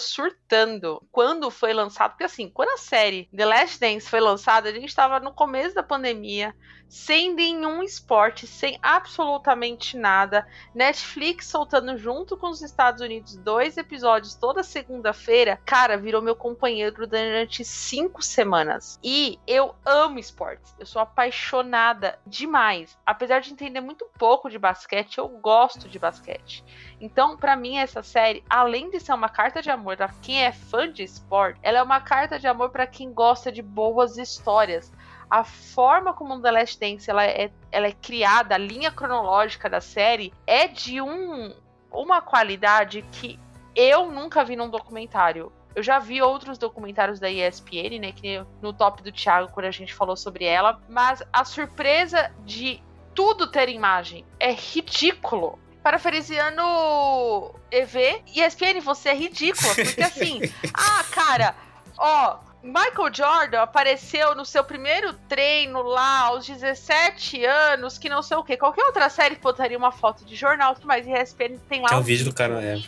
quando 1.11 1.51
foi 1.51 1.73
lançado, 1.73 2.13
porque 2.13 2.25
assim, 2.25 2.49
quando 2.49 2.71
a 2.71 2.79
série 2.79 3.29
The 3.35 3.45
Last 3.45 3.81
Dance 3.81 4.09
foi 4.09 4.21
lançada, 4.21 4.69
a 4.69 4.73
gente 4.73 4.89
estava 4.89 5.21
no 5.21 5.33
começo 5.33 5.75
da 5.75 5.83
pandemia, 5.83 6.55
sem 6.89 7.35
nenhum 7.35 7.83
esporte, 7.83 8.47
sem 8.47 8.79
absolutamente 8.81 9.97
nada. 9.97 10.47
Netflix 10.75 11.47
soltando 11.47 11.99
junto 11.99 12.37
com 12.37 12.49
os 12.49 12.63
Estados 12.63 13.01
Unidos 13.01 13.37
dois 13.37 13.77
episódios 13.77 14.35
toda 14.35 14.63
segunda-feira. 14.63 15.61
Cara, 15.65 15.97
virou 15.97 16.23
meu 16.23 16.37
companheiro 16.37 17.07
durante 17.07 17.65
cinco 17.65 18.23
semanas. 18.23 19.01
E 19.03 19.39
eu 19.47 19.75
amo 19.85 20.19
esportes. 20.19 20.75
Eu 20.79 20.87
sou 20.87 21.03
apaixonada 21.03 22.19
demais. 22.27 22.97
Apesar 23.05 23.41
de 23.41 23.53
entender 23.53 23.81
muito 23.81 24.07
pouco 24.17 24.49
de 24.49 24.59
basquete, 24.59 25.19
eu 25.19 25.29
gosto 25.29 25.89
de 25.89 25.99
basquete. 25.99 26.65
Então, 27.01 27.37
para 27.37 27.57
mim, 27.57 27.79
essa 27.79 28.03
série, 28.03 28.45
além 28.49 28.91
de 28.91 29.01
ser 29.01 29.13
uma 29.13 29.29
carta 29.29 29.61
de 29.61 29.71
amor 29.71 29.97
para 29.97 30.09
quem 30.23 30.36
é 30.43 30.53
fã 30.53 30.91
de 30.91 31.03
esporte, 31.03 31.59
ela 31.63 31.79
é 31.79 31.83
uma 31.83 32.01
carta 32.01 32.39
de 32.39 32.47
amor 32.47 32.71
para 32.71 32.87
quem 32.87 33.13
gosta 33.13 33.51
de 33.51 33.63
boas 33.63 34.17
histórias 34.17 34.93
a 35.31 35.45
forma 35.45 36.15
como 36.15 36.41
The 36.41 36.51
Last 36.51 36.79
Dance 36.79 37.11
ela 37.11 37.25
é, 37.25 37.51
ela 37.73 37.87
é 37.87 37.93
criada, 37.93 38.55
a 38.55 38.59
linha 38.59 38.91
cronológica 38.91 39.69
da 39.69 39.81
série 39.81 40.33
é 40.47 40.69
de 40.69 41.01
um, 41.01 41.53
uma 41.91 42.21
qualidade 42.21 43.03
que 43.13 43.39
eu 43.75 44.11
nunca 44.11 44.45
vi 44.45 44.57
num 44.57 44.71
documentário. 44.71 45.53
Eu 45.75 45.83
já 45.83 45.99
vi 45.99 46.23
outros 46.23 46.57
documentários 46.57 47.21
da 47.21 47.29
ESPN, 47.29 47.99
né? 48.01 48.13
Que 48.13 48.43
no 48.63 48.73
top 48.73 49.03
do 49.03 49.13
Thiago, 49.13 49.53
quando 49.53 49.67
a 49.67 49.71
gente 49.71 49.93
falou 49.93 50.17
sobre 50.17 50.47
ela. 50.47 50.81
Mas 50.89 51.23
a 51.31 51.45
surpresa 51.45 52.33
de 52.47 52.83
tudo 53.15 53.51
ter 53.51 53.69
imagem 53.69 54.25
é 54.41 54.53
ridículo. 54.53 55.59
Parafrasiano 55.87 57.55
EV, 57.71 58.21
ESPN, 58.35 58.81
você 58.81 59.11
é 59.11 59.15
ridícula. 59.15 59.73
Porque 59.73 60.03
assim, 60.03 60.41
ah, 60.75 61.05
cara, 61.13 61.55
ó, 61.97 62.39
Michael 62.61 63.15
Jordan 63.15 63.63
apareceu 63.63 64.35
no 64.35 64.45
seu 64.45 64.65
primeiro 64.65 65.13
treino 65.29 65.83
lá 65.83 66.23
aos 66.23 66.45
17 66.45 67.45
anos, 67.45 67.99
que 67.99 68.09
não 68.09 68.21
sei 68.21 68.37
o 68.37 68.43
que. 68.43 68.57
Qualquer 68.57 68.85
outra 68.85 69.09
série 69.09 69.37
botaria 69.37 69.79
uma 69.79 69.93
foto 69.93 70.25
de 70.25 70.35
jornal, 70.35 70.75
tudo 70.75 70.89
mais. 70.89 71.07
E 71.07 71.15
a 71.15 71.23
ESPN 71.23 71.57
tem 71.69 71.83
lá. 71.83 71.95
Um, 71.95 72.01
um 72.01 72.03
vídeo 72.03 72.25
do 72.25 72.35
cara, 72.35 72.61
é. 72.61 72.83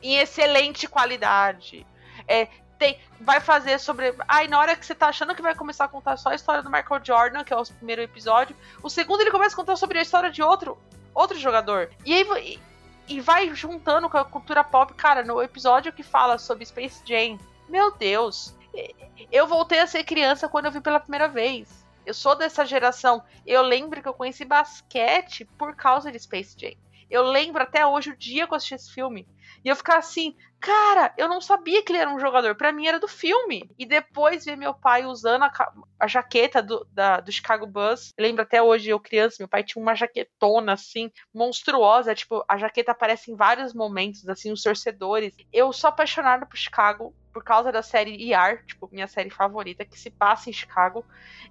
Em 0.00 0.18
excelente 0.18 0.86
qualidade. 0.86 1.84
É, 2.28 2.46
tem, 2.78 2.96
vai 3.20 3.40
fazer 3.40 3.80
sobre. 3.80 4.14
Aí, 4.28 4.46
na 4.46 4.60
hora 4.60 4.76
que 4.76 4.86
você 4.86 4.94
tá 4.94 5.08
achando 5.08 5.34
que 5.34 5.42
vai 5.42 5.56
começar 5.56 5.86
a 5.86 5.88
contar 5.88 6.16
só 6.16 6.28
a 6.28 6.36
história 6.36 6.62
do 6.62 6.70
Michael 6.70 7.00
Jordan, 7.02 7.42
que 7.42 7.52
é 7.52 7.56
o 7.56 7.64
primeiro 7.64 8.02
episódio, 8.02 8.54
o 8.84 8.88
segundo 8.88 9.20
ele 9.20 9.32
começa 9.32 9.52
a 9.52 9.56
contar 9.56 9.74
sobre 9.74 9.98
a 9.98 10.02
história 10.02 10.30
de 10.30 10.44
outro, 10.44 10.78
outro 11.14 11.38
jogador. 11.38 11.90
E 12.04 12.14
aí. 12.14 12.58
E, 13.08 13.20
vai 13.20 13.52
juntando 13.54 14.08
com 14.08 14.16
a 14.16 14.24
cultura 14.24 14.62
pop, 14.62 14.94
cara, 14.94 15.24
no 15.24 15.42
episódio 15.42 15.92
que 15.92 16.02
fala 16.02 16.38
sobre 16.38 16.64
Space 16.64 17.02
Jam. 17.04 17.38
Meu 17.68 17.90
Deus, 17.90 18.54
eu 19.32 19.48
voltei 19.48 19.80
a 19.80 19.86
ser 19.86 20.04
criança 20.04 20.48
quando 20.48 20.66
eu 20.66 20.72
vi 20.72 20.80
pela 20.80 21.00
primeira 21.00 21.26
vez. 21.26 21.84
Eu 22.06 22.14
sou 22.14 22.36
dessa 22.36 22.64
geração. 22.64 23.22
Eu 23.44 23.62
lembro 23.62 24.00
que 24.00 24.08
eu 24.08 24.14
conheci 24.14 24.44
basquete 24.44 25.44
por 25.58 25.74
causa 25.74 26.12
de 26.12 26.20
Space 26.20 26.54
Jam. 26.56 26.74
Eu 27.10 27.24
lembro 27.24 27.62
até 27.62 27.84
hoje 27.84 28.10
o 28.10 28.16
dia 28.16 28.46
que 28.46 28.52
eu 28.52 28.56
assisti 28.56 28.74
esse 28.74 28.92
filme. 28.92 29.26
E 29.64 29.68
eu 29.68 29.76
ficava 29.76 29.98
assim, 29.98 30.34
cara, 30.58 31.12
eu 31.16 31.28
não 31.28 31.40
sabia 31.40 31.82
que 31.82 31.92
ele 31.92 31.98
era 31.98 32.12
um 32.12 32.18
jogador. 32.18 32.54
Para 32.54 32.72
mim 32.72 32.86
era 32.86 32.98
do 32.98 33.08
filme. 33.08 33.70
E 33.78 33.86
depois 33.86 34.44
ver 34.44 34.56
meu 34.56 34.74
pai 34.74 35.04
usando 35.04 35.42
a, 35.44 35.72
a 35.98 36.06
jaqueta 36.06 36.62
do, 36.62 36.86
da, 36.92 37.20
do 37.20 37.30
Chicago. 37.30 37.70
Eu 37.74 37.96
lembro 38.18 38.42
até 38.42 38.62
hoje, 38.62 38.90
eu 38.90 39.00
criança, 39.00 39.36
meu 39.38 39.48
pai 39.48 39.62
tinha 39.62 39.82
uma 39.82 39.94
jaquetona 39.94 40.72
assim, 40.72 41.10
monstruosa. 41.34 42.14
Tipo, 42.14 42.44
a 42.48 42.56
jaqueta 42.56 42.92
aparece 42.92 43.30
em 43.30 43.36
vários 43.36 43.74
momentos, 43.74 44.28
assim, 44.28 44.52
os 44.52 44.62
torcedores. 44.62 45.34
Eu 45.52 45.72
sou 45.72 45.88
apaixonada 45.88 46.46
por 46.46 46.56
Chicago 46.56 47.14
por 47.32 47.44
causa 47.44 47.70
da 47.70 47.82
série 47.82 48.32
ER, 48.32 48.64
tipo, 48.66 48.88
minha 48.90 49.06
série 49.06 49.30
favorita, 49.30 49.84
que 49.84 49.98
se 49.98 50.10
passa 50.10 50.50
em 50.50 50.52
Chicago. 50.52 51.04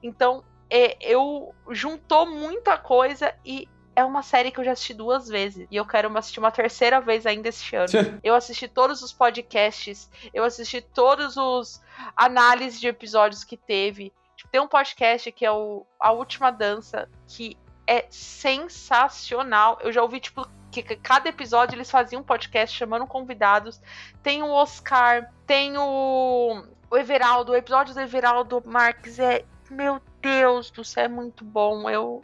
Então, 0.03 0.43
é, 0.69 0.97
eu 1.01 1.53
juntou 1.69 2.25
muita 2.25 2.77
coisa 2.77 3.33
e 3.43 3.67
é 3.99 4.05
uma 4.05 4.23
série 4.23 4.51
que 4.51 4.59
eu 4.59 4.63
já 4.63 4.71
assisti 4.71 4.93
duas 4.93 5.27
vezes. 5.27 5.67
E 5.69 5.75
eu 5.75 5.85
quero 5.85 6.15
assistir 6.17 6.39
uma 6.39 6.51
terceira 6.51 6.99
vez 6.99 7.25
ainda 7.25 7.49
esse 7.49 7.75
ano. 7.75 7.87
eu 8.23 8.33
assisti 8.33 8.67
todos 8.67 9.01
os 9.01 9.13
podcasts, 9.13 10.09
eu 10.33 10.43
assisti 10.43 10.81
todos 10.81 11.37
os 11.37 11.81
análises 12.15 12.79
de 12.79 12.87
episódios 12.87 13.43
que 13.43 13.57
teve. 13.57 14.13
Tipo, 14.35 14.49
tem 14.49 14.61
um 14.61 14.67
podcast 14.67 15.31
que 15.31 15.45
é 15.45 15.51
o 15.51 15.85
A 15.99 16.11
Última 16.11 16.49
Dança, 16.49 17.09
que 17.27 17.57
é 17.85 18.05
sensacional. 18.09 19.79
Eu 19.81 19.91
já 19.91 20.01
ouvi, 20.01 20.19
tipo, 20.19 20.47
que 20.71 20.83
cada 20.83 21.29
episódio 21.29 21.75
eles 21.75 21.89
faziam 21.89 22.21
um 22.21 22.25
podcast 22.25 22.77
chamando 22.77 23.05
convidados. 23.05 23.81
Tem 24.23 24.43
o 24.43 24.49
Oscar, 24.49 25.31
tem 25.45 25.77
o, 25.77 26.63
o 26.89 26.97
Everaldo, 26.97 27.51
o 27.51 27.55
episódio 27.55 27.93
do 27.93 27.99
Everaldo 27.99 28.63
Marques 28.65 29.19
é. 29.19 29.45
Meu 29.69 30.01
Deus 30.19 30.71
do 30.71 30.83
céu, 30.83 31.05
é 31.05 31.07
muito 31.07 31.45
bom. 31.45 31.87
Eu, 31.87 32.23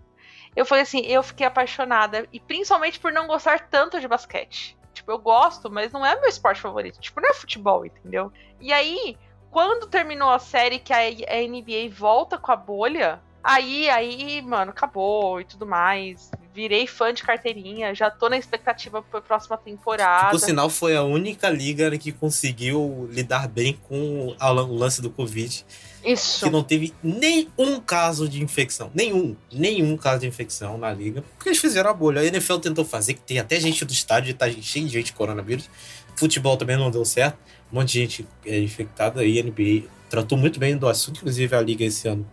eu 0.55 0.65
falei 0.65 0.83
assim, 0.83 1.01
eu 1.01 1.21
fiquei 1.21 1.45
apaixonada. 1.45 2.27
E 2.31 2.39
principalmente 2.39 2.99
por 2.99 3.11
não 3.11 3.27
gostar 3.27 3.67
tanto 3.69 3.99
de 3.99 4.07
basquete. 4.07 4.77
Tipo, 4.93 5.11
eu 5.11 5.19
gosto, 5.19 5.69
mas 5.69 5.91
não 5.91 6.05
é 6.05 6.19
meu 6.19 6.29
esporte 6.29 6.61
favorito. 6.61 6.99
Tipo, 6.99 7.19
não 7.19 7.29
é 7.29 7.33
futebol, 7.33 7.85
entendeu? 7.85 8.31
E 8.61 8.71
aí, 8.71 9.17
quando 9.51 9.87
terminou 9.87 10.29
a 10.29 10.39
série 10.39 10.79
que 10.79 10.93
a, 10.93 10.99
NBA 10.99 11.89
volta 11.91 12.37
com 12.37 12.51
a 12.51 12.55
bolha, 12.55 13.21
aí, 13.45 13.89
aí, 13.89 14.41
mano, 14.41 14.71
acabou 14.71 15.39
e 15.39 15.45
tudo 15.45 15.65
mais 15.65 16.29
virei 16.55 16.87
fã 16.87 17.13
de 17.13 17.21
carteirinha, 17.21 17.93
já 17.93 18.09
tô 18.09 18.29
na 18.29 18.37
expectativa 18.37 19.01
pra 19.01 19.19
próxima 19.19 19.57
temporada. 19.57 20.31
Por 20.31 20.39
sinal, 20.39 20.69
foi 20.69 20.95
a 20.95 21.03
única 21.03 21.49
liga 21.49 21.95
que 21.97 22.13
conseguiu 22.13 23.09
lidar 23.11 23.49
bem 23.49 23.77
com 23.89 24.33
o 24.39 24.73
lance 24.73 25.01
do 25.01 25.09
Covid. 25.09 25.65
Isso. 26.05 26.45
Que 26.45 26.51
não 26.51 26.63
teve 26.63 26.93
nenhum 27.03 27.79
caso 27.81 28.29
de 28.29 28.41
infecção. 28.41 28.89
Nenhum. 28.93 29.35
Nenhum 29.51 29.97
caso 29.97 30.21
de 30.21 30.27
infecção 30.27 30.77
na 30.77 30.93
liga. 30.93 31.23
Porque 31.35 31.49
eles 31.49 31.59
fizeram 31.59 31.89
a 31.89 31.93
bolha. 31.93 32.21
A 32.21 32.25
NFL 32.25 32.57
tentou 32.57 32.85
fazer, 32.85 33.15
que 33.15 33.21
tem 33.21 33.37
até 33.37 33.59
gente 33.59 33.83
do 33.83 33.91
estádio, 33.91 34.33
tá 34.33 34.49
cheio 34.49 34.85
de 34.85 34.93
gente 34.93 35.11
com 35.11 35.17
coronavírus. 35.17 35.69
Futebol 36.15 36.55
também 36.55 36.77
não 36.77 36.89
deu 36.89 37.03
certo. 37.03 37.37
Um 37.71 37.79
monte 37.79 37.93
de 37.93 37.99
gente 37.99 38.27
é, 38.45 38.59
infectada. 38.59 39.25
E 39.25 39.39
a 39.39 39.43
NBA 39.43 39.89
tratou 40.09 40.37
muito 40.37 40.57
bem 40.57 40.77
do 40.77 40.87
assunto. 40.87 41.17
Inclusive, 41.17 41.53
a 41.53 41.61
liga 41.61 41.83
esse 41.83 42.07
ano 42.07 42.25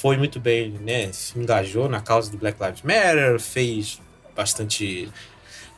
foi 0.00 0.16
muito 0.16 0.40
bem, 0.40 0.70
né? 0.80 1.12
Se 1.12 1.38
engajou 1.38 1.86
na 1.86 2.00
causa 2.00 2.30
do 2.30 2.38
Black 2.38 2.58
Lives 2.62 2.80
Matter, 2.80 3.38
fez 3.38 4.00
bastante. 4.34 5.12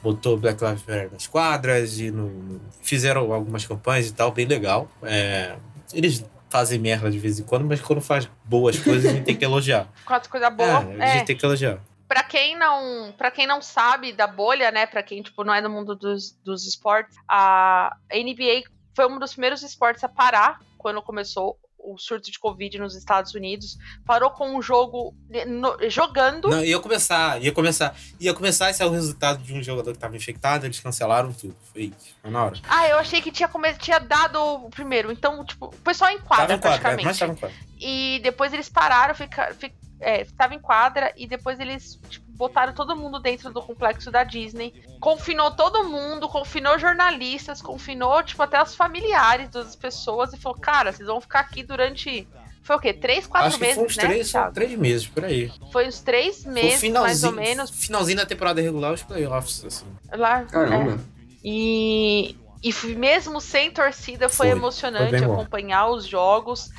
botou 0.00 0.36
Black 0.36 0.62
Lives 0.62 0.82
Matter 0.82 1.10
nas 1.10 1.26
quadras 1.26 1.98
e 1.98 2.12
no, 2.12 2.60
fizeram 2.82 3.32
algumas 3.32 3.66
campanhas 3.66 4.08
e 4.08 4.14
tal, 4.14 4.30
bem 4.30 4.46
legal. 4.46 4.88
É, 5.02 5.56
eles 5.92 6.24
fazem 6.48 6.78
merda 6.78 7.10
de 7.10 7.18
vez 7.18 7.40
em 7.40 7.42
quando, 7.42 7.64
mas 7.64 7.80
quando 7.80 8.00
faz 8.00 8.30
boas 8.44 8.78
coisas 8.78 9.10
a 9.10 9.14
gente 9.14 9.24
tem 9.24 9.36
que 9.36 9.44
elogiar. 9.44 9.88
Quatro 10.06 10.30
coisa 10.30 10.48
boa. 10.50 10.68
É, 10.68 11.02
a 11.02 11.06
gente 11.06 11.22
é. 11.22 11.24
tem 11.24 11.36
que 11.36 11.44
elogiar. 11.44 11.80
Pra 12.06 12.22
quem 12.22 12.56
não, 12.56 13.12
para 13.18 13.30
quem 13.30 13.46
não 13.46 13.60
sabe 13.60 14.12
da 14.12 14.28
bolha, 14.28 14.70
né, 14.70 14.86
para 14.86 15.02
quem 15.02 15.20
tipo 15.20 15.42
não 15.42 15.52
é 15.52 15.60
do 15.60 15.68
mundo 15.68 15.96
dos, 15.96 16.30
dos 16.44 16.64
esportes, 16.64 17.16
a 17.28 17.96
NBA 18.12 18.62
foi 18.94 19.08
um 19.08 19.18
dos 19.18 19.32
primeiros 19.32 19.64
esportes 19.64 20.04
a 20.04 20.08
parar 20.08 20.60
quando 20.78 21.02
começou 21.02 21.58
o 21.82 21.98
surto 21.98 22.30
de 22.30 22.38
Covid 22.38 22.78
nos 22.78 22.94
Estados 22.94 23.34
Unidos, 23.34 23.76
parou 24.06 24.30
com 24.30 24.56
um 24.56 24.62
jogo 24.62 25.14
no, 25.46 25.90
jogando. 25.90 26.48
Não, 26.48 26.64
ia 26.64 26.78
começar, 26.78 27.42
ia 27.42 27.52
começar. 27.52 27.94
Ia 28.20 28.32
começar, 28.32 28.70
esse 28.70 28.82
é 28.82 28.86
o 28.86 28.90
resultado 28.90 29.42
de 29.42 29.52
um 29.52 29.62
jogador 29.62 29.90
que 29.90 29.96
estava 29.96 30.16
infectado, 30.16 30.66
eles 30.66 30.80
cancelaram 30.80 31.32
tudo. 31.32 31.56
Foi, 31.72 31.92
foi 32.20 32.30
na 32.30 32.44
hora. 32.44 32.56
Ah, 32.68 32.88
eu 32.88 32.98
achei 32.98 33.20
que 33.20 33.30
tinha, 33.30 33.48
come... 33.48 33.72
tinha 33.74 33.98
dado 33.98 34.38
o 34.40 34.70
primeiro. 34.70 35.10
Então, 35.10 35.44
tipo, 35.44 35.66
o 35.66 35.78
pessoal 35.78 36.10
enquadra, 36.10 36.58
tava 36.58 36.76
em 36.76 36.80
quadra, 36.80 37.02
é, 37.02 37.04
mas 37.04 37.18
tava 37.18 37.32
em 37.32 37.36
quadra. 37.36 37.56
E 37.78 38.20
depois 38.22 38.52
eles 38.52 38.68
pararam, 38.68 39.14
ficaram. 39.14 39.54
Fic... 39.54 39.74
É, 40.00 40.24
tava 40.36 40.54
em 40.54 40.58
quadra 40.58 41.12
e 41.16 41.28
depois 41.28 41.60
eles 41.60 42.00
tipo, 42.08 42.21
botaram 42.34 42.72
todo 42.72 42.96
mundo 42.96 43.20
dentro 43.20 43.52
do 43.52 43.62
complexo 43.62 44.10
da 44.10 44.24
Disney, 44.24 44.72
confinou 45.00 45.50
todo 45.50 45.84
mundo, 45.84 46.28
confinou 46.28 46.78
jornalistas, 46.78 47.62
confinou, 47.62 48.22
tipo, 48.22 48.42
até 48.42 48.62
os 48.62 48.74
familiares 48.74 49.48
das 49.50 49.76
pessoas 49.76 50.32
e 50.32 50.38
falou, 50.38 50.58
cara, 50.58 50.92
vocês 50.92 51.06
vão 51.06 51.20
ficar 51.20 51.40
aqui 51.40 51.62
durante 51.62 52.26
foi 52.62 52.76
o 52.76 52.78
quê? 52.78 52.92
Três, 52.92 53.26
quatro 53.26 53.48
Acho 53.48 53.58
meses, 53.58 53.74
foi 53.74 53.84
uns 53.86 53.96
né? 53.96 54.04
Três, 54.04 54.32
três 54.54 54.78
meses, 54.78 55.06
por 55.08 55.24
aí. 55.24 55.52
Foi 55.72 55.88
uns 55.88 56.00
três 56.00 56.44
meses, 56.44 56.92
mais 56.92 57.24
ou 57.24 57.32
menos. 57.32 57.70
Finalzinho 57.70 58.18
da 58.18 58.26
temporada 58.26 58.60
regular, 58.60 58.92
os 58.92 59.02
playoffs, 59.02 59.64
assim. 59.64 59.86
Lá, 60.12 60.44
Caramba. 60.44 60.92
É. 60.92 60.98
E, 61.42 62.36
e 62.62 62.72
mesmo 62.94 63.40
sem 63.40 63.72
torcida, 63.72 64.28
foi, 64.28 64.48
foi 64.48 64.56
emocionante 64.56 65.18
foi 65.18 65.26
acompanhar 65.26 65.88
os 65.88 66.06
jogos. 66.06 66.70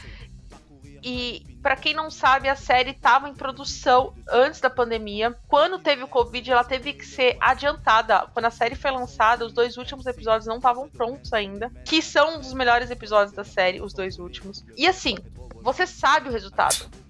E 1.04 1.53
para 1.64 1.78
quem 1.78 1.94
não 1.94 2.12
sabe, 2.12 2.50
a 2.50 2.58
série 2.58 2.92
estava 2.92 3.30
em 3.30 3.34
produção 3.34 4.14
antes 4.30 4.60
da 4.60 4.70
pandemia. 4.70 5.34
Quando 5.48 5.80
teve 5.80 6.04
o 6.04 6.08
Covid, 6.10 6.52
ela 6.52 6.64
teve 6.66 6.92
que 6.92 7.06
ser 7.06 7.38
adiantada. 7.40 8.28
Quando 8.34 8.46
a 8.46 8.52
série 8.52 8.76
foi 8.76 8.92
lançada, 8.92 9.46
os 9.46 9.54
dois 9.54 9.78
últimos 9.78 10.06
episódios 10.06 10.46
não 10.46 10.58
estavam 10.58 10.90
prontos 10.90 11.32
ainda. 11.32 11.72
Que 11.86 12.02
são 12.02 12.36
um 12.36 12.40
dos 12.40 12.54
melhores 12.54 12.92
episódios 12.92 13.34
da 13.34 13.46
série, 13.46 13.82
os 13.82 13.94
dois 13.94 14.20
últimos. 14.20 14.66
E 14.76 14.86
assim, 14.86 15.18
você 15.62 15.88
sabe 15.88 16.28
o 16.28 16.32
resultado 16.34 17.03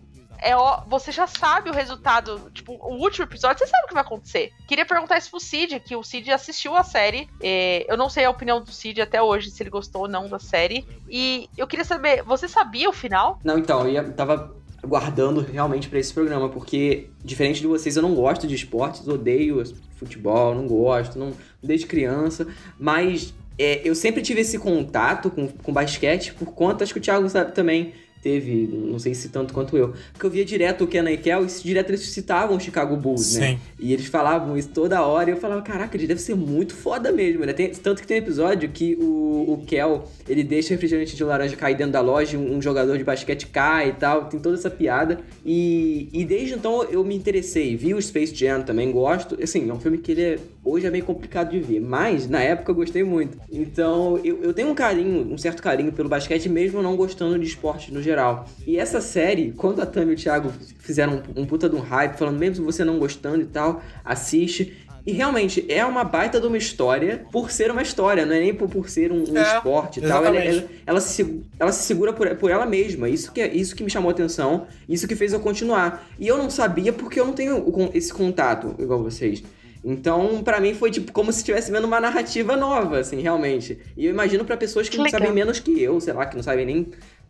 é 0.43 0.55
ó, 0.55 0.81
você 0.87 1.11
já 1.11 1.25
sabe 1.25 1.69
o 1.69 1.73
resultado. 1.73 2.51
Tipo, 2.53 2.73
o 2.73 3.01
último 3.01 3.25
episódio, 3.25 3.59
você 3.59 3.67
sabe 3.67 3.85
o 3.85 3.87
que 3.87 3.93
vai 3.93 4.03
acontecer. 4.03 4.51
Queria 4.67 4.85
perguntar 4.85 5.17
isso 5.17 5.31
pro 5.31 5.39
Cid, 5.39 5.79
que 5.79 5.95
o 5.95 6.03
Cid 6.03 6.29
assistiu 6.31 6.75
a 6.75 6.83
série. 6.83 7.29
É, 7.41 7.85
eu 7.91 7.95
não 7.95 8.09
sei 8.09 8.25
a 8.25 8.29
opinião 8.29 8.61
do 8.61 8.71
Cid 8.71 9.01
até 9.01 9.21
hoje, 9.21 9.49
se 9.49 9.63
ele 9.63 9.69
gostou 9.69 10.01
ou 10.03 10.07
não 10.07 10.27
da 10.27 10.39
série. 10.39 10.85
E 11.09 11.49
eu 11.57 11.65
queria 11.65 11.85
saber, 11.85 12.23
você 12.23 12.47
sabia 12.47 12.89
o 12.89 12.93
final? 12.93 13.39
Não, 13.43 13.57
então, 13.57 13.81
eu 13.87 13.93
ia, 13.93 14.03
tava 14.03 14.53
guardando 14.85 15.39
realmente 15.39 15.87
para 15.87 15.99
esse 15.99 16.13
programa, 16.13 16.49
porque, 16.49 17.09
diferente 17.23 17.61
de 17.61 17.67
vocês, 17.67 17.95
eu 17.95 18.01
não 18.01 18.13
gosto 18.13 18.45
de 18.45 18.53
esportes, 18.53 19.07
odeio 19.07 19.63
futebol, 19.95 20.53
não 20.53 20.67
gosto, 20.67 21.17
não, 21.17 21.33
desde 21.61 21.87
criança, 21.87 22.45
mas 22.77 23.33
é, 23.57 23.81
eu 23.87 23.95
sempre 23.95 24.21
tive 24.21 24.41
esse 24.41 24.57
contato 24.59 25.29
com, 25.29 25.47
com 25.47 25.71
basquete 25.71 26.33
por 26.33 26.53
conta, 26.53 26.83
acho 26.83 26.93
que 26.93 26.99
o 26.99 27.01
Thiago 27.01 27.29
sabe 27.29 27.53
também, 27.53 27.93
teve, 28.23 28.69
não 28.71 28.97
sei 28.97 29.13
se 29.13 29.27
tanto 29.27 29.53
quanto 29.53 29.77
eu, 29.77 29.93
porque 30.13 30.25
eu 30.25 30.29
via 30.29 30.45
direto 30.45 30.85
o 30.85 30.87
Kenan 30.87 31.11
e 31.11 31.17
Kel, 31.17 31.43
e 31.43 31.47
direto 31.63 31.89
eles 31.89 32.01
citavam 32.01 32.55
o 32.55 32.59
Chicago 32.59 32.95
Bulls, 32.95 33.35
né? 33.35 33.47
Sim. 33.47 33.53
né? 33.53 33.59
E 33.77 33.91
eles 33.91 34.05
falavam 34.05 34.57
isso 34.57 34.69
toda 34.69 35.05
hora, 35.05 35.29
e 35.29 35.33
eu 35.33 35.37
falava, 35.37 35.61
caraca, 35.61 35.97
ele 35.97 36.07
deve 36.07 36.21
ser 36.21 36.35
muito 36.35 36.73
foda 36.73 37.11
mesmo, 37.11 37.45
né? 37.45 37.51
Tem, 37.51 37.69
tanto 37.69 38.01
que 38.01 38.07
tem 38.07 38.17
um 38.17 38.23
episódio 38.23 38.69
que 38.69 38.95
o, 38.95 39.53
o 39.53 39.63
Kel, 39.67 40.09
ele 40.27 40.43
deixa 40.43 40.73
refrigerante 40.73 41.15
de 41.15 41.23
laranja 41.23 41.55
cair 41.57 41.75
dentro 41.75 41.91
da 41.93 42.01
loja, 42.01 42.37
um, 42.37 42.55
um, 42.57 42.61
jogador 42.61 42.97
de 42.97 43.03
basquete 43.03 43.47
cai 43.47 43.89
e 43.89 43.93
tal, 43.93 44.25
tem 44.25 44.39
toda 44.39 44.55
essa 44.55 44.69
piada, 44.69 45.19
e, 45.45 46.07
e 46.13 46.23
desde 46.23 46.53
então 46.53 46.83
eu 46.85 47.03
me 47.03 47.15
interessei, 47.15 47.75
vi 47.75 47.93
o 47.93 48.01
Space 48.01 48.33
Jam 48.33 48.61
também, 48.61 48.89
gosto, 48.89 49.37
assim, 49.43 49.69
é 49.69 49.73
um 49.73 49.79
filme 49.79 49.97
que 49.97 50.13
ele 50.13 50.21
é, 50.21 50.39
hoje 50.63 50.87
é 50.87 50.89
meio 50.89 51.03
complicado 51.03 51.51
de 51.51 51.59
ver, 51.59 51.81
mas 51.81 52.27
na 52.27 52.41
época 52.41 52.71
eu 52.71 52.75
gostei 52.75 53.03
muito. 53.03 53.37
Então, 53.51 54.17
eu, 54.23 54.41
eu 54.41 54.53
tenho 54.53 54.69
um 54.69 54.75
carinho, 54.75 55.33
um 55.33 55.37
certo 55.37 55.61
carinho 55.61 55.91
pelo 55.91 56.09
basquete, 56.09 56.47
mesmo 56.47 56.81
não 56.81 56.95
gostando 56.95 57.37
de 57.37 57.45
esporte 57.45 57.93
no 57.93 58.01
geral 58.01 58.13
geral. 58.13 58.45
E 58.65 58.77
essa 58.77 59.01
série, 59.01 59.51
quando 59.51 59.81
a 59.81 59.85
Tami 59.85 60.11
e 60.11 60.13
o 60.15 60.17
Thiago 60.17 60.51
fizeram 60.79 61.21
um, 61.35 61.41
um 61.41 61.45
puta 61.45 61.67
de 61.67 61.75
um 61.75 61.79
hype, 61.79 62.15
falando 62.15 62.37
mesmo 62.37 62.65
você 62.65 62.85
não 62.85 62.97
gostando 62.99 63.41
e 63.41 63.45
tal, 63.45 63.81
assiste. 64.05 64.77
E 65.05 65.11
realmente 65.11 65.65
é 65.67 65.83
uma 65.83 66.05
baita 66.05 66.39
de 66.39 66.47
uma 66.47 66.57
história 66.57 67.25
por 67.29 67.51
ser 67.51 67.69
uma 67.69 67.81
história, 67.81 68.25
não 68.25 68.33
é 68.33 68.39
nem 68.39 68.53
por, 68.53 68.69
por 68.69 68.89
ser 68.89 69.11
um, 69.11 69.29
um 69.29 69.37
é, 69.37 69.41
esporte 69.57 69.99
e 69.99 70.03
tal. 70.03 70.23
Ela, 70.23 70.37
ela, 70.37 70.63
ela, 70.85 71.01
se, 71.01 71.43
ela 71.59 71.73
se 71.73 71.83
segura 71.83 72.13
por, 72.13 72.33
por 72.37 72.49
ela 72.49 72.65
mesma. 72.65 73.09
Isso 73.09 73.29
que, 73.33 73.41
é, 73.41 73.53
isso 73.53 73.75
que 73.75 73.83
me 73.83 73.89
chamou 73.89 74.09
a 74.09 74.13
atenção, 74.13 74.65
isso 74.87 75.05
que 75.05 75.15
fez 75.15 75.33
eu 75.33 75.41
continuar. 75.41 76.07
E 76.17 76.25
eu 76.25 76.37
não 76.37 76.49
sabia 76.49 76.93
porque 76.93 77.19
eu 77.19 77.25
não 77.25 77.33
tenho 77.33 77.65
esse 77.93 78.13
contato 78.13 78.75
igual 78.79 79.03
vocês. 79.03 79.43
Então, 79.83 80.41
para 80.43 80.61
mim 80.61 80.73
foi 80.73 80.89
tipo 80.89 81.11
como 81.11 81.31
se 81.31 81.39
estivesse 81.39 81.71
vendo 81.71 81.85
uma 81.85 81.99
narrativa 81.99 82.55
nova, 82.55 82.99
assim, 82.99 83.19
realmente. 83.19 83.77
E 83.97 84.05
eu 84.05 84.11
imagino 84.11 84.45
para 84.45 84.55
pessoas 84.55 84.87
que, 84.87 84.95
que 84.95 85.03
não 85.03 85.09
sabem 85.09 85.31
menos 85.31 85.59
que 85.59 85.81
eu, 85.81 85.99
sei 85.99 86.13
lá, 86.13 86.25
que 86.25 86.35
não 86.35 86.43
sabem 86.43 86.65
nem 86.65 86.87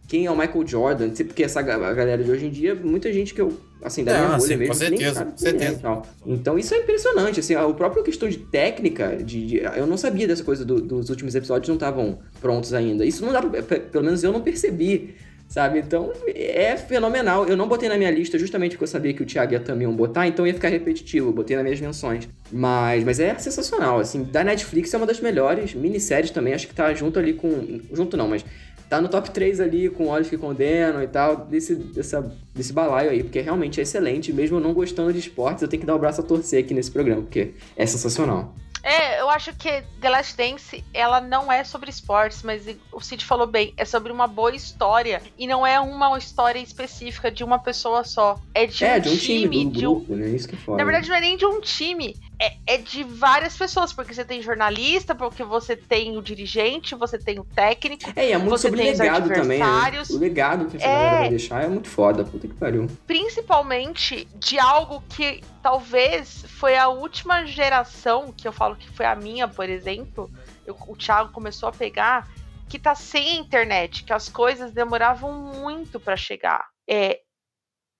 quem 0.07 0.25
é 0.25 0.31
o 0.31 0.37
Michael 0.37 0.67
Jordan, 0.67 1.09
porque 1.09 1.43
essa 1.43 1.61
galera 1.61 2.23
de 2.23 2.29
hoje 2.29 2.45
em 2.45 2.49
dia, 2.49 2.75
muita 2.75 3.11
gente 3.11 3.33
que 3.33 3.41
eu, 3.41 3.57
assim, 3.81 4.03
da 4.03 4.11
é, 4.11 4.25
minha 4.25 4.37
bolha 4.37 4.57
mesmo, 4.57 4.73
com 4.73 4.79
certeza, 4.79 5.25
nem 5.25 5.37
certeza. 5.37 5.81
É, 5.87 6.31
então 6.31 6.59
isso 6.59 6.73
é 6.73 6.79
impressionante, 6.79 7.39
assim, 7.39 7.55
a 7.55 7.67
própria 7.69 8.03
questão 8.03 8.27
de 8.27 8.37
técnica, 8.37 9.15
de, 9.17 9.45
de 9.45 9.57
eu 9.57 9.87
não 9.87 9.97
sabia 9.97 10.27
dessa 10.27 10.43
coisa 10.43 10.65
do, 10.65 10.81
dos 10.81 11.09
últimos 11.09 11.33
episódios 11.35 11.69
não 11.69 11.75
estavam 11.75 12.19
prontos 12.41 12.73
ainda. 12.73 13.05
Isso 13.05 13.25
não 13.25 13.31
dá 13.31 13.41
pra, 13.41 13.79
pelo 13.79 14.03
menos 14.03 14.23
eu 14.23 14.31
não 14.31 14.41
percebi, 14.41 15.15
sabe? 15.53 15.77
Então 15.77 16.11
é 16.25 16.75
fenomenal. 16.75 17.47
Eu 17.47 17.55
não 17.55 17.67
botei 17.67 17.87
na 17.87 17.95
minha 17.95 18.09
lista 18.09 18.39
justamente 18.39 18.71
porque 18.71 18.85
eu 18.85 18.87
sabia 18.87 19.13
que 19.13 19.21
o 19.21 19.25
Thiago 19.25 19.53
ia 19.53 19.59
também 19.59 19.87
botar, 19.87 20.25
então 20.25 20.47
ia 20.47 20.53
ficar 20.53 20.69
repetitivo, 20.69 21.31
botei 21.31 21.55
nas 21.55 21.63
minhas 21.63 21.79
menções. 21.79 22.27
Mas, 22.51 23.03
mas 23.03 23.19
é 23.19 23.37
sensacional, 23.37 23.99
assim, 23.99 24.23
da 24.23 24.43
Netflix 24.43 24.91
é 24.91 24.97
uma 24.97 25.05
das 25.05 25.19
melhores, 25.19 25.75
minisséries 25.75 26.31
também, 26.31 26.55
acho 26.55 26.67
que 26.67 26.73
tá 26.73 26.91
junto 26.95 27.19
ali 27.19 27.33
com, 27.33 27.79
junto 27.93 28.17
não, 28.17 28.27
mas 28.27 28.43
tá 28.89 28.99
no 28.99 29.07
top 29.07 29.29
3 29.29 29.59
ali 29.59 29.89
com 29.89 30.07
Olhos 30.07 30.27
que 30.27 30.37
Condenam 30.37 31.03
e 31.03 31.07
tal, 31.07 31.45
desse, 31.45 31.75
dessa, 31.75 32.35
desse 32.55 32.73
balaio 32.73 33.11
aí, 33.11 33.21
porque 33.21 33.39
realmente 33.39 33.79
é 33.79 33.83
excelente. 33.83 34.33
Mesmo 34.33 34.59
não 34.59 34.73
gostando 34.73 35.13
de 35.13 35.19
esportes, 35.19 35.61
eu 35.61 35.67
tenho 35.67 35.81
que 35.81 35.85
dar 35.85 35.95
o 35.95 35.99
braço 35.99 36.19
a 36.19 36.23
torcer 36.23 36.63
aqui 36.63 36.73
nesse 36.73 36.89
programa, 36.89 37.21
porque 37.21 37.51
é 37.77 37.85
sensacional. 37.85 38.55
É, 38.83 39.21
eu 39.21 39.29
acho 39.29 39.53
que 39.55 39.81
The 40.01 40.09
Last 40.09 40.35
Dance, 40.35 40.83
ela 40.93 41.21
não 41.21 41.49
é 41.49 41.63
sobre 41.63 41.89
esportes, 41.89 42.43
mas 42.43 42.65
o 42.91 42.99
Cid 42.99 43.23
falou 43.23 43.47
bem, 43.47 43.73
é 43.77 43.85
sobre 43.85 44.11
uma 44.11 44.27
boa 44.27 44.53
história. 44.53 45.21
E 45.37 45.47
não 45.47 45.65
é 45.65 45.79
uma 45.79 46.17
história 46.17 46.59
específica 46.59 47.31
de 47.31 47.45
uma 47.45 47.57
pessoa 47.57 48.03
só. 48.03 48.37
É 48.53 48.65
de, 48.65 48.83
é, 48.83 48.97
um, 48.97 48.99
de 48.99 49.09
um 49.09 49.17
time, 49.17 49.49
time 49.49 49.71
de 49.71 49.87
um 49.87 49.91
grupo, 49.93 50.15
né? 50.15 50.29
Isso 50.29 50.49
que 50.49 50.55
é 50.55 50.57
foda. 50.57 50.77
Na 50.77 50.83
verdade, 50.83 51.07
não 51.07 51.15
é 51.15 51.21
nem 51.21 51.37
de 51.37 51.45
um 51.45 51.61
time. 51.61 52.13
É, 52.43 52.57
é, 52.67 52.77
de 52.77 53.05
várias 53.05 53.55
pessoas, 53.55 53.93
porque 53.93 54.13
você 54.13 54.25
tem 54.25 54.41
jornalista, 54.41 55.15
porque 55.15 55.45
você 55.45 55.77
tem 55.77 56.17
o 56.17 56.21
dirigente, 56.21 56.93
você 56.93 57.17
tem 57.17 57.39
o 57.39 57.45
técnico. 57.45 58.11
É, 58.17 58.29
e 58.29 58.31
é 58.33 58.37
muito 58.37 58.57
sobre 58.57 58.83
legado 58.83 59.33
também. 59.33 59.59
Né? 59.59 60.03
O 60.09 60.17
legado 60.17 60.65
que 60.65 60.75
essa 60.75 60.85
é... 60.85 60.89
galera 60.89 61.19
vai 61.19 61.29
deixar 61.29 61.63
é 61.63 61.67
muito 61.69 61.87
foda, 61.87 62.25
puta 62.25 62.45
que 62.45 62.53
pariu. 62.53 62.87
Principalmente 63.07 64.27
de 64.35 64.59
algo 64.59 65.01
que 65.07 65.41
talvez 65.61 66.43
foi 66.59 66.75
a 66.75 66.89
última 66.89 67.45
geração, 67.45 68.33
que 68.33 68.45
eu 68.45 68.51
falo 68.51 68.75
que 68.75 68.89
foi 68.89 69.05
a 69.05 69.15
minha, 69.15 69.47
por 69.47 69.69
exemplo, 69.69 70.29
eu, 70.65 70.75
o 70.87 70.97
Thiago 70.97 71.31
começou 71.31 71.69
a 71.69 71.71
pegar, 71.71 72.27
que 72.67 72.77
tá 72.77 72.93
sem 72.93 73.37
internet, 73.37 74.03
que 74.03 74.11
as 74.11 74.27
coisas 74.27 74.73
demoravam 74.73 75.31
muito 75.31 75.97
para 75.97 76.17
chegar. 76.17 76.65
É, 76.89 77.21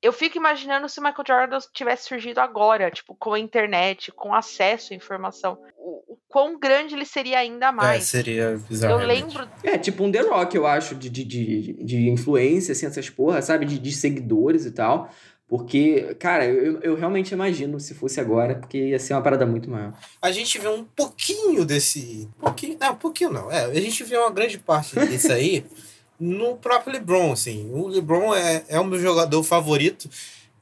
eu 0.03 0.11
fico 0.11 0.37
imaginando 0.37 0.89
se 0.89 0.99
o 0.99 1.03
Michael 1.03 1.23
Jordan 1.25 1.59
tivesse 1.71 2.09
surgido 2.09 2.41
agora, 2.41 2.91
tipo, 2.91 3.15
com 3.15 3.33
a 3.33 3.39
internet, 3.39 4.11
com 4.11 4.35
acesso 4.35 4.91
à 4.91 4.95
informação. 4.97 5.57
O, 5.77 6.13
o 6.13 6.17
quão 6.27 6.59
grande 6.59 6.93
ele 6.93 7.05
seria 7.05 7.39
ainda 7.39 7.71
mais. 7.71 8.03
É, 8.03 8.05
seria 8.05 8.59
bizarro. 8.69 8.99
Eu 8.99 9.07
lembro. 9.07 9.47
É, 9.63 9.77
tipo 9.77 10.03
um 10.03 10.11
The 10.11 10.19
Rock, 10.19 10.57
eu 10.57 10.67
acho, 10.67 10.93
de, 10.93 11.09
de, 11.09 11.23
de, 11.23 11.73
de 11.85 12.09
influência, 12.09 12.73
assim, 12.73 12.85
essas 12.85 13.09
porra, 13.09 13.41
sabe? 13.41 13.65
De, 13.65 13.79
de 13.79 13.93
seguidores 13.93 14.65
e 14.65 14.71
tal. 14.71 15.09
Porque, 15.47 16.15
cara, 16.15 16.45
eu, 16.45 16.81
eu 16.81 16.95
realmente 16.95 17.31
imagino 17.31 17.79
se 17.79 17.93
fosse 17.93 18.19
agora, 18.19 18.55
porque 18.55 18.89
ia 18.89 18.99
ser 18.99 19.13
uma 19.13 19.21
parada 19.21 19.45
muito 19.45 19.69
maior. 19.69 19.93
A 20.21 20.31
gente 20.31 20.59
vê 20.59 20.67
um 20.67 20.83
pouquinho 20.83 21.63
desse. 21.63 22.29
Pouquinho, 22.39 22.77
não, 22.77 22.91
um 22.91 22.97
pouquinho 22.97 23.29
não. 23.29 23.49
É, 23.49 23.65
a 23.65 23.81
gente 23.81 24.03
vê 24.03 24.17
uma 24.17 24.31
grande 24.31 24.57
parte 24.57 24.99
disso 25.07 25.31
aí 25.31 25.63
no 26.19 26.55
próprio 26.57 26.93
LeBron, 26.93 27.31
assim. 27.31 27.69
O 27.71 27.87
LeBron 27.87 28.33
é, 28.33 28.63
é 28.67 28.79
o 28.79 28.85
meu 28.85 28.99
jogador 28.99 29.43
favorito. 29.43 30.09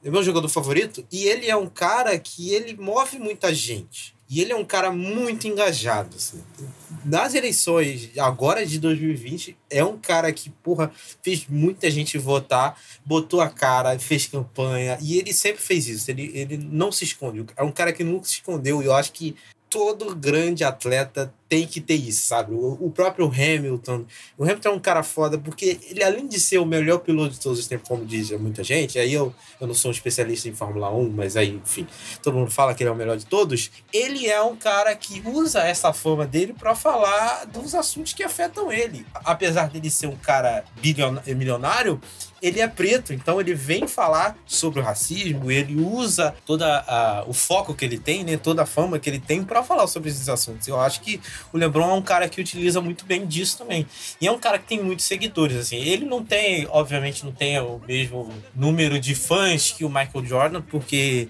É 0.04 0.08
o 0.08 0.12
meu 0.12 0.22
jogador 0.22 0.48
favorito. 0.48 1.04
E 1.10 1.24
ele 1.24 1.48
é 1.48 1.56
um 1.56 1.68
cara 1.68 2.18
que 2.18 2.52
ele 2.52 2.76
move 2.76 3.18
muita 3.18 3.54
gente. 3.54 4.14
E 4.28 4.40
ele 4.40 4.50
é 4.50 4.56
um 4.56 4.64
cara 4.64 4.90
muito 4.90 5.46
engajado, 5.46 6.16
assim. 6.16 6.42
Nas 7.04 7.34
eleições 7.34 8.10
agora 8.16 8.64
de 8.64 8.78
2020, 8.78 9.54
é 9.68 9.84
um 9.84 9.98
cara 9.98 10.32
que, 10.32 10.48
porra, 10.48 10.90
fez 11.22 11.46
muita 11.46 11.90
gente 11.90 12.16
votar, 12.16 12.80
botou 13.04 13.42
a 13.42 13.50
cara, 13.50 13.98
fez 13.98 14.26
campanha, 14.26 14.96
e 15.02 15.18
ele 15.18 15.34
sempre 15.34 15.60
fez 15.60 15.86
isso. 15.86 16.10
Ele, 16.10 16.30
ele 16.34 16.56
não 16.56 16.90
se 16.90 17.04
esconde. 17.04 17.44
É 17.54 17.62
um 17.62 17.70
cara 17.70 17.92
que 17.92 18.02
nunca 18.02 18.24
se 18.24 18.36
escondeu, 18.36 18.82
e 18.82 18.86
eu 18.86 18.94
acho 18.94 19.12
que 19.12 19.36
todo 19.72 20.14
grande 20.14 20.62
atleta 20.62 21.32
tem 21.48 21.66
que 21.66 21.80
ter 21.80 21.94
isso, 21.94 22.26
sabe? 22.26 22.52
O, 22.54 22.90
próprio 22.94 23.26
Hamilton. 23.26 24.04
O 24.36 24.44
Hamilton 24.44 24.68
é 24.68 24.72
um 24.72 24.78
cara 24.78 25.02
foda, 25.02 25.38
porque 25.38 25.80
ele, 25.88 26.04
além 26.04 26.26
de 26.26 26.38
ser 26.38 26.58
o 26.58 26.66
melhor 26.66 26.98
piloto 26.98 27.30
de 27.30 27.40
todos 27.40 27.58
os 27.58 27.66
tempos, 27.66 27.88
como 27.88 28.04
diz 28.04 28.30
muita 28.32 28.62
gente, 28.62 28.98
aí 28.98 29.14
eu, 29.14 29.34
eu 29.58 29.66
não 29.66 29.74
sou 29.74 29.90
um 29.90 29.92
especialista 29.92 30.46
em 30.46 30.54
Fórmula 30.54 30.90
1, 30.90 31.08
mas 31.10 31.38
aí, 31.38 31.60
enfim, 31.62 31.86
todo 32.22 32.36
mundo 32.36 32.50
fala 32.50 32.74
que 32.74 32.82
ele 32.82 32.90
é 32.90 32.92
o 32.92 32.96
melhor 32.96 33.16
de 33.16 33.24
todos. 33.24 33.70
Ele 33.92 34.26
é 34.26 34.42
um 34.42 34.56
cara 34.56 34.94
que 34.94 35.22
usa 35.26 35.60
essa 35.60 35.90
fama 35.92 36.26
dele 36.26 36.52
para 36.52 36.74
falar 36.74 37.46
dos 37.46 37.74
assuntos 37.74 38.12
que 38.12 38.22
afetam 38.22 38.70
ele. 38.70 39.06
Apesar 39.24 39.70
dele 39.70 39.90
ser 39.90 40.06
um 40.06 40.16
cara 40.16 40.64
milionário, 41.26 41.98
ele 42.42 42.60
é 42.60 42.66
preto, 42.66 43.12
então 43.12 43.40
ele 43.40 43.54
vem 43.54 43.86
falar 43.86 44.36
sobre 44.44 44.80
o 44.80 44.82
racismo, 44.82 45.50
ele 45.50 45.76
usa 45.76 46.34
todo 46.44 46.64
o 47.26 47.32
foco 47.32 47.72
que 47.72 47.84
ele 47.84 47.98
tem, 47.98 48.24
né, 48.24 48.36
toda 48.36 48.62
a 48.62 48.66
fama 48.66 48.98
que 48.98 49.08
ele 49.08 49.20
tem 49.20 49.44
para 49.44 49.62
falar 49.62 49.86
sobre 49.86 50.10
esses 50.10 50.28
assuntos. 50.28 50.66
Eu 50.66 50.80
acho 50.80 51.00
que 51.00 51.20
o 51.52 51.56
LeBron 51.56 51.90
é 51.90 51.94
um 51.94 52.02
cara 52.02 52.28
que 52.28 52.40
utiliza 52.40 52.80
muito 52.80 53.04
bem 53.06 53.24
disso 53.24 53.58
também. 53.58 53.86
E 54.20 54.26
é 54.26 54.32
um 54.32 54.38
cara 54.38 54.58
que 54.58 54.66
tem 54.66 54.82
muitos 54.82 55.04
seguidores, 55.04 55.56
assim. 55.56 55.76
Ele 55.76 56.04
não 56.04 56.24
tem, 56.24 56.66
obviamente, 56.68 57.24
não 57.24 57.32
tem 57.32 57.60
o 57.60 57.80
mesmo 57.86 58.28
número 58.54 58.98
de 58.98 59.14
fãs 59.14 59.70
que 59.70 59.84
o 59.84 59.88
Michael 59.88 60.26
Jordan, 60.26 60.62
porque 60.62 61.28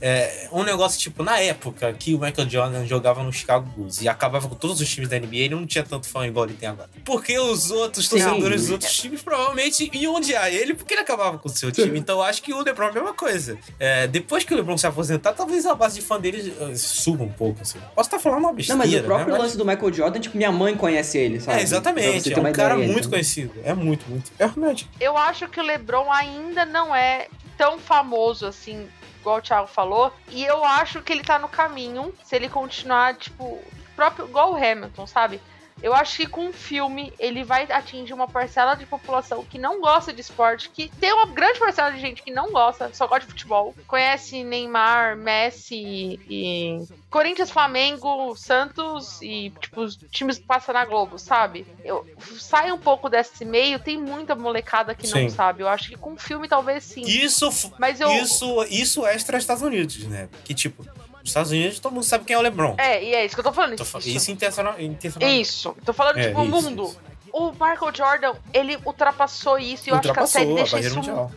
é, 0.00 0.48
um 0.52 0.62
negócio 0.62 0.98
tipo, 0.98 1.22
na 1.22 1.38
época 1.40 1.92
que 1.92 2.14
o 2.14 2.18
Michael 2.18 2.48
Jordan 2.48 2.86
jogava 2.86 3.22
no 3.22 3.32
Chicago 3.32 3.68
Bulls 3.76 4.00
e 4.00 4.08
acabava 4.08 4.48
com 4.48 4.54
todos 4.54 4.80
os 4.80 4.88
times 4.88 5.08
da 5.08 5.18
NBA, 5.18 5.36
ele 5.36 5.54
não 5.54 5.66
tinha 5.66 5.84
tanto 5.84 6.08
fã 6.08 6.26
igual 6.26 6.46
ele 6.46 6.54
tem 6.54 6.68
agora. 6.68 6.88
Porque 7.04 7.38
os 7.38 7.70
outros 7.70 8.08
Sim. 8.08 8.18
torcedores 8.18 8.62
dos 8.62 8.70
outros 8.70 8.92
times 8.96 9.22
provavelmente 9.22 9.90
iam 9.92 10.14
odiar 10.14 10.48
ele 10.48 10.74
porque 10.74 10.94
ele 10.94 11.00
acabava 11.00 11.38
com 11.38 11.48
o 11.48 11.52
seu 11.52 11.72
time. 11.72 11.98
Então 11.98 12.16
eu 12.18 12.22
acho 12.22 12.42
que 12.42 12.52
o 12.52 12.62
LeBron 12.62 12.86
é 12.86 12.90
a 12.90 12.92
mesma 12.92 13.14
coisa. 13.14 13.58
É, 13.78 14.06
depois 14.06 14.44
que 14.44 14.54
o 14.54 14.56
LeBron 14.56 14.76
se 14.76 14.86
aposentar, 14.86 15.32
talvez 15.32 15.66
a 15.66 15.74
base 15.74 15.96
de 15.96 16.06
fã 16.06 16.20
dele 16.20 16.54
uh, 16.60 16.76
suba 16.76 17.24
um 17.24 17.32
pouco. 17.32 17.62
Assim. 17.62 17.78
Posso 17.94 18.08
estar 18.08 18.18
falando 18.18 18.40
uma 18.40 18.52
besteira. 18.52 18.78
Não, 18.78 18.90
mas 18.90 19.00
o 19.00 19.04
próprio 19.04 19.32
né? 19.32 19.38
lance 19.38 19.56
do 19.56 19.64
Michael 19.64 19.92
Jordan, 19.92 20.20
tipo, 20.20 20.36
minha 20.36 20.52
mãe 20.52 20.76
conhece 20.76 21.18
ele, 21.18 21.40
sabe? 21.40 21.60
É, 21.60 21.62
exatamente. 21.62 22.32
É 22.32 22.38
um 22.38 22.52
cara 22.52 22.76
muito 22.76 22.98
então. 22.98 23.10
conhecido. 23.10 23.52
É 23.64 23.74
muito, 23.74 24.08
muito. 24.08 24.30
É 24.38 24.46
realmente. 24.46 24.88
Eu 25.00 25.16
acho 25.16 25.48
que 25.48 25.60
o 25.60 25.62
LeBron 25.62 26.10
ainda 26.12 26.64
não 26.64 26.94
é 26.94 27.28
tão 27.56 27.78
famoso 27.78 28.46
assim 28.46 28.86
igual 29.28 29.38
o 29.38 29.42
Thiago 29.42 29.66
falou. 29.66 30.12
E 30.28 30.44
eu 30.44 30.64
acho 30.64 31.02
que 31.02 31.12
ele 31.12 31.22
tá 31.22 31.38
no 31.38 31.48
caminho, 31.48 32.14
se 32.24 32.34
ele 32.34 32.48
continuar, 32.48 33.14
tipo, 33.14 33.62
próprio, 33.94 34.26
igual 34.26 34.52
o 34.52 34.56
Hamilton, 34.56 35.06
sabe? 35.06 35.40
Eu 35.82 35.94
acho 35.94 36.16
que 36.16 36.26
com 36.26 36.48
o 36.48 36.52
filme 36.52 37.12
ele 37.18 37.44
vai 37.44 37.66
atingir 37.70 38.12
uma 38.12 38.28
parcela 38.28 38.74
de 38.74 38.86
população 38.86 39.44
que 39.44 39.58
não 39.58 39.80
gosta 39.80 40.12
de 40.12 40.20
esporte, 40.20 40.70
que 40.70 40.88
tem 41.00 41.12
uma 41.12 41.26
grande 41.26 41.58
parcela 41.58 41.90
de 41.90 42.00
gente 42.00 42.22
que 42.22 42.30
não 42.30 42.50
gosta, 42.50 42.90
só 42.92 43.06
gosta 43.06 43.26
de 43.26 43.32
futebol. 43.32 43.74
Conhece 43.86 44.42
Neymar, 44.42 45.16
Messi 45.16 46.20
e 46.28 46.86
Corinthians, 47.10 47.50
Flamengo, 47.50 48.34
Santos 48.36 49.20
e 49.22 49.50
tipo 49.60 49.82
os 49.82 49.96
times 50.10 50.38
que 50.38 50.44
passam 50.44 50.74
na 50.74 50.84
Globo, 50.84 51.18
sabe? 51.18 51.66
Eu 51.84 52.06
sai 52.38 52.72
um 52.72 52.78
pouco 52.78 53.08
desse 53.08 53.44
meio, 53.44 53.78
tem 53.78 53.96
muita 53.96 54.34
molecada 54.34 54.94
que 54.94 55.06
sim. 55.06 55.22
não 55.22 55.30
sabe. 55.30 55.62
Eu 55.62 55.68
acho 55.68 55.90
que 55.90 55.96
com 55.96 56.14
o 56.14 56.18
filme 56.18 56.48
talvez 56.48 56.84
sim. 56.84 57.02
Isso, 57.02 57.48
mas 57.78 58.00
eu 58.00 58.10
isso, 58.12 58.64
isso 58.64 59.06
extra 59.06 59.38
Estados 59.38 59.62
Unidos, 59.62 60.04
né? 60.04 60.28
Que 60.44 60.54
tipo 60.54 60.84
nos 61.28 61.30
Estados 61.30 61.50
Unidos, 61.52 61.78
todo 61.78 61.92
mundo 61.92 62.04
sabe 62.04 62.24
quem 62.24 62.34
é 62.34 62.38
o 62.38 62.42
LeBron. 62.42 62.74
É, 62.78 63.02
e 63.02 63.14
é 63.14 63.24
isso 63.24 63.34
que 63.34 63.40
eu 63.40 63.44
tô 63.44 63.52
falando. 63.52 63.76
Tô 63.76 63.82
isso, 63.82 63.98
isso 64.08 64.30
intencional, 64.30 64.80
intencional. 64.80 65.28
Isso. 65.28 65.76
Tô 65.84 65.92
falando, 65.92 66.18
é, 66.18 66.28
tipo, 66.28 66.40
o 66.40 66.46
mundo. 66.46 66.84
Isso. 66.84 67.00
O 67.32 67.52
Michael 67.52 67.94
Jordan, 67.94 68.34
ele 68.54 68.78
ultrapassou 68.84 69.58
isso 69.58 69.88
e 69.88 69.90
eu 69.90 69.96
acho 69.96 70.12
que 70.12 70.20
a 70.20 70.26
série 70.26 70.54
deixa 70.54 70.80
isso. 70.80 70.96
Mundial. 70.96 71.30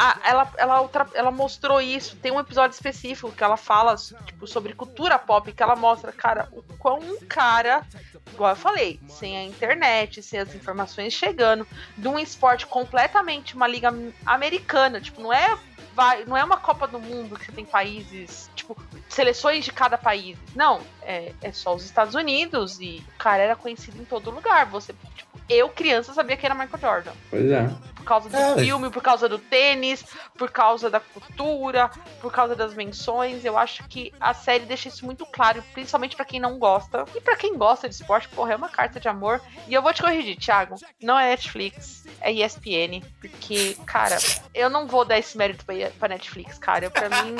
Ah, 0.00 0.16
ela, 0.24 0.52
ela, 0.56 0.80
ultra, 0.80 1.08
ela 1.12 1.32
mostrou 1.32 1.80
isso. 1.80 2.14
Tem 2.16 2.30
um 2.30 2.38
episódio 2.38 2.72
específico 2.72 3.32
que 3.32 3.42
ela 3.42 3.56
fala 3.56 3.96
tipo, 3.96 4.46
sobre 4.46 4.72
cultura 4.72 5.18
pop, 5.18 5.52
que 5.52 5.60
ela 5.60 5.74
mostra, 5.74 6.12
cara, 6.12 6.48
o 6.52 6.62
quão 6.78 7.00
um 7.00 7.18
cara, 7.26 7.84
igual 8.32 8.50
eu 8.50 8.56
falei, 8.56 9.00
sem 9.08 9.36
a 9.36 9.42
internet, 9.42 10.22
sem 10.22 10.38
as 10.38 10.54
informações 10.54 11.12
chegando, 11.12 11.66
de 11.96 12.06
um 12.06 12.16
esporte 12.16 12.64
completamente 12.64 13.56
uma 13.56 13.66
liga 13.66 13.92
americana, 14.24 15.00
tipo, 15.00 15.20
não 15.20 15.32
é 15.32 15.58
vai, 15.98 16.24
não 16.26 16.36
é 16.36 16.44
uma 16.44 16.58
Copa 16.58 16.86
do 16.86 17.00
Mundo 17.00 17.36
que 17.36 17.44
você 17.44 17.50
tem 17.50 17.64
países, 17.64 18.48
tipo, 18.54 18.80
seleções 19.08 19.64
de 19.64 19.72
cada 19.72 19.98
país. 19.98 20.38
Não, 20.54 20.80
é, 21.02 21.32
é 21.42 21.50
só 21.50 21.74
os 21.74 21.84
Estados 21.84 22.14
Unidos 22.14 22.78
e 22.80 23.02
o 23.16 23.18
cara 23.18 23.42
era 23.42 23.56
conhecido 23.56 24.00
em 24.00 24.04
todo 24.04 24.30
lugar. 24.30 24.66
Você, 24.66 24.94
tipo, 25.16 25.40
eu, 25.48 25.68
criança, 25.68 26.14
sabia 26.14 26.36
que 26.36 26.46
era 26.46 26.54
Michael 26.54 26.78
Jordan. 26.80 27.12
Pois 27.28 27.50
é 27.50 27.68
causa 28.08 28.28
do 28.28 28.36
é. 28.36 28.64
filme, 28.64 28.90
por 28.90 29.02
causa 29.02 29.28
do 29.28 29.38
tênis, 29.38 30.04
por 30.36 30.50
causa 30.50 30.88
da 30.88 30.98
cultura, 30.98 31.90
por 32.20 32.32
causa 32.32 32.56
das 32.56 32.74
menções. 32.74 33.44
Eu 33.44 33.58
acho 33.58 33.86
que 33.86 34.12
a 34.18 34.32
série 34.32 34.64
deixa 34.64 34.88
isso 34.88 35.04
muito 35.04 35.26
claro, 35.26 35.62
principalmente 35.74 36.16
para 36.16 36.24
quem 36.24 36.40
não 36.40 36.58
gosta. 36.58 37.04
E 37.14 37.20
para 37.20 37.36
quem 37.36 37.56
gosta 37.56 37.88
de 37.88 37.94
esporte, 37.94 38.28
porra, 38.28 38.54
é 38.54 38.56
uma 38.56 38.70
carta 38.70 38.98
de 38.98 39.08
amor. 39.08 39.40
E 39.66 39.74
eu 39.74 39.82
vou 39.82 39.92
te 39.92 40.02
corrigir, 40.02 40.38
Thiago. 40.38 40.76
Não 41.02 41.18
é 41.18 41.28
Netflix, 41.28 42.04
é 42.20 42.32
ESPN. 42.32 43.02
Porque, 43.20 43.76
cara, 43.84 44.16
eu 44.54 44.70
não 44.70 44.86
vou 44.86 45.04
dar 45.04 45.18
esse 45.18 45.36
mérito 45.36 45.64
pra 45.98 46.08
Netflix, 46.08 46.58
cara. 46.58 46.90
Pra 46.90 47.08
mim, 47.22 47.34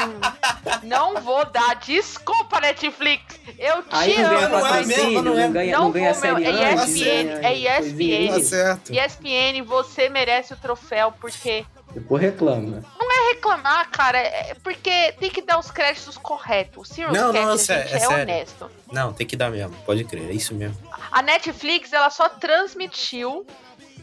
não 0.82 1.20
vou 1.22 1.44
dar. 1.46 1.76
Desculpa, 1.76 2.60
Netflix. 2.60 3.40
Eu 3.58 3.82
te 3.82 3.88
Aí 3.94 4.20
amo. 4.20 4.48
Não, 4.48 4.66
é 4.66 4.84
mesmo, 4.84 5.22
não, 5.22 5.34
não, 5.34 5.52
ganha, 5.52 5.72
não, 5.72 5.84
não 5.84 5.90
ganha 5.92 6.12
série 6.12 6.44
é 6.44 6.74
ESPN, 6.74 7.40
é 7.42 7.54
ESPN. 7.54 8.34
Tá 8.34 8.40
certo. 8.40 8.92
ESPN, 8.92 9.62
você 9.64 10.08
merece 10.08 10.52
o 10.52 10.56
troféu, 10.58 11.12
porque. 11.20 11.64
Depois 11.92 12.22
reclama. 12.22 12.84
Não 12.98 13.10
é 13.10 13.34
reclamar, 13.34 13.90
cara, 13.90 14.18
é 14.18 14.54
porque 14.62 15.12
tem 15.18 15.30
que 15.30 15.42
dar 15.42 15.58
os 15.58 15.70
créditos 15.70 16.18
corretos. 16.18 16.90
O 16.90 16.94
Serious 16.94 17.16
não, 17.16 17.32
não, 17.32 17.56
Cat, 17.56 17.72
é, 17.72 17.74
é, 17.74 18.02
é 18.02 18.08
honesto. 18.08 18.70
Não, 18.92 19.12
tem 19.12 19.26
que 19.26 19.36
dar 19.36 19.50
mesmo, 19.50 19.74
pode 19.86 20.04
crer, 20.04 20.28
é 20.28 20.32
isso 20.32 20.54
mesmo. 20.54 20.76
A 21.10 21.22
Netflix, 21.22 21.92
ela 21.92 22.10
só 22.10 22.28
transmitiu 22.28 23.46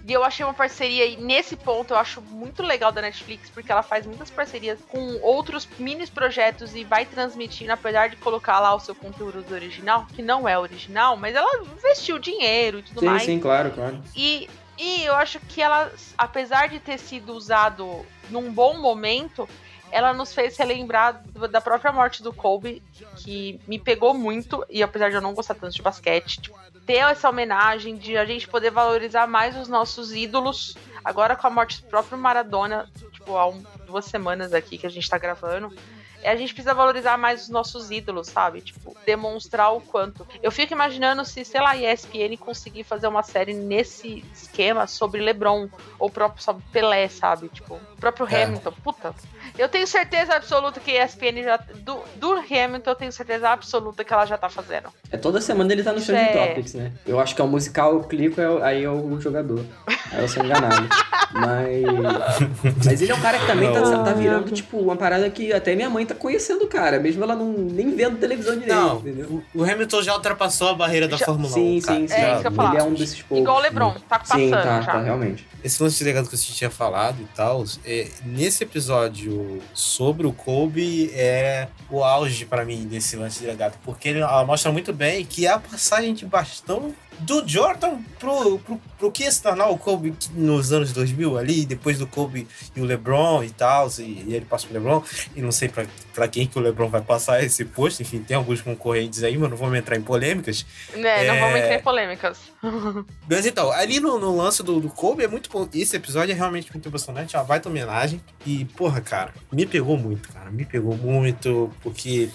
e 0.07 0.13
eu 0.13 0.23
achei 0.23 0.45
uma 0.45 0.53
parceria, 0.53 1.05
e 1.05 1.17
nesse 1.17 1.55
ponto 1.55 1.93
eu 1.93 1.97
acho 1.97 2.21
muito 2.21 2.61
legal 2.61 2.91
da 2.91 3.01
Netflix, 3.01 3.49
porque 3.49 3.71
ela 3.71 3.81
faz 3.81 4.05
muitas 4.05 4.29
parcerias 4.29 4.77
com 4.87 5.19
outros 5.21 5.67
mini 5.79 6.05
projetos 6.05 6.75
e 6.75 6.83
vai 6.83 7.05
transmitindo, 7.05 7.71
apesar 7.71 8.09
de 8.09 8.15
colocar 8.17 8.59
lá 8.59 8.75
o 8.75 8.79
seu 8.79 8.93
conteúdo 8.93 9.51
original, 9.51 10.05
que 10.13 10.21
não 10.21 10.47
é 10.47 10.59
original, 10.59 11.17
mas 11.17 11.33
ela 11.35 11.63
investiu 11.63 12.19
dinheiro 12.19 12.79
e 12.79 12.83
tudo 12.83 12.99
sim, 12.99 13.05
mais. 13.07 13.23
Sim, 13.23 13.33
sim, 13.33 13.39
claro, 13.39 13.71
claro. 13.71 13.99
E 14.15 14.47
e 14.77 15.03
eu 15.03 15.15
acho 15.15 15.39
que 15.39 15.61
ela, 15.61 15.91
apesar 16.17 16.67
de 16.69 16.79
ter 16.79 16.97
sido 16.97 17.33
usado 17.33 18.05
num 18.29 18.51
bom 18.51 18.77
momento, 18.77 19.47
ela 19.91 20.13
nos 20.13 20.33
fez 20.33 20.57
relembrar 20.57 21.23
da 21.49 21.61
própria 21.61 21.91
morte 21.91 22.21
do 22.21 22.33
Kobe, 22.33 22.83
que 23.17 23.59
me 23.67 23.79
pegou 23.79 24.13
muito, 24.13 24.65
e 24.69 24.83
apesar 24.83 25.09
de 25.09 25.15
eu 25.15 25.21
não 25.21 25.33
gostar 25.33 25.55
tanto 25.55 25.73
de 25.73 25.81
basquete, 25.81 26.41
tipo, 26.41 26.59
ter 26.85 26.97
essa 26.97 27.29
homenagem 27.29 27.95
de 27.95 28.17
a 28.17 28.25
gente 28.25 28.47
poder 28.47 28.71
valorizar 28.71 29.27
mais 29.27 29.55
os 29.55 29.67
nossos 29.67 30.13
ídolos, 30.13 30.75
agora 31.03 31.35
com 31.35 31.47
a 31.47 31.49
morte 31.49 31.81
do 31.81 31.87
próprio 31.87 32.17
Maradona, 32.17 32.89
tipo, 33.11 33.37
há 33.37 33.47
um, 33.47 33.63
duas 33.87 34.05
semanas 34.05 34.53
aqui 34.53 34.77
que 34.77 34.85
a 34.85 34.89
gente 34.89 35.09
tá 35.09 35.17
gravando, 35.17 35.73
a 36.25 36.35
gente 36.35 36.53
precisa 36.53 36.73
valorizar 36.73 37.17
mais 37.17 37.43
os 37.43 37.49
nossos 37.49 37.91
ídolos, 37.91 38.27
sabe? 38.27 38.61
Tipo, 38.61 38.95
demonstrar 39.05 39.73
o 39.73 39.81
quanto. 39.81 40.27
Eu 40.41 40.51
fico 40.51 40.73
imaginando 40.73 41.23
se, 41.25 41.45
sei 41.45 41.61
lá, 41.61 41.71
a 41.71 41.77
ESPN 41.77 42.37
conseguir 42.39 42.83
fazer 42.83 43.07
uma 43.07 43.23
série 43.23 43.53
nesse 43.53 44.23
esquema 44.33 44.87
sobre 44.87 45.21
LeBron, 45.21 45.69
ou 45.99 46.09
próprio 46.09 46.43
sobre 46.43 46.63
Pelé, 46.71 47.07
sabe? 47.07 47.49
Tipo, 47.49 47.75
o 47.75 47.97
próprio 47.97 48.27
é. 48.29 48.43
Hamilton. 48.43 48.71
Puta, 48.83 49.15
eu 49.57 49.69
tenho 49.69 49.87
certeza 49.87 50.33
absoluta 50.33 50.79
que 50.79 50.97
a 50.97 51.05
ESPN 51.05 51.43
já. 51.43 51.57
Do, 51.57 51.99
do 52.15 52.33
Hamilton, 52.33 52.89
eu 52.89 52.95
tenho 52.95 53.11
certeza 53.11 53.49
absoluta 53.49 54.03
que 54.03 54.13
ela 54.13 54.25
já 54.25 54.37
tá 54.37 54.49
fazendo. 54.49 54.89
É 55.11 55.17
toda 55.17 55.39
semana 55.39 55.71
ele 55.71 55.83
tá 55.83 55.93
no 55.93 56.01
Trending 56.01 56.37
é... 56.37 56.47
Topics, 56.47 56.73
né? 56.73 56.91
Eu 57.05 57.19
acho 57.19 57.35
que 57.35 57.41
é 57.41 57.43
o 57.43 57.47
musical, 57.47 57.93
eu 57.93 58.03
clico, 58.03 58.39
é, 58.41 58.63
aí 58.63 58.83
é 58.83 58.89
o 58.89 59.19
jogador. 59.19 59.63
Aí 60.11 60.21
eu 60.21 60.27
sou 60.27 60.43
enganado. 60.43 60.87
Mas. 61.35 61.83
Mas 62.85 63.01
ele 63.01 63.11
é 63.11 63.15
um 63.15 63.19
cara 63.19 63.37
que 63.37 63.45
também 63.45 63.71
tá, 63.71 63.81
tá, 64.03 64.13
virando, 64.13 64.51
tipo, 64.51 64.77
uma 64.77 64.95
parada 64.95 65.29
que 65.29 65.51
até 65.51 65.75
minha 65.75 65.89
mãe 65.89 66.05
tá 66.05 66.15
conhecendo 66.15 66.63
o 66.63 66.67
cara, 66.67 66.97
mesmo 66.97 67.23
ela 67.23 67.35
não 67.35 67.51
nem 67.51 67.93
vendo 67.93 68.17
televisão 68.17 68.57
direito. 68.57 68.73
Não, 68.73 68.99
entendeu? 68.99 69.43
O 69.53 69.63
Hamilton 69.63 70.01
já 70.01 70.13
ultrapassou 70.13 70.69
a 70.69 70.73
barreira 70.73 71.09
da 71.09 71.17
já, 71.17 71.25
Fórmula 71.25 71.51
sim, 71.51 71.77
1. 71.77 71.81
Sim, 71.81 71.81
sim, 71.81 72.07
sim. 72.07 72.13
É, 72.13 72.37
ele 72.39 72.77
é 72.77 72.83
um 72.83 72.93
desses 72.93 73.21
poucos. 73.21 73.43
Igual 73.43 73.57
o 73.57 73.61
Lebron, 73.61 73.93
né? 73.93 74.01
tá 74.07 74.19
passando. 74.19 74.39
Sim, 74.39 74.51
tá, 74.51 74.81
já. 74.81 74.91
tá, 74.93 75.01
realmente. 75.01 75.45
Esse 75.61 75.83
lance 75.83 75.97
de 75.97 76.03
legado 76.05 76.29
que 76.29 76.37
você 76.37 76.53
tinha 76.53 76.69
falado 76.69 77.17
e 77.19 77.27
tal, 77.35 77.65
é, 77.83 78.07
nesse 78.23 78.63
episódio 78.63 79.44
sobre 79.73 80.27
o 80.27 80.33
Kobe 80.33 81.11
é 81.13 81.67
o 81.89 82.03
auge 82.03 82.45
para 82.45 82.65
mim 82.65 82.85
desse 82.85 83.15
lance 83.15 83.39
de 83.39 83.47
legado, 83.47 83.77
porque 83.83 84.09
ele, 84.09 84.19
ela 84.19 84.45
mostra 84.45 84.71
muito 84.71 84.93
bem 84.93 85.25
que 85.25 85.45
é 85.45 85.51
a 85.51 85.59
passagem 85.59 86.13
de 86.13 86.25
bastão 86.25 86.93
do 87.19 87.47
Jordan 87.47 87.99
pro, 88.19 88.59
pro, 88.59 88.81
pro 88.97 89.11
que 89.11 89.29
se 89.29 89.41
tornar 89.41 89.67
o 89.69 89.77
Kobe 89.77 90.13
nos 90.33 90.71
anos 90.71 90.91
2000 90.91 91.37
ali, 91.37 91.65
depois 91.65 91.97
do 91.97 92.07
Kobe 92.07 92.47
e 92.75 92.81
o 92.81 92.85
LeBron 92.85 93.43
e 93.43 93.49
tal, 93.49 93.89
e, 93.99 94.23
e 94.27 94.35
ele 94.35 94.45
passa 94.45 94.67
pro 94.67 94.73
LeBron, 94.73 95.03
e 95.35 95.41
não 95.41 95.51
sei 95.51 95.69
para 95.69 96.27
quem 96.27 96.47
que 96.47 96.57
o 96.57 96.61
LeBron 96.61 96.89
vai 96.89 97.01
passar 97.01 97.43
esse 97.43 97.65
posto, 97.65 98.01
enfim, 98.01 98.19
tem 98.19 98.35
alguns 98.35 98.61
concorrentes 98.61 99.23
aí, 99.23 99.37
mas 99.37 99.49
não 99.49 99.57
vamos 99.57 99.77
entrar 99.77 99.95
em 99.95 100.01
polêmicas. 100.01 100.65
É, 100.93 101.27
não 101.27 101.39
vamos 101.39 101.59
entrar 101.59 101.75
em 101.75 101.83
polêmicas. 101.83 102.39
mas 103.29 103.45
então, 103.45 103.71
ali 103.71 103.99
no, 103.99 104.19
no 104.19 104.35
lance 104.35 104.63
do, 104.63 104.79
do 104.79 104.89
Kobe 104.89 105.23
é 105.23 105.27
muito 105.27 105.49
esse 105.73 105.95
episódio 105.95 106.31
é 106.31 106.35
realmente 106.35 106.71
muito 106.71 106.87
emocionante, 106.87 107.35
é 107.35 107.39
uma 107.39 107.45
baita 107.45 107.69
homenagem, 107.69 108.21
e 108.45 108.65
porra, 108.65 109.01
cara, 109.01 109.33
me 109.51 109.65
pegou 109.65 109.97
muito, 109.97 110.29
cara, 110.29 110.51
me 110.51 110.65
pegou 110.65 110.95
muito, 110.95 111.71
porque 111.81 112.29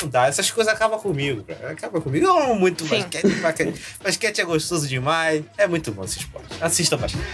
não 0.00 0.08
dá, 0.10 0.26
essas 0.26 0.50
coisas 0.50 0.72
acabam 0.72 0.98
comigo, 1.00 1.42
cara. 1.44 1.72
Acaba 1.72 2.00
comigo. 2.00 2.24
Eu 2.26 2.38
amo 2.38 2.54
muito 2.54 2.84
basquete, 2.84 3.28
basquete. 3.40 3.80
Basquete 4.02 4.40
é 4.40 4.44
gostoso 4.44 4.86
demais. 4.86 5.44
É 5.56 5.66
muito 5.66 5.90
bom 5.92 6.04
esse 6.04 6.18
esporte. 6.18 6.48
Assista 6.60 6.96
basquete. 6.96 7.24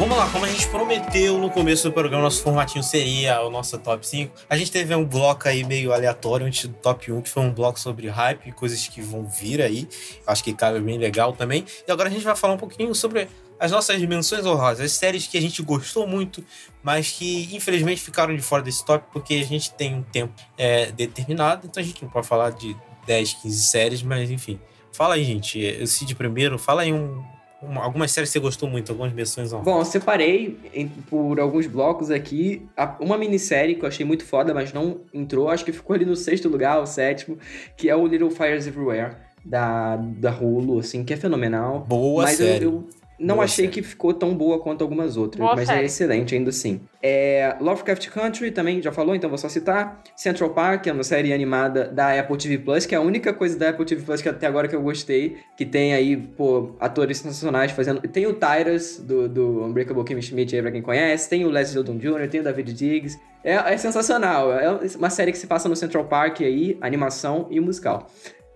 Vamos 0.00 0.16
lá, 0.16 0.26
como 0.30 0.46
a 0.46 0.48
gente 0.48 0.66
prometeu 0.68 1.36
no 1.36 1.50
começo 1.50 1.82
do 1.82 1.92
programa, 1.92 2.22
nosso 2.22 2.42
formatinho 2.42 2.82
seria 2.82 3.42
o 3.42 3.50
nosso 3.50 3.76
top 3.76 4.06
5. 4.06 4.34
A 4.48 4.56
gente 4.56 4.72
teve 4.72 4.94
um 4.94 5.04
bloco 5.04 5.46
aí 5.46 5.62
meio 5.62 5.92
aleatório 5.92 6.46
antes 6.46 6.66
do 6.66 6.72
top 6.72 7.12
1, 7.12 7.20
que 7.20 7.28
foi 7.28 7.42
um 7.42 7.52
bloco 7.52 7.78
sobre 7.78 8.08
hype 8.08 8.46
e 8.46 8.50
coisas 8.52 8.88
que 8.88 9.02
vão 9.02 9.26
vir 9.26 9.60
aí. 9.60 9.86
Acho 10.26 10.42
que 10.42 10.54
cabe 10.54 10.80
bem 10.80 10.96
legal 10.96 11.34
também. 11.34 11.66
E 11.86 11.92
agora 11.92 12.08
a 12.08 12.10
gente 12.10 12.24
vai 12.24 12.34
falar 12.34 12.54
um 12.54 12.56
pouquinho 12.56 12.94
sobre 12.94 13.28
as 13.58 13.72
nossas 13.72 14.00
dimensões 14.00 14.46
honrosas, 14.46 14.86
as 14.86 14.92
séries 14.92 15.26
que 15.26 15.36
a 15.36 15.40
gente 15.40 15.62
gostou 15.62 16.06
muito, 16.06 16.42
mas 16.82 17.12
que 17.12 17.54
infelizmente 17.54 18.00
ficaram 18.00 18.34
de 18.34 18.40
fora 18.40 18.62
desse 18.62 18.82
top 18.82 19.04
porque 19.12 19.34
a 19.34 19.44
gente 19.44 19.70
tem 19.74 19.96
um 19.96 20.02
tempo 20.02 20.32
é, 20.56 20.90
determinado, 20.92 21.66
então 21.66 21.78
a 21.78 21.84
gente 21.84 22.02
não 22.02 22.08
pode 22.08 22.26
falar 22.26 22.52
de 22.52 22.74
10, 23.04 23.34
15 23.34 23.62
séries, 23.64 24.02
mas 24.02 24.30
enfim. 24.30 24.58
Fala 24.92 25.16
aí, 25.16 25.24
gente. 25.24 25.58
Eu 25.60 25.86
Cid 25.86 26.14
primeiro, 26.14 26.58
fala 26.58 26.80
aí 26.80 26.90
um, 26.90 27.22
uma, 27.62 27.82
algumas 27.82 28.10
séries 28.10 28.30
que 28.30 28.34
você 28.34 28.40
gostou 28.40 28.68
muito, 28.68 28.90
algumas 28.90 29.12
versões 29.12 29.52
Bom, 29.52 29.80
eu 29.80 29.84
separei 29.84 30.58
em, 30.72 30.88
por 30.88 31.38
alguns 31.38 31.66
blocos 31.66 32.10
aqui 32.10 32.66
uma 32.98 33.18
minissérie 33.18 33.74
que 33.74 33.84
eu 33.84 33.88
achei 33.88 34.04
muito 34.04 34.24
foda, 34.24 34.54
mas 34.54 34.72
não 34.72 35.00
entrou. 35.12 35.48
Acho 35.48 35.64
que 35.64 35.72
ficou 35.72 35.94
ali 35.94 36.04
no 36.04 36.16
sexto 36.16 36.48
lugar, 36.48 36.80
o 36.80 36.86
sétimo, 36.86 37.38
que 37.76 37.88
é 37.88 37.96
o 37.96 38.06
Little 38.06 38.30
Fires 38.30 38.66
Everywhere, 38.66 39.14
da, 39.44 39.96
da 39.96 40.30
Hulu, 40.30 40.78
assim, 40.78 41.04
que 41.04 41.12
é 41.12 41.16
fenomenal. 41.16 41.80
Boa 41.80 42.24
mas 42.24 42.36
série. 42.36 42.64
Eu, 42.64 42.72
eu 42.72 42.99
não 43.20 43.36
Boa 43.36 43.44
achei 43.44 43.66
série. 43.66 43.74
que 43.74 43.82
ficou 43.82 44.14
tão 44.14 44.34
boa 44.34 44.58
quanto 44.60 44.82
algumas 44.82 45.16
outras, 45.16 45.38
Boa 45.40 45.54
mas 45.54 45.68
é 45.68 45.72
série. 45.72 45.82
é 45.82 45.86
excelente 45.86 46.34
ainda 46.34 46.50
assim. 46.50 46.80
É, 47.02 47.54
Lovecraft 47.60 48.08
Country 48.08 48.50
também 48.50 48.80
já 48.80 48.90
falou, 48.90 49.14
então 49.14 49.28
vou 49.28 49.38
só 49.38 49.48
citar. 49.48 50.02
Central 50.16 50.50
Park, 50.50 50.86
é 50.86 50.92
uma 50.92 51.04
série 51.04 51.32
animada 51.32 51.84
da 51.86 52.18
Apple 52.18 52.36
TV 52.38 52.58
Plus, 52.58 52.86
que 52.86 52.94
é 52.94 52.98
a 52.98 53.00
única 53.00 53.32
coisa 53.32 53.58
da 53.58 53.68
Apple 53.68 53.84
TV 53.84 54.02
Plus 54.02 54.22
que 54.22 54.28
até 54.28 54.46
agora 54.46 54.66
que 54.66 54.74
eu 54.74 54.82
gostei, 54.82 55.36
que 55.56 55.66
tem 55.66 55.92
aí, 55.92 56.16
pô, 56.16 56.74
atores 56.80 57.18
sensacionais 57.18 57.70
fazendo. 57.72 58.00
Tem 58.00 58.26
o 58.26 58.32
Tyrus, 58.34 58.98
do, 58.98 59.28
do 59.28 59.64
Unbreakable 59.64 60.02
Kimmy 60.04 60.22
Schmidt 60.22 60.56
aí 60.56 60.62
pra 60.62 60.72
quem 60.72 60.82
conhece, 60.82 61.28
tem 61.28 61.44
o 61.44 61.50
Leslie 61.50 61.78
Odom 61.80 61.98
Jr., 61.98 62.28
tem 62.28 62.40
o 62.40 62.44
David 62.44 62.72
Diggs. 62.72 63.18
É, 63.44 63.54
é 63.54 63.76
sensacional. 63.76 64.52
É 64.52 64.78
uma 64.96 65.10
série 65.10 65.32
que 65.32 65.38
se 65.38 65.46
passa 65.46 65.68
no 65.68 65.76
Central 65.76 66.04
Park 66.06 66.40
aí, 66.40 66.76
animação 66.80 67.46
e 67.50 67.58
musical. 67.60 68.06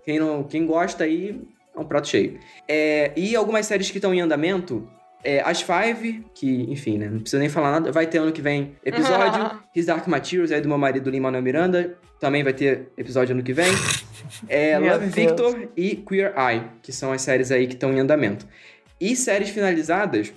Quem, 0.04 0.18
não, 0.18 0.42
quem 0.44 0.66
gosta 0.66 1.04
aí, 1.04 1.40
é 1.76 1.80
um 1.80 1.84
prato 1.84 2.08
cheio. 2.08 2.38
É, 2.68 3.12
e 3.16 3.34
algumas 3.34 3.66
séries 3.66 3.90
que 3.90 3.98
estão 3.98 4.14
em 4.14 4.20
andamento. 4.20 4.88
É, 5.22 5.40
As 5.40 5.62
Five, 5.62 6.22
que, 6.34 6.70
enfim, 6.70 6.98
né? 6.98 7.08
Não 7.08 7.20
precisa 7.20 7.40
nem 7.40 7.48
falar 7.48 7.72
nada. 7.72 7.90
Vai 7.90 8.06
ter 8.06 8.18
ano 8.18 8.30
que 8.30 8.42
vem 8.42 8.76
episódio. 8.84 9.58
His 9.74 9.86
Dark 9.86 10.06
Materials, 10.06 10.52
aí 10.52 10.60
do 10.60 10.68
meu 10.68 10.76
marido 10.76 11.08
Lin-Manuel 11.08 11.42
Miranda. 11.42 11.96
Também 12.20 12.42
vai 12.42 12.52
ter 12.52 12.88
episódio 12.96 13.34
ano 13.34 13.42
que 13.42 13.52
vem. 13.52 13.72
É, 14.48 14.78
Love 14.78 15.06
Deus. 15.06 15.14
Victor 15.14 15.68
e 15.76 15.96
Queer 15.96 16.34
Eye, 16.36 16.62
que 16.82 16.92
são 16.92 17.10
as 17.10 17.22
séries 17.22 17.50
aí 17.50 17.66
que 17.66 17.74
estão 17.74 17.92
em 17.92 18.00
andamento. 18.00 18.46
E 19.00 19.16
séries 19.16 19.50
finalizadas, 19.50 20.32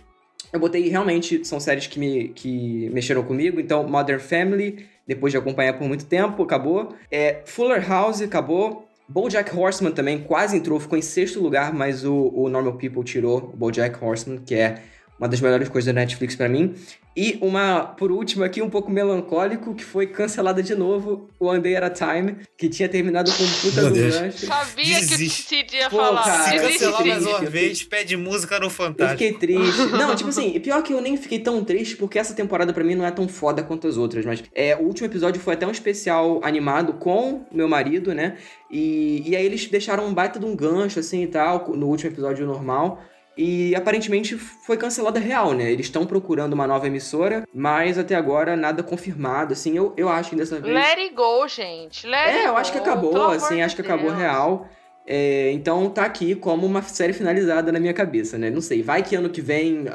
eu 0.52 0.60
botei 0.60 0.88
realmente, 0.88 1.46
são 1.46 1.60
séries 1.60 1.88
que, 1.88 2.00
me, 2.00 2.30
que 2.30 2.90
mexeram 2.90 3.24
comigo. 3.24 3.60
Então, 3.60 3.88
Modern 3.88 4.20
Family, 4.20 4.88
depois 5.06 5.32
de 5.32 5.38
acompanhar 5.38 5.74
por 5.74 5.88
muito 5.88 6.06
tempo, 6.06 6.44
acabou. 6.44 6.96
É, 7.12 7.42
Fuller 7.46 7.88
House, 7.88 8.22
acabou. 8.22 8.87
BoJack 9.10 9.56
Horseman 9.58 9.92
também 9.92 10.24
quase 10.24 10.58
entrou, 10.58 10.80
ficou 10.80 10.98
em 10.98 11.02
sexto 11.02 11.40
lugar, 11.40 11.74
mas 11.74 12.04
o, 12.04 12.32
o 12.34 12.50
Normal 12.50 12.76
People 12.76 13.04
tirou 13.04 13.38
o 13.54 13.58
BoJack 13.58 14.04
Horseman, 14.04 14.40
que 14.40 14.54
é 14.54 14.84
uma 15.20 15.28
das 15.28 15.42
melhores 15.42 15.68
coisas 15.70 15.94
da 15.94 16.00
Netflix 16.00 16.36
para 16.36 16.48
mim. 16.48 16.76
E 17.16 17.40
uma, 17.42 17.82
por 17.82 18.12
último 18.12 18.44
aqui, 18.44 18.62
um 18.62 18.70
pouco 18.70 18.92
melancólico, 18.92 19.74
que 19.74 19.84
foi 19.84 20.06
cancelada 20.06 20.62
de 20.62 20.76
novo, 20.76 21.28
o 21.40 21.48
One 21.48 21.60
Day 21.60 21.76
at 21.76 21.84
a 21.84 21.90
Time, 21.90 22.36
que 22.56 22.70
tinha 22.70 22.88
terminado 22.88 23.32
com 23.32 23.44
puta 23.62 23.90
do 23.90 23.96
gancho. 23.96 24.46
Sabia 24.46 25.00
Desiste. 25.00 25.48
que 25.48 25.56
o 25.56 25.58
Cid 25.58 25.76
ia 25.78 25.90
Pô, 25.90 25.98
falar. 25.98 26.24
Cara, 26.24 26.60
Se 26.60 26.74
cancelar 26.74 27.08
mais 27.08 27.26
uma 27.26 27.40
vez, 27.42 27.84
pede 27.84 28.16
música 28.16 28.60
no 28.60 28.70
Fantástico. 28.70 29.24
Eu 29.24 29.32
fiquei 29.32 29.34
triste. 29.34 29.86
Não, 29.98 30.16
tipo 30.16 30.30
assim, 30.30 30.60
pior 30.60 30.84
que 30.84 30.94
eu 30.94 31.02
nem 31.02 31.18
fiquei 31.18 31.40
tão 31.40 31.64
triste, 31.64 31.98
porque 31.98 32.20
essa 32.20 32.36
temporada 32.36 32.72
para 32.72 32.84
mim 32.84 32.94
não 32.94 33.06
é 33.06 33.10
tão 33.10 33.28
foda 33.28 33.64
quanto 33.64 33.88
as 33.88 33.98
outras, 33.98 34.24
mas 34.24 34.44
é, 34.54 34.76
o 34.76 34.82
último 34.82 35.08
episódio 35.08 35.42
foi 35.42 35.56
até 35.56 35.66
um 35.66 35.72
especial 35.72 36.40
animado 36.44 36.94
com 36.94 37.46
meu 37.52 37.68
marido, 37.68 38.14
né? 38.14 38.38
E, 38.70 39.24
e 39.26 39.36
aí 39.36 39.44
eles 39.44 39.66
deixaram 39.66 40.06
um 40.06 40.14
baita 40.14 40.40
de 40.40 40.46
um 40.46 40.56
gancho, 40.56 41.00
assim, 41.00 41.24
e 41.24 41.28
tal, 41.28 41.76
no 41.76 41.88
último 41.88 42.12
episódio 42.12 42.46
normal. 42.46 43.02
E 43.38 43.76
aparentemente 43.76 44.36
foi 44.36 44.78
cancelada 44.78 45.20
real, 45.20 45.54
né? 45.54 45.72
Eles 45.72 45.86
estão 45.86 46.06
procurando 46.06 46.54
uma 46.54 46.66
nova 46.66 46.88
emissora, 46.88 47.48
mas 47.54 47.98
até 47.98 48.16
agora 48.16 48.56
nada 48.56 48.82
confirmado, 48.82 49.54
assim. 49.54 49.78
Eu, 49.78 49.94
eu 49.96 50.10
acho 50.10 50.32
que 50.32 50.36
dessa 50.36 50.60
vez. 50.60 50.74
Let 50.74 50.98
it 50.98 51.14
go, 51.14 51.48
gente. 51.48 52.08
Let 52.08 52.30
é, 52.30 52.48
eu 52.48 52.54
go. 52.54 52.58
acho 52.58 52.72
que 52.72 52.80
acabou, 52.80 53.30
assim, 53.30 53.62
acho 53.62 53.76
que 53.76 53.84
Deus. 53.84 53.94
acabou 53.94 54.12
real. 54.12 54.68
É, 55.10 55.52
então 55.54 55.90
tá 55.90 56.04
aqui 56.04 56.36
como 56.36 56.66
uma 56.66 56.82
série 56.82 57.14
finalizada 57.14 57.72
na 57.72 57.80
minha 57.80 57.94
cabeça, 57.94 58.38
né? 58.38 58.50
Não 58.50 58.60
sei, 58.60 58.84
vai 58.84 59.02
que 59.02 59.16
ano 59.16 59.30
que 59.30 59.40
vem 59.40 59.86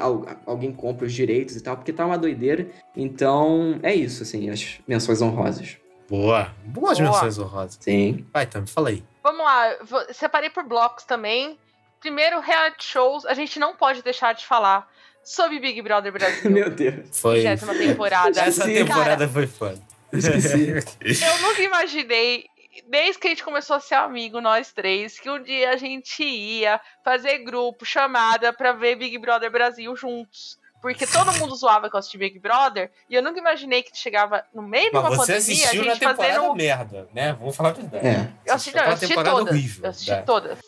alguém 0.43 0.71
compra 0.73 1.05
os 1.05 1.13
direitos 1.13 1.55
e 1.55 1.61
tal, 1.61 1.75
porque 1.75 1.93
tá 1.93 2.03
uma 2.05 2.17
doideira. 2.17 2.67
Então 2.95 3.79
é 3.83 3.93
isso, 3.93 4.23
assim, 4.23 4.49
as 4.49 4.79
menções 4.87 5.21
honrosas. 5.21 5.77
Boa, 6.09 6.51
boas 6.65 6.97
Boa. 6.97 7.11
menções 7.11 7.37
honrosas. 7.37 7.77
Sim. 7.79 8.25
Vai, 8.33 8.47
Tam, 8.47 8.65
fala 8.65 8.89
aí. 8.89 9.03
Vamos 9.21 9.45
lá, 9.45 9.75
separei 10.11 10.49
por 10.49 10.63
blocos 10.63 11.03
também 11.03 11.57
primeiro 12.03 12.41
reality 12.41 12.83
shows, 12.83 13.25
a 13.25 13.33
gente 13.33 13.57
não 13.57 13.73
pode 13.77 14.03
deixar 14.03 14.33
de 14.33 14.45
falar 14.45 14.91
sobre 15.23 15.57
Big 15.57 15.81
Brother 15.81 16.11
Brasil. 16.11 16.51
Meu 16.51 16.69
Deus. 16.69 17.17
Foi. 17.17 17.41
Décima 17.41 17.73
temporada. 17.73 18.41
Essa 18.41 18.65
temporada 18.65 19.25
Cara, 19.25 19.29
foi 19.29 19.47
foda. 19.47 19.81
Eu 20.13 21.41
nunca 21.41 21.61
imaginei, 21.61 22.45
desde 22.89 23.19
que 23.19 23.27
a 23.27 23.29
gente 23.29 23.43
começou 23.43 23.77
a 23.77 23.79
ser 23.79 23.95
amigo, 23.95 24.41
nós 24.41 24.73
três, 24.73 25.17
que 25.17 25.29
um 25.29 25.41
dia 25.41 25.71
a 25.71 25.77
gente 25.77 26.21
ia 26.21 26.79
fazer 27.05 27.39
grupo, 27.39 27.85
chamada, 27.85 28.51
pra 28.51 28.73
ver 28.73 28.97
Big 28.97 29.17
Brother 29.17 29.49
Brasil 29.49 29.95
juntos. 29.95 30.59
porque 30.81 31.07
todo 31.07 31.31
mundo 31.39 31.55
zoava 31.55 31.89
que 31.89 31.95
eu 31.95 31.99
assisti 31.99 32.17
Big 32.17 32.37
Brother, 32.39 32.91
e 33.09 33.15
eu 33.15 33.23
nunca 33.23 33.39
imaginei 33.39 33.81
que 33.81 33.97
chegava 33.97 34.43
no 34.53 34.61
meio 34.61 34.91
de 34.91 34.97
uma 34.97 35.09
Mas 35.09 35.17
você 35.19 35.33
pandemia, 35.33 35.37
a 35.37 35.37
assistiu 35.37 35.85
na 35.85 35.91
gente 35.93 35.99
temporada 36.01 36.33
fazendo... 36.33 36.55
merda, 36.55 37.09
né? 37.13 37.33
Vamos 37.39 37.55
falar 37.55 37.69
a 37.69 37.71
verdade. 37.71 38.05
É. 38.05 38.29
Eu 38.45 38.53
assisti, 38.53 38.75
não, 38.75 38.83
eu 38.83 38.89
assisti 38.89 39.07
temporada 39.07 39.37
todas. 39.37 39.53
horrível, 39.53 39.83
eu 39.85 39.89
assisti 39.89 40.11
né? 40.11 40.21
todas. 40.23 40.59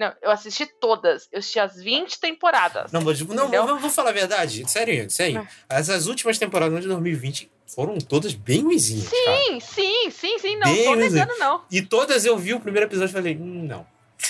Não, 0.00 0.14
eu 0.22 0.30
assisti 0.30 0.64
todas. 0.64 1.28
Eu 1.30 1.40
assisti 1.40 1.60
as 1.60 1.76
20 1.76 2.18
temporadas. 2.18 2.90
Não, 2.90 3.02
mas 3.02 3.20
não, 3.20 3.50
vou, 3.50 3.78
vou 3.78 3.90
falar 3.90 4.08
a 4.08 4.12
verdade. 4.14 4.64
Sério, 4.66 5.10
sério. 5.10 5.46
Essas 5.68 6.06
últimas 6.06 6.38
temporadas 6.38 6.80
de 6.80 6.88
2020 6.88 7.50
foram 7.66 7.98
todas 7.98 8.32
bem 8.32 8.62
ruizinhas, 8.62 9.10
cara. 9.10 9.36
Sim, 9.36 9.60
sim, 9.60 10.10
sim, 10.10 10.38
sim. 10.38 10.56
Não 10.56 10.72
Bem 10.72 10.84
tô 10.84 10.94
negando, 10.94 11.38
não. 11.38 11.64
E 11.70 11.82
todas 11.82 12.24
eu 12.24 12.38
vi 12.38 12.54
o 12.54 12.60
primeiro 12.60 12.88
episódio 12.88 13.10
e 13.10 13.12
falei, 13.12 13.36
hum, 13.36 13.66
não. 13.68 13.86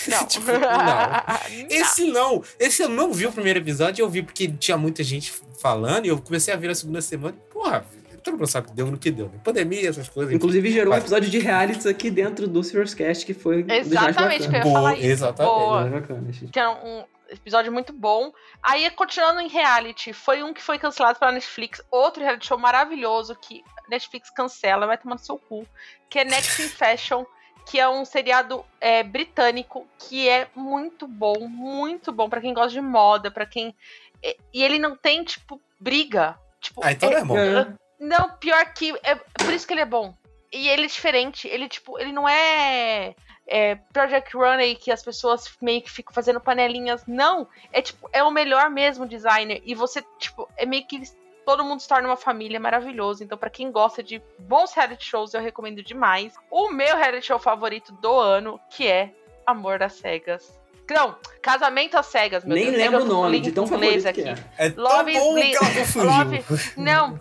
Não. 0.08 0.26
Tipo, 0.26 0.46
não. 0.58 1.68
Esse 1.70 2.04
não. 2.06 2.42
Esse 2.58 2.82
eu 2.82 2.88
não 2.88 3.12
vi 3.12 3.26
o 3.26 3.32
primeiro 3.32 3.60
episódio, 3.60 4.02
eu 4.02 4.10
vi 4.10 4.24
porque 4.24 4.48
tinha 4.48 4.76
muita 4.76 5.04
gente 5.04 5.32
falando 5.60 6.04
e 6.04 6.08
eu 6.08 6.20
comecei 6.20 6.52
a 6.52 6.56
ver 6.56 6.66
na 6.66 6.74
segunda 6.74 7.00
semana. 7.00 7.36
Porra, 7.48 7.86
todo 8.20 8.34
mundo 8.36 8.46
sabe 8.46 8.68
que 8.68 8.74
deu 8.74 8.86
no 8.86 8.98
que 8.98 9.10
deu, 9.10 9.26
né? 9.28 9.38
Pandemia, 9.42 9.88
essas 9.88 10.08
coisas. 10.08 10.32
Inclusive 10.34 10.70
gerou 10.70 10.88
um 10.92 10.96
Mas- 10.96 11.04
episódio 11.04 11.28
de 11.30 11.38
realities 11.38 11.86
aqui 11.86 12.10
dentro 12.10 12.46
do 12.46 12.62
Serious 12.62 12.94
Cast, 12.94 13.24
que 13.26 13.34
foi 13.34 13.62
um 13.64 13.70
Exatamente, 13.70 14.48
que 14.48 14.54
eu 14.54 14.58
ia 14.58 14.62
falar 14.62 14.80
Boa, 14.90 14.94
isso. 14.96 15.06
exatamente. 15.06 15.50
Boa. 15.54 16.22
Gente. 16.32 16.46
que 16.52 16.58
era 16.58 16.70
um 16.70 17.04
episódio 17.30 17.72
muito 17.72 17.92
bom. 17.92 18.32
Aí, 18.62 18.88
continuando 18.90 19.40
em 19.40 19.48
reality, 19.48 20.12
foi 20.12 20.42
um 20.42 20.52
que 20.52 20.62
foi 20.62 20.78
cancelado 20.78 21.18
pela 21.18 21.32
Netflix, 21.32 21.80
outro 21.90 22.22
reality 22.22 22.46
show 22.46 22.58
maravilhoso 22.58 23.34
que 23.36 23.62
Netflix 23.88 24.30
cancela, 24.30 24.86
vai 24.86 24.98
tomar 24.98 25.14
no 25.16 25.20
seu 25.20 25.36
cu, 25.38 25.66
que 26.08 26.18
é 26.18 26.24
Next 26.24 26.62
in 26.62 26.68
Fashion, 26.68 27.24
que 27.66 27.78
é 27.78 27.88
um 27.88 28.04
seriado 28.04 28.64
é, 28.80 29.02
britânico 29.02 29.86
que 29.98 30.28
é 30.28 30.48
muito 30.56 31.06
bom, 31.06 31.46
muito 31.48 32.10
bom 32.10 32.28
pra 32.28 32.40
quem 32.40 32.52
gosta 32.54 32.70
de 32.72 32.80
moda, 32.80 33.30
pra 33.30 33.46
quem 33.46 33.74
e, 34.22 34.62
ele 34.62 34.78
não 34.78 34.96
tem 34.96 35.22
tipo 35.24 35.60
briga, 35.78 36.36
tipo, 36.60 36.80
Ah, 36.84 36.92
então 36.92 37.08
é- 37.08 37.12
não 37.12 37.18
é 37.20 37.24
bom. 37.24 37.38
É. 37.38 37.74
não, 38.00 38.30
pior 38.30 38.64
que. 38.72 38.92
É 39.02 39.14
por 39.14 39.52
isso 39.52 39.66
que 39.66 39.74
ele 39.74 39.82
é 39.82 39.86
bom. 39.86 40.14
E 40.52 40.68
ele 40.68 40.84
é 40.84 40.88
diferente. 40.88 41.46
Ele, 41.46 41.68
tipo, 41.68 41.98
ele 41.98 42.10
não 42.10 42.28
é, 42.28 43.14
é 43.46 43.76
Project 43.92 44.36
Runway 44.36 44.74
que 44.74 44.90
as 44.90 45.02
pessoas 45.02 45.48
meio 45.62 45.80
que 45.82 45.90
ficam 45.90 46.12
fazendo 46.12 46.40
panelinhas. 46.40 47.04
Não. 47.06 47.46
É 47.72 47.80
tipo, 47.80 48.08
é 48.12 48.22
o 48.24 48.30
melhor 48.30 48.68
mesmo 48.70 49.06
designer. 49.06 49.62
E 49.64 49.74
você, 49.74 50.02
tipo, 50.18 50.48
é 50.56 50.66
meio 50.66 50.84
que 50.86 51.00
todo 51.46 51.64
mundo 51.64 51.80
se 51.80 51.88
torna 51.88 52.08
uma 52.08 52.16
família 52.16 52.58
maravilhoso. 52.58 53.22
Então, 53.22 53.38
pra 53.38 53.48
quem 53.50 53.70
gosta 53.70 54.02
de 54.02 54.20
bons 54.38 54.72
reality 54.74 55.04
shows, 55.04 55.34
eu 55.34 55.40
recomendo 55.40 55.82
demais. 55.82 56.34
O 56.50 56.70
meu 56.70 56.96
reality 56.96 57.26
show 57.26 57.38
favorito 57.38 57.92
do 57.92 58.12
ano, 58.18 58.58
que 58.70 58.88
é 58.88 59.12
Amor 59.46 59.78
das 59.78 59.92
Cegas. 59.94 60.58
Não, 60.90 61.16
Casamento 61.40 61.96
às 61.96 62.06
Cegas, 62.06 62.44
meu 62.44 62.56
Nem 62.56 62.64
Deus. 62.66 62.76
lembro 62.76 63.02
o 63.02 63.04
nome, 63.04 63.38
de 63.38 63.52
tão 63.52 63.64
favorito 63.64 64.12
que 64.12 64.22
é. 64.22 64.34
É 64.58 64.70
tão 64.70 64.82
Love 64.82 65.12
is 65.12 65.18
bom 65.20 65.34
Blind. 65.34 65.50
que 65.50 65.64
ela 65.64 65.74
confundiu. 65.74 66.10
Love- 66.10 66.44
Não. 66.76 67.20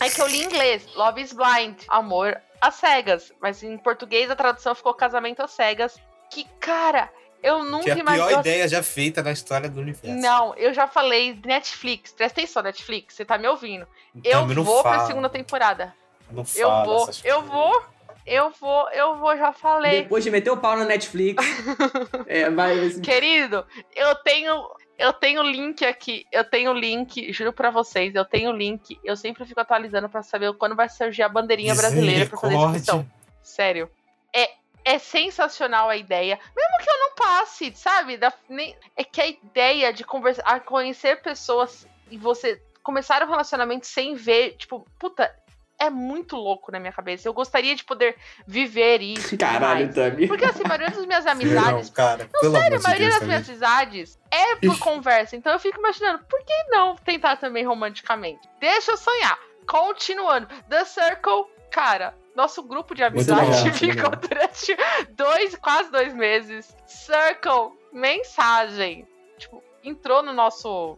É 0.00 0.08
que 0.08 0.20
eu 0.20 0.26
li 0.26 0.42
em 0.42 0.44
inglês. 0.44 0.86
Love 0.94 1.20
is 1.20 1.32
Blind. 1.32 1.76
Amor 1.88 2.40
às 2.60 2.74
cegas. 2.76 3.32
Mas 3.40 3.62
em 3.62 3.76
português 3.78 4.30
a 4.30 4.36
tradução 4.36 4.74
ficou 4.74 4.94
Casamento 4.94 5.42
às 5.42 5.50
cegas. 5.50 5.96
Que, 6.30 6.44
cara, 6.60 7.10
eu 7.42 7.64
nunca 7.64 7.84
Que 7.84 7.90
é 7.90 8.02
a 8.02 8.04
pior 8.04 8.40
ideia 8.40 8.68
já 8.68 8.82
feita 8.82 9.22
na 9.22 9.32
história 9.32 9.68
do 9.68 9.80
universo. 9.80 10.20
Não, 10.20 10.54
eu 10.56 10.72
já 10.74 10.86
falei 10.86 11.38
Netflix. 11.44 12.12
Presta 12.12 12.40
atenção, 12.40 12.62
Netflix. 12.62 13.14
Você 13.14 13.24
tá 13.24 13.38
me 13.38 13.46
ouvindo. 13.46 13.86
Eu 14.24 14.40
Também 14.40 14.56
não 14.56 14.64
vou 14.64 14.82
fala, 14.82 14.96
pra 14.96 15.06
segunda 15.06 15.28
temporada. 15.28 15.94
Não 16.30 16.44
Eu 16.56 16.84
vou, 16.84 17.08
eu 17.22 17.42
vou, 17.42 17.82
eu 18.26 18.50
vou, 18.50 18.90
eu 18.90 19.16
vou, 19.16 19.36
já 19.36 19.52
falei. 19.52 20.02
Depois 20.02 20.24
de 20.24 20.30
meter 20.30 20.50
o 20.50 20.56
pau 20.56 20.76
na 20.76 20.84
Netflix. 20.84 21.44
é, 22.26 22.50
vai. 22.50 22.90
Querido, 23.00 23.64
eu 23.94 24.14
tenho. 24.16 24.68
Eu 24.98 25.12
tenho 25.12 25.42
link 25.42 25.84
aqui, 25.84 26.26
eu 26.32 26.42
tenho 26.44 26.72
link, 26.72 27.32
juro 27.32 27.52
pra 27.52 27.70
vocês, 27.70 28.14
eu 28.14 28.24
tenho 28.24 28.50
link, 28.52 28.98
eu 29.04 29.16
sempre 29.16 29.44
fico 29.44 29.60
atualizando 29.60 30.08
pra 30.08 30.22
saber 30.22 30.52
quando 30.54 30.74
vai 30.74 30.88
surgir 30.88 31.22
a 31.22 31.28
bandeirinha 31.28 31.74
brasileira 31.74 32.26
pra 32.26 32.38
fazer 32.38 32.54
inscrição. 32.70 33.06
Sério. 33.42 33.90
É, 34.32 34.50
é 34.84 34.98
sensacional 34.98 35.88
a 35.90 35.96
ideia. 35.96 36.38
Mesmo 36.56 36.78
que 36.82 36.90
eu 36.90 36.98
não 36.98 37.14
passe, 37.14 37.72
sabe? 37.76 38.16
Da- 38.16 38.32
nem- 38.48 38.74
é 38.96 39.04
que 39.04 39.20
a 39.20 39.26
ideia 39.26 39.92
de 39.92 40.02
conversar, 40.02 40.60
conhecer 40.60 41.20
pessoas 41.20 41.86
e 42.10 42.16
você 42.16 42.62
começar 42.82 43.22
um 43.22 43.28
relacionamento 43.28 43.86
sem 43.86 44.14
ver, 44.14 44.56
tipo, 44.56 44.86
puta, 44.98 45.34
é 45.78 45.90
muito 45.90 46.36
louco 46.36 46.72
na 46.72 46.78
minha 46.80 46.92
cabeça. 46.92 47.28
Eu 47.28 47.32
gostaria 47.34 47.74
de 47.76 47.84
poder 47.84 48.16
viver 48.46 49.00
isso. 49.02 49.36
Caralho. 49.38 49.92
Tami. 49.92 50.26
Porque 50.26 50.44
assim, 50.44 50.62
a 50.64 50.68
maioria 50.68 50.90
das 50.90 51.06
minhas 51.06 51.24
Não, 51.24 51.32
amizades 51.32 51.90
cara, 51.90 52.28
pelo 52.40 52.52
Sério, 52.52 52.78
a 52.78 52.82
maioria 52.82 53.08
Deus, 53.08 53.18
das 53.20 53.28
minhas 53.28 53.48
amizades 53.48 54.18
é 54.30 54.56
por 54.56 54.78
conversa. 54.78 55.36
Então 55.36 55.52
eu 55.52 55.58
fico 55.58 55.78
imaginando, 55.78 56.24
por 56.24 56.42
que 56.44 56.54
não 56.70 56.96
tentar 56.96 57.36
também 57.36 57.64
romanticamente? 57.64 58.48
Deixa 58.60 58.92
eu 58.92 58.96
sonhar. 58.96 59.38
Continuando. 59.68 60.46
The 60.68 60.84
Circle, 60.84 61.44
cara, 61.70 62.14
nosso 62.34 62.62
grupo 62.62 62.94
de 62.94 63.02
amizade 63.02 63.40
legal, 63.50 63.72
ficou 63.74 63.88
legal. 63.88 64.10
durante 64.16 64.76
dois, 65.10 65.56
quase 65.56 65.90
dois 65.90 66.14
meses. 66.14 66.74
Circle, 66.86 67.72
mensagem. 67.92 69.06
Tipo, 69.38 69.62
entrou 69.84 70.22
no 70.22 70.32
nosso. 70.32 70.96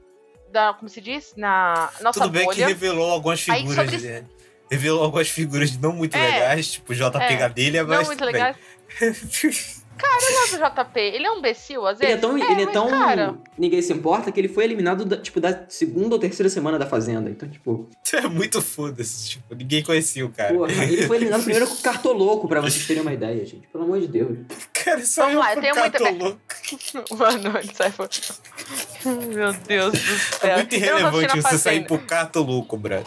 Da, 0.51 0.73
como 0.73 0.89
se 0.89 1.01
diz? 1.01 1.35
Na 1.37 1.91
nossa 2.01 2.21
Tudo 2.21 2.31
bem 2.33 2.49
que 2.49 2.55
bolha. 2.55 2.67
revelou 2.69 3.11
algumas 3.11 3.47
Aí, 3.51 3.61
figuras. 3.61 3.91
sobre- 3.91 4.09
né? 4.09 4.25
Revelou 4.71 5.03
algumas 5.03 5.29
figuras 5.29 5.77
não 5.79 5.93
muito 5.93 6.17
É. 6.17 6.21
legais, 6.31 6.69
tipo 6.73 6.95
JP 6.95 7.19
É. 7.21 7.37
Gadelha, 7.37 7.83
Não 7.83 7.89
mas. 7.97 8.07
muito 8.07 8.19
tudo 8.19 8.33
bem. 8.33 8.43
legal. 8.43 8.55
Cara, 9.99 10.17
eu 10.23 10.33
gosto 10.33 10.59
do 10.59 10.85
JP. 10.85 11.01
Ele 11.01 11.27
é 11.27 11.31
um 11.33 11.39
imbecil, 11.39 11.85
às 11.85 11.99
Ele 12.01 12.07
vezes. 12.07 12.19
é 12.19 12.21
tão. 12.21 12.39
ele 12.39 12.63
é 12.63 12.65
mas, 12.67 12.73
tão 12.73 12.89
Cara, 12.89 13.35
Ninguém 13.59 13.83
se 13.83 13.93
importa 13.93 14.31
que 14.31 14.39
ele 14.39 14.47
foi 14.47 14.63
eliminado, 14.63 15.05
da, 15.05 15.17
tipo, 15.17 15.41
da 15.41 15.65
segunda 15.69 16.15
ou 16.15 16.21
terceira 16.21 16.49
semana 16.49 16.79
da 16.79 16.87
Fazenda. 16.87 17.29
Então, 17.29 17.49
tipo, 17.49 17.91
É 18.15 18.29
muito 18.29 18.63
foda-se, 18.63 19.31
tipo, 19.31 19.57
ninguém 19.57 19.83
conhecia 19.83 20.25
o 20.25 20.29
cara. 20.31 20.55
porra, 20.55 20.85
ele 20.85 21.05
foi 21.05 21.17
eliminado 21.17 21.43
primeiro 21.43 21.67
com 21.67 21.75
o 21.75 21.79
cartoloco, 21.83 22.47
pra 22.47 22.61
vocês 22.61 22.87
terem 22.87 23.03
uma 23.03 23.13
ideia, 23.13 23.45
gente. 23.45 23.67
Pelo 23.73 23.83
amor 23.83 23.99
de 24.01 24.07
Deus. 24.07 24.39
Cara, 24.73 25.05
só 25.05 25.23
Vamos 25.23 25.35
eu 25.35 25.41
lá, 25.41 25.55
eu 25.57 25.61
tenho 25.63 25.75
muita- 25.75 25.99
catoloco. 25.99 26.39
Boa 27.17 27.33
noite, 27.33 27.77
sai 27.77 27.91
fora. 27.91 28.11
Meu 29.35 29.53
Deus 29.53 29.93
do 29.93 29.99
céu. 29.99 30.51
É 30.51 30.57
muito 30.59 30.71
não 30.71 30.79
irrelevante 30.79 31.41
você 31.43 31.59
sair 31.59 31.85
pro 31.85 31.99
catoloco, 31.99 32.77
brother. 32.77 33.05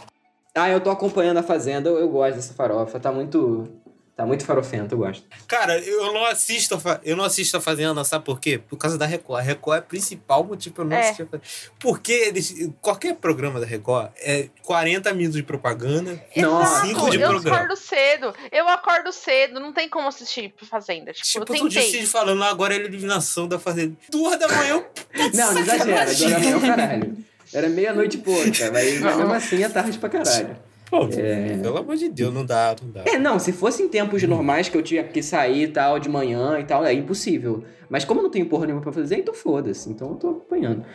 Ah, 0.55 0.69
eu 0.69 0.81
tô 0.81 0.89
acompanhando 0.89 1.37
a 1.37 1.43
Fazenda, 1.43 1.89
eu, 1.89 1.97
eu 1.99 2.09
gosto 2.09 2.35
dessa 2.35 2.53
farofa. 2.53 2.99
Tá 2.99 3.11
muito. 3.11 3.67
Tá 4.13 4.25
muito 4.25 4.45
farofento, 4.45 4.93
eu 4.93 4.99
gosto. 4.99 5.23
Cara, 5.47 5.79
eu 5.79 6.13
não 6.13 6.25
assisto 6.25 6.75
a, 6.75 6.79
fa- 6.79 6.99
eu 7.03 7.15
não 7.15 7.23
assisto 7.23 7.55
a 7.57 7.61
Fazenda, 7.61 8.03
sabe 8.03 8.25
por 8.25 8.39
quê? 8.41 8.57
Por 8.59 8.75
causa 8.77 8.95
da 8.97 9.05
Record. 9.05 9.39
A 9.39 9.41
Record 9.43 9.77
é 9.77 9.79
o 9.79 9.83
principal 9.87 10.43
motivo 10.43 10.75
pra 10.75 10.83
eu 10.83 10.87
não 10.89 10.95
É. 10.97 10.99
assistir 11.01 11.23
a 11.23 11.25
Fazenda. 11.25 11.43
Porque 11.79 12.11
eles, 12.11 12.53
qualquer 12.81 13.15
programa 13.15 13.59
da 13.59 13.65
Record 13.65 14.11
é 14.17 14.49
40 14.63 15.11
minutos 15.13 15.37
de 15.37 15.43
propaganda. 15.43 16.21
Nossa, 16.35 16.85
cinco 16.85 17.09
de 17.09 17.21
eu 17.21 17.29
programa. 17.29 17.55
acordo 17.55 17.75
cedo. 17.77 18.33
Eu 18.51 18.67
acordo 18.67 19.11
cedo, 19.13 19.59
não 19.61 19.71
tem 19.73 19.87
como 19.89 20.07
assistir 20.09 20.53
Fazenda. 20.69 21.13
Tipo, 21.13 21.25
Tipo, 21.27 21.39
eu 21.39 21.45
tu 21.45 21.53
tentei. 21.53 21.81
decide 21.81 22.05
falando, 22.05 22.43
agora 22.43 22.75
é 22.75 22.77
a 22.77 22.81
eliminação 22.81 23.47
da 23.47 23.57
Fazenda. 23.57 23.95
Duas 24.11 24.37
da 24.37 24.47
manhã, 24.49 24.71
eu... 24.75 24.85
Não, 25.33 25.53
não 25.53 25.61
exagera, 25.61 26.13
Sacanagem. 26.13 26.27
agora 26.33 26.49
não, 26.51 26.61
caralho. 26.61 27.17
Era 27.53 27.69
meia-noite 27.69 28.17
e 28.17 28.21
pouca, 28.21 28.71
mas 28.71 28.99
Não. 29.01 29.17
mesmo 29.17 29.33
assim 29.33 29.63
é 29.63 29.69
tarde 29.69 29.97
pra 29.97 30.09
caralho. 30.09 30.57
Pô, 30.89 31.07
É. 31.17 31.57
pelo 31.61 31.77
amor 31.77 31.95
de 31.95 32.09
Deus, 32.09 32.33
não 32.33 32.45
dá, 32.45 32.75
não 32.81 32.91
dá. 32.91 33.03
É, 33.05 33.17
não, 33.17 33.39
se 33.39 33.53
fosse 33.53 33.81
em 33.81 33.87
tempos 33.87 34.21
normais 34.23 34.67
que 34.67 34.77
eu 34.77 34.83
tinha 34.83 35.03
que 35.03 35.23
sair 35.23 35.63
e 35.63 35.67
tal, 35.69 35.97
de 35.99 36.09
manhã 36.09 36.59
e 36.59 36.65
tal, 36.65 36.85
é 36.85 36.91
impossível. 36.93 37.63
Mas 37.89 38.03
como 38.03 38.19
eu 38.19 38.23
não 38.23 38.29
tenho 38.31 38.45
porra 38.47 38.65
nenhuma 38.65 38.81
pra 38.83 38.91
fazer, 38.91 39.17
então 39.17 39.33
foda-se. 39.33 39.89
Então 39.89 40.09
eu 40.09 40.15
tô 40.15 40.29
acompanhando. 40.31 40.85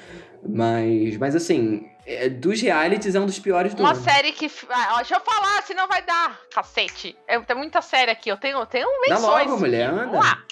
Mas, 0.46 1.16
mas 1.16 1.34
assim, 1.34 1.86
é, 2.06 2.28
dos 2.28 2.60
realities 2.60 3.14
é 3.14 3.20
um 3.20 3.26
dos 3.26 3.38
piores 3.38 3.74
do 3.74 3.82
Uma 3.82 3.92
ano. 3.92 4.02
série 4.02 4.32
que. 4.32 4.50
Ah, 4.68 4.90
ó, 4.92 4.96
deixa 4.98 5.16
eu 5.16 5.20
falar, 5.20 5.62
senão 5.62 5.88
vai 5.88 6.02
dar, 6.04 6.38
cacete. 6.54 7.16
É, 7.26 7.38
tem 7.40 7.56
muita 7.56 7.80
série 7.82 8.10
aqui. 8.10 8.28
Eu 8.30 8.36
tenho, 8.36 8.58
eu 8.58 8.66
tenho 8.66 8.86
Dá 9.08 9.14
menções. 9.14 9.46
logo, 9.48 9.58
mulher, 9.60 9.90
Vamos 9.90 10.08
anda. 10.08 10.18
lá. 10.18 10.42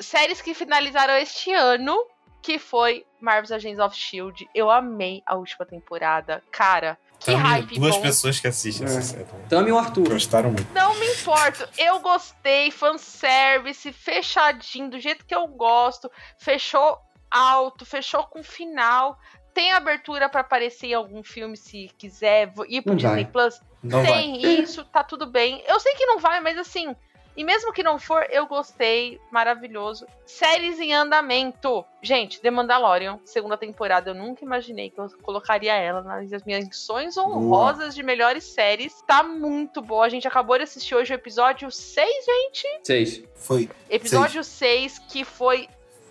Séries 0.00 0.40
que 0.40 0.54
finalizaram 0.54 1.14
este 1.16 1.52
ano, 1.52 1.96
que 2.42 2.58
foi 2.58 3.06
Marvel's 3.20 3.52
Agents 3.52 3.78
of 3.78 3.96
Shield. 3.96 4.48
Eu 4.54 4.70
amei 4.70 5.22
a 5.24 5.36
última 5.36 5.64
temporada. 5.64 6.42
Cara, 6.50 6.98
que 7.20 7.26
Também, 7.26 7.40
hype 7.40 7.78
duas 7.78 7.94
bom. 7.96 8.02
pessoas 8.02 8.40
que 8.40 8.48
assistem 8.48 8.84
essa 8.86 8.98
É. 8.98 9.02
série. 9.02 9.26
Tami 9.48 9.68
e 9.68 9.72
o 9.72 9.78
Arthur. 9.78 10.08
Gostaram 10.08 10.50
muito. 10.50 10.72
Não 10.74 10.98
me 10.98 11.06
importo. 11.06 11.68
Eu 11.78 12.00
gostei, 12.00 12.70
fanservice, 12.72 13.92
fechadinho, 13.92 14.90
do 14.90 14.98
jeito 14.98 15.24
que 15.24 15.34
eu 15.34 15.46
gosto. 15.46 16.10
Fechou 16.38 16.98
alto, 17.30 17.86
fechou 17.86 18.24
com 18.24 18.42
final. 18.42 19.16
Tem 19.54 19.70
abertura 19.72 20.28
pra 20.28 20.40
aparecer 20.40 20.88
em 20.88 20.94
algum 20.94 21.22
filme 21.22 21.56
se 21.56 21.90
quiser 21.98 22.52
ir 22.68 22.82
pro 22.82 22.92
Não 22.92 22.96
Disney 22.96 23.22
vai. 23.22 23.24
Plus. 23.26 23.60
Não 23.82 24.02
vai. 24.02 24.12
Tem 24.12 24.60
isso, 24.60 24.84
tá 24.86 25.04
tudo 25.04 25.26
bem. 25.26 25.62
Eu 25.66 25.78
sei 25.78 25.94
que 25.94 26.06
não 26.06 26.18
vai, 26.18 26.40
mas 26.40 26.56
assim. 26.58 26.96
E 27.36 27.44
mesmo 27.44 27.72
que 27.72 27.82
não 27.82 27.98
for, 27.98 28.26
eu 28.30 28.46
gostei. 28.46 29.20
Maravilhoso. 29.30 30.06
Séries 30.26 30.78
em 30.78 30.92
andamento. 30.92 31.84
Gente, 32.02 32.40
The 32.40 32.50
Mandalorian, 32.50 33.18
segunda 33.24 33.56
temporada. 33.56 34.10
Eu 34.10 34.14
nunca 34.14 34.44
imaginei 34.44 34.90
que 34.90 34.98
eu 34.98 35.08
colocaria 35.22 35.74
ela 35.74 36.02
nas 36.02 36.44
minhas 36.44 36.66
missões 36.66 37.16
honrosas 37.16 37.94
de 37.94 38.02
melhores 38.02 38.44
séries. 38.44 39.02
Tá 39.06 39.22
muito 39.22 39.80
boa. 39.80 40.04
A 40.04 40.08
gente 40.08 40.28
acabou 40.28 40.56
de 40.56 40.64
assistir 40.64 40.94
hoje 40.94 41.12
o 41.12 41.16
episódio 41.16 41.70
6, 41.70 42.24
gente. 42.24 42.66
Seis. 42.82 43.22
Foi. 43.34 43.68
Episódio 43.88 44.44
6, 44.44 44.98
que 45.08 45.24
foi 45.24 45.68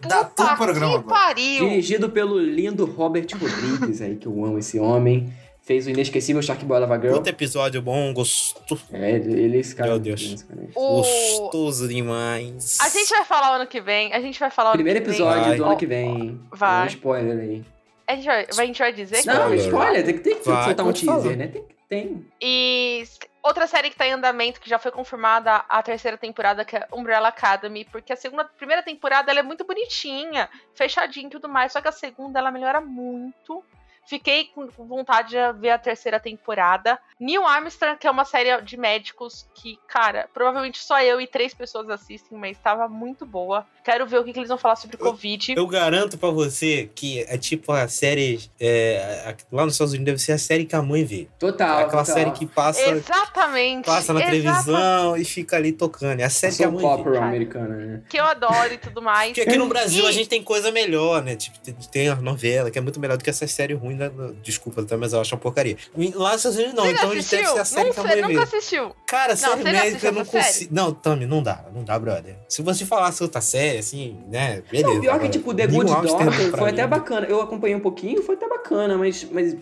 Dá 0.08 0.26
Puta 0.26 0.48
todo 0.48 0.58
programa 0.58 1.04
que 1.04 1.08
pariu. 1.08 1.70
Dirigido 1.70 2.10
pelo 2.10 2.40
lindo 2.40 2.86
Robert 2.86 3.28
Rodrigues 3.40 4.02
aí, 4.02 4.16
que 4.16 4.28
eu 4.28 4.46
amo 4.46 4.58
esse 4.58 4.80
homem. 4.80 5.32
Fez 5.62 5.86
o 5.86 5.92
inesquecível 5.92 6.42
Shark 6.42 6.66
Boy 6.66 6.80
Lava 6.80 7.00
Girl. 7.00 7.14
Outro 7.14 7.30
episódio 7.32 7.82
bom, 7.82 8.12
gostoso. 8.14 8.84
É, 8.92 9.12
ele, 9.12 9.40
ele 9.40 9.58
esse 9.60 9.76
cara. 9.76 9.92
Meu 9.92 10.00
Deus. 10.00 10.44
cara. 10.44 10.62
O... 10.76 10.98
Gostoso 10.98 11.88
demais. 11.88 12.78
A 12.82 12.90
gente 12.90 13.10
vai 13.10 13.24
falar 13.24 13.52
o 13.52 13.54
ano 13.56 13.68
que 13.68 13.80
vem. 13.80 14.12
A 14.12 14.20
gente 14.20 14.40
vai 14.40 14.50
falar 14.50 14.72
o 14.72 14.74
Primeiro 14.74 14.98
ano 15.00 15.06
que 15.06 15.12
episódio 15.12 15.44
Vai. 15.44 15.58
do 15.58 15.66
ano 15.66 15.78
que 15.78 15.86
vem. 15.86 16.42
vai. 16.52 16.84
Um 16.84 16.88
spoiler 16.88 17.40
aí. 17.40 17.64
A 18.08 18.16
gente 18.16 18.26
vai, 18.26 18.48
a 18.50 18.66
gente 18.66 18.80
vai 18.80 18.92
dizer 18.92 19.26
Não, 19.26 19.54
Spoiler. 19.54 19.60
spoiler, 19.60 20.06
tem 20.06 20.14
que, 20.16 20.20
tem 20.20 20.36
que 20.36 20.46
Vai, 20.50 20.64
soltar 20.66 20.86
um 20.86 20.92
teaser, 20.92 21.22
falar. 21.22 21.36
né? 21.38 21.48
Tem 21.48 21.64
que 21.64 21.76
tem. 21.88 22.26
E 22.42 23.04
outra 23.44 23.68
série 23.68 23.90
que 23.90 23.96
tá 23.96 24.08
em 24.08 24.14
andamento, 24.14 24.60
que 24.60 24.70
já 24.70 24.80
foi 24.80 24.92
confirmada 24.92 25.64
a 25.70 25.82
terceira 25.84 26.18
temporada, 26.18 26.66
que 26.66 26.76
é 26.76 26.88
Umbrella 26.92 27.28
Academy, 27.28 27.86
porque 27.86 28.12
a 28.12 28.16
segunda, 28.16 28.46
primeira 28.46 28.82
temporada 28.82 29.30
ela 29.32 29.42
é 29.42 29.44
muito 29.44 29.64
bonitinha, 29.66 30.50
fechadinha 30.74 31.28
e 31.28 31.30
tudo 31.30 31.48
mais, 31.48 31.72
só 31.72 31.82
que 31.82 31.88
a 31.88 31.92
segunda 31.92 32.40
ela 32.40 32.52
melhora 32.52 32.82
muito. 32.82 33.64
Fiquei 34.08 34.46
com 34.46 34.68
vontade 34.86 35.30
de 35.30 35.60
ver 35.60 35.70
a 35.70 35.78
terceira 35.78 36.20
temporada. 36.20 37.00
Neil 37.20 37.46
Armstrong, 37.46 37.98
que 37.98 38.08
é 38.08 38.12
uma 38.12 38.26
série 38.26 38.62
de 38.62 38.76
médicos 38.76 39.48
que, 39.54 39.78
cara, 39.88 40.28
provavelmente 40.34 40.80
só 40.80 41.02
eu 41.02 41.22
e 41.22 41.28
três 41.28 41.54
pessoas 41.54 41.90
assistem, 41.90 42.38
mas 42.38 42.58
estava 42.58 42.88
muito 42.88 43.26
boa. 43.26 43.66
Quero 43.84 44.06
ver 44.06 44.20
o 44.20 44.24
que, 44.24 44.34
que 44.34 44.40
eles 44.40 44.50
vão 44.50 44.58
falar 44.58 44.76
sobre 44.76 44.98
Covid. 44.98 45.54
Eu 45.56 45.66
garanto 45.68 46.18
pra 46.18 46.30
você 46.30 46.90
que 46.94 47.22
é 47.24 47.38
tipo 47.38 47.72
a 47.72 47.88
série. 47.88 48.50
é, 48.60 49.24
a- 49.28 49.56
lá 49.56 49.66
nos 49.66 49.74
Estados 49.76 49.94
Unidos 49.94 50.06
deve 50.12 50.20
ser 50.20 50.34
a 50.34 50.38
série 50.38 50.66
que 50.66 50.76
a 50.76 50.82
mãe 50.82 51.04
vê. 51.04 51.28
Total. 51.40 51.80
Aquela 51.80 52.04
total. 52.04 52.06
série 52.16 52.32
que 52.32 52.46
passa, 52.46 52.82
Exatamente. 52.82 53.86
passa 53.86 54.14
na 54.14 54.20
exatamente, 54.22 54.42
televisão 54.44 55.18
e 55.18 55.26
fica 55.26 55.56
ali 55.56 55.72
tocando. 55.72 56.20
É 56.20 56.24
a 56.24 56.30
série 56.30 56.56
que 56.56 56.64
a 56.64 56.72
mãe 56.72 57.04
vê. 57.04 57.18
americana, 57.18 57.76
né? 57.76 58.02
Que 58.10 58.18
eu 58.20 58.26
adoro 58.26 58.74
e 58.74 58.78
tudo 58.78 59.02
mais. 59.02 59.30
Porque 59.30 59.42
aqui 59.42 59.58
no 59.58 59.68
Brasil 59.68 60.06
E- 60.06 60.08
a 60.08 60.12
gente 60.12 60.28
tem 60.30 60.44
coisa 60.44 60.72
melhor, 60.72 61.24
né? 61.24 61.36
Tipo, 61.36 61.60
tem- 61.60 61.74
tem 61.92 62.10
a 62.10 62.16
novela, 62.16 62.70
que 62.72 62.78
é 62.78 62.82
muito 62.82 63.00
melhor 63.00 63.18
do 63.18 63.24
que 63.24 63.30
essa 63.30 63.48
série 63.48 63.74
ruim 63.74 63.91
da. 63.96 64.10
da- 64.10 64.32
Desculpa, 64.44 64.84
tá, 64.84 64.98
mas 64.98 65.14
eu 65.14 65.22
acho 65.22 65.36
uma 65.36 65.42
porcaria. 65.42 65.78
Lá 66.16 66.32
nos 66.32 66.38
Estados 66.46 66.58
Unidos 66.58 66.74
não, 66.76 66.84
Você 66.84 66.92
então 66.92 67.12
eles 67.12 67.30
devem 67.30 67.46
ser 67.46 67.60
a 67.60 67.66
série 67.66 67.88
Não 67.88 67.94
que 67.94 68.00
a 68.00 68.04
mãe 68.04 68.22
nunca 68.22 68.44
assistiu. 68.44 68.96
Cara, 69.08 69.36
série 69.36 69.64
médica 69.64 69.88
assistiu 69.88 70.10
eu 70.10 70.14
não 70.16 70.26
consigo. 70.26 70.74
Não, 70.74 70.94
Tami, 70.94 71.26
não 71.26 71.44
dá, 71.44 71.66
não 71.74 71.84
dá, 71.84 71.98
brother. 72.00 72.36
Se 72.50 72.62
você 72.62 72.86
falasse 72.86 73.22
outra 73.24 73.42
série, 73.42 73.78
assim, 73.80 74.18
né? 74.30 74.62
Beleza. 74.72 74.88
Não, 74.94 75.02
pior 75.02 75.12
que, 75.12 75.16
agora, 75.18 75.30
tipo, 75.30 75.54
The 75.54 75.68
Good 75.68 75.86
Doctor 75.92 76.32
foi 76.52 76.60
mim, 76.62 76.68
até 76.74 76.88
bacana. 76.88 77.28
Eu 77.28 77.42
acompanhei 77.42 77.76
um 77.76 77.80
pouquinho, 77.82 78.22
foi 78.24 78.36
até 78.36 78.48
bacana, 78.48 78.98
mas. 78.98 79.28
mas 79.32 79.56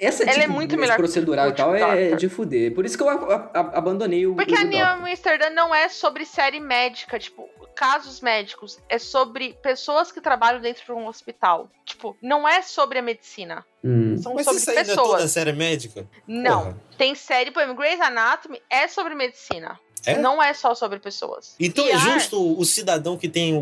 essa 0.00 0.22
Ela 0.24 0.32
é 0.32 0.40
tipo, 0.42 0.52
muito 0.52 0.70
esse 0.72 0.80
melhor 0.80 0.96
procedural 0.96 1.48
e 1.50 1.52
tal 1.52 1.74
é 1.74 2.16
de 2.16 2.28
fuder. 2.28 2.74
Por 2.74 2.84
isso 2.84 2.96
que 2.96 3.02
eu 3.02 3.08
a- 3.10 3.50
a- 3.54 3.78
abandonei 3.78 4.26
o. 4.26 4.34
Porque 4.34 4.54
o 4.54 4.58
a 4.58 4.64
New. 4.64 4.84
Amsterdã 4.86 5.50
não 5.50 5.74
é 5.74 5.88
sobre 5.88 6.24
série 6.24 6.58
médica, 6.60 7.18
tipo, 7.18 7.48
casos 7.74 8.20
médicos. 8.20 8.78
É 8.88 8.98
sobre 8.98 9.54
pessoas 9.62 10.10
que 10.10 10.20
trabalham 10.20 10.60
dentro 10.60 10.84
de 10.84 10.92
um 10.92 11.06
hospital. 11.06 11.68
Tipo, 11.84 12.16
não 12.22 12.48
é 12.48 12.62
sobre 12.62 12.98
a 12.98 13.02
medicina. 13.02 13.64
Hum. 13.84 14.16
São 14.18 14.34
Mas 14.34 14.44
sobre 14.44 14.60
isso 14.60 14.70
aí 14.70 14.76
não 14.76 14.82
é 14.82 14.84
toda 14.96 15.12
pessoas. 15.14 15.30
série 15.30 15.52
médica? 15.52 16.06
Não. 16.26 16.64
Porra. 16.64 16.76
Tem 16.98 17.14
série, 17.14 17.50
por 17.50 17.62
exemplo, 17.62 17.78
Grey's 17.80 18.00
Anatomy 18.00 18.60
é 18.70 18.88
sobre 18.88 19.14
medicina. 19.14 19.78
É? 20.06 20.16
Não 20.16 20.42
é 20.42 20.54
só 20.54 20.74
sobre 20.74 20.98
pessoas. 20.98 21.54
Então 21.60 21.84
é 21.86 21.90
ER 21.90 21.98
justo 21.98 22.58
o 22.58 22.64
cidadão 22.64 23.18
que 23.18 23.28
tem 23.28 23.54
o, 23.54 23.60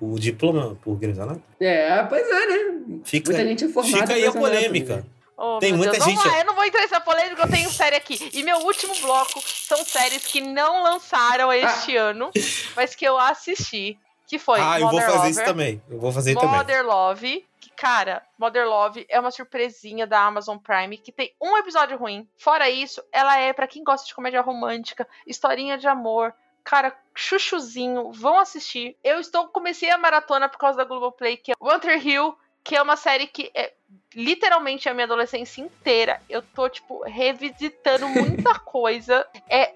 o, 0.00 0.12
o 0.14 0.18
diploma 0.18 0.74
por 0.82 0.96
Grey's 0.96 1.18
Anatomy? 1.18 1.42
É, 1.60 2.02
pois 2.04 2.26
é, 2.26 2.46
né? 2.46 3.00
Fica, 3.04 3.30
Muita 3.30 3.46
gente 3.46 3.64
é 3.64 3.68
formada. 3.68 3.98
fica 3.98 4.14
aí 4.14 4.24
a 4.26 4.32
polêmica. 4.32 5.04
Oh, 5.36 5.58
Tem 5.58 5.72
muita 5.72 5.92
Deus. 5.92 6.04
Vamos 6.04 6.22
gente- 6.22 6.32
lá, 6.32 6.38
eu 6.40 6.46
não 6.46 6.54
vou 6.54 6.64
entrar 6.64 6.80
nessa 6.80 7.00
polêmica, 7.00 7.42
eu 7.42 7.50
tenho 7.50 7.70
série 7.70 7.96
aqui. 7.96 8.30
E 8.32 8.42
meu 8.42 8.58
último 8.60 8.94
bloco 9.02 9.40
são 9.46 9.84
séries 9.84 10.24
que 10.24 10.40
não 10.40 10.82
lançaram 10.82 11.52
este 11.52 11.94
ano, 11.96 12.30
mas 12.74 12.94
que 12.94 13.04
eu 13.04 13.18
assisti. 13.18 13.98
Que 14.28 14.40
foi 14.40 14.58
ah, 14.60 14.80
eu 14.80 14.88
vou 14.88 14.94
Mother 14.94 15.06
fazer 15.06 15.16
Lover, 15.18 15.30
isso 15.30 15.44
também. 15.44 15.82
Eu 15.88 16.00
vou 16.00 16.10
fazer 16.10 16.34
também. 16.34 16.50
Mother 16.50 16.84
Love, 16.84 17.46
que, 17.60 17.70
cara, 17.70 18.24
Mother 18.36 18.66
Love 18.66 19.06
é 19.08 19.20
uma 19.20 19.30
surpresinha 19.30 20.04
da 20.04 20.20
Amazon 20.20 20.56
Prime, 20.58 20.98
que 20.98 21.12
tem 21.12 21.32
um 21.40 21.56
episódio 21.56 21.96
ruim. 21.96 22.26
Fora 22.36 22.68
isso, 22.68 23.00
ela 23.12 23.38
é 23.38 23.52
pra 23.52 23.68
quem 23.68 23.84
gosta 23.84 24.04
de 24.04 24.12
comédia 24.12 24.40
romântica, 24.40 25.06
historinha 25.24 25.78
de 25.78 25.86
amor, 25.86 26.34
cara, 26.64 26.92
chuchuzinho, 27.14 28.10
vão 28.10 28.38
assistir. 28.40 28.96
Eu 29.04 29.20
estou 29.20 29.46
comecei 29.46 29.90
a 29.90 29.98
maratona 29.98 30.48
por 30.48 30.58
causa 30.58 30.78
da 30.78 30.84
Globoplay, 30.84 31.36
que 31.36 31.52
é 31.52 31.54
Winter 31.62 32.04
Hill, 32.04 32.36
que 32.66 32.74
é 32.74 32.82
uma 32.82 32.96
série 32.96 33.28
que 33.28 33.48
é 33.54 33.72
literalmente 34.12 34.88
a 34.88 34.94
minha 34.94 35.04
adolescência 35.04 35.60
inteira. 35.62 36.20
Eu 36.28 36.42
tô, 36.42 36.68
tipo, 36.68 37.00
revisitando 37.04 38.08
muita 38.08 38.58
coisa. 38.58 39.24
É 39.48 39.72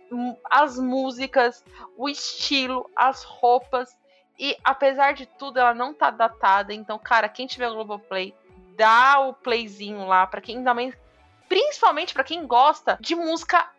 as 0.50 0.76
músicas, 0.76 1.64
o 1.96 2.08
estilo, 2.08 2.90
as 2.96 3.22
roupas. 3.22 3.96
E 4.36 4.56
apesar 4.64 5.14
de 5.14 5.24
tudo, 5.24 5.60
ela 5.60 5.72
não 5.72 5.94
tá 5.94 6.10
datada. 6.10 6.74
Então, 6.74 6.98
cara, 6.98 7.28
quem 7.28 7.46
tiver 7.46 7.70
Globoplay, 7.70 8.34
dá 8.76 9.20
o 9.20 9.34
playzinho 9.34 10.04
lá 10.06 10.26
pra 10.26 10.40
quem 10.40 10.64
também. 10.64 10.92
Principalmente 11.48 12.12
pra 12.12 12.24
quem 12.24 12.44
gosta 12.44 12.98
de 13.00 13.14
música 13.14 13.70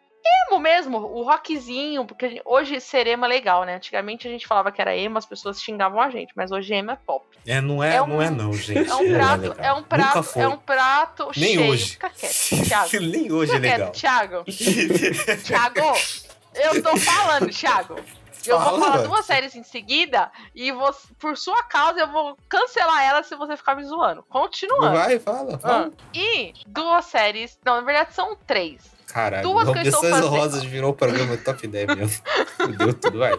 emo 0.47 0.59
mesmo, 0.59 0.97
o 0.97 1.23
rockzinho, 1.23 2.05
porque 2.05 2.41
hoje 2.45 2.79
ser 2.79 3.07
emo 3.07 3.25
é 3.25 3.27
legal, 3.27 3.63
né? 3.63 3.75
Antigamente 3.75 4.27
a 4.27 4.31
gente 4.31 4.45
falava 4.47 4.71
que 4.71 4.81
era 4.81 4.95
emo, 4.95 5.17
as 5.17 5.25
pessoas 5.25 5.61
xingavam 5.61 5.99
a 6.01 6.09
gente, 6.09 6.31
mas 6.35 6.51
hoje 6.51 6.73
emo 6.73 6.91
é 6.91 6.95
pop. 6.95 7.25
É, 7.45 7.59
não 7.61 7.83
é, 7.83 7.95
É 7.95 8.01
um- 8.03 8.07
não 8.07 8.21
é 8.21 8.29
não, 8.29 8.53
gente. 8.53 8.89
É 8.89 8.95
um 8.95 9.13
prato, 9.13 9.41
legal. 9.41 9.55
é 9.59 9.73
um 9.73 9.83
prato, 9.83 10.39
é 10.39 10.47
um 10.47 10.57
prato 10.57 11.31
Nem 11.37 11.55
cheio. 11.55 11.71
hoje. 11.71 11.85
Fica 11.91 12.09
quieto, 12.09 12.33
Thiago. 12.67 13.05
Nem 13.07 13.31
hoje 13.31 13.51
é 13.51 13.55
Fica 13.55 13.67
legal. 13.67 13.91
quieto, 13.91 13.99
Thiago. 14.01 14.43
Thiago, 15.43 15.79
eu 16.55 16.83
tô 16.83 16.97
falando, 16.97 17.49
Thiago. 17.49 17.95
Eu 18.45 18.57
vou 18.59 18.65
Fala, 18.65 18.79
falar 18.79 18.95
mano. 18.97 19.07
duas 19.09 19.25
séries 19.27 19.55
em 19.55 19.61
seguida 19.63 20.31
e 20.55 20.71
você, 20.71 21.13
por 21.19 21.37
sua 21.37 21.61
causa 21.61 21.99
eu 21.99 22.07
vou 22.11 22.35
cancelar 22.49 23.03
elas 23.03 23.27
se 23.27 23.35
você 23.35 23.55
ficar 23.55 23.75
me 23.75 23.83
zoando. 23.83 24.23
Continuando. 24.23 24.97
Vai, 24.97 25.19
fala, 25.19 25.59
fala. 25.59 25.91
Ah, 25.93 26.03
E 26.11 26.51
duas 26.65 27.05
séries. 27.05 27.59
Não, 27.63 27.75
na 27.75 27.81
verdade 27.81 28.15
são 28.15 28.35
três. 28.47 28.81
Caralho, 29.11 29.43
Duas 29.43 29.69
que 29.69 29.77
eu 29.77 29.81
estou 29.81 30.01
fazendo. 30.01 30.27
Rosas 30.27 30.63
virou 30.63 30.91
o 30.91 30.93
programa 30.93 31.35
top 31.37 31.67
10 31.67 31.87
mesmo. 31.95 32.23
Fudeu 32.55 32.93
tudo, 32.93 33.19
vai. 33.19 33.33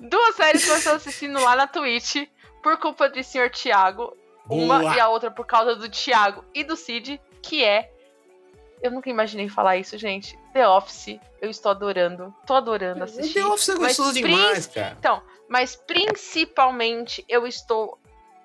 Duas 0.00 0.34
séries 0.34 0.64
que 0.64 0.70
eu 0.70 0.76
estou 0.76 0.94
assistindo 0.94 1.38
lá 1.40 1.54
na 1.54 1.66
Twitch 1.66 2.26
por 2.62 2.78
culpa 2.78 3.10
de 3.10 3.22
Sr. 3.22 3.50
Thiago. 3.50 4.16
Uma 4.48 4.78
Boa. 4.80 4.96
e 4.96 5.00
a 5.00 5.08
outra 5.08 5.30
por 5.30 5.46
causa 5.46 5.76
do 5.76 5.88
Thiago 5.88 6.44
e 6.54 6.64
do 6.64 6.74
Cid, 6.74 7.20
que 7.42 7.62
é. 7.62 7.90
Eu 8.82 8.90
nunca 8.90 9.08
imaginei 9.10 9.48
falar 9.48 9.76
isso, 9.76 9.96
gente. 9.98 10.36
The 10.52 10.66
Office. 10.66 11.20
Eu 11.40 11.50
estou 11.50 11.70
adorando. 11.70 12.34
Tô 12.46 12.54
adorando 12.54 13.04
assistir. 13.04 13.34
The 13.34 13.46
Office 13.46 13.68
é 13.68 13.74
Mas 13.74 13.96
gostoso 13.96 14.14
demais, 14.14 14.66
cara. 14.66 14.96
Então, 14.98 15.22
mas 15.48 15.76
principalmente 15.76 17.24
eu 17.28 17.46
estou 17.46 17.98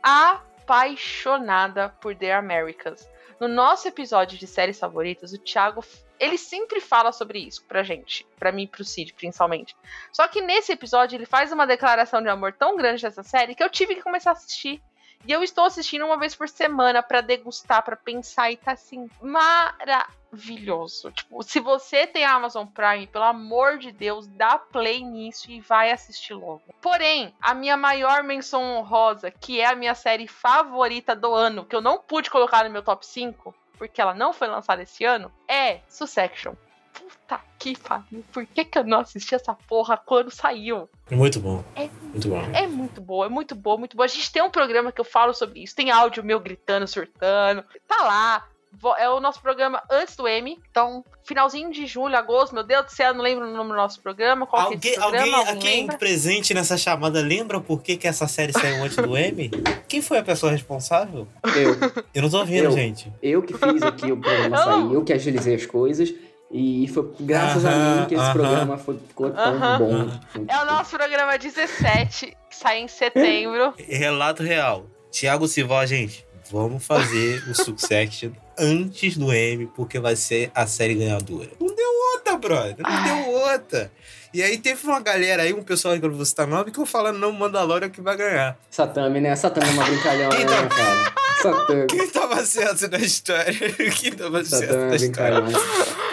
apaixonada 0.04 1.90
por 1.90 2.16
The 2.16 2.34
Americans. 2.34 3.08
No 3.40 3.48
nosso 3.48 3.88
episódio 3.88 4.38
de 4.38 4.48
séries 4.48 4.80
favoritas, 4.80 5.32
o 5.32 5.38
Thiago, 5.38 5.84
ele 6.20 6.38
sempre 6.38 6.82
fala 6.82 7.12
sobre 7.12 7.40
isso 7.40 7.64
pra 7.66 7.84
gente, 7.84 8.26
pra 8.40 8.52
mim 8.52 8.64
e 8.64 8.68
pro 8.68 8.84
Cid, 8.84 9.14
principalmente. 9.14 9.76
Só 10.12 10.28
que 10.28 10.42
nesse 10.42 10.72
episódio 10.72 11.16
ele 11.16 11.26
faz 11.26 11.52
uma 11.52 11.68
declaração 11.68 12.22
de 12.22 12.30
amor 12.30 12.54
tão 12.54 12.76
grande 12.76 13.04
dessa 13.04 13.22
série 13.22 13.54
que 13.54 13.64
eu 13.64 13.70
tive 13.70 13.96
que 13.96 14.02
começar 14.02 14.32
a 14.32 14.34
assistir. 14.34 14.82
E 15.26 15.32
eu 15.32 15.44
estou 15.44 15.66
assistindo 15.66 16.06
uma 16.06 16.18
vez 16.18 16.36
por 16.36 16.48
semana 16.48 17.04
pra 17.04 17.22
degustar, 17.22 17.84
pra 17.84 17.96
pensar 17.96 18.52
e 18.52 18.58
tá 18.58 18.72
assim 18.72 19.10
maravilhoso. 19.22 20.18
Tipo, 21.12 21.42
se 21.44 21.60
você 21.60 22.06
tem 22.08 22.24
a 22.26 22.34
Amazon 22.34 22.66
Prime, 22.66 23.08
pelo 23.08 23.26
amor 23.26 23.78
de 23.78 23.92
Deus, 23.92 24.28
dá 24.28 24.58
play 24.58 25.04
nisso 25.04 25.50
e 25.52 25.60
vai 25.62 25.92
assistir 25.92 26.34
logo. 26.34 26.64
Porém, 26.82 27.34
a 27.42 27.54
minha 27.54 27.76
maior 27.78 28.24
menção 28.24 28.62
honrosa, 28.78 29.30
que 29.32 29.60
é 29.60 29.66
a 29.66 29.76
minha 29.76 29.96
série 29.96 30.28
favorita 30.28 31.16
do 31.16 31.34
ano, 31.34 31.66
que 31.66 31.76
eu 31.76 31.82
não 31.82 31.98
pude 32.00 32.30
colocar 32.30 32.64
no 32.64 32.70
meu 32.70 32.82
top 32.84 33.06
5, 33.06 33.54
porque 33.78 34.02
ela 34.02 34.14
não 34.14 34.34
foi 34.34 34.48
lançada 34.48 34.82
esse 34.84 35.04
ano, 35.04 35.32
é 35.48 35.82
Succession. 35.88 36.54
Puta 36.94 37.40
que 37.60 37.78
pariu, 37.78 38.24
por 38.34 38.44
que, 38.48 38.66
que 38.66 38.78
eu 38.80 38.84
não 38.84 39.02
assisti 39.02 39.36
essa 39.36 39.54
porra 39.54 39.98
quando 39.98 40.32
saiu? 40.32 40.90
Muito 41.12 41.40
bom. 41.40 41.64
É- 41.76 41.90
Muito 42.02 42.28
bom. 42.30 42.42
É 42.54 42.66
muito 42.68 43.02
boa, 43.02 43.26
é 43.28 43.30
muito 43.30 43.54
boa, 43.56 43.78
muito 43.78 43.96
boa. 43.96 44.06
A 44.06 44.10
gente 44.10 44.32
tem 44.32 44.42
um 44.42 44.50
programa 44.50 44.92
que 44.92 45.00
eu 45.00 45.06
falo 45.06 45.32
sobre 45.34 45.62
isso. 45.62 45.76
Tem 45.76 45.92
áudio 45.92 46.24
meu 46.24 46.40
gritando, 46.40 46.88
surtando. 46.88 47.64
Tá 47.88 48.04
lá. 48.04 48.48
É 49.00 49.10
o 49.10 49.20
nosso 49.20 49.42
programa 49.42 49.82
antes 49.90 50.16
do 50.16 50.28
M. 50.28 50.60
Então, 50.70 51.04
finalzinho 51.24 51.72
de 51.72 51.86
julho, 51.88 52.16
agosto, 52.16 52.54
meu 52.54 52.64
Deus 52.64 52.86
do 52.86 52.92
céu, 52.92 53.08
eu 53.08 53.14
não 53.16 53.24
lembro 53.24 53.48
o 53.48 53.52
nome 53.52 53.70
do 53.72 53.76
nosso 53.76 54.00
programa. 54.02 54.46
Qual 54.46 54.68
que 54.70 54.74
é 54.74 54.76
Alguém, 54.76 54.92
esse 54.92 55.00
programa? 55.00 55.38
alguém, 55.38 55.54
Alguém 55.84 55.88
presente 55.98 56.54
nessa 56.54 56.78
chamada 56.78 57.20
lembra 57.22 57.60
por 57.60 57.82
que, 57.82 57.98
que 57.98 58.08
essa 58.08 58.28
série 58.28 58.54
saiu 58.54 58.84
antes 58.84 58.98
do 58.98 59.18
M? 59.18 59.50
Quem 59.88 60.02
foi 60.02 60.20
a 60.20 60.24
pessoa 60.24 60.52
responsável? 60.52 61.28
Eu, 61.44 62.04
Eu 62.14 62.22
não 62.22 62.30
tô 62.30 62.40
ouvindo, 62.40 62.66
Eu. 62.66 62.72
gente. 62.72 63.12
eu 63.22 63.42
que 63.42 63.54
fiz 63.54 63.82
aqui 63.84 64.12
o 64.12 64.18
programa 64.22 64.56
Eu 64.58 64.64
sair, 64.64 64.94
eu 64.94 65.04
que 65.04 65.14
agilizei 65.14 65.56
as 65.56 65.66
coisas. 65.66 66.14
E 66.52 66.88
foi 66.90 67.12
graças 67.20 67.66
a 67.66 67.70
Aham, 67.72 68.00
mim 68.02 68.06
que 68.08 68.14
esse 68.16 68.24
aham. 68.24 68.34
programa 68.34 68.78
foi, 68.78 68.98
ficou 69.08 69.30
tão 69.32 69.56
Aham. 69.56 69.78
bom. 69.80 69.94
Aham. 69.96 70.20
É 70.48 70.62
o 70.62 70.66
nosso 70.66 70.96
programa 70.96 71.38
17, 71.38 72.28
que 72.50 72.56
sai 72.56 72.80
em 72.80 72.88
setembro. 72.88 73.74
Relato 73.78 74.44
real. 74.44 74.86
Tiago 75.12 75.46
Silva, 75.48 75.86
gente, 75.86 76.26
vamos 76.52 76.86
fazer 76.86 77.44
o 77.50 77.54
Succession 77.56 78.32
antes 78.60 79.18
do 79.18 79.32
M, 79.34 79.68
porque 79.76 80.00
vai 80.00 80.16
ser 80.16 80.52
a 80.54 80.66
série 80.68 80.96
ganhadora. 80.96 81.50
Não 81.60 81.68
deu 81.76 81.90
outra, 82.14 82.38
brother. 82.38 82.78
Não 82.80 83.04
deu 83.04 83.32
outra. 83.34 83.92
E 84.34 84.44
aí 84.44 84.58
teve 84.58 84.86
uma 84.86 85.00
galera 85.00 85.44
aí, 85.44 85.54
um 85.54 85.64
pessoal 85.64 85.98
que 85.98 86.04
eu 86.06 86.10
não 86.10 86.18
vou 86.18 86.26
citar 86.26 86.46
nome, 86.46 86.66
que 86.66 86.72
ficou 86.72 86.86
falando, 86.86 87.18
não, 87.18 87.32
Mandalorian 87.32 87.90
que 87.90 88.02
vai 88.02 88.16
ganhar. 88.18 88.58
Satami, 88.70 89.22
né? 89.22 89.36
Satami 89.36 89.68
é 89.70 89.72
uma 89.72 89.84
brincalhão, 89.86 90.30
né, 90.30 90.42
Então- 90.42 90.70
cara? 90.70 91.14
Satami. 91.42 91.88
Quem 91.88 92.08
tava 92.10 92.44
certo 92.46 92.88
na 92.90 92.98
história? 92.98 93.54
Quem 94.00 94.12
tava 94.12 94.44
certo 94.44 94.66
Satami 94.72 94.84
é 94.84 94.90
na 94.90 94.96
história? 94.96 95.44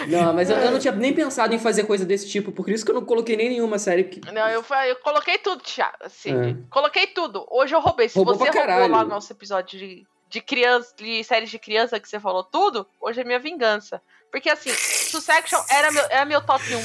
Não, 0.07 0.33
mas 0.33 0.49
eu, 0.49 0.57
eu 0.57 0.71
não 0.71 0.79
tinha 0.79 0.93
nem 0.93 1.13
pensado 1.13 1.53
em 1.53 1.59
fazer 1.59 1.83
coisa 1.83 2.05
desse 2.05 2.29
tipo, 2.29 2.51
por 2.51 2.69
isso 2.69 2.85
que 2.85 2.91
eu 2.91 2.95
não 2.95 3.03
coloquei 3.05 3.35
nem 3.35 3.49
nenhuma 3.49 3.77
série 3.79 4.03
que. 4.05 4.21
Não, 4.31 4.47
eu, 4.49 4.63
eu 4.87 4.95
coloquei 5.03 5.37
tudo, 5.39 5.61
Thiago. 5.61 5.95
Assim, 6.03 6.31
É. 6.33 6.55
Coloquei 6.69 7.07
tudo. 7.07 7.45
Hoje 7.51 7.75
eu 7.75 7.79
roubei. 7.81 8.07
Se 8.07 8.15
Roubou 8.15 8.35
você 8.35 8.49
roubou 8.49 8.87
lá 8.87 9.03
no 9.03 9.09
nosso 9.09 9.31
episódio 9.33 9.77
de, 9.79 10.05
de 10.35 10.41
criança, 10.41 10.93
de 10.97 11.23
séries 11.23 11.49
de 11.49 11.57
criança 11.57 11.97
que 11.97 12.09
você 12.09 12.19
falou 12.19 12.43
tudo, 12.43 12.85
hoje 12.99 13.21
é 13.21 13.23
minha 13.23 13.39
vingança. 13.39 14.01
Porque 14.29 14.49
assim, 14.49 14.69
Succession 14.69 15.63
era 15.69 15.89
meu, 15.93 16.03
é 16.09 16.25
meu 16.25 16.41
top 16.45 16.61
1. 16.75 16.79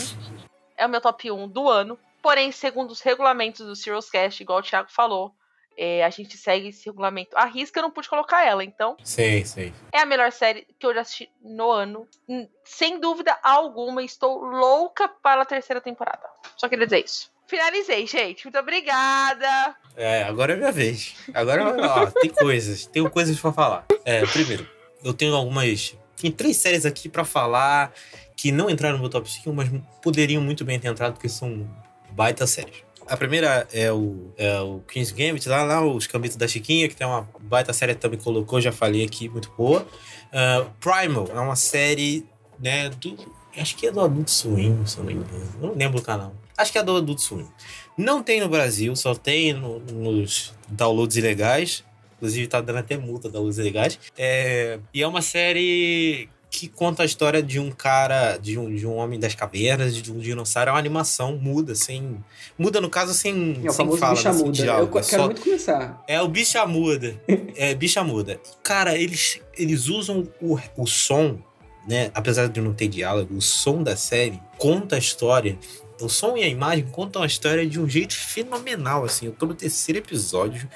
É 0.77 0.87
o 0.87 0.89
meu 0.89 1.01
top 1.01 1.29
1 1.29 1.49
do 1.49 1.69
ano. 1.69 1.99
Porém, 2.23 2.53
segundo 2.53 2.93
os 2.93 3.01
regulamentos 3.01 3.67
do 3.67 3.75
Serious 3.75 4.09
Cast, 4.09 4.41
igual 4.41 4.61
o 4.61 4.63
Thiago 4.63 4.89
falou, 4.89 5.35
é, 5.77 6.05
a 6.05 6.11
gente 6.11 6.37
segue 6.37 6.69
esse 6.69 6.87
regulamento. 6.87 7.37
A 7.37 7.45
risca 7.47 7.81
eu 7.81 7.83
não 7.83 7.91
pude 7.91 8.09
colocar 8.09 8.47
ela, 8.47 8.63
então 8.63 8.97
Sei, 9.03 9.45
sei. 9.45 9.75
é 9.93 9.99
a 9.99 10.07
melhor 10.07 10.31
série 10.31 10.65
que 10.79 10.87
eu 10.87 10.95
já 10.95 11.01
assisti 11.01 11.29
no 11.43 11.73
ano. 11.73 12.07
Hum, 12.29 12.49
Sem 12.65 13.01
dúvida 13.01 13.37
alguma, 13.43 14.01
estou 14.01 14.45
louca 14.45 15.09
para 15.09 15.43
a 15.43 15.47
terceira 15.47 15.81
temporada. 15.81 16.23
Só 16.57 16.69
queria 16.69 16.87
dizer 16.87 17.05
isso. 17.05 17.33
Finalizei, 17.51 18.07
gente. 18.07 18.45
Muito 18.45 18.59
obrigada. 18.61 19.75
É, 19.97 20.23
agora 20.23 20.53
é 20.53 20.57
minha 20.57 20.71
vez. 20.71 21.17
Agora, 21.35 21.75
ó, 21.77 22.07
tem 22.07 22.31
coisas. 22.31 22.87
Tenho 22.87 23.11
coisas 23.11 23.39
pra 23.41 23.53
falar. 23.53 23.87
É, 24.05 24.25
primeiro, 24.25 24.65
eu 25.03 25.13
tenho 25.13 25.35
algumas. 25.35 25.97
Tem 26.17 26.31
três 26.31 26.57
séries 26.59 26.87
aqui 26.87 27.09
pra 27.09 27.25
falar 27.25 27.93
que 28.37 28.53
não 28.53 28.71
entraram 28.71 28.95
no 28.97 29.03
meu 29.03 29.11
top 29.11 29.29
5, 29.29 29.53
mas 29.53 29.69
poderiam 30.01 30.41
muito 30.41 30.65
bem 30.65 30.79
ter 30.79 30.87
entrado, 30.87 31.15
porque 31.15 31.29
são 31.29 31.69
baita 32.13 32.47
séries. 32.47 32.85
A 33.09 33.17
primeira 33.17 33.67
é 33.73 33.91
o, 33.91 34.33
é 34.39 34.61
o 34.61 34.79
Queen's 34.87 35.11
Gambit, 35.11 35.49
lá, 35.49 35.65
lá 35.65 35.85
os 35.85 36.07
Cambitos 36.07 36.37
da 36.37 36.47
Chiquinha, 36.47 36.89
que 36.89 36.95
tem 36.95 37.05
uma 37.05 37.29
baita 37.41 37.73
série 37.73 37.95
que 37.97 38.01
também 38.01 38.21
colocou, 38.21 38.61
já 38.61 38.71
falei 38.71 39.05
aqui, 39.05 39.29
muito 39.29 39.51
boa. 39.59 39.85
Ah, 40.33 40.67
Primal 40.79 41.29
é 41.35 41.41
uma 41.41 41.57
série, 41.57 42.25
né, 42.61 42.89
do. 42.91 43.40
Acho 43.57 43.77
que 43.77 43.87
é 43.87 43.91
do 43.93 44.01
Adult 44.01 44.29
Swim, 44.29 44.85
se 44.87 44.99
eu 44.99 45.05
não 45.05 45.13
me 45.13 45.19
engano. 45.19 45.53
Não 45.61 45.75
lembro 45.75 45.99
o 45.99 46.03
canal. 46.03 46.33
Acho 46.57 46.73
que 46.73 46.79
é 46.79 46.83
do 46.83 46.97
Adult 46.97 47.19
Swim. 47.21 47.47
Não 47.97 48.23
tem 48.23 48.41
no 48.41 48.49
Brasil, 48.49 48.95
só 48.97 49.15
tem 49.15 49.53
no- 49.53 49.81
nos 49.81 50.53
downloads 50.69 51.17
ilegais. 51.17 51.83
Inclusive, 52.17 52.47
tá 52.49 52.61
dando 52.61 52.79
até 52.79 52.97
multa 52.99 53.29
downloads 53.31 53.59
ilegais. 53.59 53.99
É, 54.17 54.79
e 54.93 55.03
é 55.03 55.07
uma 55.07 55.23
série 55.23 56.29
que 56.51 56.67
conta 56.69 57.03
a 57.03 57.07
história 57.07 57.43
de 57.43 57.59
um 57.61 57.71
cara, 57.71 58.37
de 58.37 58.59
um, 58.59 58.75
de 58.75 58.85
um 58.87 58.97
homem 58.97 59.19
das 59.21 59.35
cavernas, 59.35 59.95
de 59.97 60.13
um 60.13 60.19
dinossauro. 60.19 60.69
É 60.71 60.73
uma 60.73 60.79
animação 60.79 61.37
muda, 61.37 61.75
sem. 61.75 62.23
Muda, 62.59 62.81
no 62.81 62.91
caso, 62.91 63.15
sem, 63.15 63.61
É 63.65 63.71
sem 63.71 63.97
fala, 63.97 64.15
bicha 64.15 64.33
muda. 64.33 64.53
diálogo. 64.53 64.99
Eu 64.99 65.01
É 65.01 65.05
quero 65.05 65.23
só- 65.23 65.27
muito 65.27 65.41
começar. 65.43 66.05
é 66.07 66.21
o 66.21 66.29
bicha 66.29 66.67
muda. 66.67 67.19
É 67.57 67.75
bicha 67.75 68.03
muda. 68.05 68.39
Cara, 68.63 68.97
eles, 68.99 69.41
eles 69.57 69.87
usam 69.89 70.29
o, 70.43 70.59
o 70.77 70.87
som, 70.87 71.39
né? 71.87 72.11
Apesar 72.15 72.49
de 72.49 72.61
não 72.61 72.75
ter 72.75 72.89
diálogo, 72.89 73.35
o 73.35 73.41
som 73.41 73.83
da 73.83 73.97
série 73.97 74.41
conta 74.59 74.97
a 74.97 74.99
história. 74.99 75.59
O 76.01 76.09
som 76.09 76.37
e 76.37 76.43
a 76.43 76.49
imagem 76.49 76.87
contam 76.87 77.23
a 77.23 77.27
história 77.27 77.67
de 77.67 77.79
um 77.79 77.89
jeito 77.89 78.15
fenomenal, 78.15 79.05
assim. 79.05 79.27
Eu 79.27 79.33
tô 79.33 79.47
no 79.47 79.55
terceiro 79.55 79.99
episódio. 79.99 80.69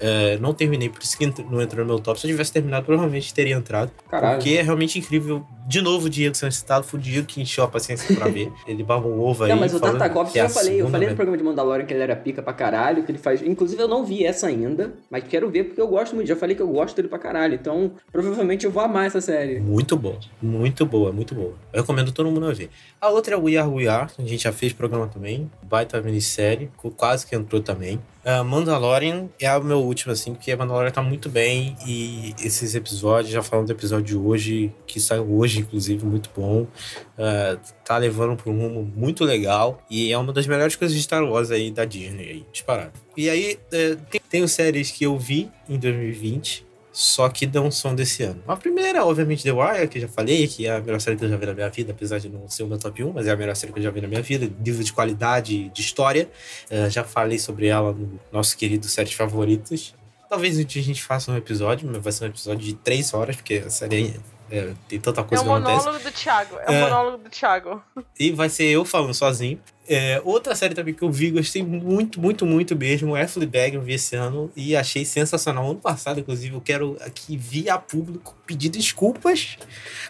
É, 0.00 0.38
não 0.38 0.54
terminei, 0.54 0.88
por 0.88 1.02
isso 1.02 1.16
que 1.16 1.26
não 1.26 1.60
entrou 1.60 1.84
no 1.84 1.92
meu 1.92 2.00
top. 2.00 2.18
Se 2.18 2.26
eu 2.26 2.30
tivesse 2.30 2.50
terminado, 2.50 2.86
provavelmente 2.86 3.32
teria 3.34 3.54
entrado. 3.54 3.92
Caralho. 4.10 4.36
Porque 4.36 4.56
é 4.56 4.62
realmente 4.62 4.98
incrível. 4.98 5.44
De 5.68 5.82
novo, 5.82 6.06
o 6.06 6.10
Diego 6.10 6.34
sendo 6.34 6.50
citado, 6.50 6.84
foi 6.84 6.98
o 6.98 7.02
Diego 7.02 7.26
que 7.26 7.40
encheu 7.40 7.62
a 7.62 7.68
paciência 7.68 8.16
pra 8.16 8.26
ver. 8.26 8.50
Ele 8.66 8.82
baba 8.82 9.06
um 9.06 9.20
ovo 9.20 9.44
aí. 9.44 9.50
Não, 9.50 9.58
mas 9.58 9.74
o 9.74 9.78
Tartakovsky 9.78 10.32
que 10.32 10.38
é 10.38 10.48
falei, 10.48 10.80
eu 10.80 10.88
falei 10.88 11.08
no 11.08 11.14
programa 11.14 11.36
de 11.36 11.44
Mandalorian 11.44 11.84
que 11.84 11.92
ele 11.92 12.02
era 12.02 12.16
pica 12.16 12.42
pra 12.42 12.52
caralho, 12.52 13.04
que 13.04 13.12
ele 13.12 13.18
faz. 13.18 13.42
Inclusive, 13.42 13.80
eu 13.80 13.86
não 13.86 14.04
vi 14.04 14.24
essa 14.24 14.46
ainda, 14.46 14.94
mas 15.10 15.22
quero 15.24 15.48
ver 15.50 15.64
porque 15.64 15.80
eu 15.80 15.86
gosto 15.86 16.14
muito. 16.14 16.26
Já 16.26 16.34
falei 16.34 16.56
que 16.56 16.62
eu 16.62 16.68
gosto 16.68 16.96
dele 16.96 17.08
pra 17.08 17.18
caralho. 17.18 17.54
Então, 17.54 17.92
provavelmente 18.10 18.64
eu 18.64 18.70
vou 18.70 18.82
amar 18.82 19.06
essa 19.06 19.20
série. 19.20 19.60
Muito 19.60 19.96
boa, 19.96 20.18
muito 20.42 20.86
boa, 20.86 21.12
muito 21.12 21.34
boa. 21.34 21.54
Eu 21.72 21.82
recomendo 21.82 22.10
todo 22.10 22.30
mundo 22.30 22.46
a 22.46 22.52
ver. 22.52 22.70
A 23.00 23.08
outra 23.10 23.34
é 23.34 23.38
o 23.38 23.42
We 23.44 23.56
Are 23.56 23.68
We 23.68 23.86
Are, 23.86 24.10
a 24.18 24.22
gente 24.22 24.42
já 24.42 24.52
fez 24.52 24.72
programa 24.72 25.06
também, 25.06 25.50
baita 25.62 26.00
minissérie, 26.00 26.70
quase 26.96 27.26
que 27.26 27.36
entrou 27.36 27.60
também. 27.60 28.00
Uh, 28.24 28.44
Mandalorian 28.44 29.28
é 29.40 29.50
o 29.56 29.64
meu 29.64 29.78
último, 29.78 30.12
assim, 30.12 30.34
porque 30.34 30.54
Mandalorian 30.54 30.90
tá 30.90 31.02
muito 31.02 31.28
bem 31.28 31.76
e 31.86 32.34
esses 32.42 32.74
episódios, 32.74 33.32
já 33.32 33.42
falando 33.42 33.66
do 33.66 33.72
episódio 33.72 34.04
de 34.04 34.16
hoje, 34.16 34.72
que 34.86 35.00
saiu 35.00 35.30
hoje, 35.32 35.60
inclusive, 35.60 36.04
muito 36.04 36.30
bom. 36.36 36.62
Uh, 36.62 37.58
tá 37.84 37.96
levando 37.96 38.36
pra 38.36 38.52
um 38.52 38.58
rumo 38.58 38.92
muito 38.94 39.24
legal 39.24 39.82
e 39.90 40.12
é 40.12 40.18
uma 40.18 40.32
das 40.32 40.46
melhores 40.46 40.76
coisas 40.76 40.96
de 40.96 41.02
Star 41.02 41.24
Wars 41.24 41.50
aí 41.50 41.70
da 41.70 41.84
Disney, 41.84 42.28
aí, 42.28 42.46
disparado. 42.52 42.92
E 43.16 43.28
aí, 43.28 43.58
eh, 43.72 43.96
tem, 44.10 44.20
tenho 44.28 44.48
séries 44.48 44.90
que 44.90 45.04
eu 45.04 45.18
vi 45.18 45.50
em 45.68 45.78
2020, 45.78 46.64
só 46.92 47.28
que 47.28 47.46
não 47.46 47.70
são 47.70 47.94
desse 47.94 48.22
ano. 48.22 48.42
A 48.48 48.56
primeira, 48.56 49.04
obviamente, 49.04 49.42
The 49.44 49.52
Wire, 49.52 49.88
que 49.88 49.98
eu 49.98 50.02
já 50.02 50.08
falei, 50.08 50.46
que 50.48 50.66
é 50.66 50.76
a 50.76 50.80
melhor 50.80 51.00
série 51.00 51.16
que 51.16 51.24
eu 51.24 51.28
já 51.28 51.36
vi 51.36 51.46
na 51.46 51.54
minha 51.54 51.68
vida, 51.70 51.92
apesar 51.92 52.18
de 52.18 52.28
não 52.28 52.48
ser 52.48 52.64
o 52.64 52.66
meu 52.66 52.78
top 52.78 53.04
1, 53.04 53.12
mas 53.12 53.26
é 53.26 53.30
a 53.30 53.36
melhor 53.36 53.54
série 53.54 53.72
que 53.72 53.78
eu 53.78 53.82
já 53.82 53.90
vi 53.90 54.00
na 54.00 54.08
minha 54.08 54.22
vida, 54.22 54.50
nível 54.64 54.82
de 54.82 54.92
qualidade, 54.92 55.68
de 55.68 55.80
história. 55.80 56.28
Eh, 56.68 56.90
já 56.90 57.04
falei 57.04 57.38
sobre 57.38 57.66
ela 57.68 57.92
no 57.92 58.18
nosso 58.32 58.56
querido 58.56 58.86
Séries 58.88 59.12
Favoritos. 59.14 59.94
Talvez 60.28 60.58
um 60.58 60.64
dia 60.64 60.80
a 60.82 60.84
gente 60.84 61.02
faça 61.02 61.30
um 61.32 61.36
episódio, 61.36 61.88
mas 61.92 62.02
vai 62.02 62.12
ser 62.12 62.24
um 62.24 62.28
episódio 62.28 62.64
de 62.64 62.74
três 62.74 63.12
horas, 63.14 63.36
porque 63.36 63.62
a 63.66 63.70
série 63.70 64.18
é, 64.50 64.72
tem 64.88 64.98
tanta 65.00 65.20
É 65.20 65.24
coisa 65.24 65.42
o 65.44 65.46
que 65.46 65.52
acontece. 65.52 65.76
monólogo 65.86 66.04
do 66.04 66.10
Thiago. 66.12 66.56
É 66.60 66.70
o 66.70 66.72
É. 66.72 66.80
monólogo 66.84 67.18
do 67.24 67.30
Thiago. 67.30 67.82
E 68.18 68.30
vai 68.32 68.48
ser 68.48 68.64
eu 68.64 68.84
falando 68.84 69.14
sozinho. 69.14 69.60
É, 69.92 70.22
outra 70.24 70.54
série 70.54 70.72
também 70.72 70.94
que 70.94 71.02
eu 71.02 71.10
vi, 71.10 71.32
gostei 71.32 71.64
muito, 71.64 72.20
muito, 72.20 72.46
muito 72.46 72.76
mesmo, 72.76 73.16
é 73.16 73.26
Fleabag, 73.26 73.74
eu 73.74 73.82
vi 73.82 73.94
esse 73.94 74.14
ano 74.14 74.48
e 74.54 74.76
achei 74.76 75.04
sensacional. 75.04 75.68
Ano 75.68 75.80
passado, 75.80 76.20
inclusive, 76.20 76.54
eu 76.54 76.60
quero 76.60 76.96
aqui 77.00 77.36
via 77.36 77.76
público 77.76 78.36
pedir 78.46 78.68
desculpas 78.68 79.58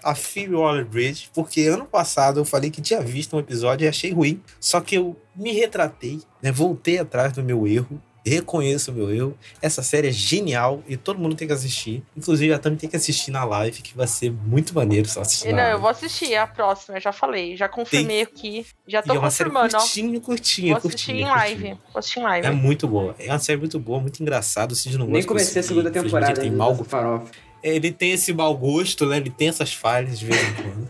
a 0.04 0.14
Phoebe 0.14 0.54
Waller-Bridge, 0.54 1.30
porque 1.32 1.62
ano 1.62 1.86
passado 1.86 2.40
eu 2.40 2.44
falei 2.44 2.70
que 2.70 2.82
tinha 2.82 3.00
visto 3.00 3.34
um 3.34 3.38
episódio 3.38 3.86
e 3.86 3.88
achei 3.88 4.12
ruim, 4.12 4.42
só 4.60 4.82
que 4.82 4.96
eu 4.96 5.18
me 5.34 5.50
retratei, 5.50 6.20
né, 6.42 6.52
voltei 6.52 6.98
atrás 6.98 7.32
do 7.32 7.42
meu 7.42 7.66
erro, 7.66 7.98
reconheço 8.24 8.90
o 8.90 8.94
meu 8.94 9.12
erro. 9.14 9.38
Essa 9.60 9.82
série 9.82 10.08
é 10.08 10.12
genial 10.12 10.82
e 10.88 10.96
todo 10.96 11.18
mundo 11.18 11.34
tem 11.34 11.46
que 11.46 11.54
assistir. 11.54 12.02
Inclusive, 12.16 12.52
a 12.52 12.58
Tami 12.58 12.76
tem 12.76 12.88
que 12.88 12.96
assistir 12.96 13.30
na 13.30 13.44
live, 13.44 13.82
que 13.82 13.96
vai 13.96 14.06
ser 14.06 14.30
muito 14.30 14.74
maneiro 14.74 15.08
ela 15.10 15.22
assistir 15.22 15.48
na 15.48 15.52
não, 15.52 15.58
live. 15.58 15.72
eu 15.72 15.80
vou 15.80 15.90
assistir 15.90 16.34
a 16.34 16.46
próxima, 16.46 16.96
eu 16.96 17.00
já 17.00 17.12
falei. 17.12 17.56
Já 17.56 17.68
confirmei 17.68 18.22
aqui. 18.22 18.66
Já 18.86 19.02
tô 19.02 19.12
e 19.12 19.16
é 19.16 19.18
uma 19.18 19.30
série 19.30 19.50
confirmando, 19.50 19.76
ó. 19.76 19.80
curtinha, 19.80 20.20
curtinha, 20.20 20.68
Vou 20.74 20.78
assistir 20.78 21.06
curtinha, 21.12 21.26
em 21.26 21.30
live. 21.30 21.54
curtinha. 21.54 21.80
Vou 21.92 21.98
assistir 21.98 22.18
em 22.18 22.22
live. 22.22 22.46
É 22.46 22.50
muito 22.50 22.88
boa. 22.88 23.14
É 23.18 23.30
uma 23.30 23.38
série 23.38 23.58
muito 23.58 23.78
boa, 23.78 24.00
muito 24.00 24.20
engraçada. 24.22 24.72
O 24.72 24.76
Cid 24.76 24.98
não 24.98 25.06
Nem 25.06 25.14
gosta 25.14 25.28
comecei 25.28 25.60
a 25.60 25.62
segunda 25.62 25.90
temporada 25.90 26.40
tem, 26.40 26.50
dessa 26.50 26.84
farofa. 26.84 27.30
Ele 27.62 27.92
tem 27.92 28.12
esse 28.12 28.32
mau 28.32 28.56
gosto, 28.56 29.06
né? 29.06 29.18
Ele 29.18 29.30
tem 29.30 29.48
essas 29.48 29.72
falhas 29.72 30.18
de 30.18 30.26
vez 30.26 30.40
em 30.40 30.54
quando. 30.54 30.88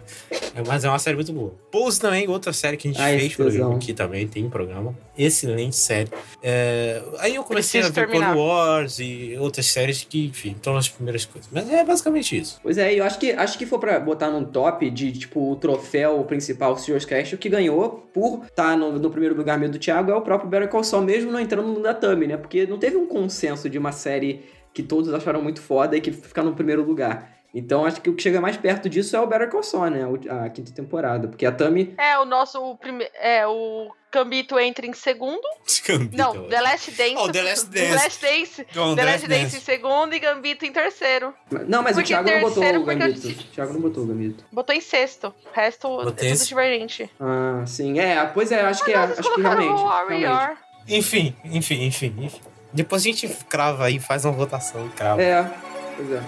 É, 0.55 0.63
mas 0.67 0.85
é 0.85 0.89
uma 0.89 0.99
série 0.99 1.17
muito 1.17 1.33
boa. 1.33 1.55
Pose 1.71 2.01
também, 2.01 2.29
outra 2.29 2.53
série 2.53 2.77
que 2.77 2.89
a 2.89 2.91
gente 2.91 3.01
Ai, 3.01 3.19
fez 3.19 3.37
tesão. 3.37 3.47
programa 3.47 3.77
aqui 3.77 3.93
também, 3.93 4.27
tem 4.27 4.45
um 4.45 4.51
programa. 4.51 4.95
Excelente 5.17 5.77
série. 5.77 6.09
É, 6.43 7.03
aí 7.19 7.35
eu 7.35 7.45
comecei 7.45 7.81
Preciso 7.81 8.01
a 8.01 8.05
ver 8.05 8.09
terminar. 8.09 8.35
Clone 8.35 8.49
Wars 8.49 8.99
e 8.99 9.37
outras 9.39 9.67
séries 9.67 10.05
que, 10.09 10.27
enfim, 10.27 10.53
estão 10.53 10.75
nas 10.75 10.89
primeiras 10.89 11.25
coisas. 11.25 11.49
Mas 11.53 11.71
é 11.71 11.85
basicamente 11.85 12.37
isso. 12.37 12.59
Pois 12.63 12.79
é, 12.79 12.93
eu 12.95 13.05
acho 13.05 13.19
que 13.19 13.33
acho 13.33 13.59
que 13.59 13.67
for 13.67 13.79
pra 13.79 14.01
botar 14.01 14.31
num 14.31 14.45
top 14.45 14.89
de, 14.91 15.13
tipo, 15.13 15.53
o 15.53 15.57
troféu 15.57 16.23
principal 16.25 16.77
Serious 16.77 17.05
Cast, 17.05 17.35
o 17.35 17.39
que 17.39 17.49
ganhou 17.49 18.09
por 18.13 18.45
estar 18.47 18.77
no, 18.77 18.99
no 18.99 19.11
primeiro 19.11 19.37
lugar 19.37 19.59
meio 19.59 19.71
do 19.71 19.79
Thiago 19.79 20.11
é 20.11 20.15
o 20.15 20.21
próprio 20.23 20.51
Better 20.51 20.69
Call 20.69 20.83
Saul, 20.83 21.05
mesmo 21.05 21.31
não 21.31 21.39
entrando 21.39 21.69
no 21.69 21.81
da 21.83 21.95
Thumb, 21.95 22.27
né? 22.27 22.37
Porque 22.37 22.67
não 22.67 22.79
teve 22.79 22.97
um 22.97 23.07
consenso 23.07 23.69
de 23.69 23.79
uma 23.79 23.93
série 23.93 24.43
que 24.73 24.83
todos 24.83 25.13
acharam 25.13 25.43
muito 25.43 25.61
foda 25.61 25.97
e 25.97 26.01
que 26.01 26.13
fica 26.13 26.43
no 26.43 26.55
primeiro 26.55 26.83
lugar. 26.85 27.39
Então 27.53 27.85
acho 27.85 28.01
que 28.01 28.09
o 28.09 28.15
que 28.15 28.23
chega 28.23 28.41
mais 28.41 28.57
perto 28.57 28.89
disso 28.89 29.17
é 29.17 29.21
o 29.21 29.27
Better 29.27 29.51
Call 29.51 29.65
Saul, 29.65 29.91
né? 29.91 30.03
A 30.45 30.49
quinta 30.51 30.71
temporada. 30.73 31.27
Porque 31.27 31.45
a 31.45 31.51
Thumb... 31.51 31.95
É, 31.99 32.17
o 32.17 32.25
nosso 32.25 32.63
o 32.63 32.77
prime... 32.79 33.05
é 33.21 33.45
o 33.45 33.91
Cambito 34.09 34.57
entra 34.57 34.87
em 34.87 34.93
segundo. 34.93 35.41
Não, 36.17 36.49
The 36.49 36.61
Last 36.61 36.93
Dance. 36.93 37.17
Oh, 37.19 37.29
The 37.33 37.43
Last 37.43 37.67
The 37.71 37.81
Dance. 37.81 37.95
Last 38.05 38.23
Dance. 38.25 38.65
The 38.95 39.05
Last 39.05 39.27
Dance 39.27 39.57
em 39.57 39.61
segundo 39.61 40.15
e 40.15 40.21
Gambito 40.21 40.65
em 40.65 40.71
terceiro. 40.73 41.35
Não, 41.67 41.83
mas 41.83 41.97
Porque 41.97 42.15
o 42.15 42.23
Thiago 42.23 42.31
não 42.31 42.41
botou 42.41 42.63
o 42.65 42.85
Gambito. 42.85 43.13
disse- 43.21 43.41
O 43.41 43.45
Thiago 43.53 43.73
não 43.73 43.81
botou 43.81 44.05
o 44.05 44.07
Gambito. 44.07 44.45
Botou 44.53 44.73
em 44.77 44.81
sexto. 44.81 45.35
O 45.45 45.53
resto 45.53 45.89
Botei 45.89 46.29
é 46.29 46.33
esse- 46.33 46.43
tudo 46.45 46.49
divergente. 46.51 47.11
Ah, 47.19 47.65
sim. 47.67 47.99
É, 47.99 48.25
pois 48.27 48.53
é, 48.53 48.61
acho 48.61 48.85
que, 48.85 48.93
é, 48.93 48.97
acho 48.97 49.35
que 49.35 49.41
realmente. 49.41 49.71
o 49.73 49.89
realmente. 49.89 50.59
Enfim, 50.89 51.37
enfim, 51.45 51.85
enfim, 51.85 52.15
enfim. 52.21 52.41
Depois 52.73 53.03
a 53.03 53.05
gente 53.05 53.29
crava 53.49 53.85
aí, 53.85 53.99
faz 53.99 54.25
uma 54.25 54.33
votação 54.33 54.87
e 54.87 54.91
crava. 54.91 55.21
É, 55.21 55.51
pois 55.97 56.13
é. 56.13 56.23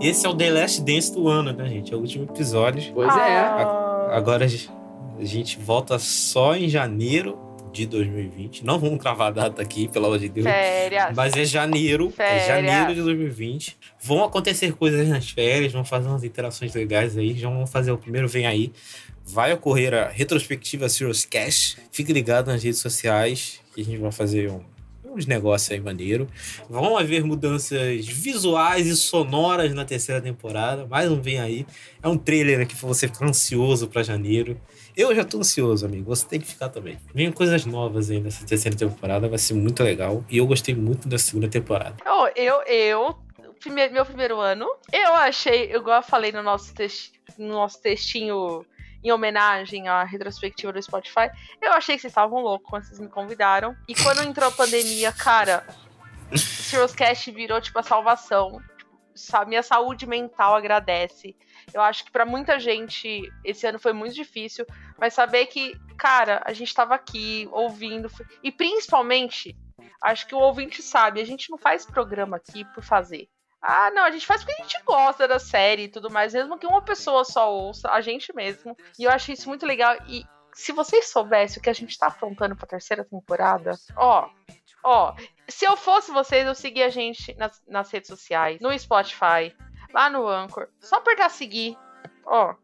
Esse 0.00 0.26
é 0.26 0.28
o 0.28 0.34
The 0.34 0.50
Last 0.50 0.82
Dance 0.82 1.12
do 1.12 1.26
ano, 1.26 1.52
né, 1.52 1.68
gente? 1.68 1.92
É 1.92 1.96
o 1.96 2.00
último 2.00 2.24
episódio. 2.24 2.92
Pois 2.94 3.16
é. 3.16 3.38
Agora 4.12 4.44
a 4.44 5.24
gente 5.24 5.58
volta 5.58 5.98
só 5.98 6.54
em 6.54 6.68
janeiro 6.68 7.45
de 7.76 7.86
2020. 7.86 8.64
Não 8.64 8.78
vamos 8.78 8.98
cravar 9.00 9.28
a 9.28 9.30
data 9.30 9.62
aqui, 9.62 9.88
pelo 9.88 10.06
amor 10.06 10.18
de 10.18 10.28
Deus. 10.28 10.46
Férias. 10.46 11.14
Mas 11.14 11.34
é 11.34 11.44
janeiro. 11.44 12.08
É 12.08 12.10
Férias. 12.10 12.46
janeiro 12.46 12.94
de 12.94 13.02
2020. 13.02 13.76
Vão 14.02 14.24
acontecer 14.24 14.72
coisas 14.72 15.08
nas 15.08 15.30
férias, 15.30 15.72
vão 15.72 15.84
fazer 15.84 16.08
umas 16.08 16.24
interações 16.24 16.74
legais 16.74 17.16
aí. 17.16 17.34
Já 17.34 17.48
vamos 17.48 17.70
fazer 17.70 17.90
o 17.92 17.98
primeiro 17.98 18.28
Vem 18.28 18.46
Aí. 18.46 18.72
Vai 19.24 19.52
ocorrer 19.52 19.92
a 19.92 20.08
retrospectiva 20.08 20.88
Serious 20.88 21.24
Cash. 21.24 21.76
Fique 21.90 22.12
ligado 22.12 22.46
nas 22.48 22.62
redes 22.62 22.78
sociais 22.80 23.60
que 23.74 23.80
a 23.82 23.84
gente 23.84 23.98
vai 23.98 24.12
fazer 24.12 24.50
um, 24.50 24.60
uns 25.16 25.26
negócios 25.26 25.70
aí 25.70 25.80
maneiro. 25.80 26.28
Vão 26.68 26.96
haver 26.96 27.24
mudanças 27.24 28.06
visuais 28.06 28.86
e 28.86 28.94
sonoras 28.94 29.72
na 29.74 29.84
terceira 29.84 30.20
temporada. 30.20 30.86
Mais 30.86 31.10
um 31.10 31.20
Vem 31.20 31.40
Aí. 31.40 31.66
É 32.02 32.08
um 32.08 32.16
trailer 32.16 32.66
pra 32.66 32.88
você 32.88 33.08
ficar 33.08 33.26
ansioso 33.26 33.88
pra 33.88 34.02
janeiro. 34.02 34.60
Eu 34.96 35.14
já 35.14 35.24
tô 35.24 35.38
ansioso, 35.38 35.86
amigo. 35.86 36.14
Você 36.14 36.26
tem 36.26 36.40
que 36.40 36.46
ficar 36.46 36.68
também. 36.68 36.98
Vem 37.14 37.32
coisas 37.32 37.64
novas 37.64 38.10
aí 38.10 38.20
nessa 38.20 38.44
terceira 38.44 38.76
temporada. 38.76 39.28
Vai 39.28 39.38
ser 39.38 39.54
muito 39.54 39.82
legal. 39.82 40.24
E 40.30 40.38
eu 40.38 40.46
gostei 40.46 40.74
muito 40.74 41.08
da 41.08 41.18
segunda 41.18 41.48
temporada. 41.48 41.96
Eu, 42.04 42.30
eu, 42.36 42.62
eu 42.62 43.16
meu 43.90 44.04
primeiro 44.04 44.38
ano, 44.38 44.66
eu 44.92 45.14
achei, 45.14 45.72
igual 45.74 45.96
eu 45.96 46.02
falei 46.02 46.30
no 46.30 46.40
nosso, 46.40 46.72
texto, 46.72 47.12
no 47.36 47.48
nosso 47.48 47.80
textinho 47.82 48.64
em 49.02 49.12
homenagem 49.12 49.88
à 49.88 50.04
retrospectiva 50.04 50.72
do 50.72 50.82
Spotify, 50.82 51.30
eu 51.60 51.72
achei 51.72 51.96
que 51.96 52.02
vocês 52.02 52.10
estavam 52.10 52.40
loucos 52.40 52.68
quando 52.68 52.84
vocês 52.84 53.00
me 53.00 53.08
convidaram. 53.08 53.76
E 53.88 53.94
quando 53.94 54.22
entrou 54.22 54.48
a 54.48 54.52
pandemia, 54.52 55.12
cara, 55.12 55.66
o 56.30 56.94
Cast 56.94 57.30
virou, 57.30 57.60
tipo, 57.60 57.78
a 57.78 57.82
salvação. 57.82 58.60
Tipo, 59.14 59.46
minha 59.46 59.62
saúde 59.62 60.06
mental 60.06 60.54
agradece. 60.54 61.34
Eu 61.72 61.80
acho 61.80 62.04
que 62.04 62.10
para 62.10 62.26
muita 62.26 62.58
gente 62.58 63.22
esse 63.44 63.66
ano 63.66 63.78
foi 63.78 63.92
muito 63.92 64.14
difícil, 64.14 64.66
mas 64.98 65.14
saber 65.14 65.46
que, 65.46 65.74
cara, 65.96 66.42
a 66.44 66.52
gente 66.52 66.74
tava 66.74 66.94
aqui 66.94 67.48
ouvindo 67.50 68.10
e 68.42 68.52
principalmente, 68.52 69.56
acho 70.02 70.26
que 70.26 70.34
o 70.34 70.38
ouvinte 70.38 70.82
sabe, 70.82 71.20
a 71.20 71.24
gente 71.24 71.50
não 71.50 71.58
faz 71.58 71.84
programa 71.84 72.36
aqui 72.36 72.64
por 72.74 72.82
fazer. 72.82 73.28
Ah, 73.68 73.90
não, 73.90 74.04
a 74.04 74.10
gente 74.12 74.24
faz 74.24 74.44
porque 74.44 74.62
a 74.62 74.64
gente 74.64 74.80
gosta 74.84 75.26
da 75.26 75.40
série 75.40 75.84
e 75.84 75.88
tudo 75.88 76.08
mais, 76.08 76.32
mesmo 76.32 76.56
que 76.56 76.68
uma 76.68 76.80
pessoa 76.82 77.24
só 77.24 77.52
ouça, 77.52 77.90
a 77.90 78.00
gente 78.00 78.32
mesmo. 78.32 78.76
E 78.96 79.02
eu 79.02 79.10
achei 79.10 79.34
isso 79.34 79.48
muito 79.48 79.66
legal. 79.66 79.96
E 80.06 80.24
se 80.54 80.70
vocês 80.70 81.10
soubessem 81.10 81.58
o 81.58 81.62
que 81.62 81.68
a 81.68 81.72
gente 81.72 81.98
tá 81.98 82.06
apontando 82.06 82.54
pra 82.54 82.68
terceira 82.68 83.04
temporada, 83.04 83.72
ó, 83.96 84.30
ó, 84.84 85.16
se 85.48 85.64
eu 85.64 85.76
fosse 85.76 86.12
vocês, 86.12 86.46
eu 86.46 86.54
seguia 86.54 86.86
a 86.86 86.90
gente 86.90 87.34
nas, 87.34 87.60
nas 87.66 87.90
redes 87.90 88.06
sociais, 88.06 88.60
no 88.60 88.78
Spotify, 88.78 89.52
lá 89.92 90.08
no 90.08 90.28
Anchor. 90.28 90.68
Só 90.78 90.98
apertar 90.98 91.28
seguir, 91.28 91.76
ó, 92.24 92.54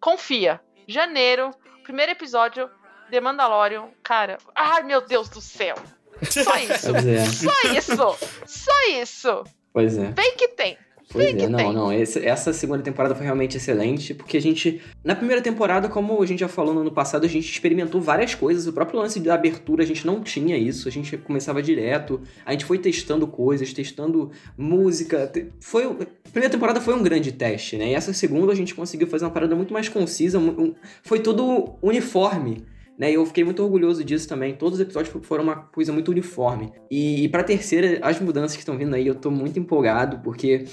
confia. 0.00 0.60
Janeiro, 0.86 1.50
primeiro 1.82 2.12
episódio, 2.12 2.70
The 3.10 3.20
Mandalorian, 3.20 3.90
cara, 4.00 4.38
ai 4.54 4.84
meu 4.84 5.00
Deus 5.00 5.28
do 5.28 5.40
céu. 5.40 5.74
Só 6.22 6.54
isso. 6.54 6.94
é. 7.04 7.24
Só 7.24 7.68
isso. 7.76 8.18
Só 8.46 8.88
isso. 8.90 9.44
Pois 9.72 9.96
é. 9.96 10.12
Vem 10.12 10.36
que 10.36 10.48
tem. 10.48 10.76
Pois 11.10 11.26
é, 11.34 11.46
não, 11.46 11.58
tem. 11.58 11.72
não. 11.74 11.92
Esse- 11.92 12.24
essa 12.24 12.54
segunda 12.54 12.82
temporada 12.82 13.14
foi 13.14 13.24
realmente 13.24 13.58
excelente, 13.58 14.14
porque 14.14 14.38
a 14.38 14.40
gente. 14.40 14.80
Na 15.04 15.14
primeira 15.14 15.42
temporada, 15.42 15.86
como 15.86 16.22
a 16.22 16.24
gente 16.26 16.40
já 16.40 16.48
falou 16.48 16.72
no 16.72 16.80
ano 16.80 16.90
passado, 16.90 17.26
a 17.26 17.28
gente 17.28 17.50
experimentou 17.50 18.00
várias 18.00 18.34
coisas. 18.34 18.66
O 18.66 18.72
próprio 18.72 18.98
lance 18.98 19.20
da 19.20 19.34
abertura, 19.34 19.82
a 19.82 19.86
gente 19.86 20.06
não 20.06 20.22
tinha 20.22 20.56
isso. 20.56 20.88
A 20.88 20.90
gente 20.90 21.18
começava 21.18 21.62
direto. 21.62 22.18
A 22.46 22.52
gente 22.52 22.64
foi 22.64 22.78
testando 22.78 23.26
coisas, 23.26 23.72
testando 23.74 24.30
música. 24.56 25.30
Foi. 25.60 25.84
A 25.84 26.30
primeira 26.30 26.50
temporada 26.50 26.80
foi 26.80 26.94
um 26.94 27.02
grande 27.02 27.30
teste, 27.30 27.76
né? 27.76 27.90
E 27.90 27.94
essa 27.94 28.14
segunda 28.14 28.50
a 28.52 28.54
gente 28.56 28.74
conseguiu 28.74 29.06
fazer 29.06 29.26
uma 29.26 29.30
parada 29.32 29.54
muito 29.54 29.72
mais 29.74 29.90
concisa. 29.90 30.40
Foi 31.02 31.20
tudo 31.20 31.74
uniforme. 31.82 32.64
Né, 32.98 33.10
e 33.10 33.14
eu 33.14 33.24
fiquei 33.24 33.42
muito 33.42 33.62
orgulhoso 33.62 34.04
disso 34.04 34.28
também. 34.28 34.54
Todos 34.54 34.74
os 34.78 34.80
episódios 34.82 35.12
foram 35.26 35.42
uma 35.44 35.56
coisa 35.56 35.92
muito 35.92 36.10
uniforme. 36.10 36.70
E, 36.90 37.24
e 37.24 37.28
pra 37.28 37.42
terceira, 37.42 37.98
as 38.02 38.20
mudanças 38.20 38.54
que 38.54 38.60
estão 38.60 38.76
vindo 38.76 38.94
aí, 38.94 39.06
eu 39.06 39.14
tô 39.14 39.30
muito 39.30 39.58
empolgado, 39.58 40.18
porque 40.22 40.66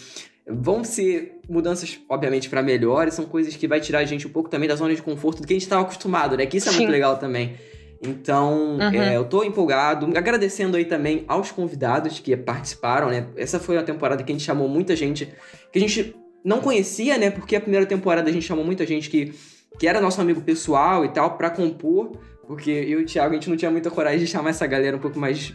vão 0.48 0.84
ser 0.84 1.40
mudanças, 1.50 2.00
obviamente, 2.10 2.50
pra 2.50 2.62
melhor, 2.62 3.08
e 3.08 3.12
são 3.12 3.26
coisas 3.26 3.56
que 3.56 3.68
vai 3.68 3.80
tirar 3.80 4.00
a 4.00 4.06
gente 4.06 4.28
um 4.28 4.32
pouco 4.32 4.50
também 4.50 4.68
da 4.68 4.76
zona 4.76 4.94
de 4.94 5.02
conforto 5.02 5.42
do 5.42 5.48
que 5.48 5.54
a 5.54 5.56
gente 5.56 5.64
estava 5.64 5.82
acostumado, 5.84 6.36
né? 6.36 6.46
Que 6.46 6.58
isso 6.58 6.68
é 6.70 6.72
Sim. 6.72 6.80
muito 6.80 6.92
legal 6.92 7.18
também. 7.18 7.56
Então, 8.02 8.78
Uhum. 8.78 8.94
é, 9.02 9.16
eu 9.18 9.26
tô 9.26 9.44
empolgado, 9.44 10.06
agradecendo 10.18 10.78
aí 10.78 10.86
também 10.86 11.26
aos 11.28 11.52
convidados 11.52 12.20
que 12.20 12.36
participaram, 12.38 13.10
né? 13.10 13.28
Essa 13.36 13.60
foi 13.60 13.76
uma 13.78 13.84
temporada 13.84 14.24
que 14.24 14.32
a 14.32 14.36
gente 14.36 14.46
chamou 14.46 14.68
muita 14.68 14.96
gente 14.96 15.28
que 15.72 15.78
a 15.78 15.82
gente 15.82 16.16
não 16.44 16.62
conhecia, 16.62 17.18
né? 17.18 17.30
Porque 17.30 17.56
a 17.56 17.62
primeira 17.62 17.86
temporada 17.86 18.30
a 18.30 18.34
gente 18.34 18.46
chamou 18.46 18.64
muita 18.64 18.86
gente 18.86 19.10
que, 19.10 19.34
que 19.78 19.88
era 19.88 20.02
nosso 20.02 20.20
amigo 20.22 20.42
pessoal 20.42 21.06
e 21.06 21.10
tal, 21.10 21.38
pra 21.38 21.50
compor, 21.50 22.12
porque 22.48 22.72
eu 22.72 23.00
e 23.00 23.04
o 23.04 23.06
Thiago 23.06 23.32
a 23.32 23.34
gente 23.36 23.50
não 23.50 23.58
tinha 23.58 23.70
muita 23.72 23.92
coragem 23.92 24.20
de 24.20 24.28
chamar 24.28 24.50
essa 24.52 24.66
galera 24.66 24.98
um 24.98 25.00
pouco 25.00 25.20
mais. 25.20 25.54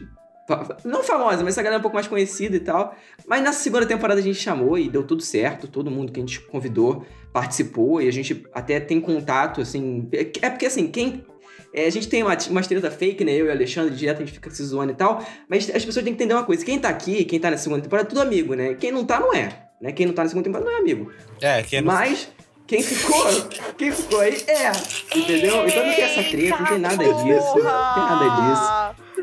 Não 0.84 1.02
famosa, 1.02 1.38
mas 1.42 1.54
essa 1.54 1.62
galera 1.62 1.78
um 1.78 1.82
pouco 1.82 1.94
mais 1.94 2.06
conhecida 2.06 2.54
e 2.54 2.60
tal. 2.60 2.94
Mas 3.26 3.42
na 3.42 3.52
segunda 3.52 3.86
temporada 3.86 4.20
a 4.20 4.22
gente 4.22 4.38
chamou 4.38 4.78
e 4.78 4.90
deu 4.90 5.02
tudo 5.02 5.22
certo. 5.22 5.66
Todo 5.66 5.90
mundo 5.90 6.12
que 6.12 6.20
a 6.20 6.22
gente 6.22 6.38
convidou 6.40 7.04
participou 7.32 8.00
e 8.00 8.06
a 8.08 8.12
gente 8.12 8.44
até 8.52 8.78
tem 8.78 9.00
contato, 9.00 9.60
assim. 9.62 10.06
É 10.12 10.50
porque 10.50 10.66
assim, 10.66 10.86
quem. 10.86 11.24
é, 11.72 11.86
a 11.86 11.90
gente 11.90 12.08
tem 12.08 12.22
uma, 12.22 12.36
uma 12.50 12.62
treta 12.62 12.90
fake, 12.90 13.24
né? 13.24 13.32
Eu 13.32 13.46
e 13.46 13.48
o 13.48 13.52
Alexandre, 13.52 13.94
direto 13.96 14.18
a 14.18 14.24
gente 14.24 14.34
fica 14.34 14.50
se 14.50 14.62
zoando 14.62 14.92
e 14.92 14.94
tal. 14.94 15.24
Mas 15.48 15.68
as 15.74 15.82
pessoas 15.84 16.04
têm 16.04 16.14
que 16.14 16.22
entender 16.22 16.34
uma 16.34 16.44
coisa: 16.44 16.62
quem 16.64 16.78
tá 16.78 16.90
aqui, 16.90 17.24
quem 17.24 17.40
tá 17.40 17.50
na 17.50 17.56
segunda 17.56 17.80
temporada, 17.82 18.06
é 18.06 18.10
tudo 18.10 18.20
amigo, 18.20 18.54
né? 18.54 18.74
Quem 18.74 18.92
não 18.92 19.04
tá, 19.04 19.18
não 19.18 19.32
é. 19.34 19.48
Né? 19.80 19.92
Quem 19.92 20.04
não 20.06 20.12
tá 20.14 20.22
na 20.24 20.28
segunda 20.28 20.44
temporada 20.44 20.70
não 20.70 20.76
é 20.76 20.80
amigo. 20.80 21.10
É, 21.40 21.62
que 21.62 21.76
é 21.76 21.80
no- 21.80 21.86
Mas 21.86 22.28
quem 22.66 22.82
ficou, 22.82 23.48
quem 23.76 23.92
ficou 23.92 24.20
aí 24.20 24.42
é, 24.46 24.72
entendeu? 25.16 25.66
Então 25.66 25.86
não 25.86 25.94
tem 25.94 26.04
essa 26.04 26.22
treta, 26.22 26.58
não 26.58 26.66
tem 26.66 26.78
nada 26.78 27.04
disso. 27.04 27.58
Não 27.58 27.94
tem 27.94 28.04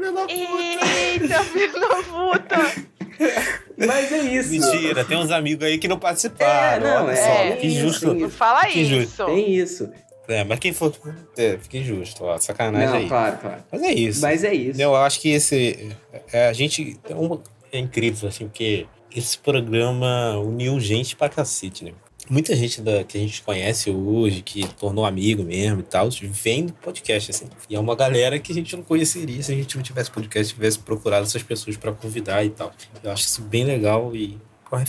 nada 0.02 0.28
Eita, 0.32 1.44
filho 1.44 1.80
da 1.80 1.88
puta! 2.04 2.58
disso. 2.58 2.92
Mas 3.78 4.12
é 4.12 4.20
isso. 4.20 4.50
Mentira, 4.52 5.06
tem 5.06 5.18
uns 5.18 5.32
amigos 5.32 5.66
aí 5.66 5.78
que 5.78 5.88
não 5.88 6.00
participaram. 6.00 6.86
É, 6.86 6.90
não, 6.90 7.06
olha 7.06 7.14
é, 7.14 7.16
só, 7.16 7.44
é 7.44 7.56
que 7.56 7.68
isso, 7.68 7.78
injusto. 7.78 8.14
Não 8.14 8.30
fala 8.30 8.66
Que 8.66 8.86
justo. 8.86 9.04
isso. 9.04 9.26
Tem 9.26 9.52
isso. 9.56 9.90
É, 10.28 10.44
mas 10.44 10.60
quem 10.60 10.72
for. 10.72 10.94
É, 11.38 11.58
fica 11.58 11.78
injusto, 11.78 12.24
ó, 12.24 12.38
sacanagem 12.38 12.88
Não, 12.88 12.96
aí. 12.96 13.08
claro, 13.08 13.38
claro. 13.38 13.64
Mas 13.72 13.82
é 13.82 13.92
isso. 13.92 14.22
Mas 14.22 14.44
é 14.44 14.54
isso. 14.54 14.82
Eu 14.82 14.96
acho 14.96 15.20
que 15.20 15.30
esse. 15.30 15.90
é, 16.32 16.48
a 16.48 16.54
gente. 16.54 17.00
É, 17.10 17.78
é 17.78 17.80
incrível, 17.80 18.30
assim, 18.30 18.46
porque 18.48 18.86
esse 19.14 19.38
programa 19.38 20.38
uniu 20.38 20.80
gente 20.80 21.16
pra 21.16 21.28
cacete, 21.28 21.84
né? 21.84 21.92
Muita 22.32 22.56
gente 22.56 22.82
da, 22.82 23.04
que 23.04 23.18
a 23.18 23.20
gente 23.20 23.42
conhece 23.42 23.92
hoje, 23.92 24.42
que 24.42 24.66
tornou 24.76 25.06
amigo 25.06 25.44
mesmo 25.44 25.82
e 25.82 25.84
tal, 25.84 26.08
vem 26.10 26.68
do 26.68 26.72
podcast, 26.72 27.30
assim. 27.30 27.50
E 27.70 27.76
é 27.76 27.80
uma 27.80 27.94
galera 27.94 28.40
que 28.40 28.54
a 28.54 28.56
gente 28.56 28.74
não 28.74 28.84
conheceria 28.84 29.44
se 29.44 29.52
a 29.52 29.56
gente 29.56 29.76
não 29.76 29.84
tivesse 29.84 30.10
podcast, 30.10 30.54
tivesse 30.54 30.80
procurado 30.80 31.26
essas 31.26 31.44
pessoas 31.44 31.76
pra 31.76 31.92
convidar 31.92 32.46
e 32.46 32.50
tal. 32.50 32.72
Eu 33.04 33.12
acho 33.12 33.26
isso 33.26 33.42
bem 33.42 33.66
legal 33.66 34.16
e. 34.16 34.38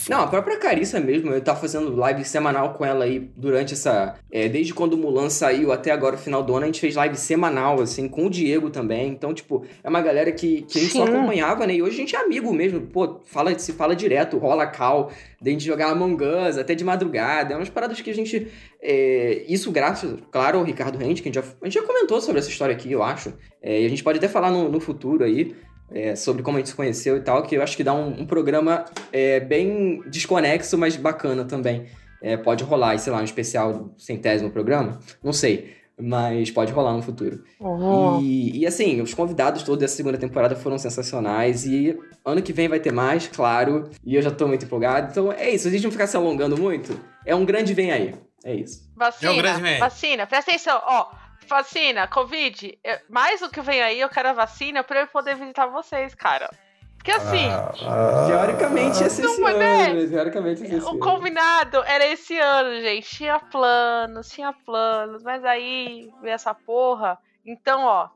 Não, 0.09 0.23
a 0.23 0.27
própria 0.29 0.57
Carissa 0.59 1.01
mesmo, 1.01 1.31
eu 1.31 1.41
tava 1.41 1.61
fazendo 1.61 1.97
live 1.97 2.25
semanal 2.25 2.73
com 2.75 2.85
ela 2.85 3.05
aí 3.05 3.19
durante 3.37 3.75
essa. 3.75 4.15
é, 4.31 4.49
desde 4.49 4.73
quando 4.73 4.95
o 4.95 4.97
Mulan 4.97 5.29
saiu 5.29 5.73
até 5.73 5.91
agora, 5.91 6.15
o 6.15 6.19
final 6.19 6.41
do 6.43 6.55
ano, 6.55 6.63
a 6.63 6.67
gente 6.67 6.81
fez 6.81 6.95
live 6.95 7.17
semanal, 7.17 7.81
assim, 7.81 8.09
com 8.09 8.27
o 8.27 8.31
Diego 8.31 8.71
também. 8.71 9.09
Então, 9.09 9.35
tipo, 9.35 9.65
é 9.83 9.89
uma 9.89 10.01
galera 10.01 10.31
que, 10.31 10.63
que 10.63 10.79
a 10.79 10.83
gente 10.83 10.93
só 10.93 11.05
Sim. 11.05 11.13
acompanhava, 11.13 11.67
né? 11.67 11.75
E 11.75 11.83
hoje 11.83 11.97
a 11.97 11.99
gente 11.99 12.15
é 12.15 12.21
amigo 12.21 12.53
mesmo. 12.53 12.81
Pô, 12.83 13.21
fala, 13.25 13.59
se 13.59 13.73
fala 13.73 13.97
direto, 13.97 14.39
rola 14.39 14.69
cal, 14.69 15.11
de 15.41 15.51
a 15.51 15.53
gente 15.53 15.65
jogar 15.65 15.91
Among 15.91 16.23
Us, 16.25 16.59
até 16.59 16.77
de 16.77 16.85
madrugada. 16.85 17.55
É 17.55 17.57
umas 17.57 17.69
paradas 17.69 18.01
que 18.01 18.11
a 18.11 18.15
gente. 18.15 18.47
é, 18.81 19.45
isso 19.49 19.73
graças, 19.73 20.17
claro, 20.31 20.59
ao 20.59 20.65
Ricardo 20.65 20.97
Rente, 20.97 21.23
que 21.23 21.29
a 21.29 21.33
gente, 21.33 21.45
já, 21.45 21.53
a 21.61 21.65
gente 21.65 21.75
já 21.75 21.83
comentou 21.83 22.21
sobre 22.21 22.39
essa 22.39 22.49
história 22.49 22.73
aqui, 22.73 22.93
eu 22.93 23.03
acho. 23.03 23.33
É, 23.61 23.83
e 23.83 23.87
a 23.87 23.89
gente 23.89 24.05
pode 24.05 24.19
até 24.19 24.29
falar 24.29 24.51
no, 24.51 24.69
no 24.69 24.79
futuro 24.79 25.25
aí. 25.25 25.57
É, 25.95 26.17
sobre 26.17 26.43
como 26.43 26.57
a 26.57 26.61
gente 26.61 26.71
se 26.71 26.75
conheceu 26.75 27.17
e 27.17 27.21
tal, 27.21 27.43
que 27.43 27.57
eu 27.57 27.63
acho 27.63 27.77
que 27.77 27.85
dá 27.85 27.95
um, 27.95 28.23
um 28.23 28.27
programa 28.27 28.85
é, 29.13 29.41
bem 29.41 30.03
desconexo, 30.09 30.77
mas 30.79 30.97
bacana 30.97 31.45
também. 31.45 31.87
É, 32.21 32.37
pode 32.37 32.63
rolar, 32.63 32.97
sei 32.99 33.13
lá, 33.13 33.21
um 33.21 33.25
especial 33.25 33.73
do 33.73 33.95
centésimo 33.99 34.51
programa, 34.51 35.01
não 35.23 35.33
sei, 35.33 35.75
mas 36.01 36.51
pode 36.51 36.73
rolar 36.73 36.93
no 36.93 37.03
futuro. 37.03 37.43
Oh. 37.59 38.21
E, 38.23 38.61
e, 38.61 38.67
assim, 38.67 39.01
os 39.01 39.13
convidados 39.13 39.63
todos 39.63 39.81
dessa 39.81 39.97
segunda 39.97 40.17
temporada 40.17 40.55
foram 40.55 40.79
sensacionais 40.79 41.67
e 41.67 41.99
ano 42.25 42.41
que 42.41 42.53
vem 42.53 42.69
vai 42.69 42.79
ter 42.79 42.93
mais, 42.93 43.27
claro, 43.27 43.91
e 44.05 44.15
eu 44.15 44.23
já 44.23 44.31
tô 44.31 44.47
muito 44.47 44.65
empolgado. 44.65 45.09
Então 45.11 45.33
é 45.33 45.51
isso, 45.51 45.67
a 45.67 45.71
gente 45.71 45.83
não 45.83 45.91
ficar 45.91 46.07
se 46.07 46.17
alongando 46.17 46.57
muito, 46.57 46.99
é 47.27 47.35
um 47.35 47.45
grande 47.45 47.75
vem 47.75 47.91
aí. 47.91 48.15
É 48.45 48.55
isso. 48.55 48.91
Vacina, 48.97 49.31
É 49.31 49.35
um 49.35 49.39
grande 49.39 49.63
médico. 49.63 49.81
vacina, 49.85 50.27
presta 50.27 50.51
atenção, 50.51 50.81
ó. 50.85 51.07
Vacina, 51.47 52.07
Covid, 52.09 52.79
eu- 52.83 52.99
mais 53.09 53.41
do 53.41 53.51
que 53.51 53.61
vem 53.61 53.83
aí, 53.83 54.01
eu 54.01 54.09
quero 54.09 54.31
a 54.31 54.33
vacina 54.33 54.83
pra 54.83 55.01
eu 55.01 55.07
poder 55.07 55.35
visitar 55.37 55.67
vocês, 55.67 56.15
cara. 56.15 56.49
Porque 56.97 57.11
assim, 57.11 57.49
Ah, 57.51 58.27
Teoricamente 58.29 59.03
ia 59.03 59.11
ser 59.11 59.23
Não, 59.23 59.33
esse 59.33 59.41
mas 59.41 59.57
é. 59.57 59.91
ano, 59.91 60.09
teoricamente 60.09 60.63
esse 60.65 60.77
o 60.77 60.89
ano. 60.91 60.99
combinado 61.01 61.83
era 61.85 62.07
esse 62.07 62.39
ano, 62.39 62.81
gente. 62.81 63.09
Tinha 63.17 63.41
planos, 63.41 64.29
tinha 64.29 64.53
planos, 64.53 65.23
mas 65.25 65.45
aí 65.45 66.13
veio 66.23 66.33
essa 66.35 66.55
porra. 66.55 67.19
Então, 67.45 67.85
ó, 67.85 68.09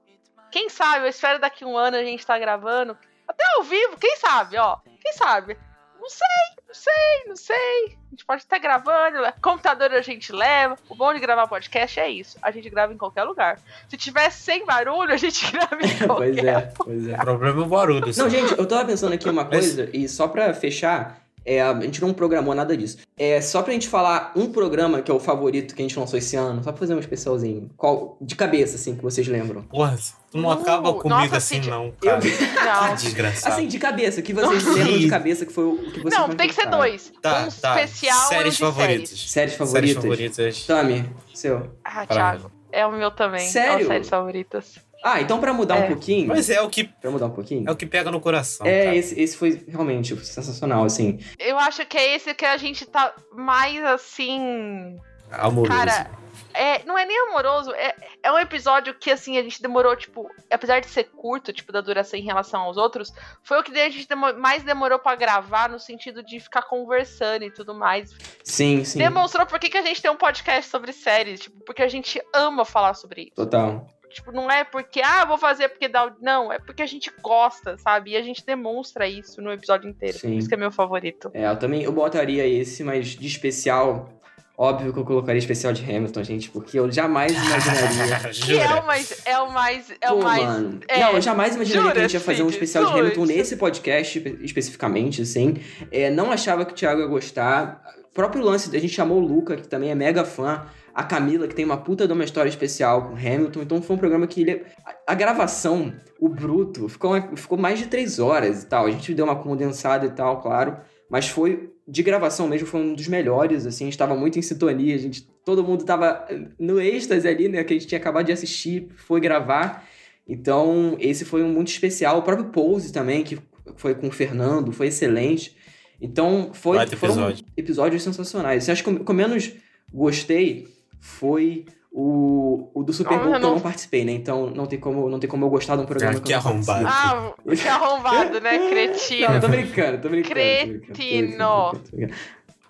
quem 0.53 0.69
sabe, 0.69 1.05
eu 1.05 1.09
espero 1.11 1.40
daqui 1.40 1.65
um 1.65 1.77
ano 1.77 1.97
a 1.97 2.05
gente 2.05 2.24
tá 2.24 2.39
gravando. 2.39 2.97
Até 3.27 3.44
ao 3.57 3.65
vivo, 3.65 3.97
quem 3.98 4.16
sabe, 4.16 4.57
ó. 4.57 4.77
Quem 5.03 5.12
sabe? 5.15 5.59
Não 6.01 6.09
sei, 6.09 6.55
sei, 6.77 7.24
não 7.27 7.36
sei. 7.36 7.97
A 8.07 8.11
gente 8.11 8.24
pode 8.24 8.43
estar 8.43 8.59
gravando, 8.59 9.19
computador 9.43 9.93
a 9.93 10.01
gente 10.01 10.32
leva. 10.32 10.77
O 10.89 10.94
bom 10.94 11.12
de 11.12 11.20
gravar 11.20 11.48
podcast 11.48 11.98
é 11.98 12.09
isso. 12.09 12.39
A 12.40 12.51
gente 12.51 12.70
grava 12.70 12.93
em 12.93 12.97
qualquer 12.97 13.24
lugar. 13.24 13.59
Se 13.89 13.97
tiver 13.97 14.31
sem 14.31 14.65
barulho, 14.65 15.12
a 15.12 15.16
gente 15.16 15.44
grava 15.51 15.77
em 15.82 15.98
qualquer 15.98 16.15
pois 16.15 16.39
é, 16.39 16.73
pois 16.77 17.09
é. 17.09 17.15
O 17.15 17.19
problema 17.19 17.62
é 17.62 17.65
o 17.65 17.69
barulho. 17.69 18.12
Não, 18.16 18.31
gente, 18.31 18.57
eu 18.57 18.66
tava 18.66 18.85
pensando 18.85 19.15
aqui 19.15 19.28
uma 19.28 19.44
coisa, 19.44 19.90
e 19.93 20.09
só 20.09 20.28
pra 20.28 20.55
fechar, 20.55 21.26
é, 21.47 21.62
a 21.62 21.81
gente 21.81 22.02
não 22.02 22.12
programou 22.12 22.55
nada 22.55 22.77
disso. 22.77 22.98
É 23.16 23.40
só 23.40 23.62
pra 23.62 23.73
gente 23.73 23.89
falar 23.89 24.32
um 24.35 24.51
programa 24.51 25.01
que 25.01 25.10
é 25.10 25.14
o 25.14 25.20
favorito 25.20 25.74
que 25.74 25.81
a 25.81 25.85
gente 25.85 25.98
lançou 25.98 26.18
esse 26.18 26.35
ano, 26.36 26.62
só 26.62 26.73
pra 26.73 26.78
fazer 26.81 26.94
um 26.94 26.98
especialzinho. 26.98 27.70
Qual, 27.77 28.18
de 28.20 28.35
cabeça, 28.35 28.74
assim, 28.74 28.97
que 28.97 29.02
vocês 29.02 29.27
lembram. 29.28 29.62
Porra, 29.62 29.97
tu 30.31 30.39
não 30.39 30.48
Uh, 30.48 30.52
acaba 30.52 30.93
comigo 30.94 31.09
nossa, 31.09 31.36
assim, 31.36 31.55
Cid, 31.56 31.70
não, 31.70 31.93
cara. 32.02 32.20
Não. 32.66 32.97
Que 32.97 33.02
desgraçado. 33.05 33.55
Assim, 33.55 33.66
de 33.68 33.78
cabeça, 33.78 34.20
o 34.20 34.23
que 34.23 34.35
vocês 34.35 34.64
lembram 34.66 34.98
de 34.98 35.09
cabeça 35.09 35.47
que 35.47 35.52
foi 35.52 35.64
o 35.64 35.77
que 35.93 36.01
vocês 36.01 36.14
Não, 36.14 36.28
tem 36.31 36.48
que 36.48 36.55
ser 36.55 36.66
dois. 36.68 37.12
Tá, 37.23 37.44
um 37.47 37.60
tá. 37.60 37.81
especial 37.82 38.28
Séries 38.28 38.55
de 38.55 38.60
favoritas. 38.60 39.09
séries. 39.09 39.31
Séries 39.31 39.55
favoritas? 39.55 40.02
Séries 40.02 40.64
favoritas. 40.66 40.66
Tami, 40.66 41.10
seu. 41.32 41.70
Ah, 41.85 42.05
Thiago. 42.06 42.51
É 42.73 42.85
o 42.85 42.93
meu 42.93 43.10
também. 43.10 43.48
Sério? 43.48 43.85
É 43.86 43.89
séries 43.89 44.09
favoritas. 44.09 44.74
Ah, 45.08 45.20
então 45.20 45.38
pra 45.38 45.52
mudar 45.52 45.76
um 45.76 45.84
É. 45.84 45.86
pouquinho. 45.86 46.26
Mas 46.28 46.50
é 46.50 46.60
o 46.60 46.68
que, 46.68 46.84
Pra 46.84 47.10
mudar 47.10 47.26
um 47.26 47.30
pouquinho. 47.30 47.68
é 47.68 47.70
o 47.70 47.76
que 47.76 47.86
pega 47.86 48.10
no 48.10 48.20
coração, 48.20 48.66
É, 48.66 48.84
cara. 48.86 48.96
esse, 48.96 49.20
esse 49.20 49.36
foi 49.36 49.64
realmente 49.68 50.16
sensacional, 50.24 50.84
assim. 50.84 51.20
Eu 51.38 51.58
acho 51.58 51.86
que 51.86 51.96
é 51.96 52.14
esse 52.16 52.34
que 52.34 52.44
a 52.44 52.56
gente 52.56 52.84
tá 52.86 53.14
mais 53.32 53.82
assim. 53.84 54.98
Amoroso. 55.30 55.76
Cara, 55.76 56.10
é, 56.54 56.84
não 56.84 56.96
é 56.96 57.04
nem 57.04 57.18
amoroso, 57.28 57.72
é, 57.74 57.94
é 58.22 58.32
um 58.32 58.38
episódio 58.38 58.94
que, 58.94 59.10
assim, 59.10 59.36
a 59.38 59.42
gente 59.42 59.60
demorou, 59.60 59.94
tipo, 59.96 60.28
apesar 60.50 60.80
de 60.80 60.86
ser 60.88 61.04
curto, 61.04 61.52
tipo, 61.52 61.72
da 61.72 61.80
duração 61.80 62.18
em 62.18 62.22
relação 62.24 62.60
aos 62.62 62.76
outros, 62.76 63.12
foi 63.42 63.58
o 63.58 63.62
que 63.62 63.72
a 63.78 63.88
gente 63.90 64.08
demo- 64.08 64.32
mais 64.34 64.62
demorou 64.62 64.98
pra 64.98 65.14
gravar, 65.16 65.68
no 65.68 65.78
sentido 65.80 66.22
de 66.22 66.38
ficar 66.40 66.62
conversando 66.62 67.44
e 67.44 67.50
tudo 67.50 67.74
mais. 67.74 68.10
Sim, 68.44 68.84
sim. 68.84 68.98
Demonstrou 68.98 69.44
por 69.46 69.58
que, 69.58 69.68
que 69.68 69.78
a 69.78 69.82
gente 69.82 70.00
tem 70.00 70.10
um 70.10 70.16
podcast 70.16 70.70
sobre 70.70 70.92
séries, 70.92 71.40
tipo, 71.40 71.58
porque 71.64 71.82
a 71.82 71.88
gente 71.88 72.20
ama 72.32 72.64
falar 72.64 72.94
sobre 72.94 73.22
isso. 73.22 73.34
Total. 73.34 73.86
Tipo, 74.10 74.32
não 74.32 74.50
é 74.50 74.64
porque, 74.64 75.00
ah, 75.02 75.24
vou 75.24 75.36
fazer 75.38 75.68
porque 75.68 75.88
dá. 75.88 76.06
o- 76.06 76.12
Não, 76.20 76.52
é 76.52 76.58
porque 76.58 76.82
a 76.82 76.86
gente 76.86 77.12
gosta, 77.22 77.76
sabe? 77.78 78.12
E 78.12 78.16
a 78.16 78.22
gente 78.22 78.44
demonstra 78.44 79.06
isso 79.08 79.42
no 79.42 79.52
episódio 79.52 79.88
inteiro. 79.90 80.18
Sim. 80.18 80.28
Por 80.32 80.38
isso 80.38 80.48
que 80.48 80.54
é 80.54 80.58
meu 80.58 80.70
favorito. 80.72 81.30
É, 81.34 81.46
eu 81.46 81.56
também 81.56 81.82
eu 81.82 81.92
botaria 81.92 82.46
esse, 82.46 82.82
mas 82.82 83.08
de 83.08 83.26
especial, 83.26 84.08
óbvio 84.56 84.92
que 84.92 84.98
eu 84.98 85.04
colocaria 85.04 85.38
especial 85.38 85.72
de 85.72 85.82
Hamilton, 85.84 86.24
gente, 86.24 86.50
porque 86.50 86.78
eu 86.78 86.90
jamais 86.90 87.32
imaginaria. 87.36 88.30
Que 88.30 88.58
é 88.58 88.66
Jura? 88.68 88.80
o 88.80 88.86
mais. 88.86 89.22
É 89.26 89.38
o 89.38 89.50
mais. 89.52 89.90
É 90.00 90.08
Pô, 90.08 90.14
o 90.14 90.22
mais. 90.22 90.42
mano. 90.44 90.80
é. 90.88 91.00
Não, 91.00 91.12
eu 91.12 91.20
jamais 91.20 91.54
imaginaria 91.56 91.92
que 91.92 91.98
a 91.98 92.02
gente 92.02 92.14
ia 92.14 92.20
Jura, 92.20 92.32
fazer 92.32 92.42
um 92.42 92.48
especial 92.48 92.84
de 92.84 92.90
Jura? 92.92 93.02
Hamilton 93.02 93.24
nesse 93.26 93.56
podcast 93.56 94.18
espe- 94.18 94.38
especificamente, 94.42 95.22
assim. 95.22 95.56
É, 95.90 96.08
não 96.10 96.32
achava 96.32 96.64
que 96.64 96.72
o 96.72 96.74
Thiago 96.74 97.00
ia 97.02 97.06
gostar. 97.06 97.82
Próprio 98.16 98.43
lance, 98.43 98.74
a 98.74 98.80
gente 98.80 98.94
chamou 98.94 99.18
o 99.18 99.20
Luca, 99.20 99.59
que 99.59 99.68
também 99.68 99.90
é 99.90 99.94
mega 99.94 100.24
fã. 100.24 100.64
A 100.94 101.05
Camila, 101.05 101.47
que 101.47 101.55
tem 101.55 101.66
uma 101.66 101.76
puta 101.76 102.06
de 102.06 102.12
uma 102.14 102.24
história 102.24 102.48
especial 102.48 103.10
com 103.10 103.14
Hamilton. 103.14 103.60
Então 103.60 103.82
foi 103.82 103.94
um 103.94 103.98
programa 103.98 104.26
que 104.26 104.40
ele. 104.40 104.62
A, 105.06 105.14
gravação, 105.14 105.93
o 106.18 106.26
bruto, 106.26 106.88
ficou, 106.88 107.12
ficou 107.36 107.59
mais 107.59 107.78
de 107.78 107.88
três 107.88 108.18
horas 108.18 108.62
e 108.62 108.66
tal. 108.66 108.86
A 108.86 108.90
gente 108.90 109.12
deu 109.12 109.26
uma 109.26 109.36
condensada 109.36 110.06
e 110.06 110.10
tal, 110.10 110.40
claro. 110.40 110.78
Mas 111.10 111.28
foi. 111.28 111.70
De 111.86 112.02
gravação 112.02 112.48
mesmo, 112.48 112.66
foi 112.66 112.80
um 112.80 112.94
dos 112.94 113.06
melhores, 113.06 113.66
assim. 113.66 113.84
A 113.84 113.88
gente 113.88 113.98
tava 113.98 114.16
muito 114.16 114.38
em 114.38 114.43
sintonia. 114.43 114.94
A 114.94 114.98
gente, 114.98 115.28
todo 115.44 115.62
mundo 115.62 115.84
tava 115.84 116.26
no 116.59 116.80
êxtase 116.80 117.28
ali, 117.28 117.51
né? 117.51 117.62
Que 117.64 117.74
a 117.74 117.76
gente 117.76 117.86
tinha 117.86 118.01
acabado 118.01 118.24
de 118.24 118.32
assistir, 118.32 118.88
foi 118.97 119.20
gravar. 119.20 119.86
Então, 120.26 120.97
esse 120.98 121.26
foi 121.26 121.43
um 121.43 121.52
muito 121.52 121.68
especial. 121.68 122.16
O 122.16 122.22
próprio 122.22 122.48
Pose 122.48 122.90
também, 122.90 123.22
que 123.22 123.38
foi 123.76 123.94
com 123.94 124.09
o 124.09 124.10
Fernando, 124.10 124.72
foi 124.72 124.86
excelente. 124.86 125.55
Então, 126.01 126.51
foi, 126.52 126.77
Baita 126.77 126.97
foram 126.97 127.14
episódio. 127.14 127.44
episódios 127.56 128.02
sensacionais. 128.02 128.68
Eu 128.68 128.73
acho 128.73 128.85
que 128.85 128.90
o 128.90 129.05
que 129.05 129.10
eu 129.10 129.14
menos 129.14 129.52
gostei 129.93 130.68
foi 131.01 131.64
o, 131.90 132.70
o 132.74 132.82
do 132.82 132.93
Super 132.93 133.18
Bowl, 133.18 133.31
que 133.31 133.36
eu 133.36 133.40
não- 133.40 133.60
participei, 133.60 134.05
né? 134.05 134.12
Então, 134.12 134.51
não 134.51 134.66
tem 134.66 134.78
como, 134.78 135.09
não 135.09 135.18
tem 135.18 135.28
como 135.31 135.47
eu 135.47 135.51
gostar 135.51 135.77
de 135.77 135.82
um 135.82 135.86
programa 135.86 136.18
Ah, 136.18 136.20
que 136.20 136.27
que 136.27 136.32
eu 136.32 136.39
não 136.43 136.48
arrombado. 136.51 136.86
Ah, 136.86 137.32
que 137.56 137.68
arrombado, 137.68 138.40
né? 138.40 138.68
Cretino. 138.68 139.28
Não, 139.28 139.35
eu 139.36 139.40
tô 139.40 139.48
brincando, 139.48 140.02
tô 140.02 140.09
brincando. 140.10 140.35
Cretino. 140.35 141.73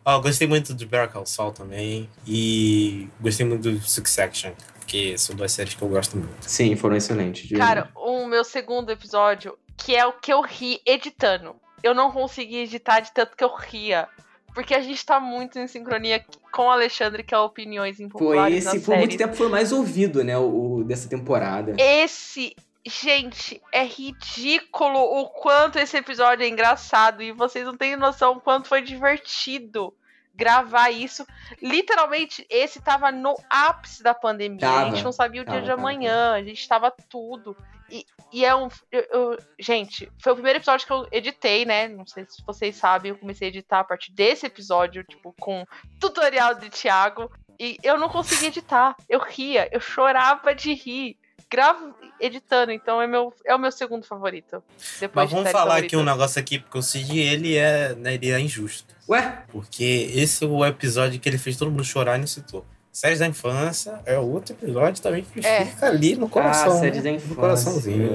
Ó, 0.05 0.21
gostei 0.21 0.47
muito 0.47 0.73
do 0.73 0.87
Better 0.87 1.11
Call 1.11 1.27
Saul 1.27 1.51
também. 1.51 2.09
E 2.25 3.09
gostei 3.21 3.45
muito 3.45 3.69
do 3.73 3.81
Succession, 3.81 4.53
que 4.87 5.19
são 5.19 5.35
duas 5.35 5.51
séries 5.51 5.75
que 5.75 5.83
eu 5.83 5.89
gosto 5.89 6.17
muito. 6.17 6.33
Sim, 6.43 6.77
foram 6.77 6.95
excelentes. 6.95 7.51
Cara, 7.59 7.91
o 7.97 8.25
meu 8.27 8.45
segundo 8.45 8.91
episódio, 8.93 9.59
que 9.77 9.97
é 9.97 10.07
o 10.07 10.13
que 10.13 10.33
eu 10.33 10.41
ri 10.43 10.81
editando. 10.87 11.57
Eu 11.83 11.95
não 11.95 12.11
consegui 12.11 12.59
editar 12.59 13.01
de 13.01 13.13
tanto 13.13 13.37
que 13.37 13.45
eu 13.45 13.55
ria. 13.55 14.09
Porque 14.55 14.75
a 14.75 14.81
gente 14.81 15.05
tá 15.05 15.21
muito 15.21 15.59
em 15.59 15.67
sincronia 15.67 16.25
com 16.51 16.63
o 16.63 16.71
Alexandre, 16.71 17.23
que 17.23 17.35
é 17.35 17.39
Opiniões 17.39 17.99
Foi 17.99 18.07
Impopulares 18.07 18.65
esse, 18.65 18.79
na 18.79 18.83
por 18.83 18.97
muito 18.97 19.17
tempo 19.17 19.35
foi 19.35 19.49
o 19.49 19.51
mais 19.51 19.71
ouvido, 19.71 20.25
né? 20.25 20.39
O, 20.39 20.77
o 20.77 20.85
dessa 20.85 21.07
temporada. 21.11 21.77
Esse, 21.79 22.57
gente, 22.87 23.61
é 23.71 23.85
ridículo 23.85 24.99
o 24.99 25.29
quanto 25.29 25.79
esse 25.79 25.99
episódio 25.99 26.43
é 26.43 26.49
engraçado. 26.49 27.23
E 27.23 27.33
vocês 27.33 27.67
não 27.67 27.77
têm 27.77 27.97
noção 27.97 28.33
o 28.33 28.41
quanto 28.41 28.69
foi 28.69 28.81
divertido 28.81 29.93
gravar 30.37 30.91
isso. 30.91 31.27
Literalmente, 31.63 32.47
esse 32.49 32.81
tava 32.81 33.11
no 33.11 33.35
ápice 33.49 34.03
da 34.03 34.15
pandemia. 34.15 34.69
a 34.69 34.73
Tava, 34.73 34.91
gente 34.91 35.05
não 35.05 35.13
sabia 35.13 35.43
o 35.43 35.45
dia 35.45 35.55
tava, 35.55 35.63
de 35.63 35.69
tava, 35.69 35.81
amanhã, 35.81 36.33
a 36.33 36.43
gente 36.43 36.69
tava 36.69 36.91
tudo. 36.91 37.57
E, 37.91 38.05
e 38.33 38.45
é 38.45 38.55
um. 38.55 38.69
eu- 38.91 39.07
eu- 39.13 39.39
gente, 39.59 40.11
foi 40.21 40.33
o 40.33 40.37
primeiro 40.37 40.59
episódio 40.59 40.87
que 40.87 40.93
eu 40.93 41.07
editei, 41.13 41.65
né? 41.65 41.89
Não 41.89 42.07
sei 42.07 42.25
se 42.29 42.43
vocês 42.47 42.77
sabem, 42.77 43.11
eu 43.11 43.19
comecei 43.19 43.49
a 43.49 43.51
editar 43.51 43.81
a 43.81 43.85
partir 43.85 44.13
desse 44.13 44.47
episódio, 44.47 45.05
tipo, 45.05 45.35
com 45.41 45.65
tutorial 46.01 46.55
de 46.55 46.69
Thiago. 46.71 47.31
E 47.59 47.79
eu 47.83 47.97
não 47.99 48.09
conseguia 48.09 48.49
editar. 48.49 48.95
Eu 49.09 49.21
ria, 49.21 49.69
eu 49.73 49.81
chorava 49.81 50.55
de 50.55 50.75
rir. 50.75 51.17
Gravo 51.49 51.95
editando, 52.21 52.73
então 52.73 53.01
é, 53.01 53.07
meu, 53.07 53.33
é 53.45 53.55
o 53.55 53.59
meu 53.59 53.71
segundo 53.71 54.05
favorito. 54.05 54.61
Depois 54.99 55.27
Mas 55.27 55.31
vamos 55.31 55.51
falar 55.53 55.77
aqui 55.77 55.97
um 55.97 56.03
negócio 56.03 56.41
aqui, 56.41 56.59
porque 56.59 56.77
o 56.77 56.83
Cid, 56.83 57.17
ele 57.17 57.55
é, 57.55 57.95
né, 57.95 58.15
ele 58.15 58.33
é 58.33 58.41
injusto. 58.41 58.93
Ué? 59.09 59.45
Porque 59.49 60.11
esse 60.13 60.43
é 60.45 60.47
o 60.49 60.67
episódio 60.67 61.21
que 61.21 61.29
ele 61.29 61.39
fez 61.39 61.57
todo 61.57 61.71
mundo 61.71 61.85
chorar 61.85 62.17
e 62.17 62.19
não 62.19 62.27
citou. 62.27 62.67
Séries 62.97 63.19
da 63.19 63.27
infância 63.27 64.01
é 64.07 64.19
outro 64.19 64.55
episódio 64.55 65.03
também 65.03 65.23
que 65.23 65.47
É. 65.47 65.67
fica 65.67 65.87
ali 65.87 66.17
no 66.17 66.31
coração. 66.31 66.73
ah, 66.73 66.81
séries 66.81 66.97
né? 66.97 67.03
da 67.03 67.11
infância. 67.11 67.29
No 67.29 67.37
coraçãozinho. 67.37 68.15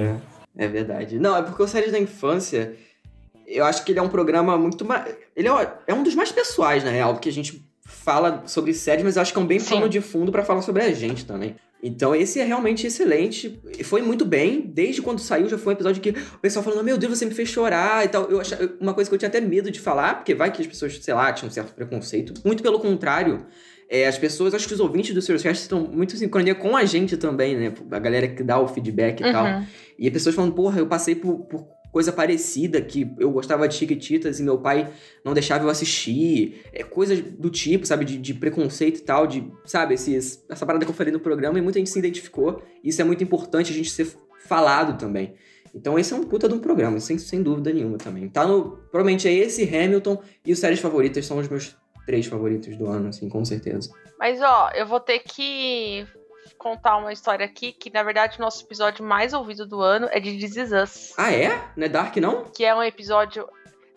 É. 0.58 0.64
É 0.66 0.68
verdade. 0.68 1.20
Não, 1.20 1.38
é 1.38 1.44
porque 1.44 1.62
o 1.62 1.68
Séries 1.68 1.92
da 1.92 2.00
Infância, 2.00 2.76
eu 3.46 3.64
acho 3.64 3.86
que 3.86 3.92
ele 3.92 4.00
é 4.00 4.02
um 4.02 4.10
programa 4.10 4.58
muito 4.58 4.84
mais. 4.84 5.14
Ele 5.36 5.48
é, 5.48 5.74
é 5.86 5.94
um 5.94 6.02
dos 6.02 6.16
mais 6.16 6.32
pessoais, 6.32 6.84
na 6.84 6.90
real, 6.90 7.14
porque 7.14 7.30
a 7.30 7.32
gente 7.32 7.64
fala 7.86 8.42
sobre 8.48 8.74
séries, 8.74 9.04
mas 9.04 9.18
eu 9.18 9.22
acho 9.22 9.32
que 9.32 9.38
é 9.38 9.42
um 9.42 9.46
bem 9.46 9.60
Sim. 9.60 9.70
plano 9.70 9.88
de 9.88 10.02
fundo 10.02 10.32
pra 10.32 10.44
falar 10.44 10.64
sobre 10.64 10.82
a 10.82 10.92
gente 10.92 11.26
também. 11.26 11.56
Então 11.84 12.16
esse 12.16 12.40
é 12.40 12.44
realmente 12.44 12.86
excelente. 12.88 13.62
E 13.78 13.84
Foi 13.84 14.02
muito 14.02 14.26
bem. 14.26 14.62
Desde 14.62 15.02
quando 15.02 15.20
saiu, 15.20 15.48
já 15.48 15.60
foi 15.60 15.74
um 15.74 15.76
episódio 15.76 16.02
que 16.02 16.10
o 16.10 16.40
pessoal 16.40 16.64
falando: 16.66 16.84
Meu 16.84 16.98
Deus, 16.98 17.18
você 17.18 17.26
me 17.26 17.36
fez 17.36 17.50
chorar 17.50 18.04
e 18.04 18.08
tal. 18.08 18.24
Eu 18.32 18.42
achava, 18.42 18.68
uma 18.80 18.96
coisa 18.96 19.10
que 19.10 19.14
eu 19.14 19.20
tinha 19.20 19.30
até 19.30 19.40
medo 19.40 19.70
de 19.70 19.80
falar, 19.80 20.16
porque 20.16 20.34
vai 20.34 20.52
que 20.52 20.62
as 20.62 20.68
pessoas, 20.68 20.98
sei 21.02 21.14
lá, 21.14 21.32
tinham 21.34 21.50
um 21.50 21.54
certo 21.54 21.74
preconceito. 21.74 22.34
Muito 22.44 22.64
pelo 22.64 22.80
contrário. 22.80 23.46
É, 23.94 24.08
as 24.08 24.18
pessoas, 24.18 24.54
acho 24.54 24.66
que 24.70 24.74
os 24.74 24.80
ouvintes 24.80 25.14
do 25.14 25.22
Serious 25.22 25.44
Cast 25.44 25.64
estão 25.64 25.82
muito 25.82 26.16
em 26.16 26.18
sincronia 26.18 26.56
com 26.56 26.78
a 26.78 26.86
gente 26.86 27.18
também, 27.18 27.58
né? 27.58 27.74
A 27.92 28.00
galera 28.00 28.26
que 28.26 28.42
dá 28.42 28.58
o 28.58 28.66
feedback 28.66 29.20
e 29.20 29.30
tal. 29.34 29.46
Uhum. 29.46 29.66
E 30.00 30.08
as 30.08 30.14
pessoas 30.14 30.34
falando, 30.34 30.54
porra, 30.54 30.80
eu 30.80 30.88
passei 30.88 31.14
por, 31.14 31.40
por 31.40 31.68
coisa 31.92 32.10
parecida, 32.10 32.82
que 32.82 33.12
eu 33.20 33.30
gostava 33.32 33.68
de 33.68 33.76
Chiquititas 33.76 34.40
e 34.40 34.44
meu 34.44 34.60
pai 34.60 34.90
não 35.26 35.34
deixava 35.34 35.66
eu 35.66 35.70
assistir. 35.70 36.62
É, 36.72 36.84
coisas 36.84 37.20
do 37.20 37.50
tipo, 37.50 37.86
sabe, 37.86 38.06
de, 38.06 38.18
de 38.18 38.34
preconceito 38.34 39.00
e 39.00 39.02
tal, 39.02 39.28
de, 39.28 39.46
sabe, 39.66 39.96
esses, 39.96 40.42
essa 40.50 40.66
parada 40.66 40.86
que 40.86 40.92
eu 40.92 40.96
falei 40.96 41.12
no 41.12 41.20
programa 41.20 41.60
e 41.60 41.62
muita 41.62 41.78
gente 41.78 41.90
se 41.90 42.00
identificou. 42.00 42.64
Isso 42.82 43.02
é 43.02 43.04
muito 43.04 43.22
importante 43.22 43.74
a 43.74 43.76
gente 43.76 43.90
ser 43.90 44.08
falado 44.46 44.98
também. 44.98 45.34
Então 45.76 46.00
esse 46.00 46.14
é 46.14 46.16
um 46.16 46.24
puta 46.24 46.48
de 46.48 46.56
um 46.56 46.60
programa, 46.60 46.98
sem, 47.02 47.18
sem 47.18 47.44
dúvida 47.44 47.74
nenhuma 47.74 47.98
também. 47.98 48.30
Tá 48.30 48.48
no. 48.48 48.78
Provavelmente 48.90 49.28
é 49.28 49.34
esse, 49.34 49.64
Hamilton 49.64 50.22
e 50.46 50.54
os 50.54 50.60
séries 50.60 50.80
favoritas 50.80 51.26
são 51.26 51.38
os 51.38 51.50
meus 51.50 51.76
três 52.06 52.26
favoritos 52.26 52.76
do 52.78 52.88
ano, 52.88 53.10
assim, 53.10 53.28
com 53.30 53.44
certeza. 53.46 53.92
Mas 54.20 54.42
ó, 54.42 54.70
eu 54.74 54.86
vou 54.86 55.00
ter 55.00 55.20
que 55.20 56.06
contar 56.58 56.98
uma 56.98 57.12
história 57.12 57.46
aqui 57.46 57.72
que 57.72 57.90
na 57.92 58.04
verdade 58.04 58.38
o 58.38 58.42
nosso 58.42 58.64
episódio 58.64 59.04
mais 59.04 59.34
ouvido 59.34 59.66
do 59.66 59.82
ano 59.82 60.08
é 60.12 60.20
de 60.20 60.38
This 60.38 60.58
Is 60.58 60.72
Us, 60.72 61.14
Ah, 61.18 61.32
é? 61.34 61.50
Não 61.76 61.86
é 61.86 61.90
Dark, 61.90 62.16
não? 62.18 62.46
que 62.46 62.64
é 62.64 62.74
um 62.76 62.84
episódio 62.84 63.48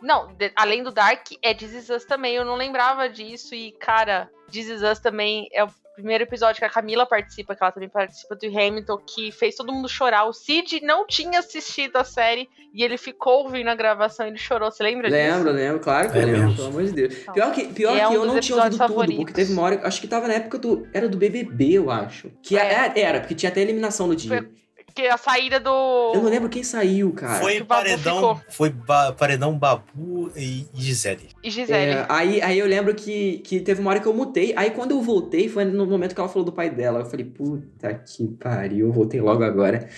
não, 0.00 0.32
de- 0.34 0.52
além 0.54 0.82
do 0.82 0.90
Dark, 0.90 1.26
é 1.42 1.54
This 1.54 1.72
Is 1.72 1.88
Us 1.90 2.04
também. 2.04 2.34
Eu 2.34 2.44
não 2.44 2.56
lembrava 2.56 3.08
disso 3.08 3.54
e, 3.54 3.72
cara, 3.72 4.30
This 4.50 4.68
Is 4.68 4.82
Us 4.82 4.98
também 4.98 5.48
é 5.52 5.64
o 5.64 5.68
primeiro 5.94 6.24
episódio 6.24 6.58
que 6.58 6.64
a 6.64 6.70
Camila 6.70 7.06
participa, 7.06 7.54
que 7.54 7.62
ela 7.62 7.72
também 7.72 7.88
participa 7.88 8.34
do 8.34 8.46
Hamilton, 8.46 8.98
que 8.98 9.30
fez 9.32 9.54
todo 9.54 9.72
mundo 9.72 9.88
chorar. 9.88 10.24
O 10.24 10.32
Cid 10.32 10.80
não 10.82 11.06
tinha 11.06 11.38
assistido 11.38 11.96
a 11.96 12.04
série 12.04 12.48
e 12.74 12.82
ele 12.82 12.98
ficou 12.98 13.44
ouvindo 13.44 13.68
a 13.68 13.74
gravação 13.74 14.26
e 14.26 14.30
ele 14.30 14.38
chorou. 14.38 14.70
Você 14.70 14.82
lembra 14.82 15.08
disso? 15.08 15.20
Lembro, 15.22 15.52
lembro, 15.52 15.80
claro 15.80 16.10
que 16.10 16.18
É 16.18 16.22
eu 16.22 16.26
lembro, 16.26 16.40
mesmo. 16.42 16.56
pelo 16.56 16.68
amor 16.68 16.82
de 16.84 16.92
Deus. 16.92 17.14
Então, 17.22 17.34
Pior 17.34 17.52
que, 17.52 17.64
pior 17.68 17.96
é 17.96 18.00
que 18.00 18.06
um 18.06 18.12
eu 18.14 18.24
dos 18.24 18.34
não 18.34 18.40
tinha 18.40 18.56
ouvido 18.56 18.74
episódios 18.74 18.76
tudo, 18.78 18.88
favoritos. 18.88 19.16
porque 19.24 19.32
teve 19.32 19.52
uma 19.52 19.62
hora, 19.62 19.80
acho 19.86 20.00
que 20.00 20.06
tava 20.08 20.26
na 20.28 20.34
época 20.34 20.58
do, 20.58 20.88
era 20.92 21.08
do 21.08 21.16
BBB, 21.16 21.72
eu 21.74 21.90
acho. 21.90 22.30
Que 22.42 22.56
É. 22.58 22.72
era, 22.72 22.98
era, 22.98 23.20
porque 23.20 23.34
tinha 23.34 23.50
até 23.50 23.60
eliminação 23.60 24.06
no 24.06 24.16
dia. 24.16 24.38
Foi- 24.38 24.63
que 24.94 25.02
a 25.08 25.16
saída 25.16 25.58
do. 25.58 26.12
Eu 26.14 26.22
não 26.22 26.30
lembro 26.30 26.48
quem 26.48 26.62
saiu, 26.62 27.12
cara. 27.12 27.40
Foi 27.40 27.60
o 27.60 27.66
paredão, 27.66 28.14
ficou. 28.16 28.40
foi 28.48 28.70
ba- 28.70 29.12
paredão 29.12 29.58
Babu 29.58 30.30
e 30.36 30.66
Gisele. 30.74 31.28
E 31.42 31.50
Gisele. 31.50 31.92
É, 31.92 32.06
aí, 32.08 32.40
aí 32.40 32.58
eu 32.58 32.66
lembro 32.66 32.94
que, 32.94 33.38
que 33.38 33.60
teve 33.60 33.80
uma 33.80 33.90
hora 33.90 34.00
que 34.00 34.06
eu 34.06 34.14
mutei. 34.14 34.52
Aí 34.56 34.70
quando 34.70 34.92
eu 34.92 35.02
voltei, 35.02 35.48
foi 35.48 35.64
no 35.64 35.84
momento 35.86 36.14
que 36.14 36.20
ela 36.20 36.28
falou 36.28 36.44
do 36.44 36.52
pai 36.52 36.70
dela. 36.70 37.00
Eu 37.00 37.06
falei, 37.06 37.26
puta 37.26 37.92
que 37.94 38.26
pariu, 38.28 38.86
eu 38.86 38.92
voltei 38.92 39.20
logo 39.20 39.42
agora. 39.42 39.88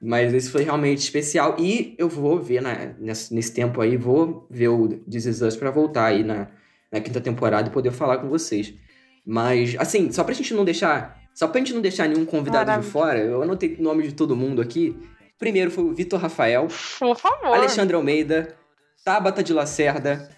Mas 0.00 0.32
esse 0.34 0.50
foi 0.50 0.62
realmente 0.62 0.98
especial. 0.98 1.56
E 1.58 1.94
eu 1.98 2.08
vou 2.08 2.38
ver 2.40 2.60
na, 2.62 2.92
nesse, 2.98 3.34
nesse 3.34 3.52
tempo 3.52 3.80
aí, 3.80 3.96
vou 3.96 4.46
ver 4.50 4.68
o 4.68 4.88
This 5.10 5.24
Is 5.26 5.40
Us 5.42 5.56
pra 5.56 5.70
voltar 5.70 6.04
aí 6.06 6.22
na, 6.22 6.48
na 6.92 7.00
quinta 7.00 7.20
temporada 7.20 7.68
e 7.68 7.72
poder 7.72 7.90
falar 7.92 8.18
com 8.18 8.28
vocês. 8.28 8.72
Mas, 9.24 9.74
assim, 9.78 10.12
só 10.12 10.22
pra 10.22 10.34
gente 10.34 10.54
não 10.54 10.64
deixar. 10.64 11.18
Só 11.36 11.46
pra 11.46 11.58
gente 11.58 11.74
não 11.74 11.82
deixar 11.82 12.08
nenhum 12.08 12.24
convidado 12.24 12.64
de 12.64 12.70
Maravilha. 12.70 12.90
fora, 12.90 13.18
eu 13.18 13.42
anotei 13.42 13.76
o 13.78 13.82
nome 13.82 14.04
de 14.04 14.14
todo 14.14 14.34
mundo 14.34 14.62
aqui. 14.62 14.96
Primeiro 15.38 15.70
foi 15.70 15.84
o 15.84 15.92
Vitor 15.92 16.18
Rafael. 16.18 16.66
Por 16.98 17.14
favor. 17.14 17.54
Alexandre 17.54 17.94
Almeida, 17.94 18.56
Tabata 19.04 19.42
de 19.42 19.52
Lacerda, 19.52 20.30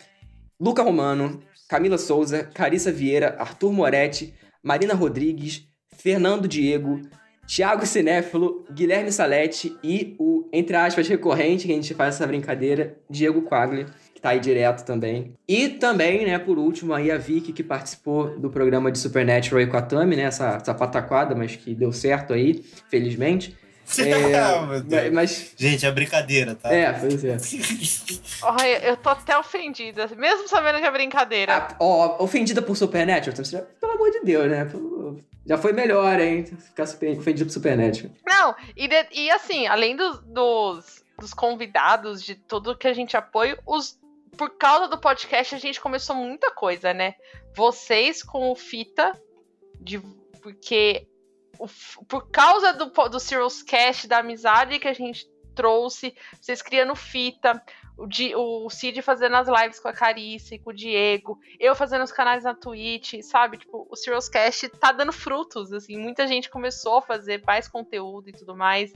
Luca 0.60 0.82
Romano, 0.82 1.40
Camila 1.68 1.96
Souza, 1.96 2.42
Carissa 2.52 2.90
Vieira, 2.90 3.36
Arthur 3.38 3.72
Moretti, 3.72 4.34
Marina 4.60 4.92
Rodrigues, 4.92 5.68
Fernando 5.96 6.48
Diego, 6.48 7.00
Thiago 7.46 7.86
Cinéfilo, 7.86 8.64
Guilherme 8.72 9.12
Salete 9.12 9.76
e 9.84 10.16
o, 10.18 10.48
entre 10.52 10.74
aspas, 10.74 11.06
recorrente 11.06 11.66
que 11.66 11.72
a 11.72 11.76
gente 11.76 11.94
faz 11.94 12.16
essa 12.16 12.26
brincadeira, 12.26 12.98
Diego 13.08 13.42
Quagli, 13.42 13.86
que 14.18 14.22
tá 14.22 14.30
aí 14.30 14.40
direto 14.40 14.84
também. 14.84 15.32
E 15.46 15.68
também, 15.68 16.26
né, 16.26 16.38
por 16.40 16.58
último, 16.58 16.92
aí 16.92 17.08
a 17.08 17.16
Vicky, 17.16 17.52
que 17.52 17.62
participou 17.62 18.36
do 18.38 18.50
programa 18.50 18.90
de 18.90 18.98
Supernatural 18.98 19.60
aí 19.60 19.66
com 19.68 19.76
a 19.76 19.82
Tami, 19.82 20.16
né, 20.16 20.24
essa, 20.24 20.56
essa 20.60 20.74
pataquada, 20.74 21.36
mas 21.36 21.54
que 21.54 21.72
deu 21.72 21.92
certo 21.92 22.32
aí, 22.32 22.64
felizmente. 22.90 23.56
Meu 23.96 24.80
Deus. 24.82 25.02
É, 25.04 25.08
mas, 25.10 25.54
Gente, 25.56 25.86
é 25.86 25.90
brincadeira, 25.92 26.54
tá? 26.56 26.70
é, 26.74 26.92
pois 26.92 27.24
é. 27.24 27.36
Olha, 28.42 28.84
eu 28.84 28.96
tô 28.96 29.08
até 29.08 29.38
ofendida, 29.38 30.08
mesmo 30.16 30.48
sabendo 30.48 30.80
que 30.80 30.86
é 30.86 30.90
brincadeira. 30.90 31.54
Ah, 31.56 31.76
ó, 31.78 32.22
ofendida 32.22 32.60
por 32.60 32.76
Supernatural? 32.76 33.36
Pelo 33.80 33.92
amor 33.92 34.10
de 34.10 34.20
Deus, 34.24 34.50
né? 34.50 34.68
Já 35.46 35.56
foi 35.56 35.72
melhor, 35.72 36.20
hein? 36.20 36.44
Ficar 36.44 36.86
super- 36.86 37.16
ofendido 37.18 37.46
por 37.46 37.52
Supernatural. 37.52 38.10
Não, 38.26 38.54
e, 38.76 38.86
de- 38.88 39.06
e 39.12 39.30
assim, 39.30 39.66
além 39.66 39.96
dos, 39.96 40.18
dos, 40.26 41.02
dos 41.18 41.32
convidados, 41.32 42.22
de 42.22 42.34
tudo 42.34 42.76
que 42.76 42.86
a 42.86 42.92
gente 42.92 43.16
apoia, 43.16 43.58
os, 43.66 43.98
por 44.36 44.56
causa 44.56 44.88
do 44.88 44.98
podcast 44.98 45.54
a 45.54 45.58
gente 45.58 45.80
começou 45.80 46.14
muita 46.16 46.50
coisa, 46.50 46.92
né? 46.92 47.14
Vocês 47.56 48.22
com 48.22 48.50
o 48.50 48.54
Fita, 48.54 49.12
de, 49.80 50.00
porque 50.42 51.06
o 51.58 51.66
por 52.08 52.30
causa 52.30 52.72
do, 52.72 52.86
do 52.86 53.18
Cyril's 53.20 53.62
Cast, 53.62 54.06
da 54.06 54.18
amizade 54.18 54.78
que 54.78 54.88
a 54.88 54.92
gente 54.92 55.26
trouxe, 55.54 56.14
vocês 56.40 56.62
criando 56.62 56.94
Fita, 56.94 57.60
o, 57.96 58.06
Di- 58.06 58.34
o 58.36 58.70
Cid 58.70 59.02
fazendo 59.02 59.34
as 59.34 59.48
lives 59.48 59.80
com 59.80 59.88
a 59.88 59.92
Carice, 59.92 60.60
com 60.60 60.70
o 60.70 60.72
Diego, 60.72 61.36
eu 61.58 61.74
fazendo 61.74 62.04
os 62.04 62.12
canais 62.12 62.44
na 62.44 62.54
Twitch, 62.54 63.14
sabe? 63.22 63.58
Tipo, 63.58 63.88
o 63.90 63.96
Cyril's 63.96 64.28
Cast 64.28 64.68
tá 64.68 64.92
dando 64.92 65.12
frutos, 65.12 65.72
assim, 65.72 65.96
muita 65.98 66.28
gente 66.28 66.48
começou 66.48 66.98
a 66.98 67.02
fazer 67.02 67.42
mais 67.44 67.66
conteúdo 67.66 68.28
e 68.28 68.32
tudo 68.32 68.54
mais. 68.54 68.92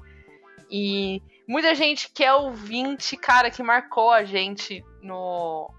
E 0.70 1.20
muita 1.48 1.74
gente 1.74 2.10
que 2.14 2.22
é 2.24 2.32
ouvinte, 2.34 3.16
cara, 3.16 3.50
que 3.50 3.62
marcou 3.62 4.10
a 4.10 4.24
gente 4.24 4.82
no 5.02 5.70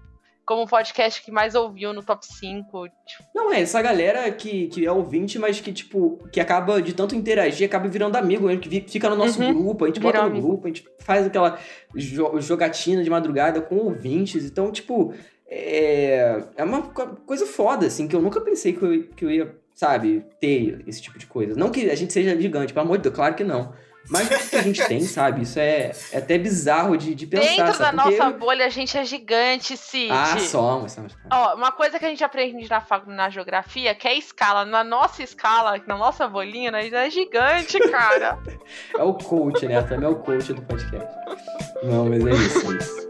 como 0.46 0.68
podcast 0.68 1.22
que 1.22 1.30
mais 1.30 1.54
ouviu 1.54 1.94
no 1.94 2.02
top 2.02 2.26
5. 2.26 2.86
Tipo, 2.88 3.24
Não, 3.34 3.50
é 3.50 3.62
essa 3.62 3.80
galera 3.80 4.30
que, 4.30 4.66
que 4.68 4.84
é 4.84 4.92
ouvinte, 4.92 5.38
mas 5.38 5.58
que, 5.58 5.72
tipo, 5.72 6.18
que 6.30 6.38
acaba 6.38 6.82
de 6.82 6.92
tanto 6.92 7.14
interagir, 7.14 7.66
acaba 7.66 7.88
virando 7.88 8.16
amigo, 8.16 8.46
né? 8.46 8.58
que 8.58 8.68
fica 8.86 9.08
no 9.08 9.16
nosso 9.16 9.40
Uhum. 9.42 9.54
grupo, 9.62 9.84
a 9.84 9.88
gente 9.88 10.00
Virou 10.00 10.12
bota 10.12 10.24
no 10.24 10.30
amigo. 10.30 10.46
grupo, 10.48 10.66
a 10.66 10.68
gente 10.68 10.84
faz 10.98 11.24
aquela 11.26 11.58
jo- 11.94 12.38
jogatina 12.42 13.02
de 13.02 13.08
madrugada 13.08 13.62
com 13.62 13.76
ouvintes. 13.76 14.44
Então, 14.44 14.70
tipo, 14.70 15.14
é, 15.48 16.44
é 16.56 16.62
uma 16.64 16.82
co- 16.82 17.16
coisa 17.26 17.46
foda, 17.46 17.86
assim, 17.86 18.06
que 18.06 18.14
eu 18.14 18.20
nunca 18.20 18.38
pensei 18.40 18.74
que 18.74 18.82
eu, 18.82 19.04
que 19.16 19.24
eu 19.24 19.30
ia, 19.30 19.56
sabe, 19.74 20.26
ter 20.38 20.84
esse 20.86 21.00
tipo 21.00 21.18
de 21.18 21.26
coisa. 21.26 21.54
Não 21.54 21.70
que 21.70 21.88
a 21.90 21.94
gente 21.94 22.12
seja 22.12 22.38
gigante, 22.38 22.74
pelo 22.74 22.84
amor 22.84 22.98
de 22.98 23.04
Deus, 23.04 23.14
claro 23.14 23.34
que 23.34 23.44
não. 23.44 23.72
Mas 24.08 24.28
o 24.28 24.50
que 24.50 24.56
a 24.56 24.62
gente 24.62 24.84
tem, 24.86 25.00
sabe? 25.00 25.42
Isso 25.42 25.58
é, 25.58 25.92
é 26.12 26.18
até 26.18 26.36
bizarro 26.36 26.96
de, 26.96 27.14
de 27.14 27.26
pensar, 27.26 27.46
Dentro 27.46 27.64
da 27.66 27.72
sabe? 27.72 27.96
Porque 27.96 28.16
nossa 28.18 28.30
eu- 28.30 28.38
bolha, 28.38 28.66
a 28.66 28.68
gente 28.68 28.98
é 28.98 29.04
gigante, 29.04 29.76
Cid. 29.76 30.10
Ah, 30.10 30.38
somos, 30.38 30.92
somos. 30.92 31.16
Ó, 31.30 31.54
uma 31.54 31.72
coisa 31.72 31.98
que 31.98 32.04
a 32.04 32.08
gente 32.08 32.22
aprende 32.22 32.68
na, 32.68 32.82
na 33.06 33.30
geografia, 33.30 33.94
que 33.94 34.06
é 34.06 34.14
escala. 34.14 34.64
Na 34.64 34.84
nossa 34.84 35.22
escala, 35.22 35.80
na 35.86 35.96
nossa 35.96 36.28
bolinha, 36.28 36.70
nós 36.70 36.92
é 36.92 37.08
gigante, 37.10 37.78
cara. 37.90 38.38
É 38.96 39.02
o 39.02 39.12
coach, 39.14 39.66
né? 39.66 39.82
Também 39.82 40.06
é 40.06 40.08
o 40.08 40.16
coach 40.16 40.52
do 40.52 40.62
podcast. 40.62 41.06
Não, 41.82 42.06
mas 42.08 42.24
é 42.24 42.30
isso, 42.30 42.72
é 42.72 42.76
isso. 42.76 43.08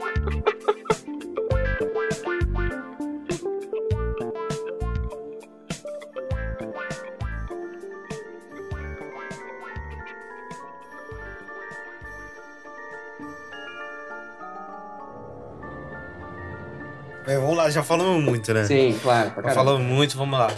É, 17.27 17.39
vamos 17.39 17.57
lá, 17.57 17.71
já 17.71 17.83
falamos 17.83 18.23
muito, 18.23 18.53
né? 18.53 18.65
Sim, 18.65 18.99
claro, 19.03 19.31
pra 19.31 19.49
Já 19.49 19.55
falamos 19.55 19.83
muito, 19.83 20.17
vamos 20.17 20.39
lá. 20.39 20.55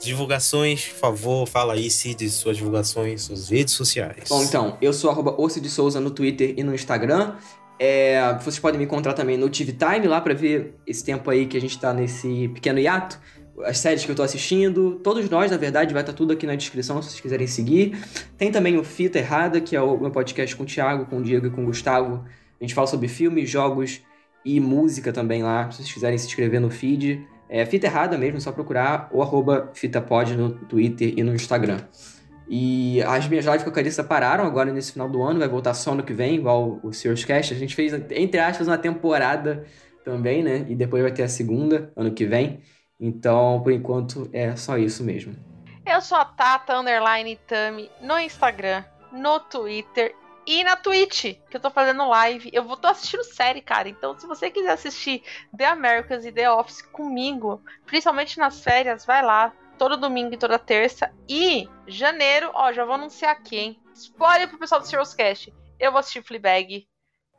Divulgações, 0.00 0.86
por 0.86 0.98
favor, 0.98 1.48
fala 1.48 1.74
aí, 1.74 1.90
Cid, 1.90 2.28
suas 2.30 2.56
divulgações, 2.56 3.22
suas 3.22 3.48
redes 3.48 3.74
sociais. 3.74 4.28
Bom, 4.28 4.42
então, 4.44 4.78
eu 4.80 4.92
sou 4.92 5.10
arroba 5.10 5.36
Souza 5.68 6.00
no 6.00 6.10
Twitter 6.10 6.54
e 6.56 6.62
no 6.62 6.72
Instagram. 6.72 7.34
É, 7.80 8.34
vocês 8.34 8.58
podem 8.60 8.78
me 8.78 8.84
encontrar 8.84 9.12
também 9.12 9.36
no 9.36 9.48
TV 9.48 9.72
Time 9.72 10.06
lá 10.06 10.20
pra 10.20 10.34
ver 10.34 10.74
esse 10.86 11.04
tempo 11.04 11.28
aí 11.30 11.46
que 11.46 11.56
a 11.56 11.60
gente 11.60 11.78
tá 11.78 11.92
nesse 11.92 12.48
pequeno 12.48 12.78
hiato. 12.78 13.20
As 13.64 13.78
séries 13.78 14.04
que 14.04 14.10
eu 14.10 14.14
tô 14.14 14.22
assistindo, 14.22 15.00
todos 15.02 15.28
nós, 15.28 15.50
na 15.50 15.56
verdade, 15.56 15.92
vai 15.92 16.02
estar 16.02 16.12
tudo 16.12 16.32
aqui 16.32 16.46
na 16.46 16.54
descrição 16.54 17.02
se 17.02 17.08
vocês 17.10 17.20
quiserem 17.20 17.46
seguir. 17.48 17.98
Tem 18.36 18.52
também 18.52 18.78
o 18.78 18.84
Fita 18.84 19.18
Errada, 19.18 19.60
que 19.60 19.74
é 19.74 19.82
o 19.82 19.98
meu 19.98 20.12
podcast 20.12 20.54
com 20.54 20.62
o 20.62 20.66
Thiago, 20.66 21.06
com 21.06 21.18
o 21.18 21.22
Diego 21.22 21.48
e 21.48 21.50
com 21.50 21.62
o 21.62 21.66
Gustavo. 21.66 22.24
A 22.60 22.64
gente 22.64 22.72
fala 22.72 22.86
sobre 22.86 23.08
filmes, 23.08 23.50
jogos 23.50 24.00
e 24.44 24.60
música 24.60 25.12
também 25.12 25.42
lá, 25.42 25.70
se 25.70 25.78
vocês 25.78 25.92
quiserem 25.92 26.18
se 26.18 26.26
inscrever 26.26 26.60
no 26.60 26.70
feed. 26.70 27.26
É 27.48 27.64
Fita 27.64 27.86
Errada 27.86 28.18
mesmo, 28.18 28.40
só 28.40 28.52
procurar 28.52 29.08
o 29.10 29.22
arroba 29.22 29.70
FitaPod 29.74 30.36
no 30.36 30.50
Twitter 30.50 31.14
e 31.16 31.22
no 31.22 31.34
Instagram. 31.34 31.80
E 32.48 33.02
as 33.02 33.28
minhas 33.28 33.44
lives 33.44 33.62
com 33.62 33.68
a 33.68 33.72
Carissa 33.72 34.02
pararam 34.02 34.44
agora 34.44 34.72
nesse 34.72 34.92
final 34.92 35.08
do 35.08 35.22
ano, 35.22 35.38
vai 35.38 35.48
voltar 35.48 35.74
só 35.74 35.94
no 35.94 36.02
que 36.02 36.14
vem, 36.14 36.36
igual 36.36 36.80
o 36.82 36.92
Sears 36.92 37.24
Cast. 37.24 37.52
A 37.52 37.56
gente 37.56 37.74
fez, 37.74 37.92
entre 38.10 38.40
aspas, 38.40 38.66
uma 38.66 38.78
temporada 38.78 39.66
também, 40.04 40.42
né? 40.42 40.64
E 40.68 40.74
depois 40.74 41.02
vai 41.02 41.12
ter 41.12 41.22
a 41.22 41.28
segunda, 41.28 41.92
ano 41.94 42.12
que 42.12 42.24
vem. 42.24 42.60
Então, 42.98 43.60
por 43.62 43.72
enquanto, 43.72 44.28
é 44.32 44.56
só 44.56 44.78
isso 44.78 45.04
mesmo. 45.04 45.34
Eu 45.86 46.00
sou 46.00 46.18
a 46.18 46.24
Tata 46.24 46.78
Underline 46.78 47.38
Tami 47.46 47.90
no 48.02 48.18
Instagram, 48.18 48.82
no 49.12 49.40
Twitter 49.40 50.14
e 50.50 50.64
na 50.64 50.76
Twitch, 50.76 51.34
que 51.50 51.56
eu 51.56 51.60
tô 51.60 51.70
fazendo 51.70 52.08
live. 52.08 52.48
Eu 52.54 52.64
vou 52.64 52.74
tô 52.74 52.88
assistindo 52.88 53.22
série, 53.22 53.60
cara. 53.60 53.86
Então, 53.86 54.18
se 54.18 54.26
você 54.26 54.50
quiser 54.50 54.70
assistir 54.70 55.22
The 55.54 55.66
Americans 55.66 56.24
e 56.24 56.32
The 56.32 56.50
Office 56.50 56.80
comigo, 56.80 57.62
principalmente 57.84 58.38
nas 58.38 58.62
férias, 58.62 59.04
vai 59.04 59.22
lá. 59.22 59.52
Todo 59.76 59.98
domingo 59.98 60.32
e 60.34 60.38
toda 60.38 60.58
terça. 60.58 61.12
E 61.28 61.68
janeiro, 61.86 62.50
ó, 62.54 62.72
já 62.72 62.84
vou 62.86 62.94
anunciar 62.94 63.32
aqui, 63.32 63.56
hein? 63.58 63.82
Spoiler 63.94 64.48
pro 64.48 64.58
pessoal 64.58 64.80
do 64.80 64.86
Serious 64.86 65.12
Cast. 65.12 65.52
Eu 65.78 65.92
vou 65.92 65.98
assistir 66.00 66.22
Fleabag 66.22 66.88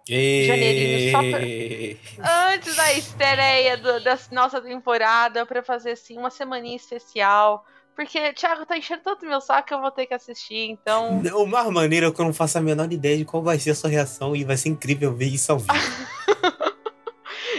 E... 0.07 0.45
Janeirinho, 0.45 1.11
só 1.11 1.19
antes 2.53 2.75
da 2.75 2.93
estreia 2.93 3.75
do- 3.75 3.99
da 4.01 4.17
nossa 4.31 4.61
temporada 4.61 5.45
pra 5.47 5.63
fazer 5.63 5.91
assim 5.91 6.17
uma 6.17 6.29
semaninha 6.29 6.75
especial. 6.75 7.65
Porque 7.95 8.29
o 8.29 8.33
Thiago 8.33 8.65
tá 8.65 8.77
enchendo 8.77 9.01
tanto 9.03 9.25
meu 9.25 9.41
saco 9.41 9.67
que 9.67 9.73
eu 9.73 9.81
vou 9.81 9.91
ter 9.91 10.05
que 10.05 10.13
assistir, 10.13 10.69
então. 10.69 11.21
O 11.35 11.45
mais 11.45 11.69
maneiro 11.69 12.07
é 12.07 12.11
que 12.11 12.21
eu 12.21 12.25
não 12.25 12.33
faço 12.33 12.57
a 12.57 12.61
menor 12.61 12.91
ideia 12.91 13.17
de 13.17 13.25
qual 13.25 13.43
vai 13.43 13.59
ser 13.59 13.71
a 13.71 13.75
sua 13.75 13.89
reação 13.89 14.35
e 14.35 14.43
vai 14.43 14.55
ser 14.55 14.69
incrível 14.69 15.13
ver 15.13 15.25
isso 15.27 15.51
ao 15.51 15.59
vivo. 15.59 15.73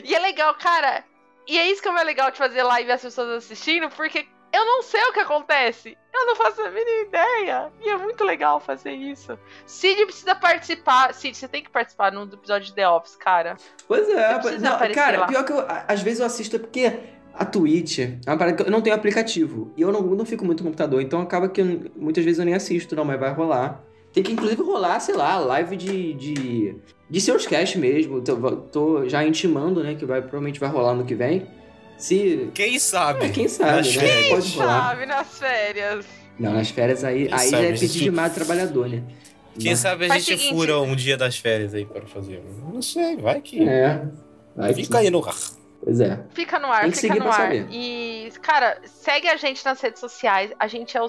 E 0.05 0.15
é 0.15 0.19
legal, 0.19 0.55
cara. 0.55 1.05
E 1.47 1.59
é 1.59 1.71
isso 1.71 1.83
que 1.83 1.89
é 1.89 1.93
mais 1.93 2.07
legal 2.07 2.31
de 2.31 2.39
fazer 2.39 2.63
live 2.63 2.89
e 2.89 2.93
as 2.93 3.03
pessoas 3.03 3.45
assistindo, 3.45 3.89
porque 3.91 4.27
eu 4.53 4.65
não 4.65 4.83
sei 4.83 5.03
o 5.05 5.13
que 5.13 5.21
acontece. 5.21 5.97
Eu 6.13 6.27
não 6.27 6.37
faço 6.37 6.61
a 6.63 6.71
mínima 6.71 7.03
ideia. 7.03 7.73
E 7.81 7.89
é 7.89 7.97
muito 7.97 8.25
legal 8.25 8.61
fazer 8.61 8.93
isso. 8.93 9.39
Cid 9.67 10.05
precisa 10.07 10.35
participar. 10.35 11.15
Cid, 11.15 11.37
você 11.37 11.47
tem 11.47 11.63
que 11.63 11.71
participar 11.71 12.13
no 12.13 12.25
episódio 12.25 12.67
de 12.67 12.75
The 12.75 12.89
Office, 12.89 13.17
cara. 13.17 13.57
Pois 13.87 14.09
é, 14.09 14.39
precisa 14.39 14.71
não, 14.71 14.95
cara, 14.95 15.21
lá. 15.21 15.27
pior 15.27 15.45
que 15.45 15.53
eu, 15.53 15.65
às 15.87 16.03
vezes 16.03 16.21
eu 16.21 16.27
assisto 16.27 16.57
é 16.57 16.59
porque 16.59 16.99
a 17.41 17.45
Twitch 17.45 17.99
é 18.01 18.19
uma 18.27 18.37
parada 18.37 18.57
que 18.57 18.69
eu 18.69 18.71
não 18.71 18.81
tenho 18.81 18.95
aplicativo. 18.95 19.73
E 19.77 19.83
eu 19.83 19.91
não, 19.91 20.03
não 20.03 20.25
fico 20.25 20.45
muito 20.45 20.61
no 20.63 20.67
computador, 20.71 21.01
então 21.03 21.21
acaba 21.21 21.49
que 21.49 21.61
eu- 21.61 21.91
muitas 21.97 22.25
vezes 22.25 22.39
eu 22.39 22.45
nem 22.45 22.55
assisto, 22.55 22.95
não, 22.95 23.05
mas 23.05 23.19
vai 23.19 23.33
rolar. 23.33 23.83
Tem 24.13 24.23
que 24.23 24.33
inclusive 24.33 24.61
rolar, 24.63 24.99
sei 25.01 25.15
lá, 25.15 25.39
live 25.39 25.77
de. 25.77 26.15
de, 26.15 26.77
de 27.09 27.21
seus 27.21 27.47
cast 27.47 27.79
mesmo. 27.79 28.21
Tô, 28.21 28.37
tô 28.57 29.09
já 29.09 29.25
intimando, 29.25 29.83
né? 29.85 29.95
Que 29.95 30.05
vai, 30.05 30.21
provavelmente 30.21 30.59
vai 30.61 30.69
rolar 30.69 30.95
no 30.95 31.05
que 31.05 31.15
vem. 31.15 31.47
Se. 31.97 32.51
Quem 32.53 32.79
sabe? 32.79 33.27
É, 33.27 33.29
quem 33.29 33.47
sabe, 33.47 33.77
Nas 33.77 33.95
né? 33.95 34.03
férias. 34.03 34.29
Pode 34.31 34.59
rolar. 34.59 34.89
Sabe, 34.89 35.07
nas 35.07 35.39
férias. 35.39 36.07
Não, 36.39 36.53
nas 36.55 36.71
férias 36.71 37.05
aí, 37.05 37.27
Quem 37.27 37.35
aí 37.39 37.51
já 37.51 37.59
é 37.61 37.73
pedir 37.73 37.87
gente? 37.89 38.03
demais 38.05 38.33
do 38.33 38.35
trabalhador, 38.35 38.89
né? 38.89 39.03
Quem 39.59 39.77
sabe 39.77 40.07
a 40.07 40.09
Faz 40.09 40.25
gente 40.25 40.39
seguinte. 40.41 40.57
fura 40.59 40.81
um 40.81 40.97
dia 40.97 41.17
das 41.17 41.37
férias 41.37 41.73
aí 41.75 41.85
para 41.85 42.03
fazer. 42.07 42.43
Não 42.73 42.81
sei, 42.83 43.17
vai 43.17 43.41
que. 43.41 43.63
É. 43.63 44.03
Vai 44.57 44.73
Fica 44.75 44.89
que- 44.89 44.97
aí 44.97 45.11
no 45.11 45.25
ar. 45.25 45.37
Pois 45.83 45.99
é. 46.01 46.23
Fica 46.35 46.59
no 46.59 46.71
ar, 46.71 46.83
Tem 46.83 46.91
que 46.91 46.97
fica 46.99 47.15
seguir 47.15 47.19
no 47.25 47.25
pra 47.31 47.35
ar. 47.35 47.41
saber. 47.43 47.67
E, 47.71 48.31
cara, 48.43 48.79
segue 48.85 49.29
a 49.29 49.37
gente 49.37 49.65
nas 49.65 49.81
redes 49.81 49.99
sociais. 50.01 50.53
A 50.59 50.67
gente 50.67 50.97
é 50.97 51.03
o 51.03 51.07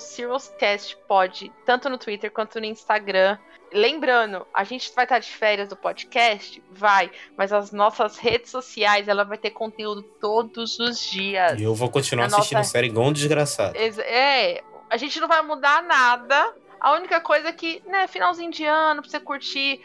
Cast 0.57 0.97
Pod, 1.07 1.51
tanto 1.65 1.89
no 1.89 1.97
Twitter 1.97 2.31
quanto 2.31 2.59
no 2.59 2.65
Instagram. 2.65 3.37
Lembrando, 3.73 4.45
a 4.53 4.63
gente 4.63 4.91
vai 4.95 5.05
estar 5.05 5.19
de 5.19 5.29
férias 5.29 5.67
do 5.69 5.75
podcast? 5.75 6.61
Vai. 6.71 7.09
Mas 7.37 7.53
as 7.53 7.71
nossas 7.71 8.17
redes 8.17 8.49
sociais, 8.51 9.07
ela 9.07 9.23
vai 9.23 9.37
ter 9.37 9.51
conteúdo 9.51 10.01
todos 10.03 10.77
os 10.79 10.99
dias. 10.99 11.59
E 11.59 11.63
eu 11.63 11.73
vou 11.75 11.89
continuar 11.89 12.29
Na 12.29 12.37
assistindo 12.37 12.57
nossa- 12.59 12.71
série 12.71 12.87
igual 12.87 13.07
um 13.07 13.13
desgraçado. 13.13 13.77
Ex- 13.77 13.97
É, 13.99 14.61
a 14.89 14.97
gente 14.97 15.19
não 15.19 15.27
vai 15.27 15.41
mudar 15.41 15.83
nada. 15.83 16.53
A 16.79 16.93
única 16.93 17.21
coisa 17.21 17.49
é 17.49 17.53
que, 17.53 17.81
né, 17.85 18.07
finalzinho 18.07 18.51
de 18.51 18.65
ano, 18.65 19.01
pra 19.01 19.09
você 19.11 19.19
curtir, 19.19 19.81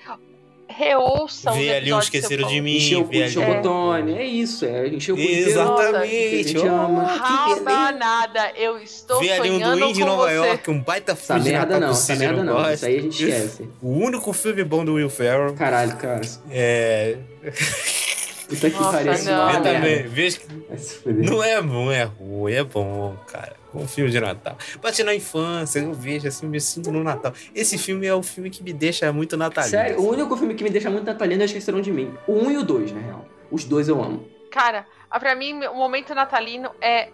reouça 0.69 1.51
os 1.51 1.57
Ver 1.57 1.75
ali 1.77 1.93
um 1.93 1.99
esqueceram 1.99 2.45
que 2.45 2.51
de 2.53 2.59
eu 2.59 2.63
mim. 2.63 3.05
Ver 3.09 3.27
encher 3.27 3.39
o 3.39 3.55
botone. 3.55 4.15
É 4.19 4.25
isso, 4.25 4.65
é. 4.65 4.89
Encher 4.89 5.13
o. 5.15 5.19
Exatamente. 5.19 6.35
A 6.35 6.43
gente 6.43 6.59
ama. 6.67 7.05
Oh, 7.05 7.23
que 7.23 7.61
beleza. 7.65 7.71
Raba 7.71 7.93
nada, 7.93 8.53
eu 8.57 8.79
estou 8.79 9.21
Ver 9.21 9.33
ali 9.33 9.51
um 9.51 9.55
sonhando 9.59 9.79
Duende 9.79 9.93
de 9.95 10.01
com 10.01 10.07
Nova 10.07 10.25
você. 10.27 10.35
York, 10.35 10.71
um 10.71 10.81
baita 10.81 11.13
Essa 11.13 11.35
filme 11.35 11.43
de 11.43 11.51
merda 11.51 11.81
não, 11.81 11.91
essa 11.91 12.15
merda 12.17 12.45
não. 12.45 12.53
gosta. 12.55 12.73
Isso 12.75 12.87
aí 12.87 12.97
a 12.99 13.01
gente 13.03 13.25
esquece. 13.29 13.69
O 13.83 13.89
único 13.91 14.33
filme 14.33 14.65
bom 14.65 14.85
do 14.85 14.95
Will 14.95 15.11
Ferrell 15.11 15.55
Caralho, 15.55 15.97
cara. 15.97 16.21
é. 16.51 17.17
Puta 18.49 18.71
que 18.71 18.77
Nossa, 18.79 18.93
pariu. 18.99 19.13
isso 19.13 19.25
não. 19.25 19.33
é 19.51 19.57
uma 19.59 19.61
Vê 19.61 19.73
também, 19.73 19.97
fuder. 21.03 21.31
não 21.31 21.43
é 21.43 21.61
bom, 21.63 21.91
é 21.91 22.05
ruim, 22.05 22.53
é 22.53 22.63
bom, 22.63 23.17
cara. 23.27 23.57
Um 23.77 23.87
filme 23.87 24.11
de 24.11 24.21
Natal. 24.21 24.57
Bate 24.81 25.03
na 25.03 25.15
infância, 25.15 25.81
eu 25.81 25.93
vejo 25.93 26.27
assim, 26.27 26.47
me 26.47 26.61
sinto 26.61 26.91
no 26.91 27.05
Natal. 27.05 27.33
Esse 27.55 27.77
filme 27.77 28.07
é 28.07 28.15
o 28.15 28.23
filme 28.23 28.51
que 28.51 28.63
me 28.63 28.73
deixa 28.73 29.13
muito 29.13 29.37
natalino. 29.37 29.71
Sério, 29.71 30.01
o 30.01 30.09
único 30.11 30.37
filme 30.37 30.55
que 30.55 30.65
me 30.65 30.71
deixa 30.71 30.91
muito 30.91 31.05
natalino 31.05 31.43
é 31.43 31.45
Esqueceram 31.45 31.81
de 31.81 31.93
Mim. 31.93 32.15
O 32.27 32.33
1 32.33 32.51
e 32.51 32.57
o 32.59 32.63
2, 32.63 32.93
na 32.93 33.01
real. 33.01 33.29
Os 33.51 33.65
dois 33.65 33.89
eu 33.89 34.03
amo. 34.03 34.29
Cara, 34.51 34.87
pra 35.21 35.35
mim, 35.35 35.65
o 35.67 35.75
momento 35.75 36.15
natalino 36.15 36.71
é 36.81 37.11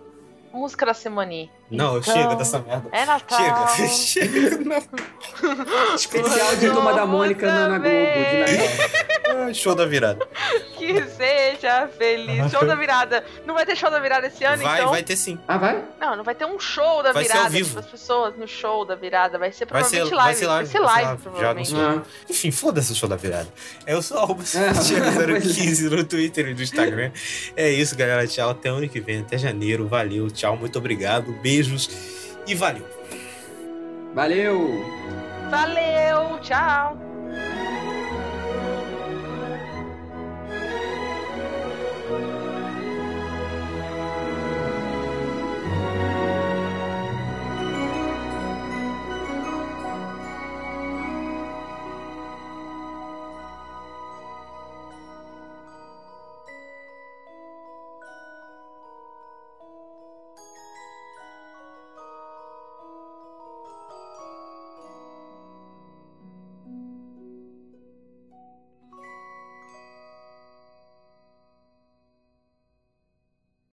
música 0.52 0.86
da 0.86 0.94
Semani. 0.94 1.50
Não, 1.72 1.98
Então, 1.98 2.14
chega 2.14 2.34
dessa 2.36 2.58
merda. 2.60 2.88
É 2.92 3.04
Natal. 3.04 3.68
Chega, 3.68 3.88
chega. 3.88 4.58
Não. 4.58 5.94
Especial 5.94 6.56
de 6.56 6.70
Turma 6.70 6.92
da 6.94 7.06
Mônica 7.06 7.46
na, 7.46 7.68
na 7.68 7.78
Globo, 7.78 7.90
de 7.90 8.56
Natal. 8.56 9.54
Show 9.54 9.74
da 9.74 9.86
virada. 9.86 10.26
Que 10.76 11.02
seja 11.08 11.88
feliz. 11.98 12.50
Show 12.50 12.64
da 12.66 12.74
virada. 12.74 13.24
Não 13.46 13.54
vai 13.54 13.64
ter 13.64 13.76
show 13.76 13.90
da 13.90 13.98
virada 13.98 14.26
esse 14.26 14.44
ano, 14.44 14.62
Vai, 14.62 14.80
então? 14.80 14.90
vai 14.90 15.02
ter 15.02 15.16
sim. 15.16 15.38
Ah, 15.48 15.56
vai? 15.56 15.82
Não, 16.00 16.16
não 16.16 16.24
vai 16.24 16.34
ter 16.34 16.44
um 16.44 16.58
show 16.60 17.02
da 17.02 17.12
Vai 17.12 17.24
ser 17.24 17.32
ao 17.32 17.36
virada. 17.38 17.50
vivo. 17.50 17.68
Tipo, 17.68 17.80
as 17.80 17.86
pessoas 17.86 18.36
no 18.36 18.46
show 18.46 18.84
da 18.84 18.94
virada. 18.94 19.38
Vai 19.38 19.50
ser 19.52 19.66
Vai 19.66 19.82
ser- 19.84 20.00
provavelmente 20.06 20.10
vai 20.14 20.24
live. 20.24 20.38
ser 20.38 20.46
Vai 20.46 20.54
live, 20.56 20.68
ser 20.70 20.78
vai 20.78 20.88
ser 20.90 20.94
live, 20.94 21.06
live. 21.06 21.22
Provavelmente. 21.22 21.74
Ah. 21.76 22.02
Enfim, 22.28 22.50
foda-se 22.50 22.92
o 22.92 22.94
show 22.94 23.08
da 23.08 23.16
virada. 23.16 23.48
Eu 23.86 24.02
sou 24.02 24.18
arroba 24.18 24.42
É, 24.42 24.72
Thiago 24.72 25.12
pois 25.16 25.46
é. 25.58 25.62
015 25.64 25.88
no 25.90 26.04
Twitter 26.04 26.48
e 26.48 26.54
no 26.54 26.62
Instagram. 26.62 27.10
É 27.56 27.70
isso, 27.70 27.96
galera. 27.96 28.26
Tchau. 28.26 28.50
Até 28.50 28.68
ano 28.68 28.88
que 28.88 29.00
vem, 29.00 29.20
até 29.20 29.38
janeiro. 29.38 29.86
Valeu, 29.88 30.30
tchau, 30.30 30.56
muito 30.56 30.78
obrigado. 30.78 31.32
Beijos 31.62 31.88
e 32.46 32.54
valeu. 32.56 32.84
Valeu! 34.14 34.84
Valeu, 35.48 36.40
tchau. 36.40 36.98